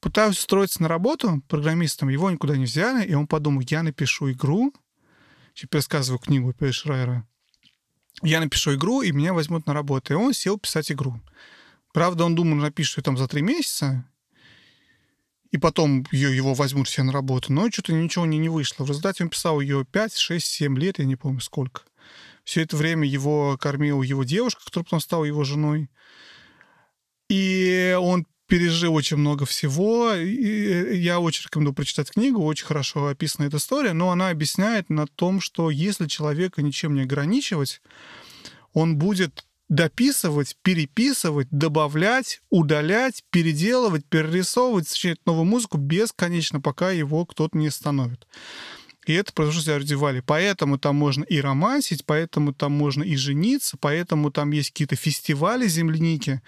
Пытаюсь 0.00 0.38
устроиться 0.38 0.82
на 0.82 0.88
работу 0.88 1.42
программистом, 1.46 2.08
его 2.08 2.30
никуда 2.30 2.56
не 2.56 2.64
взяли, 2.64 3.06
и 3.06 3.14
он 3.14 3.26
подумал, 3.26 3.62
я 3.68 3.82
напишу 3.82 4.32
игру, 4.32 4.72
пересказываю 5.66 6.18
книгу 6.18 6.52
Пей 6.52 6.72
Шрайера. 6.72 7.26
Я 8.22 8.40
напишу 8.40 8.74
игру, 8.74 9.02
и 9.02 9.12
меня 9.12 9.32
возьмут 9.32 9.66
на 9.66 9.74
работу. 9.74 10.12
И 10.12 10.16
он 10.16 10.34
сел 10.34 10.58
писать 10.58 10.92
игру. 10.92 11.20
Правда, 11.92 12.24
он 12.24 12.34
думал, 12.34 12.56
напишет 12.56 12.98
ее 12.98 13.02
там 13.02 13.16
за 13.16 13.26
три 13.26 13.42
месяца, 13.42 14.04
и 15.50 15.58
потом 15.58 16.06
ее, 16.12 16.34
его 16.34 16.54
возьмут 16.54 16.88
все 16.88 17.02
на 17.02 17.12
работу. 17.12 17.52
Но 17.52 17.70
что-то 17.70 17.92
ничего 17.92 18.26
не, 18.26 18.38
не 18.38 18.48
вышло. 18.48 18.84
В 18.84 18.88
результате 18.88 19.24
он 19.24 19.30
писал 19.30 19.60
ее 19.60 19.84
5, 19.84 20.16
6, 20.16 20.46
7 20.46 20.78
лет, 20.78 20.98
я 20.98 21.04
не 21.04 21.16
помню 21.16 21.40
сколько. 21.40 21.82
Все 22.44 22.62
это 22.62 22.76
время 22.76 23.06
его 23.06 23.56
кормила 23.58 24.02
его 24.02 24.24
девушка, 24.24 24.64
которая 24.64 24.84
потом 24.84 25.00
стала 25.00 25.24
его 25.24 25.42
женой. 25.44 25.90
И 27.28 27.96
он 28.00 28.26
пережил 28.50 28.94
очень 28.94 29.16
много 29.16 29.46
всего. 29.46 30.12
И 30.12 30.98
я 30.98 31.20
очень 31.20 31.44
рекомендую 31.44 31.74
прочитать 31.74 32.10
книгу, 32.10 32.44
очень 32.44 32.66
хорошо 32.66 33.06
описана 33.06 33.46
эта 33.46 33.56
история, 33.56 33.94
но 33.94 34.10
она 34.10 34.28
объясняет 34.28 34.90
на 34.90 35.06
том, 35.06 35.40
что 35.40 35.70
если 35.70 36.06
человека 36.06 36.60
ничем 36.60 36.94
не 36.94 37.02
ограничивать, 37.02 37.80
он 38.74 38.96
будет 38.96 39.46
дописывать, 39.68 40.56
переписывать, 40.62 41.46
добавлять, 41.52 42.42
удалять, 42.50 43.22
переделывать, 43.30 44.04
перерисовывать, 44.04 44.88
сочинять 44.88 45.24
новую 45.26 45.44
музыку 45.44 45.78
бесконечно, 45.78 46.60
пока 46.60 46.90
его 46.90 47.24
кто-то 47.24 47.56
не 47.56 47.68
остановит. 47.68 48.26
И 49.10 49.12
это 49.12 49.32
произошло 49.32 49.74
в 49.76 49.96
Вали. 49.96 50.22
Поэтому 50.24 50.78
там 50.78 50.94
можно 50.94 51.24
и 51.24 51.40
романсить, 51.40 52.06
поэтому 52.06 52.54
там 52.54 52.70
можно 52.70 53.02
и 53.02 53.16
жениться, 53.16 53.76
поэтому 53.76 54.30
там 54.30 54.52
есть 54.52 54.70
какие-то 54.70 54.94
фестивали 54.94 55.66
земляники, 55.66 56.42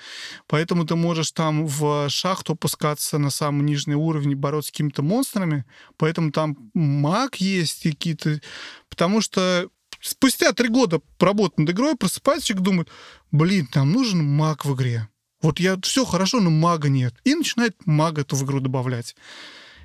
поэтому 0.47 0.85
ты 0.85 0.95
можешь 0.95 1.33
там 1.33 1.67
в 1.67 2.09
шахту 2.09 2.53
опускаться 2.53 3.19
на 3.19 3.31
самый 3.31 3.65
нижний 3.65 3.97
уровень, 3.97 4.37
бороться 4.37 4.69
с 4.69 4.71
какими-то 4.71 5.03
монстрами, 5.03 5.65
поэтому 5.97 6.31
там 6.31 6.57
маг 6.73 7.35
есть 7.41 7.83
какие-то... 7.83 8.41
Потому 8.89 9.21
что 9.23 9.69
спустя 10.01 10.53
три 10.53 10.69
года 10.69 11.01
работы 11.19 11.63
над 11.63 11.71
игрой 11.71 11.97
просыпается 11.97 12.47
человек 12.47 12.65
думает, 12.65 12.89
блин, 13.33 13.67
там 13.67 13.91
нужен 13.91 14.25
маг 14.25 14.65
в 14.65 14.73
игре. 14.77 15.09
Вот 15.41 15.59
я 15.59 15.77
все 15.83 16.05
хорошо, 16.05 16.41
но 16.41 16.51
мага 16.51 16.89
нет. 16.89 17.13
И 17.25 17.35
начинает 17.35 17.75
мага 17.87 18.21
эту 18.21 18.37
в 18.37 18.45
игру 18.45 18.61
добавлять. 18.61 19.17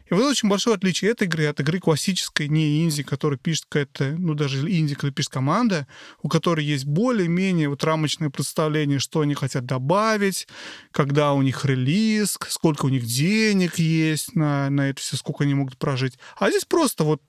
И 0.10 0.14
вот 0.14 0.24
очень 0.24 0.48
большое 0.48 0.76
отличие 0.76 1.12
этой 1.12 1.28
игры 1.28 1.48
от 1.48 1.60
игры 1.60 1.80
классической, 1.80 2.48
не 2.48 2.84
инди, 2.84 3.04
которая 3.04 3.38
пишет 3.38 3.66
какая-то, 3.68 4.16
ну, 4.18 4.34
даже 4.34 4.60
инди, 4.70 4.96
которая 4.96 5.14
пишет 5.14 5.32
команда, 5.32 5.88
у 6.22 6.30
которой 6.30 6.64
есть 6.64 6.86
более-менее 6.86 7.70
вот 7.70 7.84
рамочное 7.84 8.30
представление, 8.30 9.00
что 9.00 9.22
они 9.22 9.34
хотят 9.34 9.66
добавить, 9.66 10.48
когда 10.92 11.34
у 11.34 11.42
них 11.42 11.66
релиз, 11.66 12.38
сколько 12.50 12.86
у 12.86 12.90
них 12.90 13.06
денег 13.06 13.80
есть 13.80 14.36
на, 14.36 14.70
на 14.70 14.90
это 14.90 15.02
все, 15.02 15.18
сколько 15.18 15.44
они 15.44 15.54
могут 15.54 15.78
прожить. 15.78 16.18
А 16.38 16.50
здесь 16.50 16.66
просто 16.66 17.04
вот 17.04 17.22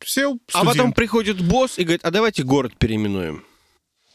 все 0.00 0.36
А 0.52 0.64
потом 0.64 0.92
приходит 0.92 1.40
босс 1.40 1.78
и 1.78 1.84
говорит, 1.84 2.04
а 2.04 2.10
давайте 2.10 2.42
город 2.42 2.76
переименуем. 2.78 3.44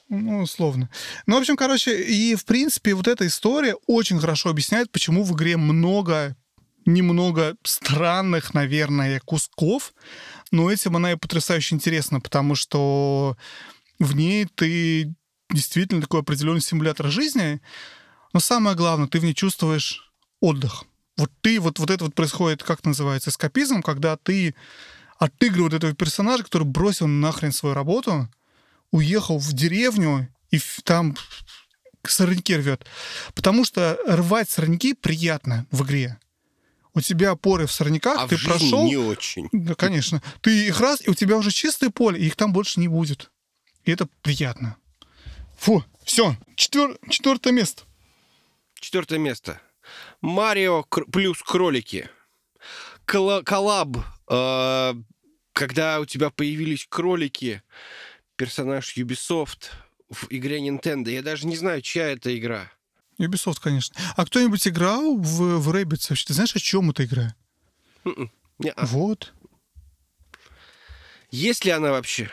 Ну, 0.10 0.41
условно. 0.41 0.89
Ну, 1.26 1.38
в 1.38 1.39
общем, 1.39 1.56
короче, 1.56 2.03
и, 2.03 2.35
в 2.35 2.43
принципе, 2.43 2.93
вот 2.93 3.07
эта 3.07 3.26
история 3.26 3.76
очень 3.88 4.19
хорошо 4.19 4.49
объясняет, 4.49 4.91
почему 4.91 5.23
в 5.23 5.34
игре 5.34 5.56
много 5.56 6.35
немного 6.93 7.55
странных, 7.63 8.53
наверное, 8.53 9.19
кусков, 9.19 9.93
но 10.51 10.72
этим 10.72 10.95
она 10.95 11.13
и 11.13 11.15
потрясающе 11.15 11.76
интересна, 11.76 12.19
потому 12.19 12.55
что 12.55 13.38
в 13.99 14.15
ней 14.15 14.45
ты 14.55 15.13
действительно 15.49 16.01
такой 16.01 16.22
определенный 16.22 16.61
симулятор 16.61 17.07
жизни, 17.07 17.61
но 18.34 18.39
самое 18.39 18.76
главное, 18.76 19.07
ты 19.07 19.19
в 19.19 19.23
ней 19.23 19.34
чувствуешь 19.34 20.11
отдых. 20.39 20.85
Вот 21.18 21.31
ты, 21.41 21.59
вот, 21.59 21.80
вот 21.80 21.89
это 21.89 22.05
вот 22.05 22.15
происходит, 22.15 22.63
как 22.63 22.85
называется, 22.85 23.30
эскапизм, 23.30 23.81
когда 23.81 24.18
ты 24.18 24.55
отыгрываешь 25.19 25.73
этого 25.73 25.93
персонажа, 25.93 26.43
который 26.43 26.63
бросил 26.63 27.07
нахрен 27.07 27.51
свою 27.51 27.76
работу, 27.76 28.30
уехал 28.91 29.38
в 29.38 29.53
деревню 29.53 30.30
и 30.49 30.59
там 30.84 31.15
сорняки 32.03 32.55
рвет. 32.55 32.85
Потому 33.35 33.65
что 33.65 33.99
рвать 34.07 34.49
сорняки 34.49 34.93
приятно 34.93 35.68
в 35.69 35.84
игре 35.84 36.18
у 36.93 37.01
тебя 37.01 37.31
опоры 37.31 37.65
в 37.68 37.72
сорняках, 37.72 38.18
а 38.19 38.27
ты 38.27 38.38
в 38.38 38.43
прошел. 38.43 38.85
не 38.85 38.97
очень. 38.97 39.49
Да, 39.51 39.76
конечно. 39.76 40.22
Ты 40.41 40.68
их 40.68 40.80
раз, 40.80 41.05
и 41.05 41.09
у 41.09 41.13
тебя 41.13 41.38
уже 41.38 41.51
чистое 41.51 41.89
поле, 41.89 42.19
и 42.19 42.26
их 42.26 42.35
там 42.35 42.53
больше 42.53 42.80
не 42.80 42.88
будет. 42.88 43.31
И 43.85 43.91
это 43.91 44.07
приятно. 44.22 44.77
Фу, 45.57 45.84
все, 46.03 46.35
четвер... 46.55 46.97
четвертое 47.09 47.53
место. 47.53 47.84
Четвертое 48.80 49.19
место. 49.19 49.61
Марио 50.22 50.84
плюс 50.84 51.41
кролики. 51.43 52.09
Кол 53.05 53.43
коллаб. 53.43 53.97
Э 54.30 54.93
когда 55.53 55.99
у 55.99 56.05
тебя 56.05 56.30
появились 56.30 56.88
кролики, 56.89 57.61
персонаж 58.35 58.97
Ubisoft 58.97 59.69
в 60.09 60.27
игре 60.30 60.59
Nintendo. 60.59 61.09
Я 61.09 61.22
даже 61.22 61.47
не 61.47 61.55
знаю, 61.55 61.81
чья 61.81 62.09
это 62.09 62.35
игра. 62.38 62.72
Ubisoft, 63.26 63.60
конечно. 63.61 63.95
А 64.15 64.26
кто-нибудь 64.26 64.68
играл 64.68 65.15
в, 65.18 65.60
в 65.60 65.69
Rabbids 65.69 66.07
вообще? 66.10 66.26
Ты 66.26 66.34
знаешь, 66.34 66.56
о 66.56 66.60
чем 66.60 66.89
эта 66.89 67.06
игра? 67.06 67.35
М-м. 68.06 68.31
Вот. 68.77 69.34
Есть 71.30 71.65
ли 71.65 71.72
она 71.72 71.91
вообще? 71.91 72.30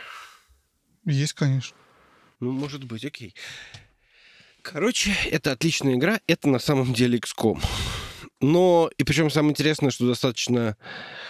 Есть, 1.05 1.35
конечно. 1.35 1.77
Ну, 2.41 2.53
может 2.53 2.85
быть, 2.85 3.05
окей. 3.05 3.35
Короче, 4.63 5.15
это 5.31 5.53
отличная 5.53 5.95
игра. 5.95 6.21
Это 6.27 6.49
на 6.49 6.59
самом 6.59 6.93
деле 6.93 7.19
XCOM. 7.19 7.63
Но, 8.41 8.91
и 8.99 9.05
причем 9.05 9.31
самое 9.31 9.53
интересное, 9.53 9.91
что 9.91 10.07
достаточно 10.07 10.77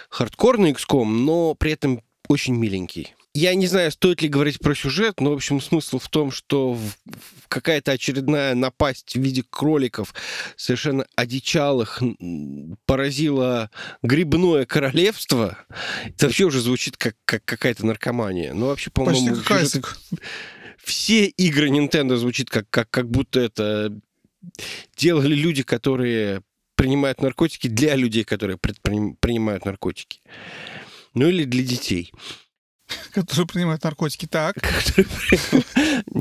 хардкорный 0.09 0.73
XCOM, 0.73 1.05
но 1.05 1.55
при 1.55 1.71
этом 1.71 2.03
очень 2.27 2.55
миленький. 2.55 3.15
Я 3.35 3.53
не 3.53 3.67
знаю, 3.67 3.91
стоит 3.91 4.21
ли 4.21 4.27
говорить 4.27 4.59
про 4.59 4.73
сюжет, 4.73 5.21
но, 5.21 5.29
в 5.31 5.33
общем, 5.33 5.61
смысл 5.61 5.99
в 5.99 6.09
том, 6.09 6.31
что 6.31 6.77
какая-то 7.47 7.91
очередная 7.91 8.55
напасть 8.55 9.15
в 9.15 9.19
виде 9.19 9.43
кроликов, 9.47 10.15
совершенно 10.55 11.05
одичалых, 11.15 12.01
поразила 12.85 13.69
грибное 14.01 14.65
королевство. 14.65 15.59
Это 16.05 16.25
вообще 16.25 16.45
уже 16.45 16.59
звучит 16.59 16.97
как, 16.97 17.15
как 17.25 17.45
какая-то 17.45 17.85
наркомания. 17.85 18.53
Ну, 18.53 18.67
вообще, 18.67 18.89
по-моему... 18.89 19.27
Почти 19.27 19.41
Все 20.77 21.25
игры 21.25 21.69
Nintendo 21.69 22.15
звучит 22.15 22.49
как, 22.49 22.67
как, 22.69 22.89
как 22.89 23.09
будто 23.11 23.39
это 23.39 23.95
делали 24.97 25.35
люди, 25.35 25.61
которые 25.61 26.41
принимают 26.75 27.21
наркотики 27.21 27.67
для 27.67 27.95
людей, 27.95 28.23
которые 28.23 28.57
принимают 28.57 29.65
наркотики. 29.65 30.21
Ну 31.13 31.27
или 31.27 31.43
для 31.43 31.63
детей. 31.63 32.11
Которые 33.13 33.47
принимают 33.47 33.83
наркотики, 33.83 34.25
так? 34.25 34.55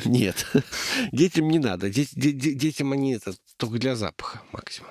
Нет, 0.04 0.46
детям 1.12 1.48
не 1.48 1.58
надо. 1.58 1.90
Детям 1.90 2.92
они 2.92 3.14
это 3.14 3.34
только 3.56 3.78
для 3.78 3.96
запаха 3.96 4.42
максимум. 4.52 4.90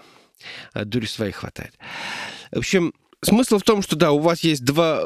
А 0.74 0.86
дури 0.86 1.06
своей 1.06 1.32
хватает. 1.32 1.74
В 2.52 2.60
общем, 2.60 2.94
смысл 3.22 3.58
в 3.58 3.64
том, 3.64 3.82
что 3.82 3.96
да, 3.96 4.12
у 4.12 4.20
вас 4.20 4.42
есть 4.42 4.64
два 4.64 5.04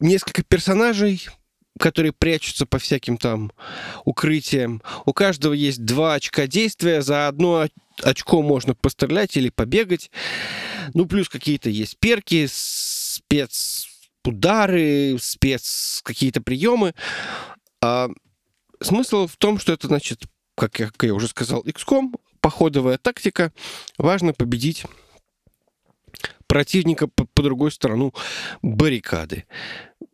несколько 0.00 0.42
персонажей, 0.42 1.26
которые 1.78 2.12
прячутся 2.12 2.66
по 2.66 2.78
всяким 2.78 3.18
там 3.18 3.52
укрытиям. 4.04 4.82
У 5.04 5.12
каждого 5.12 5.52
есть 5.52 5.84
два 5.84 6.14
очка 6.14 6.46
действия. 6.46 7.02
За 7.02 7.28
одно 7.28 7.68
очко 8.02 8.42
можно 8.42 8.74
пострелять 8.74 9.36
или 9.36 9.50
побегать. 9.50 10.10
Ну, 10.94 11.06
плюс 11.06 11.28
какие-то 11.28 11.70
есть 11.70 11.98
перки, 11.98 12.46
спец 12.50 13.86
удары, 14.26 15.16
спец 15.20 16.00
какие-то 16.04 16.40
приемы. 16.40 16.94
А 17.82 18.08
смысл 18.80 19.26
в 19.26 19.36
том, 19.36 19.58
что 19.58 19.72
это 19.72 19.86
значит, 19.86 20.24
как 20.56 20.78
я, 20.78 20.86
как 20.86 21.02
я 21.04 21.14
уже 21.14 21.28
сказал, 21.28 21.62
XCOM, 21.62 22.14
походовая 22.40 22.98
тактика. 22.98 23.52
Важно 23.98 24.32
победить 24.32 24.84
противника 26.46 27.08
по, 27.08 27.26
по 27.26 27.42
другой 27.42 27.72
сторону 27.72 28.14
баррикады. 28.62 29.44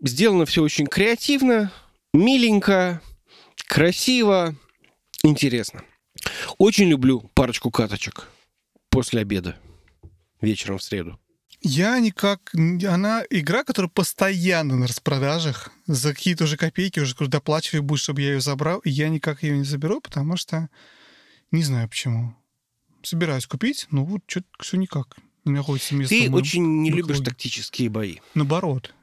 Сделано 0.02 0.47
все 0.47 0.62
очень 0.62 0.86
креативно, 0.86 1.72
миленько, 2.12 3.01
красиво, 3.66 4.55
интересно. 5.22 5.84
Очень 6.59 6.89
люблю 6.89 7.30
парочку 7.34 7.70
каточек 7.70 8.28
после 8.90 9.20
обеда, 9.20 9.56
вечером 10.40 10.78
в 10.78 10.82
среду. 10.82 11.18
Я 11.62 11.98
никак... 12.01 12.52
Она 12.55 13.22
игра, 13.30 13.62
которая 13.62 13.89
постоянно 13.89 14.76
на 14.76 14.86
распродажах. 14.86 15.70
За 15.86 16.12
какие-то 16.12 16.44
уже 16.44 16.56
копейки 16.56 17.01
уже 17.01 17.14
доплачивай 17.28 17.80
будешь, 17.80 18.02
чтобы 18.02 18.22
я 18.22 18.32
ее 18.32 18.40
забрал. 18.40 18.80
И 18.80 18.90
я 18.90 19.09
никак 19.09 19.43
ее 19.43 19.56
не 19.56 19.64
заберу, 19.64 20.01
потому 20.01 20.36
что... 20.36 20.68
Не 21.52 21.62
знаю 21.62 21.89
почему. 21.89 22.34
Собираюсь 23.02 23.47
купить, 23.47 23.86
но 23.90 24.05
вот 24.05 24.22
что-то 24.26 24.47
все 24.60 24.76
никак. 24.76 25.16
Не 25.44 25.52
находится 25.52 25.94
место. 25.94 26.14
Ты 26.14 26.30
очень 26.30 26.82
не 26.82 26.90
любишь 26.90 27.20
тактические 27.20 27.90
бои. 27.90 28.18
Наоборот. 28.34 28.94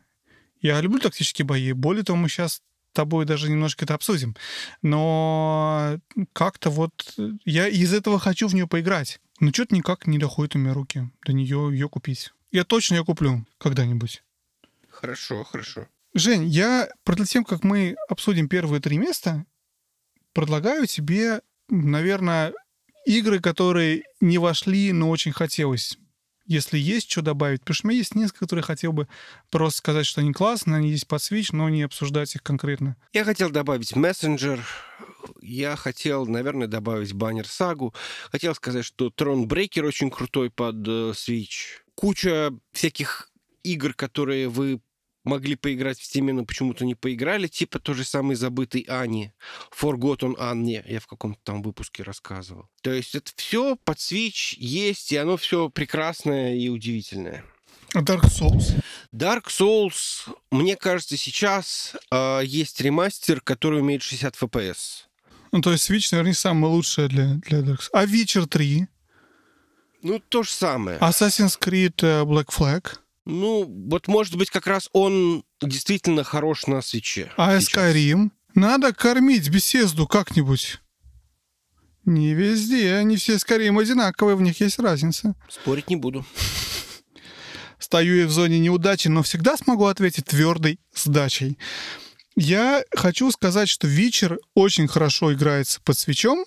Я 0.61 0.81
люблю 0.81 0.99
тактические 0.99 1.45
бои. 1.45 1.71
Более 1.73 2.03
того, 2.03 2.17
мы 2.17 2.27
сейчас 2.27 2.55
с 2.55 2.61
тобой 2.93 3.25
даже 3.25 3.49
немножко 3.49 3.85
это 3.85 3.93
обсудим. 3.93 4.35
Но 4.81 5.99
как-то 6.33 6.69
вот 6.69 7.15
я 7.45 7.67
из 7.67 7.93
этого 7.93 8.19
хочу 8.19 8.47
в 8.47 8.55
нее 8.55 8.67
поиграть. 8.67 9.21
Но 9.39 9.51
что-то 9.51 9.75
никак 9.75 10.07
не 10.07 10.17
доходит 10.17 10.55
у 10.55 10.59
меня 10.59 10.73
руки 10.73 11.09
до 11.25 11.33
нее 11.33 11.69
ее 11.71 11.89
купить. 11.89 12.33
Я 12.51 12.63
точно 12.63 12.95
ее 12.95 13.05
куплю 13.05 13.45
когда-нибудь. 13.57 14.23
Хорошо, 14.89 15.43
хорошо. 15.43 15.87
Жень, 16.13 16.45
я 16.45 16.89
перед 17.05 17.27
тем, 17.27 17.45
как 17.45 17.63
мы 17.63 17.95
обсудим 18.09 18.49
первые 18.49 18.81
три 18.81 18.97
места, 18.97 19.45
предлагаю 20.33 20.87
тебе, 20.87 21.41
наверное, 21.69 22.53
игры, 23.05 23.39
которые 23.39 24.03
не 24.19 24.37
вошли, 24.39 24.91
но 24.91 25.09
очень 25.09 25.31
хотелось. 25.31 25.97
Если 26.49 26.79
есть 26.79 27.11
что 27.11 27.21
добавить, 27.21 27.59
потому 27.59 27.75
что 27.75 27.85
у 27.85 27.89
меня 27.89 27.99
есть 27.99 28.15
несколько, 28.15 28.39
которые 28.39 28.63
хотел 28.63 28.91
бы 28.91 29.07
просто 29.51 29.77
сказать, 29.77 30.07
что 30.07 30.21
они 30.21 30.33
классные, 30.33 30.77
они 30.77 30.89
есть 30.89 31.07
под 31.07 31.21
Switch, 31.21 31.49
но 31.51 31.69
не 31.69 31.83
обсуждать 31.83 32.33
их 32.33 32.41
конкретно. 32.41 32.95
Я 33.13 33.23
хотел 33.23 33.51
добавить 33.51 33.93
Messenger, 33.93 34.59
я 35.41 35.75
хотел, 35.75 36.25
наверное, 36.25 36.65
добавить 36.65 37.13
Баннер 37.13 37.47
Сагу, 37.47 37.93
хотел 38.31 38.55
сказать, 38.55 38.83
что 38.83 39.11
Трон 39.11 39.47
Брейкер 39.47 39.85
очень 39.85 40.09
крутой 40.09 40.49
под 40.49 40.75
э, 40.87 41.11
Switch, 41.11 41.83
куча 41.93 42.51
всяких 42.71 43.29
игр, 43.61 43.93
которые 43.93 44.49
вы 44.49 44.81
могли 45.23 45.55
поиграть 45.55 45.99
в 45.99 46.03
Steam, 46.03 46.31
но 46.33 46.45
почему-то 46.45 46.85
не 46.85 46.95
поиграли, 46.95 47.47
типа 47.47 47.79
то 47.79 47.93
же 47.93 48.03
самый 48.03 48.35
забытый 48.35 48.81
Ани, 48.87 49.31
Forgotten 49.77 50.35
Анне, 50.39 50.83
я 50.87 50.99
в 50.99 51.07
каком-то 51.07 51.39
там 51.43 51.61
выпуске 51.61 52.03
рассказывал. 52.03 52.67
То 52.81 52.91
есть 52.91 53.15
это 53.15 53.31
все 53.35 53.75
под 53.83 53.97
Switch 53.97 54.55
есть, 54.57 55.11
и 55.11 55.17
оно 55.17 55.37
все 55.37 55.69
прекрасное 55.69 56.55
и 56.55 56.69
удивительное. 56.69 57.43
А 57.93 58.01
Dark 58.01 58.25
Souls? 58.25 58.81
Dark 59.13 59.47
Souls, 59.47 60.29
мне 60.51 60.75
кажется, 60.75 61.17
сейчас 61.17 61.95
э, 62.11 62.41
есть 62.45 62.79
ремастер, 62.81 63.41
который 63.41 63.79
умеет 63.79 64.03
60 64.03 64.35
FPS. 64.35 65.05
Ну, 65.51 65.61
то 65.61 65.71
есть 65.71 65.89
Switch, 65.89 66.09
наверное, 66.11 66.33
самое 66.33 66.71
лучшее 66.71 67.07
для, 67.07 67.35
для 67.35 67.59
Dark 67.59 67.79
Souls. 67.79 67.89
А 67.93 68.05
Witcher 68.05 68.45
3? 68.45 68.87
Ну, 70.03 70.19
то 70.19 70.43
же 70.43 70.51
самое. 70.51 70.99
Assassin's 70.99 71.59
Creed 71.59 72.03
э, 72.03 72.23
Black 72.23 72.49
Flag. 72.55 72.99
Ну, 73.29 73.65
вот, 73.89 74.07
может 74.07 74.35
быть, 74.35 74.49
как 74.49 74.65
раз 74.65 74.89
он 74.91 75.43
действительно 75.61 76.23
хорош 76.23 76.65
на 76.65 76.81
свече. 76.81 77.31
А. 77.37 77.57
Skyrim? 77.57 78.31
Надо 78.55 78.91
кормить 78.91 79.49
беседу 79.49 80.07
как-нибудь. 80.07 80.79
Не 82.05 82.33
везде, 82.33 82.95
они 82.95 83.17
все 83.17 83.35
Skyrim 83.35 83.79
одинаковые, 83.79 84.35
в 84.35 84.41
них 84.41 84.59
есть 84.61 84.79
разница. 84.79 85.35
Спорить 85.47 85.91
не 85.91 85.95
буду. 85.95 86.25
Стою 87.77 88.15
я 88.15 88.25
в 88.25 88.31
зоне 88.31 88.59
неудачи, 88.59 89.09
но 89.09 89.21
всегда 89.21 89.57
смогу 89.57 89.85
ответить 89.85 90.25
твердой 90.25 90.79
сдачей. 90.95 91.59
Я 92.35 92.83
хочу 92.95 93.31
сказать, 93.31 93.69
что 93.69 93.87
вечер 93.87 94.39
очень 94.55 94.87
хорошо 94.87 95.33
играется 95.33 95.79
под 95.81 95.97
свечом, 95.97 96.45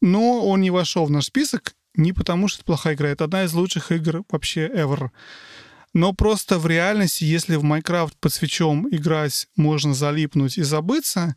но 0.00 0.46
он 0.46 0.60
не 0.60 0.70
вошел 0.70 1.06
в 1.06 1.10
наш 1.10 1.26
список, 1.26 1.74
не 1.94 2.12
потому, 2.12 2.46
что 2.46 2.58
это 2.58 2.66
плохая 2.66 2.94
игра. 2.94 3.08
Это 3.08 3.24
одна 3.24 3.44
из 3.44 3.52
лучших 3.54 3.90
игр 3.90 4.22
вообще 4.30 4.68
ever. 4.68 5.10
Но 5.96 6.12
просто 6.12 6.58
в 6.58 6.66
реальности, 6.66 7.24
если 7.24 7.56
в 7.56 7.62
Майнкрафт 7.62 8.18
под 8.20 8.30
свечом 8.30 8.86
играть 8.90 9.48
можно 9.56 9.94
залипнуть 9.94 10.58
и 10.58 10.62
забыться, 10.62 11.36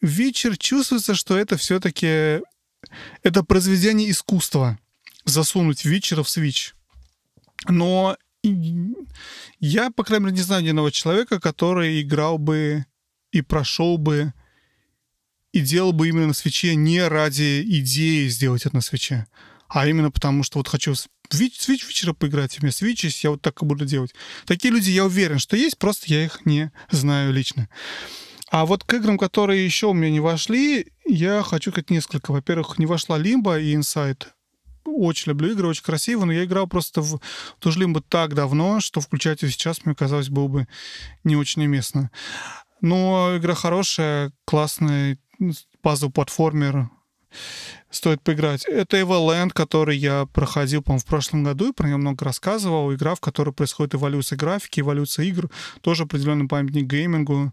вечер 0.00 0.56
чувствуется, 0.56 1.14
что 1.14 1.38
это 1.38 1.56
все-таки 1.56 2.40
это 3.22 3.44
произведение 3.44 4.10
искусства. 4.10 4.76
Засунуть 5.24 5.84
вечера 5.84 6.24
в 6.24 6.28
свич. 6.28 6.74
Но 7.68 8.16
я, 9.60 9.92
по 9.92 10.02
крайней 10.02 10.24
мере, 10.24 10.36
не 10.38 10.42
знаю 10.42 10.64
ни 10.64 10.70
одного 10.70 10.90
человека, 10.90 11.38
который 11.38 12.02
играл 12.02 12.38
бы 12.38 12.86
и 13.30 13.40
прошел 13.40 13.98
бы 13.98 14.34
и 15.52 15.60
делал 15.60 15.92
бы 15.92 16.08
именно 16.08 16.26
на 16.26 16.34
свече 16.34 16.74
не 16.74 17.06
ради 17.06 17.62
идеи 17.62 18.26
сделать 18.26 18.66
это 18.66 18.74
на 18.74 18.82
свече 18.82 19.28
а 19.68 19.86
именно 19.86 20.10
потому, 20.10 20.42
что 20.42 20.58
вот 20.58 20.68
хочу 20.68 20.94
Switch, 21.30 21.58
Switch 21.58 21.86
вечера 21.86 22.12
поиграть, 22.12 22.56
и 22.56 22.60
мне 22.62 22.70
Switch 22.70 23.08
я 23.22 23.30
вот 23.30 23.42
так 23.42 23.62
и 23.62 23.64
буду 23.64 23.84
делать. 23.84 24.14
Такие 24.46 24.72
люди, 24.72 24.90
я 24.90 25.04
уверен, 25.04 25.38
что 25.38 25.56
есть, 25.56 25.78
просто 25.78 26.06
я 26.08 26.24
их 26.24 26.44
не 26.46 26.70
знаю 26.90 27.32
лично. 27.32 27.68
А 28.50 28.64
вот 28.64 28.84
к 28.84 28.94
играм, 28.94 29.18
которые 29.18 29.64
еще 29.64 29.88
у 29.88 29.92
меня 29.92 30.10
не 30.10 30.20
вошли, 30.20 30.92
я 31.04 31.42
хочу 31.42 31.72
сказать 31.72 31.90
несколько. 31.90 32.32
Во-первых, 32.32 32.78
не 32.78 32.86
вошла 32.86 33.18
Limbo 33.18 33.60
и 33.60 33.74
Inside. 33.74 34.26
Очень 34.84 35.30
люблю 35.30 35.50
игры, 35.50 35.66
очень 35.66 35.82
красиво, 35.82 36.24
но 36.24 36.32
я 36.32 36.44
играл 36.44 36.68
просто 36.68 37.02
в 37.02 37.20
ту 37.58 37.72
же 37.72 37.80
Limbo 37.80 38.02
так 38.08 38.34
давно, 38.34 38.78
что 38.80 39.00
включать 39.00 39.42
ее 39.42 39.50
сейчас, 39.50 39.84
мне 39.84 39.96
казалось, 39.96 40.28
было 40.28 40.46
бы 40.46 40.68
не 41.24 41.34
очень 41.34 41.64
уместно. 41.64 42.10
Но 42.80 43.36
игра 43.36 43.54
хорошая, 43.54 44.32
классная, 44.44 45.18
пазл-платформер, 45.82 46.88
стоит 47.90 48.22
поиграть. 48.22 48.64
Это 48.64 48.98
Everland, 48.98 49.50
который 49.50 49.96
я 49.96 50.26
проходил, 50.26 50.82
по-моему, 50.82 51.00
в 51.00 51.06
прошлом 51.06 51.44
году, 51.44 51.70
и 51.70 51.72
про 51.72 51.88
него 51.88 51.98
много 51.98 52.24
рассказывал. 52.24 52.92
Игра, 52.94 53.14
в 53.14 53.20
которой 53.20 53.52
происходит 53.52 53.94
эволюция 53.94 54.36
графики, 54.36 54.80
эволюция 54.80 55.24
игр, 55.26 55.50
тоже 55.80 56.04
определенный 56.04 56.48
памятник 56.48 56.86
геймингу. 56.86 57.52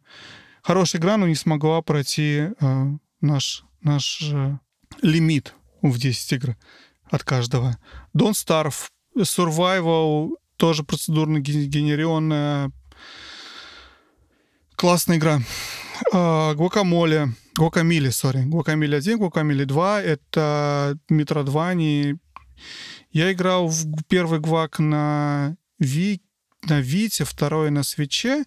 Хорошая 0.61 1.01
игра, 1.01 1.17
но 1.17 1.27
не 1.27 1.35
смогла 1.35 1.81
пройти 1.81 2.49
э, 2.59 2.85
наш, 3.21 3.63
наш 3.81 4.21
э, 4.31 4.57
лимит 5.01 5.53
в 5.81 5.97
10 5.97 6.33
игр 6.33 6.55
от 7.09 7.23
каждого. 7.23 7.77
Don't 8.15 8.33
Starve, 8.33 8.75
Survival, 9.17 10.31
тоже 10.57 10.83
процедурно 10.83 11.39
генерированная. 11.39 12.71
Классная 14.75 15.17
игра. 15.17 15.41
Гуакамоле. 16.11 17.33
Гуакамиле, 17.55 18.11
сори. 18.11 18.43
Гуакамиле 18.45 18.97
1, 18.97 19.17
Гуакамиле 19.17 19.65
2. 19.65 20.01
Это 20.01 20.97
Метродвани. 21.09 22.15
Я 23.11 23.31
играл 23.31 23.67
в 23.67 24.03
первый 24.07 24.39
гвак 24.39 24.79
на, 24.79 25.55
Ви, 25.77 26.21
на 26.63 26.81
Вите, 26.81 27.25
второй 27.25 27.69
на 27.69 27.83
Свече. 27.83 28.45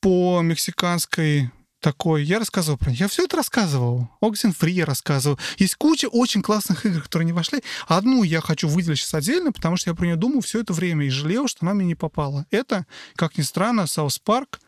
По 0.00 0.40
мексиканской 0.40 1.50
такой. 1.80 2.22
Я 2.22 2.38
рассказывал 2.38 2.78
про 2.78 2.92
Я 2.92 3.08
все 3.08 3.24
это 3.24 3.36
рассказывал. 3.36 4.08
Oxen 4.22 4.56
Free 4.56 4.70
я 4.70 4.86
рассказывал. 4.86 5.40
Есть 5.58 5.74
куча 5.74 6.06
очень 6.06 6.42
классных 6.42 6.86
игр, 6.86 7.02
которые 7.02 7.26
не 7.26 7.32
вошли. 7.32 7.60
Одну 7.88 8.22
я 8.22 8.40
хочу 8.40 8.68
выделить 8.68 9.00
сейчас 9.00 9.14
отдельно, 9.14 9.50
потому 9.50 9.76
что 9.76 9.90
я 9.90 9.96
про 9.96 10.04
нее 10.04 10.16
думал 10.16 10.42
все 10.42 10.60
это 10.60 10.72
время 10.72 11.06
и 11.06 11.10
жалел, 11.10 11.48
что 11.48 11.66
она 11.66 11.74
мне 11.74 11.86
не 11.86 11.96
попала. 11.96 12.46
Это, 12.52 12.86
как 13.16 13.36
ни 13.36 13.42
странно, 13.42 13.82
South 13.82 14.20
Park— 14.24 14.60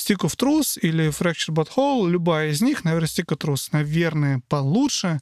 Stick 0.00 0.20
of 0.20 0.36
Truth 0.36 0.78
или 0.80 1.08
Fractured 1.08 1.54
But 1.54 1.68
Whole, 1.76 2.08
любая 2.10 2.50
из 2.50 2.62
них, 2.62 2.84
наверное, 2.84 3.08
Stick 3.08 3.26
of 3.26 3.38
Truth, 3.38 3.68
наверное, 3.72 4.42
получше. 4.48 5.20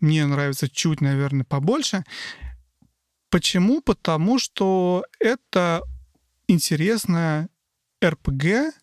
Мне 0.00 0.24
нравится 0.26 0.68
чуть, 0.68 1.00
наверное, 1.00 1.44
побольше. 1.44 2.04
Почему? 3.30 3.80
Потому 3.80 4.38
что 4.38 5.04
это 5.18 5.82
интересная 6.46 7.48
РПГ 8.02 8.74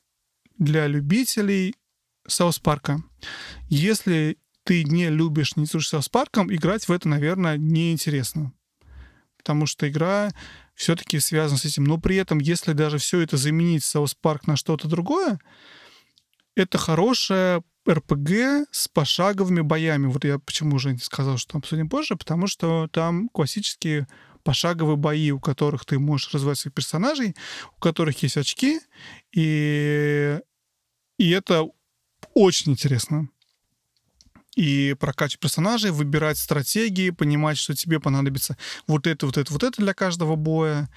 для 0.57 0.87
любителей 0.87 1.75
South 2.27 2.59
Park 2.59 2.87
а. 2.87 3.01
Если 3.69 4.37
ты 4.63 4.83
не 4.83 5.09
любишь, 5.09 5.55
не 5.55 5.65
слушаешь 5.65 5.89
South 5.89 6.09
Park 6.09 6.34
ом, 6.34 6.53
играть 6.53 6.87
в 6.87 6.91
это, 6.91 7.07
наверное, 7.07 7.57
неинтересно. 7.57 8.51
Потому 9.37 9.65
что 9.65 9.87
игра 9.87 10.31
все-таки 10.75 11.19
связан 11.19 11.57
с 11.57 11.65
этим. 11.65 11.85
Но 11.85 11.97
при 11.97 12.17
этом, 12.17 12.39
если 12.39 12.73
даже 12.73 12.97
все 12.97 13.21
это 13.21 13.37
заменить 13.37 13.83
South 13.83 14.15
Park 14.21 14.41
на 14.45 14.55
что-то 14.55 14.87
другое, 14.87 15.39
это 16.55 16.77
хорошая 16.77 17.63
РПГ 17.89 18.67
с 18.71 18.87
пошаговыми 18.87 19.61
боями. 19.61 20.07
Вот 20.07 20.25
я 20.25 20.39
почему 20.39 20.75
уже 20.75 20.97
сказал, 20.97 21.37
что 21.37 21.57
обсудим 21.57 21.89
позже, 21.89 22.15
потому 22.15 22.47
что 22.47 22.87
там 22.91 23.29
классические 23.29 24.07
пошаговые 24.43 24.95
бои, 24.97 25.31
у 25.31 25.39
которых 25.39 25.85
ты 25.85 25.97
можешь 25.97 26.33
развивать 26.33 26.59
своих 26.59 26.73
персонажей, 26.73 27.35
у 27.77 27.79
которых 27.79 28.21
есть 28.21 28.37
очки, 28.37 28.79
и, 29.31 30.39
и 31.17 31.29
это 31.31 31.65
очень 32.33 32.73
интересно 32.73 33.27
и 34.55 34.95
прокачивать 34.99 35.41
персонажей, 35.41 35.91
выбирать 35.91 36.37
стратегии, 36.37 37.09
понимать, 37.09 37.57
что 37.57 37.75
тебе 37.75 37.99
понадобится 37.99 38.57
вот 38.87 39.05
это, 39.07 39.25
вот 39.25 39.37
это, 39.37 39.51
вот 39.53 39.63
это 39.63 39.81
для 39.81 39.93
каждого 39.93 40.35
боя. 40.35 40.89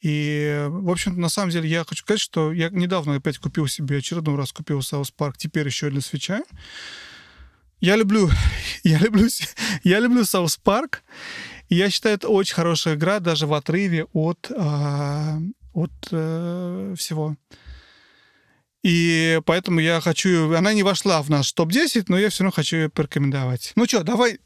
И, 0.00 0.66
в 0.68 0.90
общем-то, 0.90 1.20
на 1.20 1.28
самом 1.28 1.50
деле, 1.50 1.68
я 1.68 1.84
хочу 1.84 2.02
сказать, 2.02 2.20
что 2.20 2.52
я 2.52 2.70
недавно 2.70 3.16
опять 3.16 3.38
купил 3.38 3.68
себе, 3.68 3.98
очередной 3.98 4.36
раз 4.36 4.52
купил 4.52 4.80
South 4.80 5.12
Park, 5.16 5.34
теперь 5.36 5.66
еще 5.66 5.90
для 5.90 6.00
свеча. 6.00 6.42
Я 7.80 7.96
люблю, 7.96 8.30
я 8.84 8.98
люблю, 8.98 9.28
я 9.84 10.00
люблю 10.00 10.22
South 10.22 10.58
Park, 10.64 10.98
И 11.68 11.76
я 11.76 11.90
считаю, 11.90 12.16
это 12.16 12.28
очень 12.28 12.54
хорошая 12.54 12.94
игра, 12.94 13.20
даже 13.20 13.46
в 13.46 13.54
отрыве 13.54 14.06
от, 14.12 14.50
а, 14.56 15.38
от 15.72 15.92
э, 16.10 16.94
всего. 16.96 17.36
И 18.82 19.40
поэтому 19.46 19.80
я 19.80 20.00
хочу... 20.00 20.54
Она 20.54 20.72
не 20.72 20.82
вошла 20.82 21.22
в 21.22 21.30
наш 21.30 21.52
топ-10, 21.52 22.06
но 22.08 22.18
я 22.18 22.30
все 22.30 22.42
равно 22.42 22.54
хочу 22.54 22.76
ее 22.76 22.88
порекомендовать. 22.88 23.72
Ну 23.76 23.86
что, 23.86 24.02
давай... 24.02 24.38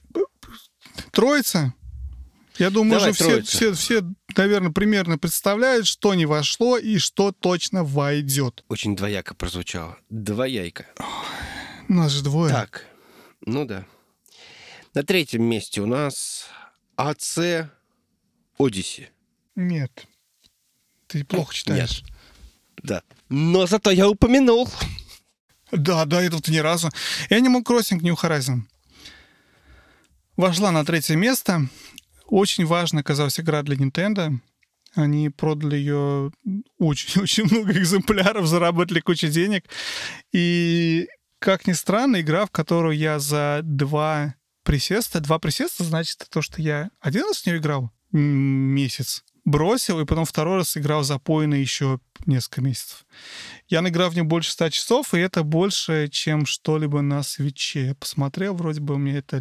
Троица? 1.10 1.74
Я 2.58 2.70
думаю, 2.70 3.00
Давай, 3.00 3.10
уже 3.10 3.22
все, 3.22 3.42
все, 3.42 3.72
все, 3.74 4.02
наверное, 4.34 4.70
примерно 4.70 5.18
представляют, 5.18 5.86
что 5.86 6.14
не 6.14 6.24
вошло 6.24 6.78
и 6.78 6.96
что 6.98 7.32
точно 7.32 7.84
войдет. 7.84 8.64
Очень 8.68 8.96
двояко 8.96 9.34
прозвучало. 9.34 9.98
Двояйка. 10.08 10.86
У 11.88 11.92
нас 11.92 12.12
же 12.12 12.22
двое. 12.22 12.50
Так, 12.50 12.86
ну 13.42 13.66
да. 13.66 13.84
На 14.94 15.02
третьем 15.02 15.42
месте 15.42 15.82
у 15.82 15.86
нас 15.86 16.46
АЦ 16.96 17.68
Одиссе. 18.58 19.10
Нет. 19.54 20.06
Ты 21.06 21.24
плохо 21.24 21.54
читаешь. 21.54 22.02
Да. 22.82 23.02
Но 23.28 23.66
зато 23.66 23.90
я 23.90 24.08
упомянул. 24.08 24.68
Да, 25.72 26.04
да, 26.04 26.22
это 26.22 26.36
вот 26.36 26.48
ни 26.48 26.58
разу. 26.58 26.90
Animal 27.30 27.62
Crossing 27.64 28.00
New 28.00 28.14
Horizon. 28.14 28.62
Вошла 30.36 30.70
на 30.70 30.84
третье 30.84 31.16
место. 31.16 31.68
Очень 32.26 32.66
важная 32.66 33.02
оказалась 33.02 33.40
игра 33.40 33.62
для 33.62 33.76
Nintendo. 33.76 34.38
Они 34.94 35.28
продали 35.28 35.76
ее 35.76 36.30
очень-очень 36.78 37.44
много 37.50 37.72
экземпляров, 37.72 38.46
заработали 38.46 39.00
кучу 39.00 39.28
денег. 39.28 39.64
И, 40.32 41.08
как 41.38 41.66
ни 41.66 41.72
странно, 41.72 42.20
игра, 42.20 42.46
в 42.46 42.50
которую 42.50 42.96
я 42.96 43.18
за 43.18 43.60
два 43.62 44.34
присеста, 44.62 45.20
два 45.20 45.38
присеста, 45.38 45.84
значит, 45.84 46.26
то, 46.30 46.42
что 46.42 46.62
я 46.62 46.90
один 47.00 47.24
раз 47.24 47.42
в 47.42 47.46
нее 47.46 47.58
играл 47.58 47.90
месяц, 48.12 49.24
бросил, 49.46 50.00
и 50.00 50.04
потом 50.04 50.26
второй 50.26 50.58
раз 50.58 50.76
играл 50.76 51.04
запойно 51.04 51.54
еще 51.54 52.00
несколько 52.26 52.60
месяцев. 52.60 53.06
Я 53.68 53.80
наиграл 53.80 54.10
в 54.10 54.14
нее 54.14 54.24
больше 54.24 54.50
100 54.50 54.70
часов, 54.70 55.14
и 55.14 55.18
это 55.18 55.44
больше, 55.44 56.08
чем 56.08 56.44
что-либо 56.44 57.00
на 57.00 57.22
свече. 57.22 57.86
Я 57.86 57.94
посмотрел, 57.94 58.54
вроде 58.54 58.80
бы 58.80 58.94
у 58.94 58.98
меня 58.98 59.18
это 59.18 59.40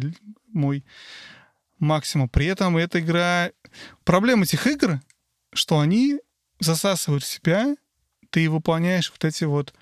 мой 0.52 0.84
максимум. 1.78 2.28
При 2.30 2.46
этом 2.46 2.76
эта 2.78 3.00
игра... 3.00 3.50
Проблема 4.04 4.44
этих 4.44 4.66
игр, 4.66 5.00
что 5.52 5.80
они 5.80 6.20
засасывают 6.60 7.24
в 7.24 7.26
себя, 7.26 7.74
ты 8.30 8.48
выполняешь 8.48 9.10
вот 9.10 9.24
эти 9.24 9.44
вот 9.44 9.74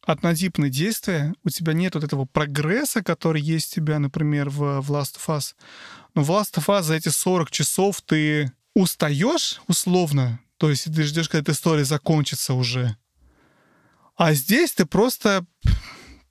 однотипные 0.00 0.70
действия, 0.70 1.34
у 1.44 1.50
тебя 1.50 1.74
нет 1.74 1.94
вот 1.94 2.04
этого 2.04 2.24
прогресса, 2.24 3.02
который 3.02 3.42
есть 3.42 3.72
у 3.72 3.80
тебя, 3.80 3.98
например, 3.98 4.48
в, 4.48 4.80
в 4.80 4.90
Last 4.90 5.16
of 5.16 5.36
Us. 5.36 5.54
Но 6.14 6.22
в 6.22 6.30
Last 6.30 6.54
of 6.54 6.66
Us 6.66 6.82
за 6.82 6.94
эти 6.94 7.10
40 7.10 7.50
часов 7.50 8.00
ты 8.00 8.50
устаешь 8.74 9.60
условно, 9.68 10.40
то 10.58 10.70
есть 10.70 10.92
ты 10.92 11.02
ждешь, 11.02 11.28
когда 11.28 11.42
эта 11.42 11.52
история 11.52 11.84
закончится 11.84 12.54
уже. 12.54 12.96
А 14.16 14.32
здесь 14.34 14.72
ты 14.72 14.86
просто 14.86 15.44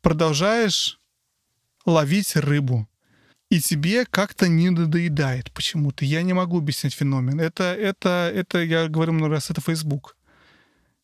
продолжаешь 0.02 1.00
ловить 1.86 2.36
рыбу. 2.36 2.88
И 3.50 3.60
тебе 3.60 4.06
как-то 4.06 4.48
не 4.48 4.72
надоедает 4.72 5.52
почему-то. 5.52 6.06
Я 6.06 6.24
не 6.24 6.34
могу 6.34 6.58
объяснить 6.58 6.96
феномен. 6.96 7.40
Это, 7.40 7.76
это, 7.76 8.32
это 8.34 8.64
я 8.64 8.88
говорю 8.88 9.14
много 9.14 9.34
раз, 9.34 9.52
это 9.52 9.62
Facebook. 9.62 10.18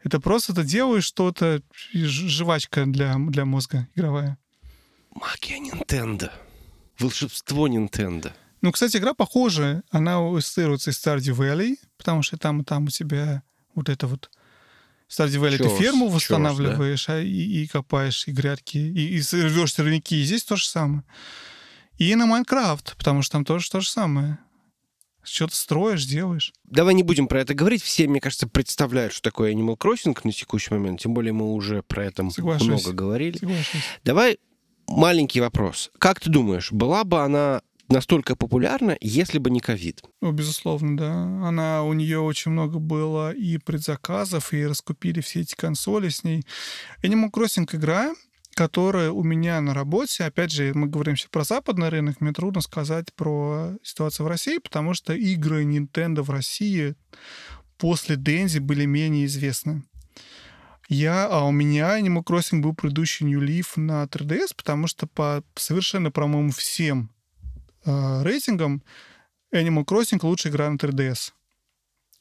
Это 0.04 0.20
просто 0.20 0.56
ты 0.56 0.64
делаешь 0.64 1.04
что-то, 1.04 1.62
жвачка 1.94 2.86
для, 2.86 3.16
для 3.18 3.46
мозга 3.46 3.88
игровая. 3.96 4.38
Магия 5.12 5.60
Нинтендо. 5.60 6.32
Волшебство 6.98 7.68
Нинтендо. 7.68 8.34
Ну, 8.62 8.72
кстати, 8.72 8.98
игра 8.98 9.14
похожая. 9.14 9.84
Она 9.90 10.20
ассоциируется 10.20 10.92
с 10.92 11.06
Stardew 11.06 11.36
Valley, 11.36 11.78
потому 11.98 12.22
что 12.24 12.38
там 12.38 12.64
там 12.64 12.86
у 12.86 12.90
тебя 12.90 13.44
вот 13.74 13.90
это 13.90 14.08
вот 14.08 14.30
Stardew 15.10 15.42
Valley 15.42 15.58
ты 15.58 15.64
Чёрт, 15.64 15.78
ферму 15.78 16.10
восстанавливаешь 16.10 17.10
а, 17.10 17.20
и, 17.22 17.28
и 17.64 17.68
копаешь, 17.68 18.28
и 18.28 18.32
грядки, 18.32 18.78
и, 18.78 19.18
и 19.18 19.22
рвешь 19.22 19.74
сорняки. 19.74 20.22
И 20.22 20.24
здесь 20.24 20.44
то 20.44 20.56
же 20.56 20.68
самое. 20.68 21.04
И 21.98 22.14
на 22.16 22.26
Майнкрафт, 22.26 22.96
потому 22.98 23.22
что 23.22 23.34
там 23.34 23.46
тоже 23.46 23.70
то 23.70 23.82
же 23.82 23.90
самое. 23.90 24.40
Что-то 25.24 25.56
строишь, 25.56 26.06
делаешь. 26.06 26.54
Давай 26.64 26.94
не 26.94 27.04
будем 27.04 27.28
про 27.28 27.42
это 27.42 27.54
говорить. 27.54 27.84
Все, 27.84 28.08
мне 28.08 28.22
кажется, 28.22 28.48
представляют, 28.48 29.14
что 29.14 29.22
такое 29.22 29.54
Animal 29.54 29.78
Crossing 29.78 30.18
на 30.24 30.32
текущий 30.32 30.74
момент. 30.74 31.02
Тем 31.02 31.14
более 31.14 31.34
мы 31.34 31.54
уже 31.54 31.84
про 31.84 32.06
это 32.06 32.30
Соглашусь. 32.30 32.68
много 32.68 32.94
говорили. 32.94 33.38
Соглашусь. 33.38 33.84
Давай 34.04 34.40
маленький 34.88 35.42
вопрос. 35.42 35.92
Как 36.00 36.20
ты 36.20 36.30
думаешь, 36.30 36.72
была 36.72 37.04
бы 37.04 37.22
она 37.22 37.62
настолько 37.90 38.36
популярна, 38.36 38.98
если 39.02 39.40
бы 39.40 39.50
не 39.50 39.60
ковид? 39.60 40.04
Ну, 40.22 40.32
безусловно, 40.32 40.98
да. 40.98 41.24
Она, 41.48 41.84
у 41.84 41.94
нее 41.94 42.20
очень 42.20 42.52
много 42.52 42.80
было 42.80 43.32
и 43.32 43.58
предзаказов, 43.58 44.54
и 44.54 44.66
раскупили 44.66 45.22
все 45.22 45.42
эти 45.42 45.56
консоли 45.56 46.10
с 46.10 46.24
ней. 46.24 46.44
Animal 47.04 47.32
Crossing 47.32 47.68
игра, 47.74 48.14
которая 48.54 49.12
у 49.12 49.24
меня 49.24 49.62
на 49.62 49.74
работе, 49.74 50.24
опять 50.26 50.52
же, 50.52 50.72
мы 50.74 50.88
говорим 50.88 51.16
сейчас 51.16 51.30
про 51.30 51.44
западный 51.44 51.90
рынок, 51.90 52.22
мне 52.22 52.34
трудно 52.34 52.62
сказать 52.62 53.14
про 53.14 53.74
ситуацию 53.84 54.26
в 54.26 54.30
России, 54.30 54.58
потому 54.58 54.94
что 54.94 55.14
игры 55.14 55.64
Nintendo 55.64 56.22
в 56.22 56.30
России 56.30 56.96
после 57.78 58.16
Дензи 58.16 58.60
были 58.60 58.86
менее 58.86 59.26
известны. 59.26 59.84
Я, 60.90 61.28
а 61.28 61.46
у 61.46 61.52
меня 61.52 62.00
Animal 62.00 62.24
Crossing 62.24 62.62
был 62.62 62.74
предыдущий 62.74 63.26
New 63.26 63.42
Leaf 63.42 63.74
на 63.76 64.04
3DS, 64.06 64.56
потому 64.58 64.88
что 64.88 65.06
по 65.06 65.44
совершенно, 65.56 66.10
по-моему, 66.10 66.52
всем 66.52 67.12
э, 67.90 68.24
рейтингам 68.24 68.84
Animal 69.54 69.86
Crossing 69.86 70.20
лучшая 70.22 70.52
игра 70.54 70.70
на 70.70 70.78
3DS. 70.78 71.34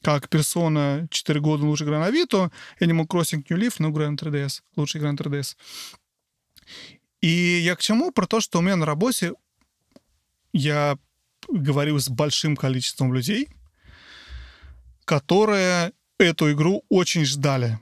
Как 0.01 0.27
Persona 0.27 1.07
4 1.09 1.39
года 1.39 1.65
лучшая 1.65 1.87
игра 1.89 1.99
на 1.99 2.09
Vita, 2.09 2.51
Animal 2.79 3.07
Crossing 3.07 3.43
New 3.49 3.57
Leaf, 3.57 3.75
ну, 3.79 3.91
игра 3.91 4.09
на 4.09 4.15
3DS. 4.15 4.61
Лучшая 4.75 5.01
игра 5.01 5.11
на 5.11 5.17
3DS. 5.17 5.55
И 7.21 7.27
я 7.27 7.75
к 7.75 7.81
чему? 7.81 8.11
Про 8.11 8.25
то, 8.27 8.39
что 8.39 8.59
у 8.59 8.61
меня 8.61 8.75
на 8.75 8.85
работе 8.85 9.33
я 10.53 10.97
говорил 11.47 11.99
с 11.99 12.09
большим 12.09 12.55
количеством 12.55 13.13
людей, 13.13 13.49
которые 15.05 15.93
эту 16.17 16.51
игру 16.51 16.83
очень 16.89 17.25
ждали. 17.25 17.79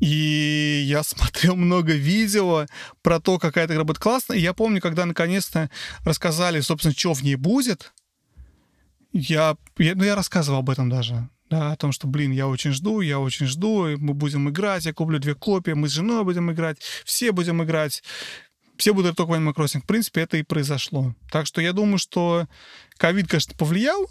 И 0.00 0.82
я 0.86 1.02
смотрел 1.04 1.56
много 1.56 1.92
видео 1.92 2.66
про 3.02 3.20
то, 3.20 3.38
какая 3.38 3.64
эта 3.64 3.74
игра 3.74 3.84
будет 3.84 3.98
классная. 3.98 4.38
И 4.38 4.42
я 4.42 4.54
помню, 4.54 4.80
когда 4.80 5.06
наконец-то 5.06 5.70
рассказали, 6.04 6.60
собственно, 6.60 6.94
что 6.94 7.14
в 7.14 7.22
ней 7.22 7.36
будет, 7.36 7.92
я, 9.12 9.56
я, 9.78 9.94
ну, 9.94 10.04
я 10.04 10.14
рассказывал 10.14 10.60
об 10.60 10.70
этом 10.70 10.88
даже. 10.88 11.28
Да, 11.50 11.72
о 11.72 11.76
том, 11.76 11.92
что, 11.92 12.06
блин, 12.06 12.30
я 12.30 12.46
очень 12.46 12.72
жду, 12.72 13.00
я 13.00 13.18
очень 13.18 13.46
жду, 13.46 13.96
мы 13.96 14.12
будем 14.12 14.50
играть, 14.50 14.84
я 14.84 14.92
куплю 14.92 15.18
две 15.18 15.34
копии, 15.34 15.70
мы 15.70 15.88
с 15.88 15.92
женой 15.92 16.22
будем 16.22 16.52
играть, 16.52 16.78
все 17.06 17.32
будем 17.32 17.62
играть, 17.62 18.02
все 18.76 18.92
будут 18.92 19.16
только 19.16 19.30
в 19.30 19.32
Animal 19.32 19.54
Crossing. 19.54 19.80
В 19.80 19.86
принципе, 19.86 20.20
это 20.20 20.36
и 20.36 20.42
произошло. 20.42 21.14
Так 21.30 21.46
что 21.46 21.62
я 21.62 21.72
думаю, 21.72 21.96
что 21.96 22.46
ковид, 22.98 23.28
конечно, 23.28 23.54
повлиял, 23.56 24.06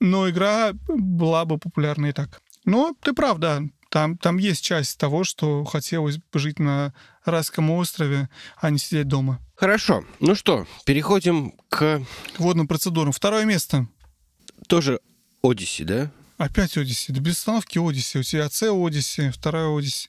но 0.00 0.28
игра 0.28 0.72
была 0.86 1.46
бы 1.46 1.56
популярна 1.56 2.06
и 2.06 2.12
так. 2.12 2.42
Но 2.66 2.94
ты 3.02 3.14
прав, 3.14 3.38
да, 3.38 3.62
там, 3.90 4.16
там 4.16 4.38
есть 4.38 4.64
часть 4.64 4.98
того, 4.98 5.24
что 5.24 5.64
хотелось 5.64 6.16
бы 6.16 6.38
жить 6.38 6.58
на 6.58 6.94
райском 7.24 7.70
острове, 7.70 8.30
а 8.56 8.70
не 8.70 8.78
сидеть 8.78 9.08
дома. 9.08 9.40
Хорошо. 9.56 10.04
Ну 10.20 10.34
что, 10.34 10.66
переходим 10.86 11.52
к 11.68 11.78
К 11.78 12.38
водным 12.38 12.66
процедурам. 12.66 13.12
Второе 13.12 13.44
место. 13.44 13.88
тоже 14.68 15.00
Одиссе, 15.42 15.84
да? 15.84 16.10
Опять 16.38 16.76
Одиссе. 16.76 17.12
Да 17.12 17.20
без 17.20 17.38
остановки 17.38 17.78
Одиссе. 17.78 18.20
У 18.20 18.22
тебя 18.22 18.48
С 18.48 18.62
Одиссе, 18.62 19.30
вторая 19.30 19.76
Одиссе. 19.76 20.08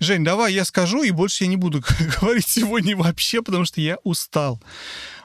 Жень, 0.00 0.24
давай 0.24 0.52
я 0.52 0.64
скажу, 0.64 1.02
и 1.02 1.10
больше 1.10 1.44
я 1.44 1.48
не 1.50 1.56
буду 1.56 1.82
говорить 2.20 2.46
сегодня 2.46 2.96
вообще, 2.96 3.42
потому 3.42 3.64
что 3.64 3.80
я 3.80 3.98
устал. 4.02 4.62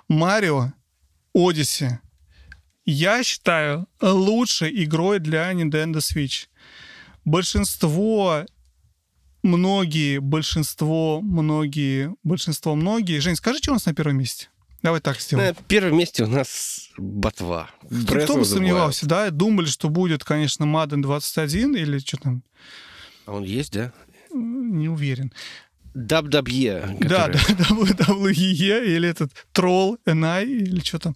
Марио 0.07 0.73
Одиссе. 1.33 1.99
Я 2.85 3.23
считаю 3.23 3.87
лучшей 3.99 4.83
игрой 4.83 5.19
для 5.19 5.51
Nintendo 5.51 5.97
Switch. 5.97 6.47
Большинство, 7.25 8.45
многие, 9.43 10.19
большинство, 10.19 11.21
многие, 11.21 12.15
большинство, 12.23 12.75
многие. 12.75 13.19
Жень, 13.19 13.35
скажи, 13.35 13.57
что 13.59 13.71
у 13.71 13.73
нас 13.73 13.85
на 13.85 13.93
первом 13.93 14.17
месте? 14.17 14.49
Давай 14.83 15.01
так 15.01 15.19
сделаем. 15.19 15.55
На 15.55 15.63
первом 15.63 15.97
месте 15.97 16.23
у 16.23 16.27
нас 16.27 16.89
ботва. 16.97 17.71
Кто, 18.07 18.37
бы 18.37 18.45
сомневался, 18.45 19.07
да? 19.07 19.31
Думали, 19.31 19.65
что 19.65 19.89
будет, 19.89 20.23
конечно, 20.23 20.63
Madden 20.65 21.01
21 21.01 21.75
или 21.75 21.97
что 21.97 22.17
там. 22.17 22.43
А 23.25 23.33
он 23.33 23.43
есть, 23.43 23.73
да? 23.73 23.91
не 24.35 24.89
уверен. 24.89 25.31
WWE. 25.95 26.97
Да, 26.99 27.29
которая- 27.29 27.55
да, 27.57 27.65
WWE 28.13 28.85
или 28.85 29.07
этот 29.07 29.31
Troll 29.53 29.97
NI 30.05 30.45
или 30.45 30.81
что 30.81 30.99
там. 30.99 31.15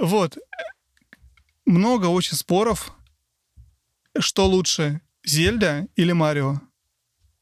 Вот. 0.00 0.38
Много 1.66 2.06
очень 2.06 2.36
споров, 2.36 2.92
что 4.18 4.46
лучше, 4.46 5.00
Зельда 5.24 5.86
или 5.96 6.12
Марио. 6.12 6.60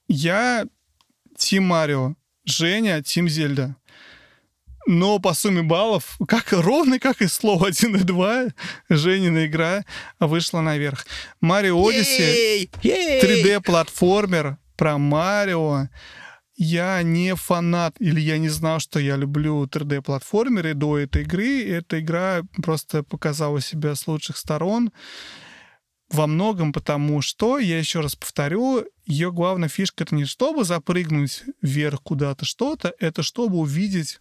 Я 0.09 0.67
Тим 1.37 1.65
Марио, 1.65 2.15
Женя 2.45 3.03
Тим 3.03 3.29
Зельда. 3.29 3.77
Но 4.87 5.19
по 5.19 5.35
сумме 5.35 5.63
баллов, 5.63 6.19
как 6.27 6.53
ровно 6.53 6.99
как 6.99 7.23
и 7.23 7.29
слово 7.29 7.69
1 7.69 7.97
и 7.97 8.03
2, 8.03 8.45
Женина 8.89 9.47
игра 9.47 9.85
вышла 10.19 10.61
наверх. 10.61 11.07
Марио 11.41 11.87
Одиссе 11.87 12.65
3D-платформер 12.65 14.57
про 14.77 14.99
Марио. 14.99 15.89
Я 16.57 17.03
не 17.03 17.35
фанат, 17.37 17.95
или 18.01 18.21
я 18.21 18.39
не 18.39 18.49
знал, 18.49 18.81
что 18.81 18.99
я 18.99 19.17
люблю 19.17 19.65
3D-платформеры 19.65 20.75
до 20.75 20.99
этой 20.99 21.23
игры. 21.23 21.65
Эта 21.65 22.01
игра 22.01 22.43
просто 22.63 23.03
показала 23.03 23.61
себя 23.61 23.95
с 23.95 24.07
лучших 24.07 24.37
сторон 24.37 24.91
во 26.11 26.27
многом 26.27 26.73
потому, 26.73 27.23
что, 27.23 27.59
я 27.59 27.79
еще 27.79 28.01
раз 28.01 28.17
повторю, 28.17 28.85
ее 29.07 29.33
главная 29.33 29.69
фишка 29.69 30.05
это 30.05 30.15
не 30.15 30.25
чтобы 30.25 30.65
запрыгнуть 30.65 31.45
вверх 31.63 32.03
куда-то 32.03 32.45
что-то, 32.45 32.93
это 32.99 33.23
чтобы 33.23 33.59
увидеть 33.59 34.21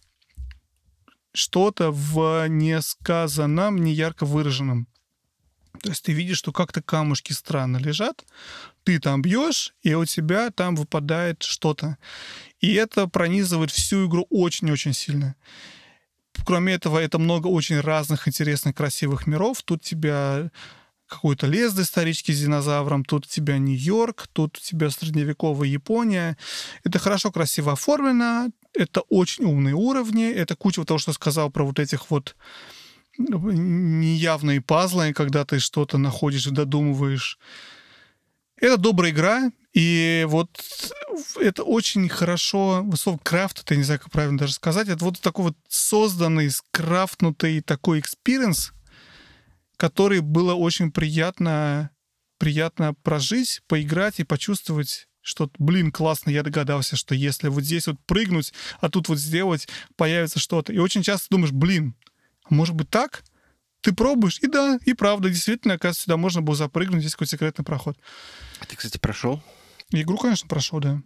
что-то 1.32 1.90
в 1.90 2.48
несказанном, 2.48 3.78
не 3.78 3.92
ярко 3.92 4.24
выраженном. 4.24 4.86
То 5.82 5.90
есть 5.90 6.04
ты 6.04 6.12
видишь, 6.12 6.38
что 6.38 6.52
как-то 6.52 6.82
камушки 6.82 7.32
странно 7.32 7.78
лежат, 7.78 8.24
ты 8.84 8.98
там 8.98 9.22
бьешь, 9.22 9.74
и 9.82 9.94
у 9.94 10.04
тебя 10.04 10.50
там 10.50 10.76
выпадает 10.76 11.42
что-то. 11.42 11.96
И 12.60 12.74
это 12.74 13.06
пронизывает 13.06 13.70
всю 13.70 14.06
игру 14.06 14.26
очень-очень 14.30 14.92
сильно. 14.92 15.36
Кроме 16.44 16.74
этого, 16.74 16.98
это 16.98 17.18
много 17.18 17.46
очень 17.46 17.80
разных 17.80 18.28
интересных, 18.28 18.74
красивых 18.74 19.26
миров. 19.26 19.62
Тут 19.62 19.82
тебя 19.82 20.50
какой-то 21.10 21.46
лес 21.46 21.72
доисторический 21.72 22.32
с 22.34 22.40
динозавром, 22.40 23.04
тут 23.04 23.26
у 23.26 23.28
тебя 23.28 23.58
Нью-Йорк, 23.58 24.28
тут 24.32 24.56
у 24.56 24.60
тебя 24.60 24.90
средневековая 24.90 25.68
Япония. 25.68 26.36
Это 26.84 26.98
хорошо, 26.98 27.30
красиво 27.30 27.72
оформлено, 27.72 28.48
это 28.72 29.02
очень 29.02 29.44
умные 29.44 29.74
уровни, 29.74 30.30
это 30.30 30.56
куча 30.56 30.84
того, 30.84 30.98
что 30.98 31.12
сказал 31.12 31.50
про 31.50 31.64
вот 31.64 31.78
этих 31.78 32.10
вот 32.10 32.36
неявные 33.18 34.60
пазлы, 34.60 35.12
когда 35.12 35.44
ты 35.44 35.58
что-то 35.58 35.98
находишь 35.98 36.46
и 36.46 36.50
додумываешь. 36.50 37.38
Это 38.56 38.76
добрая 38.76 39.10
игра, 39.10 39.50
и 39.72 40.26
вот 40.28 40.50
это 41.40 41.62
очень 41.64 42.08
хорошо, 42.08 42.86
слово 42.94 43.18
craft, 43.22 43.60
это 43.60 43.76
не 43.76 43.82
знаю, 43.82 44.00
как 44.00 44.10
правильно 44.10 44.38
даже 44.38 44.52
сказать, 44.52 44.88
это 44.88 45.04
вот 45.04 45.20
такой 45.20 45.46
вот 45.46 45.56
созданный, 45.68 46.50
скрафтнутый 46.50 47.60
такой 47.62 48.00
experience, 48.00 48.72
который 49.80 50.20
было 50.20 50.52
очень 50.52 50.92
приятно, 50.92 51.90
приятно 52.36 52.92
прожить, 52.92 53.62
поиграть 53.66 54.20
и 54.20 54.24
почувствовать 54.24 55.06
что, 55.22 55.50
блин, 55.58 55.92
классно, 55.92 56.30
я 56.30 56.42
догадался, 56.42 56.96
что 56.96 57.14
если 57.14 57.48
вот 57.48 57.62
здесь 57.62 57.86
вот 57.86 57.96
прыгнуть, 58.06 58.54
а 58.80 58.88
тут 58.88 59.08
вот 59.08 59.18
сделать, 59.18 59.68
появится 59.96 60.38
что-то. 60.38 60.72
И 60.72 60.78
очень 60.78 61.02
часто 61.02 61.26
думаешь, 61.30 61.52
блин, 61.52 61.94
может 62.48 62.74
быть 62.74 62.88
так? 62.88 63.22
Ты 63.82 63.92
пробуешь, 63.92 64.38
и 64.40 64.46
да, 64.46 64.78
и 64.86 64.94
правда, 64.94 65.28
действительно, 65.28 65.74
оказывается, 65.74 66.04
сюда 66.04 66.16
можно 66.16 66.40
было 66.40 66.56
запрыгнуть, 66.56 67.00
здесь 67.00 67.12
какой-то 67.12 67.32
секретный 67.32 67.64
проход. 67.66 67.98
А 68.60 68.64
ты, 68.64 68.76
кстати, 68.76 68.96
прошел? 68.96 69.42
Игру, 69.90 70.16
конечно, 70.16 70.48
прошел, 70.48 70.80
да. 70.80 71.02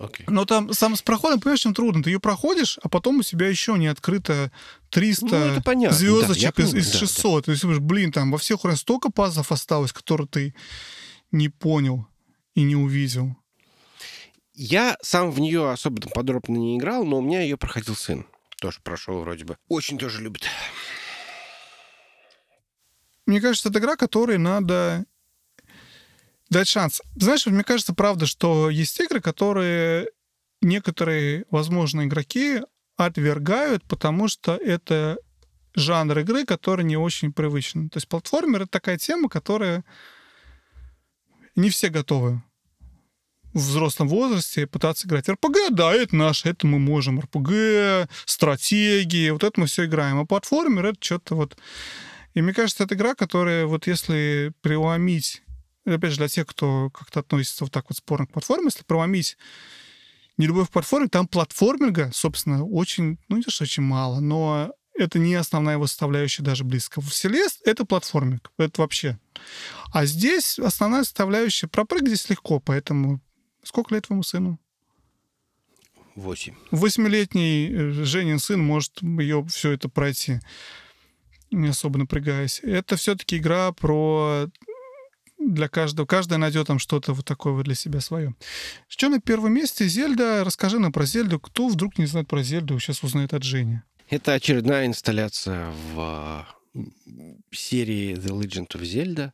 Окей. 0.00 0.24
Но 0.30 0.46
там 0.46 0.72
сам 0.72 0.96
с 0.96 1.02
проходом, 1.02 1.40
понимаешь, 1.40 1.60
чем 1.60 1.74
трудно. 1.74 2.02
Ты 2.02 2.08
ее 2.08 2.20
проходишь, 2.20 2.78
а 2.82 2.88
потом 2.88 3.18
у 3.18 3.22
тебя 3.22 3.48
еще 3.48 3.74
не 3.74 3.86
открыто 3.86 4.50
300 4.88 5.26
Ну, 5.26 5.36
это 5.36 5.62
понятно, 5.62 5.96
звездочек 5.96 6.56
да, 6.56 6.62
из, 6.62 6.74
из 6.74 6.92
да, 6.92 6.98
600. 7.00 7.44
То 7.44 7.50
есть, 7.50 7.62
думаешь, 7.62 7.80
блин, 7.80 8.10
там 8.10 8.30
во 8.30 8.38
всех 8.38 8.64
уровнях 8.64 8.80
столько 8.80 9.10
пазов 9.10 9.52
осталось, 9.52 9.92
которые 9.92 10.26
ты 10.26 10.54
не 11.32 11.50
понял 11.50 12.06
и 12.54 12.62
не 12.62 12.76
увидел. 12.76 13.36
Я 14.54 14.96
сам 15.02 15.30
в 15.30 15.38
нее 15.38 15.70
особо 15.70 16.00
подробно 16.08 16.56
не 16.56 16.78
играл, 16.78 17.04
но 17.04 17.18
у 17.18 17.22
меня 17.22 17.42
ее 17.42 17.58
проходил 17.58 17.94
сын. 17.94 18.26
Тоже 18.58 18.78
прошел 18.82 19.20
вроде 19.20 19.44
бы. 19.44 19.58
Очень 19.68 19.98
тоже 19.98 20.22
любит. 20.22 20.44
Мне 23.26 23.42
кажется, 23.42 23.68
это 23.68 23.78
игра, 23.78 23.96
которой 23.96 24.38
надо 24.38 25.04
дать 26.50 26.68
шанс. 26.68 27.00
Знаешь, 27.16 27.46
мне 27.46 27.64
кажется, 27.64 27.94
правда, 27.94 28.26
что 28.26 28.70
есть 28.70 28.98
игры, 29.00 29.20
которые 29.20 30.08
некоторые, 30.60 31.44
возможно, 31.50 32.04
игроки 32.04 32.60
отвергают, 32.96 33.84
потому 33.84 34.28
что 34.28 34.56
это 34.56 35.18
жанр 35.74 36.18
игры, 36.18 36.44
который 36.44 36.84
не 36.84 36.96
очень 36.96 37.32
привычен. 37.32 37.88
То 37.88 37.96
есть 37.98 38.08
платформер— 38.08 38.62
это 38.62 38.72
такая 38.72 38.98
тема, 38.98 39.28
которая 39.28 39.84
не 41.56 41.70
все 41.70 41.88
готовы 41.88 42.42
в 43.52 43.58
взрослом 43.58 44.08
возрасте 44.08 44.66
пытаться 44.66 45.06
играть. 45.06 45.28
РПГ, 45.28 45.70
да, 45.70 45.92
это 45.92 46.14
наше, 46.14 46.48
это 46.48 46.66
мы 46.66 46.78
можем. 46.78 47.20
РПГ, 47.20 48.10
стратегии, 48.24 49.30
вот 49.30 49.42
это 49.42 49.58
мы 49.58 49.66
все 49.66 49.86
играем. 49.86 50.18
А 50.18 50.26
платформер— 50.26 50.86
это 50.86 50.98
что-то 51.00 51.34
вот... 51.36 51.56
И 52.34 52.42
мне 52.42 52.54
кажется, 52.54 52.84
это 52.84 52.94
игра, 52.94 53.14
которая 53.16 53.66
вот 53.66 53.88
если 53.88 54.52
преломить 54.60 55.42
опять 55.84 56.12
же, 56.12 56.18
для 56.18 56.28
тех, 56.28 56.46
кто 56.46 56.90
как-то 56.90 57.20
относится 57.20 57.64
вот 57.64 57.72
так 57.72 57.86
вот 57.88 57.98
спорно 57.98 58.26
к 58.26 58.32
платформе, 58.32 58.66
если 58.66 58.84
проломить 58.84 59.36
нелюбовь 60.36 60.68
к 60.68 60.72
платформе, 60.72 61.08
там 61.08 61.28
платформинга, 61.28 62.10
собственно, 62.12 62.64
очень, 62.64 63.18
ну, 63.28 63.36
не 63.36 63.42
то, 63.42 63.50
что 63.50 63.64
очень 63.64 63.82
мало, 63.82 64.20
но 64.20 64.72
это 64.94 65.18
не 65.18 65.34
основная 65.34 65.74
его 65.74 65.86
составляющая 65.86 66.42
даже 66.42 66.64
близко. 66.64 67.00
В 67.00 67.14
Селест 67.14 67.60
это 67.66 67.84
платформинг, 67.84 68.50
это 68.58 68.80
вообще. 68.80 69.18
А 69.92 70.04
здесь 70.06 70.58
основная 70.58 71.04
составляющая, 71.04 71.68
пропрыгать 71.68 72.08
здесь 72.08 72.28
легко, 72.28 72.60
поэтому 72.60 73.20
сколько 73.62 73.94
лет 73.94 74.06
твоему 74.06 74.22
сыну? 74.22 74.58
Восемь. 76.16 76.54
Восьмилетний 76.70 78.04
Женин 78.04 78.38
сын 78.38 78.60
может 78.60 79.00
ее 79.00 79.44
все 79.46 79.70
это 79.72 79.88
пройти, 79.88 80.40
не 81.50 81.68
особо 81.68 81.98
напрягаясь. 81.98 82.60
Это 82.62 82.96
все-таки 82.96 83.38
игра 83.38 83.72
про 83.72 84.48
для 85.40 85.68
каждого. 85.68 86.06
Каждая 86.06 86.38
найдет 86.38 86.66
там 86.66 86.78
что-то 86.78 87.12
вот 87.12 87.24
такое 87.24 87.52
вот 87.54 87.64
для 87.64 87.74
себя 87.74 88.00
свое. 88.00 88.34
Что 88.88 89.08
на 89.08 89.20
первом 89.20 89.54
месте? 89.54 89.86
Зельда. 89.88 90.44
Расскажи 90.44 90.78
нам 90.78 90.92
про 90.92 91.04
Зельду. 91.06 91.40
Кто 91.40 91.68
вдруг 91.68 91.98
не 91.98 92.06
знает 92.06 92.28
про 92.28 92.42
Зельду, 92.42 92.78
сейчас 92.78 93.02
узнает 93.02 93.32
от 93.34 93.42
Жени. 93.42 93.80
Это 94.08 94.34
очередная 94.34 94.86
инсталляция 94.86 95.72
в 95.94 96.46
серии 97.52 98.14
The 98.16 98.30
Legend 98.38 98.68
of 98.76 98.82
Zelda. 98.82 99.32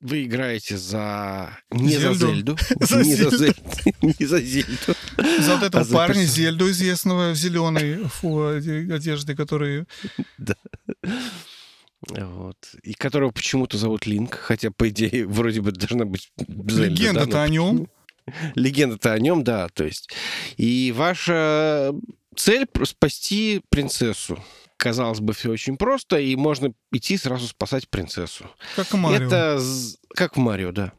Вы 0.00 0.24
играете 0.24 0.76
за... 0.76 1.56
Не 1.70 1.88
Зельду. 1.96 2.14
за 2.14 2.26
Зельду. 2.26 2.58
За 2.80 3.02
Не 3.02 3.14
за 3.14 3.30
Зельду. 3.30 3.38
Зельду. 3.38 3.54
Не 4.20 4.26
за 4.26 4.40
Зельду. 4.40 4.94
За 5.40 5.54
вот 5.56 5.62
этого 5.62 5.82
А 5.82 5.86
парня 5.86 6.24
Зельду 6.24 6.70
известного 6.70 7.30
в 7.30 7.36
зеленой 7.36 8.04
фу, 8.08 8.38
оде- 8.38 8.92
одежде, 8.92 9.34
который... 9.34 9.86
Вот. 12.08 12.56
И 12.82 12.94
которого 12.94 13.30
почему-то 13.30 13.78
зовут 13.78 14.06
Линк, 14.06 14.34
хотя, 14.34 14.70
по 14.70 14.88
идее, 14.88 15.26
вроде 15.26 15.60
бы 15.60 15.72
должна 15.72 16.04
быть 16.04 16.32
Зельда. 16.38 16.84
Легенда-то 16.84 17.30
да, 17.30 17.42
о 17.42 17.48
нем. 17.48 17.88
Легенда-то 18.54 19.12
о 19.12 19.18
нем, 19.18 19.44
да, 19.44 19.68
то 19.68 19.84
есть. 19.84 20.10
И 20.56 20.92
ваша 20.96 21.92
цель— 22.36 22.66
спасти 22.84 23.60
принцессу. 23.68 24.42
Казалось 24.76 25.20
бы, 25.20 25.32
все 25.34 25.50
очень 25.50 25.76
просто, 25.76 26.18
и 26.18 26.34
можно 26.36 26.72
идти 26.90 27.16
сразу 27.16 27.46
спасать 27.46 27.88
принцессу. 27.88 28.50
Как 28.76 28.92
Марио. 28.94 29.26
Это 29.26 29.60
как 30.14 30.36
в 30.36 30.40
Марио, 30.40 30.72
да. 30.72 30.92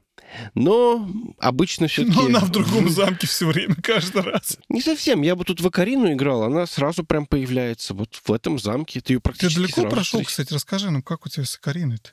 Но 0.54 1.08
обычно 1.40 1.88
все-таки... 1.88 2.16
Но 2.18 2.26
она 2.26 2.40
в 2.40 2.50
другом 2.52 2.90
замке 2.90 3.28
все 3.28 3.48
время, 3.48 3.76
каждый 3.76 4.22
раз. 4.22 4.58
Не 4.70 4.82
совсем. 4.82 5.22
Я 5.22 5.36
бы 5.36 5.44
тут 5.46 5.62
в 5.62 5.68
Акарину 5.68 6.12
играл, 6.14 6.44
она 6.44 6.66
сразу 6.66 7.04
прям 7.04 7.26
появляется 7.26 7.94
вот 7.94 8.22
в 8.24 8.32
этом 8.32 8.60
замке. 8.60 9.02
Ты 9.02 9.14
ее 9.14 9.18
Ты 9.20 9.24
практически 9.24 9.58
далеко 9.60 9.82
сразу 9.82 9.90
прошел, 9.96 10.20
встретишь. 10.20 10.28
кстати? 10.32 10.54
Расскажи 10.54 10.92
нам, 10.92 11.02
как 11.02 11.26
у 11.26 11.30
тебя 11.30 11.46
с 11.46 11.56
Акариной-то? 11.56 12.12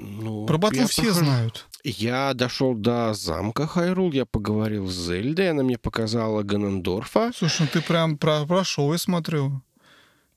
Ну, 0.00 0.46
Про 0.46 0.58
батлу 0.58 0.86
все 0.86 1.02
прохожу. 1.02 1.24
знают. 1.24 1.66
Я 1.82 2.32
дошел 2.34 2.74
до 2.74 3.14
замка 3.14 3.66
Хайрул, 3.66 4.12
я 4.12 4.26
поговорил 4.26 4.86
с 4.88 4.94
Зельдой, 4.94 5.50
она 5.50 5.64
мне 5.64 5.76
показала 5.76 6.42
Ганендорфа. 6.42 7.32
Слушай, 7.34 7.62
ну 7.62 7.68
ты 7.72 7.80
прям 7.80 8.16
про- 8.16 8.46
прошел, 8.46 8.92
я 8.92 8.98
смотрю. 8.98 9.60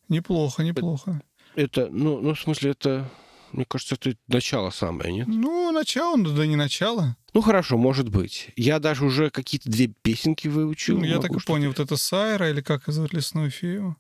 Неплохо, 0.09 0.63
неплохо. 0.63 1.21
Это, 1.55 1.89
ну, 1.91 2.19
ну, 2.21 2.33
в 2.33 2.39
смысле, 2.39 2.71
это, 2.71 3.09
мне 3.53 3.65
кажется, 3.65 3.95
это 3.95 4.15
начало 4.28 4.69
самое, 4.69 5.11
нет? 5.14 5.28
Ну, 5.28 5.72
начало, 5.72 6.15
ну 6.18 6.32
да 6.36 6.45
не 6.45 6.56
начало. 6.56 7.15
Ну, 7.34 7.41
хорошо, 7.41 7.78
может 7.78 8.10
быть. 8.10 8.49
Я 8.56 8.80
даже 8.80 9.06
уже 9.06 9.30
какие-то 9.30 9.69
две 9.69 9.88
песенки 9.88 10.48
выучил. 10.48 10.98
Ну, 10.99 11.06
я 11.06 11.19
так 11.19 11.32
и 11.32 11.40
понял, 11.40 11.69
вот 11.69 11.80
это 11.80 11.95
Сайра, 11.98 12.49
или 12.49 12.61
как 12.61 12.84
зовут 12.88 13.14
лесную 13.14 13.52
фею. 13.52 13.95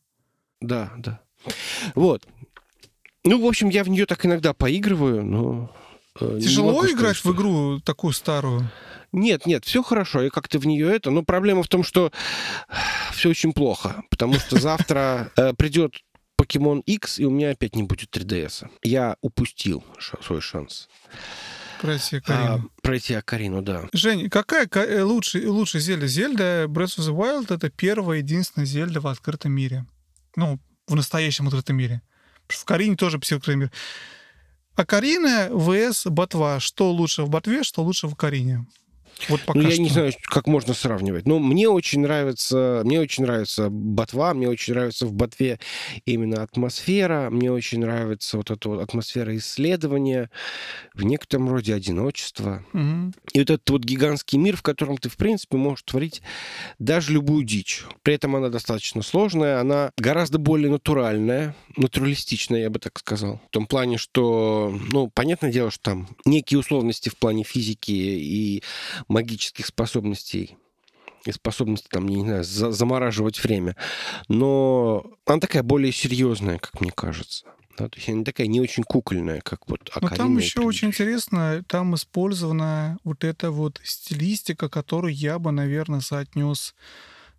Да, 0.59 0.91
да. 0.97 1.21
Вот. 1.95 2.27
Ну, 3.23 3.41
в 3.41 3.45
общем, 3.47 3.69
я 3.69 3.83
в 3.83 3.89
нее 3.89 4.05
так 4.05 4.25
иногда 4.25 4.53
поигрываю, 4.53 5.23
но... 5.23 5.75
э, 6.19 6.39
Тяжело 6.41 6.73
могу 6.73 6.87
играть 6.91 7.15
что- 7.17 7.29
в 7.29 7.35
игру 7.35 7.79
такую 7.79 8.13
старую. 8.13 8.69
Нет, 9.11 9.45
нет, 9.45 9.65
все 9.65 9.83
хорошо, 9.83 10.21
я 10.21 10.29
как-то 10.29 10.57
в 10.57 10.65
нее 10.65 10.89
это. 10.89 11.11
Но 11.11 11.21
проблема 11.23 11.63
в 11.63 11.67
том, 11.67 11.83
что 11.83 12.11
все 13.13 13.29
очень 13.29 13.51
плохо, 13.53 14.03
потому 14.09 14.35
что 14.35 14.59
завтра 14.59 15.31
э, 15.35 15.53
придет 15.53 15.95
Покемон 16.41 16.79
X, 16.79 17.19
и 17.19 17.25
у 17.25 17.29
меня 17.29 17.51
опять 17.51 17.75
не 17.75 17.83
будет 17.83 18.09
3DS. 18.17 18.67
Я 18.81 19.15
упустил 19.21 19.83
свой 20.25 20.41
шанс. 20.41 20.89
Пройти 21.79 22.15
а, 22.15 22.21
Карину. 22.21 22.71
пройти 22.81 23.13
Акарину, 23.13 23.61
да. 23.61 23.87
Жень, 23.93 24.27
какая 24.27 24.65
ка- 24.65 24.83
э, 24.83 25.03
лучше, 25.03 25.47
лучше 25.47 25.79
Зельда? 25.79 26.07
Зельда 26.07 26.65
Breath 26.67 26.97
of 26.97 27.07
the 27.07 27.15
Wild— 27.15 27.45
это 27.53 27.69
первая 27.69 28.17
единственная 28.17 28.65
Зельда 28.65 29.01
в 29.01 29.05
открытом 29.05 29.51
мире. 29.51 29.85
Ну, 30.35 30.59
в 30.87 30.95
настоящем 30.95 31.45
открытом 31.45 31.75
мире. 31.75 32.01
Потому 32.47 32.55
что 32.55 32.61
В 32.61 32.65
Карине 32.65 32.95
тоже 32.95 33.19
почти 33.19 33.35
открытый 33.35 33.57
мир. 33.57 33.71
А 34.73 34.83
Карина 34.83 35.49
vs 35.51 36.09
Ботва. 36.09 36.59
Что 36.59 36.91
лучше 36.91 37.21
в 37.21 37.29
Ботве, 37.29 37.61
что 37.61 37.83
лучше 37.83 38.07
в 38.07 38.15
Карине? 38.15 38.65
Вот 39.29 39.41
пока 39.41 39.59
ну, 39.59 39.65
я 39.65 39.71
что. 39.71 39.81
не 39.81 39.89
знаю, 39.89 40.13
как 40.23 40.47
можно 40.47 40.73
сравнивать. 40.73 41.27
Но 41.27 41.39
мне 41.39 41.69
очень 41.69 42.01
нравится, 42.01 42.81
мне 42.83 42.99
очень 42.99 43.23
нравится 43.23 43.69
ботва, 43.69 44.33
мне 44.33 44.49
очень 44.49 44.73
нравится 44.73 45.05
в 45.05 45.13
ботве 45.13 45.59
именно 46.05 46.43
атмосфера, 46.43 47.29
мне 47.29 47.51
очень 47.51 47.79
нравится 47.79 48.37
вот 48.37 48.51
эта 48.51 48.69
вот 48.69 48.81
атмосфера 48.81 49.35
исследования, 49.37 50.29
в 50.93 51.03
некотором 51.03 51.49
роде 51.49 51.73
одиночество. 51.73 52.65
Мгм. 52.73 53.13
И 53.33 53.39
вот 53.39 53.49
этот 53.49 53.69
вот 53.69 53.83
гигантский 53.83 54.37
мир, 54.37 54.57
в 54.57 54.61
котором 54.61 54.97
ты, 54.97 55.09
в 55.09 55.17
принципе, 55.17 55.57
можешь 55.57 55.83
творить 55.83 56.21
даже 56.79 57.13
любую 57.13 57.43
дичь. 57.45 57.83
При 58.03 58.15
этом 58.15 58.35
она 58.35 58.49
достаточно 58.49 59.01
сложная, 59.01 59.59
она 59.59 59.91
гораздо 59.97 60.39
более 60.39 60.69
натуральная, 60.69 61.55
натуралистичная, 61.77 62.61
я 62.61 62.69
бы 62.69 62.79
так 62.79 62.97
сказал. 62.99 63.41
В 63.47 63.51
том 63.51 63.67
плане, 63.67 63.97
что, 63.97 64.77
ну, 64.91 65.09
понятное 65.09 65.51
дело, 65.51 65.71
что 65.71 65.81
там 65.83 66.09
некие 66.25 66.59
условности 66.59 67.09
в 67.09 67.17
плане 67.17 67.43
физики 67.43 67.91
и 67.91 68.63
магических 69.07 69.65
способностей 69.65 70.57
и 71.25 71.31
способности, 71.31 71.87
там, 71.89 72.07
не 72.07 72.21
знаю, 72.21 72.43
за- 72.43 72.71
замораживать 72.71 73.43
время. 73.43 73.75
Но 74.27 75.05
она 75.25 75.39
такая 75.39 75.63
более 75.63 75.91
серьезная, 75.91 76.57
как 76.57 76.81
мне 76.81 76.91
кажется. 76.91 77.45
Да, 77.77 77.87
то 77.87 77.97
есть 77.97 78.09
она 78.09 78.23
такая 78.23 78.47
не 78.47 78.59
очень 78.59 78.83
кукольная, 78.83 79.41
как 79.41 79.67
вот 79.67 79.89
Но 80.01 80.09
там 80.09 80.37
еще 80.37 80.61
очень 80.61 80.89
интересно, 80.89 81.63
там 81.67 81.95
использована 81.95 82.97
вот 83.03 83.23
эта 83.23 83.49
вот 83.49 83.79
стилистика, 83.83 84.69
которую 84.69 85.13
я 85.13 85.39
бы, 85.39 85.51
наверное, 85.51 86.01
соотнес 86.01 86.75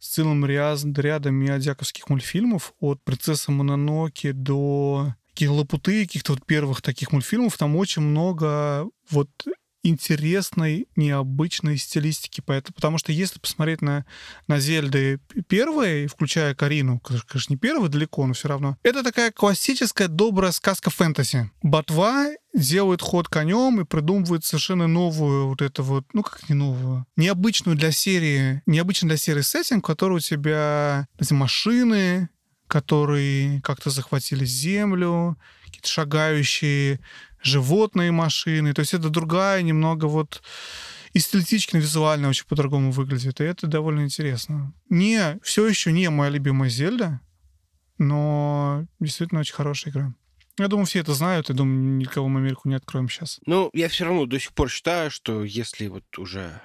с 0.00 0.08
целым 0.08 0.44
ряд, 0.46 0.80
рядом 0.98 1.34
миядзяковских 1.36 2.08
мультфильмов, 2.08 2.74
от 2.80 3.02
«Принцессы 3.04 3.52
Мононоки» 3.52 4.32
до 4.32 5.14
каких 5.30 5.50
лапуты, 5.50 6.04
каких-то 6.06 6.32
вот 6.32 6.44
первых 6.44 6.82
таких 6.82 7.12
мультфильмов. 7.12 7.56
Там 7.56 7.76
очень 7.76 8.02
много 8.02 8.88
вот 9.10 9.28
интересной, 9.82 10.86
необычной 10.96 11.76
стилистики. 11.76 12.42
Поэтому, 12.44 12.74
потому 12.74 12.98
что 12.98 13.12
если 13.12 13.38
посмотреть 13.38 13.82
на, 13.82 14.04
на 14.46 14.58
Зельды 14.58 15.20
первые, 15.48 16.08
включая 16.08 16.54
Карину, 16.54 17.00
конечно, 17.00 17.52
не 17.52 17.56
первые 17.56 17.90
далеко, 17.90 18.26
но 18.26 18.34
все 18.34 18.48
равно, 18.48 18.76
это 18.82 19.02
такая 19.02 19.30
классическая 19.32 20.08
добрая 20.08 20.52
сказка 20.52 20.90
фэнтези. 20.90 21.50
Ботва 21.62 22.30
делает 22.54 23.00
ход 23.00 23.28
конем 23.28 23.80
и 23.80 23.84
придумывает 23.84 24.44
совершенно 24.44 24.86
новую 24.86 25.48
вот 25.48 25.62
это 25.62 25.82
вот, 25.82 26.04
ну 26.12 26.22
как 26.22 26.48
не 26.48 26.54
новую, 26.54 27.06
необычную 27.16 27.76
для 27.76 27.92
серии, 27.92 28.62
необычный 28.66 29.08
для 29.08 29.16
серии 29.16 29.40
сеттинг, 29.40 29.84
в 29.84 29.86
которой 29.86 30.18
у 30.18 30.20
тебя 30.20 31.08
эти 31.18 31.32
машины, 31.32 32.28
которые 32.66 33.60
как-то 33.62 33.90
захватили 33.90 34.44
землю, 34.44 35.36
какие-то 35.64 35.88
шагающие 35.88 37.00
животные 37.42 38.12
машины. 38.12 38.72
То 38.72 38.80
есть 38.80 38.94
это 38.94 39.08
другая 39.08 39.62
немного 39.62 40.06
вот 40.06 40.42
эстетично, 41.14 41.78
визуально 41.78 42.28
очень 42.28 42.46
по-другому 42.46 42.92
выглядит. 42.92 43.40
И 43.40 43.44
это 43.44 43.66
довольно 43.66 44.02
интересно. 44.02 44.72
Не, 44.88 45.38
все 45.42 45.66
еще 45.66 45.92
не 45.92 46.08
моя 46.10 46.30
любимая 46.30 46.70
Зельда, 46.70 47.20
но 47.98 48.86
действительно 49.00 49.40
очень 49.40 49.54
хорошая 49.54 49.92
игра. 49.92 50.14
Я 50.58 50.68
думаю, 50.68 50.86
все 50.86 51.00
это 51.00 51.14
знают, 51.14 51.48
и 51.48 51.54
думаю, 51.54 51.96
никого 51.96 52.28
мы 52.28 52.40
Америку 52.40 52.68
не 52.68 52.74
откроем 52.74 53.08
сейчас. 53.08 53.40
Ну, 53.46 53.70
я 53.72 53.88
все 53.88 54.04
равно 54.04 54.26
до 54.26 54.38
сих 54.38 54.52
пор 54.52 54.70
считаю, 54.70 55.10
что 55.10 55.44
если 55.44 55.86
вот 55.86 56.04
уже 56.18 56.60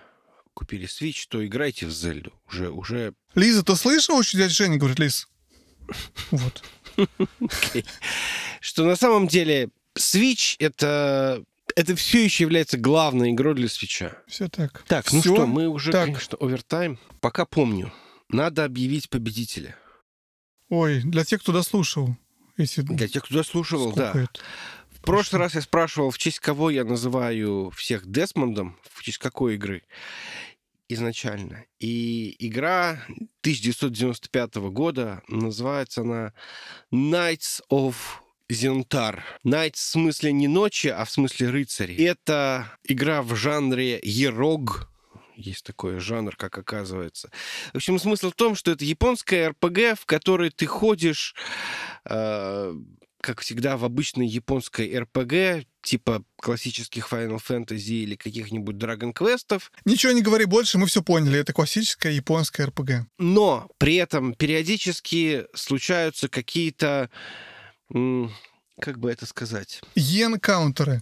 купили 0.53 0.87
Switch, 0.87 1.25
то 1.29 1.45
играйте 1.45 1.85
в 1.85 1.91
Зельду. 1.91 2.33
Уже, 2.49 2.69
уже... 2.69 3.13
Лиза, 3.35 3.63
ты 3.63 3.75
слышала, 3.75 4.23
что 4.23 4.37
дядя 4.37 4.53
Женя 4.53 4.77
говорит, 4.77 4.99
Лиз? 4.99 5.27
Вот. 6.31 6.63
Что 8.59 8.85
на 8.85 8.95
самом 8.95 9.27
деле 9.27 9.69
Switch 9.97 10.55
это... 10.59 11.43
Это 11.75 11.95
все 11.95 12.23
еще 12.23 12.45
является 12.45 12.77
главной 12.77 13.31
игрой 13.31 13.53
для 13.53 13.67
свеча. 13.67 14.17
Все 14.25 14.47
так. 14.47 14.83
Так, 14.87 15.11
ну 15.13 15.21
Всё 15.21 15.35
что, 15.35 15.45
мы 15.45 15.67
уже, 15.67 15.91
так. 15.91 16.05
конечно, 16.05 16.35
овертайм. 16.39 16.97
Пока 17.19 17.45
помню, 17.45 17.93
надо 18.29 18.63
объявить 18.63 19.09
победителя. 19.09 19.75
Ой, 20.69 21.01
для 21.01 21.23
тех, 21.23 21.41
кто 21.41 21.51
дослушал 21.51 22.17
эти... 22.57 22.81
Для 22.81 23.07
тех, 23.07 23.23
кто 23.23 23.35
дослушивал, 23.35 23.91
сколько 23.91 24.13
да. 24.13 24.21
это? 24.23 24.39
В 24.89 25.01
прошлый 25.01 25.39
раз 25.39 25.53
я 25.53 25.61
спрашивал, 25.61 26.09
в 26.09 26.17
честь 26.17 26.39
кого 26.39 26.69
я 26.71 26.83
называю 26.83 27.69
всех 27.75 28.09
Десмондом, 28.09 28.77
в 28.91 29.03
честь 29.03 29.19
какой 29.19 29.55
игры 29.55 29.83
изначально. 30.89 31.65
И 31.79 32.35
игра 32.39 33.03
1995 33.41 34.55
года, 34.71 35.21
называется 35.27 36.01
она 36.01 36.33
Knights 36.91 37.61
of 37.71 37.95
Зентар. 38.49 39.23
Knights 39.45 39.75
в 39.75 39.79
смысле 39.79 40.31
не 40.31 40.47
ночи, 40.47 40.87
а 40.87 41.03
в 41.05 41.11
смысле 41.11 41.49
рыцари. 41.49 41.95
Это 41.95 42.71
игра 42.83 43.21
в 43.21 43.35
жанре 43.35 43.99
ерог, 44.03 44.89
есть 45.37 45.63
такой 45.63 45.99
жанр, 45.99 46.35
как 46.35 46.57
оказывается. 46.57 47.29
В 47.71 47.77
общем, 47.77 47.99
смысл 47.99 48.31
в 48.31 48.35
том, 48.35 48.55
что 48.55 48.71
это 48.71 48.83
японская 48.83 49.49
РПГ, 49.49 49.99
в 49.99 50.05
которой 50.05 50.49
ты 50.49 50.65
ходишь, 50.65 51.35
э, 52.05 52.73
как 53.21 53.41
всегда, 53.41 53.77
в 53.77 53.85
обычной 53.85 54.27
японской 54.27 54.97
РПГ, 54.97 55.67
типа 55.83 56.23
классических 56.37 57.07
Final 57.11 57.39
Fantasy 57.47 58.03
или 58.03 58.15
каких-нибудь 58.15 58.77
Dragon 58.77 59.13
Quest'ов, 59.13 59.63
Ничего 59.85 60.11
не 60.11 60.23
говори 60.23 60.45
больше, 60.45 60.77
мы 60.79 60.87
все 60.87 61.03
поняли. 61.03 61.39
Это 61.39 61.53
классическая 61.53 62.11
японская 62.13 62.67
РПГ. 62.67 63.07
но 63.19 63.69
при 63.77 63.95
этом 63.95 64.33
периодически 64.33 65.45
случаются 65.53 66.29
какие-то, 66.29 67.11
как 67.89 68.99
бы 68.99 69.11
это 69.11 69.25
сказать, 69.25 69.81
Йен-каунтеры. 69.95 71.01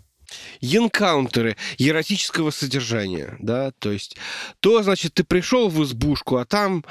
енкаунтеры 0.62 1.56
эротического 1.78 2.52
содержания, 2.52 3.38
да, 3.40 3.72
то 3.78 3.92
есть 3.92 4.18
то, 4.60 4.82
значит, 4.82 5.14
ты 5.14 5.24
пришел 5.24 5.70
в 5.70 5.84
избушку, 5.84 6.38
а 6.38 6.46
там 6.46 6.84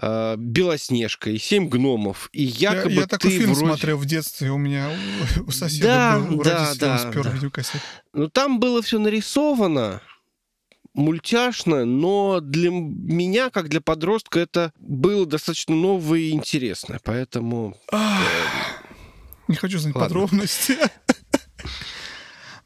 э, 0.00 0.36
Белоснежка 0.36 1.30
и 1.30 1.38
семь 1.38 1.68
гномов, 1.68 2.28
и 2.32 2.42
Я, 2.42 2.74
якобы 2.74 2.94
я 2.94 3.06
такой 3.06 3.30
ты 3.30 3.38
фильм 3.38 3.54
вроде... 3.54 3.66
смотрел 3.66 3.96
в 3.96 4.04
детстве, 4.06 4.50
у 4.50 4.58
меня 4.58 4.90
у, 5.46 5.50
соседа 5.50 5.86
Да, 5.86 6.18
был, 6.18 6.40
у 6.40 6.42
да, 6.44 6.74
да, 6.78 6.98
спер 6.98 7.24
да. 7.24 7.30
видеокассету. 7.30 7.78
Ну, 8.12 8.28
там 8.28 8.60
было 8.60 8.82
все 8.82 8.98
нарисовано, 8.98 10.02
мультяшно, 10.92 11.84
но 11.84 12.40
для 12.40 12.70
меня, 12.70 13.50
как 13.50 13.68
для 13.68 13.80
подростка, 13.80 14.38
это 14.40 14.72
было 14.78 15.26
достаточно 15.26 15.74
новое 15.74 16.20
и 16.20 16.30
интересно, 16.30 16.98
поэтому... 17.02 17.76
Ах, 17.90 18.22
Не 19.48 19.56
хочу 19.56 19.78
знать 19.78 19.94
Ладно. 19.94 20.08
подробности. 20.08 20.78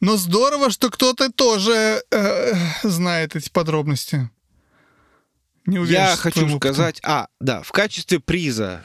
Но 0.00 0.16
здорово, 0.16 0.70
что 0.70 0.90
кто-то 0.90 1.32
тоже 1.32 2.02
э, 2.10 2.54
знает 2.84 3.34
эти 3.34 3.50
подробности. 3.50 4.30
Не 5.66 5.78
уверен, 5.78 6.02
Я 6.02 6.16
хочу 6.16 6.48
сказать... 6.56 7.00
А, 7.02 7.28
да, 7.40 7.62
в 7.62 7.72
качестве 7.72 8.20
приза, 8.20 8.84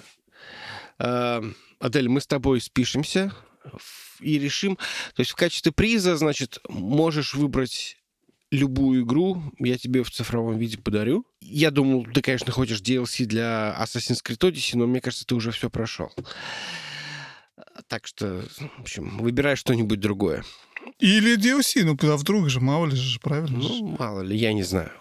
э, 1.00 1.42
Адель, 1.80 2.10
мы 2.10 2.20
с 2.20 2.28
тобой 2.28 2.62
спишемся 2.62 3.34
и 4.20 4.40
решим... 4.40 4.76
То 5.16 5.20
есть 5.20 5.32
в 5.32 5.36
качестве 5.36 5.72
приза, 5.72 6.18
значит, 6.18 6.60
можешь 6.68 7.36
выбрать 7.36 7.98
любую 8.52 9.04
игру, 9.04 9.42
я 9.60 9.78
тебе 9.78 10.04
в 10.04 10.12
цифровом 10.12 10.58
виде 10.58 10.78
подарю. 10.78 11.26
Я 11.42 11.72
думал, 11.72 12.06
ты, 12.06 12.22
конечно, 12.22 12.52
хочешь 12.52 12.82
DLC 12.82 13.26
для 13.26 13.76
Assassin's 13.80 14.20
Creed 14.24 14.40
Odyssey, 14.40 14.78
но 14.78 14.86
мне 14.86 15.02
кажется, 15.02 15.26
ты 15.26 15.36
уже 15.36 15.52
все 15.52 15.70
прошел. 15.70 16.12
Так 17.88 18.08
что, 18.08 18.44
в 18.78 18.82
общем, 18.82 19.18
выбирай 19.18 19.56
что-нибудь 19.56 20.00
другое. 20.00 20.44
Или 21.00 21.38
DLC, 21.38 21.84
ну 21.84 21.98
а 22.12 22.18
вдруг 22.18 22.50
же, 22.50 22.60
мало 22.60 22.86
ли 22.86 22.96
же, 22.96 23.20
правильно. 23.20 23.58
Ну, 23.58 23.96
мало 23.98 24.22
ли, 24.22 24.38
я 24.38 24.54
не 24.54 24.64
знаю. 24.64 24.92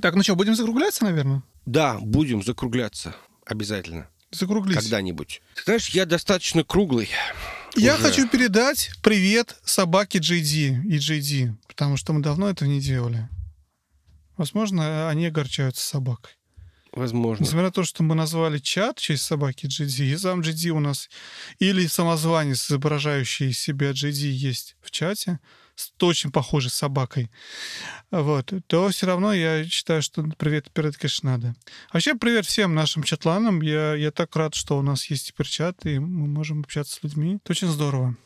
Так, 0.00 0.14
ну 0.14 0.22
что, 0.22 0.36
будем 0.36 0.54
закругляться, 0.54 1.04
наверное? 1.04 1.42
Да, 1.66 1.98
будем 2.00 2.42
закругляться. 2.42 3.14
Обязательно. 3.44 4.08
Закруглись. 4.30 4.76
Когда-нибудь. 4.76 5.42
Ты 5.56 5.62
знаешь, 5.64 5.88
я 5.90 6.06
достаточно 6.06 6.64
круглый. 6.64 7.10
Я 7.76 7.94
уже. 7.94 8.02
хочу 8.02 8.28
передать 8.28 8.90
привет 9.02 9.58
собаке 9.64 10.18
JD 10.18 10.84
и 10.84 10.96
JD, 10.96 11.54
потому 11.68 11.96
что 11.96 12.12
мы 12.12 12.20
давно 12.20 12.48
этого 12.48 12.68
не 12.68 12.80
делали. 12.80 13.28
Возможно, 14.36 15.08
они 15.08 15.26
огорчаются 15.26 15.86
собакой. 15.86 16.32
Возможно. 16.92 17.42
Несмотря 17.42 17.66
на 17.68 17.72
то, 17.72 17.84
что 17.84 18.02
мы 18.02 18.14
назвали 18.14 18.58
чат 18.58 18.98
в 18.98 19.02
честь 19.02 19.22
собаки 19.22 19.66
GD, 19.66 20.12
и 20.12 20.16
сам 20.16 20.40
GD 20.40 20.70
у 20.70 20.80
нас, 20.80 21.08
или 21.58 21.86
самозванец, 21.86 22.66
изображающий 22.66 23.52
себя 23.52 23.92
GD, 23.92 24.28
есть 24.28 24.76
в 24.82 24.90
чате, 24.90 25.40
с 25.74 25.90
очень 26.02 26.30
похожей 26.30 26.70
собакой, 26.70 27.30
вот, 28.10 28.52
то 28.66 28.88
все 28.90 29.06
равно 29.06 29.32
я 29.32 29.64
считаю, 29.64 30.02
что 30.02 30.22
привет 30.36 30.70
передать, 30.70 30.98
конечно, 30.98 31.30
надо. 31.30 31.54
Вообще, 31.94 32.14
привет 32.14 32.44
всем 32.44 32.74
нашим 32.74 33.02
чатланам. 33.02 33.62
Я, 33.62 33.94
я 33.94 34.10
так 34.10 34.36
рад, 34.36 34.54
что 34.54 34.78
у 34.78 34.82
нас 34.82 35.06
есть 35.06 35.28
теперь 35.28 35.46
чат, 35.46 35.86
и 35.86 35.98
мы 35.98 36.26
можем 36.26 36.60
общаться 36.60 36.96
с 36.96 37.02
людьми. 37.02 37.36
Это 37.42 37.52
очень 37.52 37.68
здорово. 37.68 38.16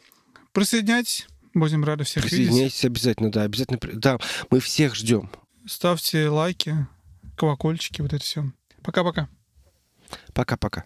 Присоединяйтесь, 0.53 1.29
Будем 1.57 1.85
рады 1.85 2.05
всех 2.05 2.25
видеть. 2.25 2.49
Присоединяйтесь 2.49 2.85
обязательно, 2.85 3.33
да, 3.33 3.43
обязательно. 3.45 3.79
Да, 3.95 4.19
мы 4.51 4.61
всех 4.61 4.95
ждем. 4.95 5.31
Ставьте 5.67 6.29
лайки, 6.29 6.87
колокольчики, 7.37 8.03
вот 8.03 8.13
это 8.13 8.25
все. 8.25 8.45
Пока-пока. 8.83 9.29
Пока-пока. 10.33 10.85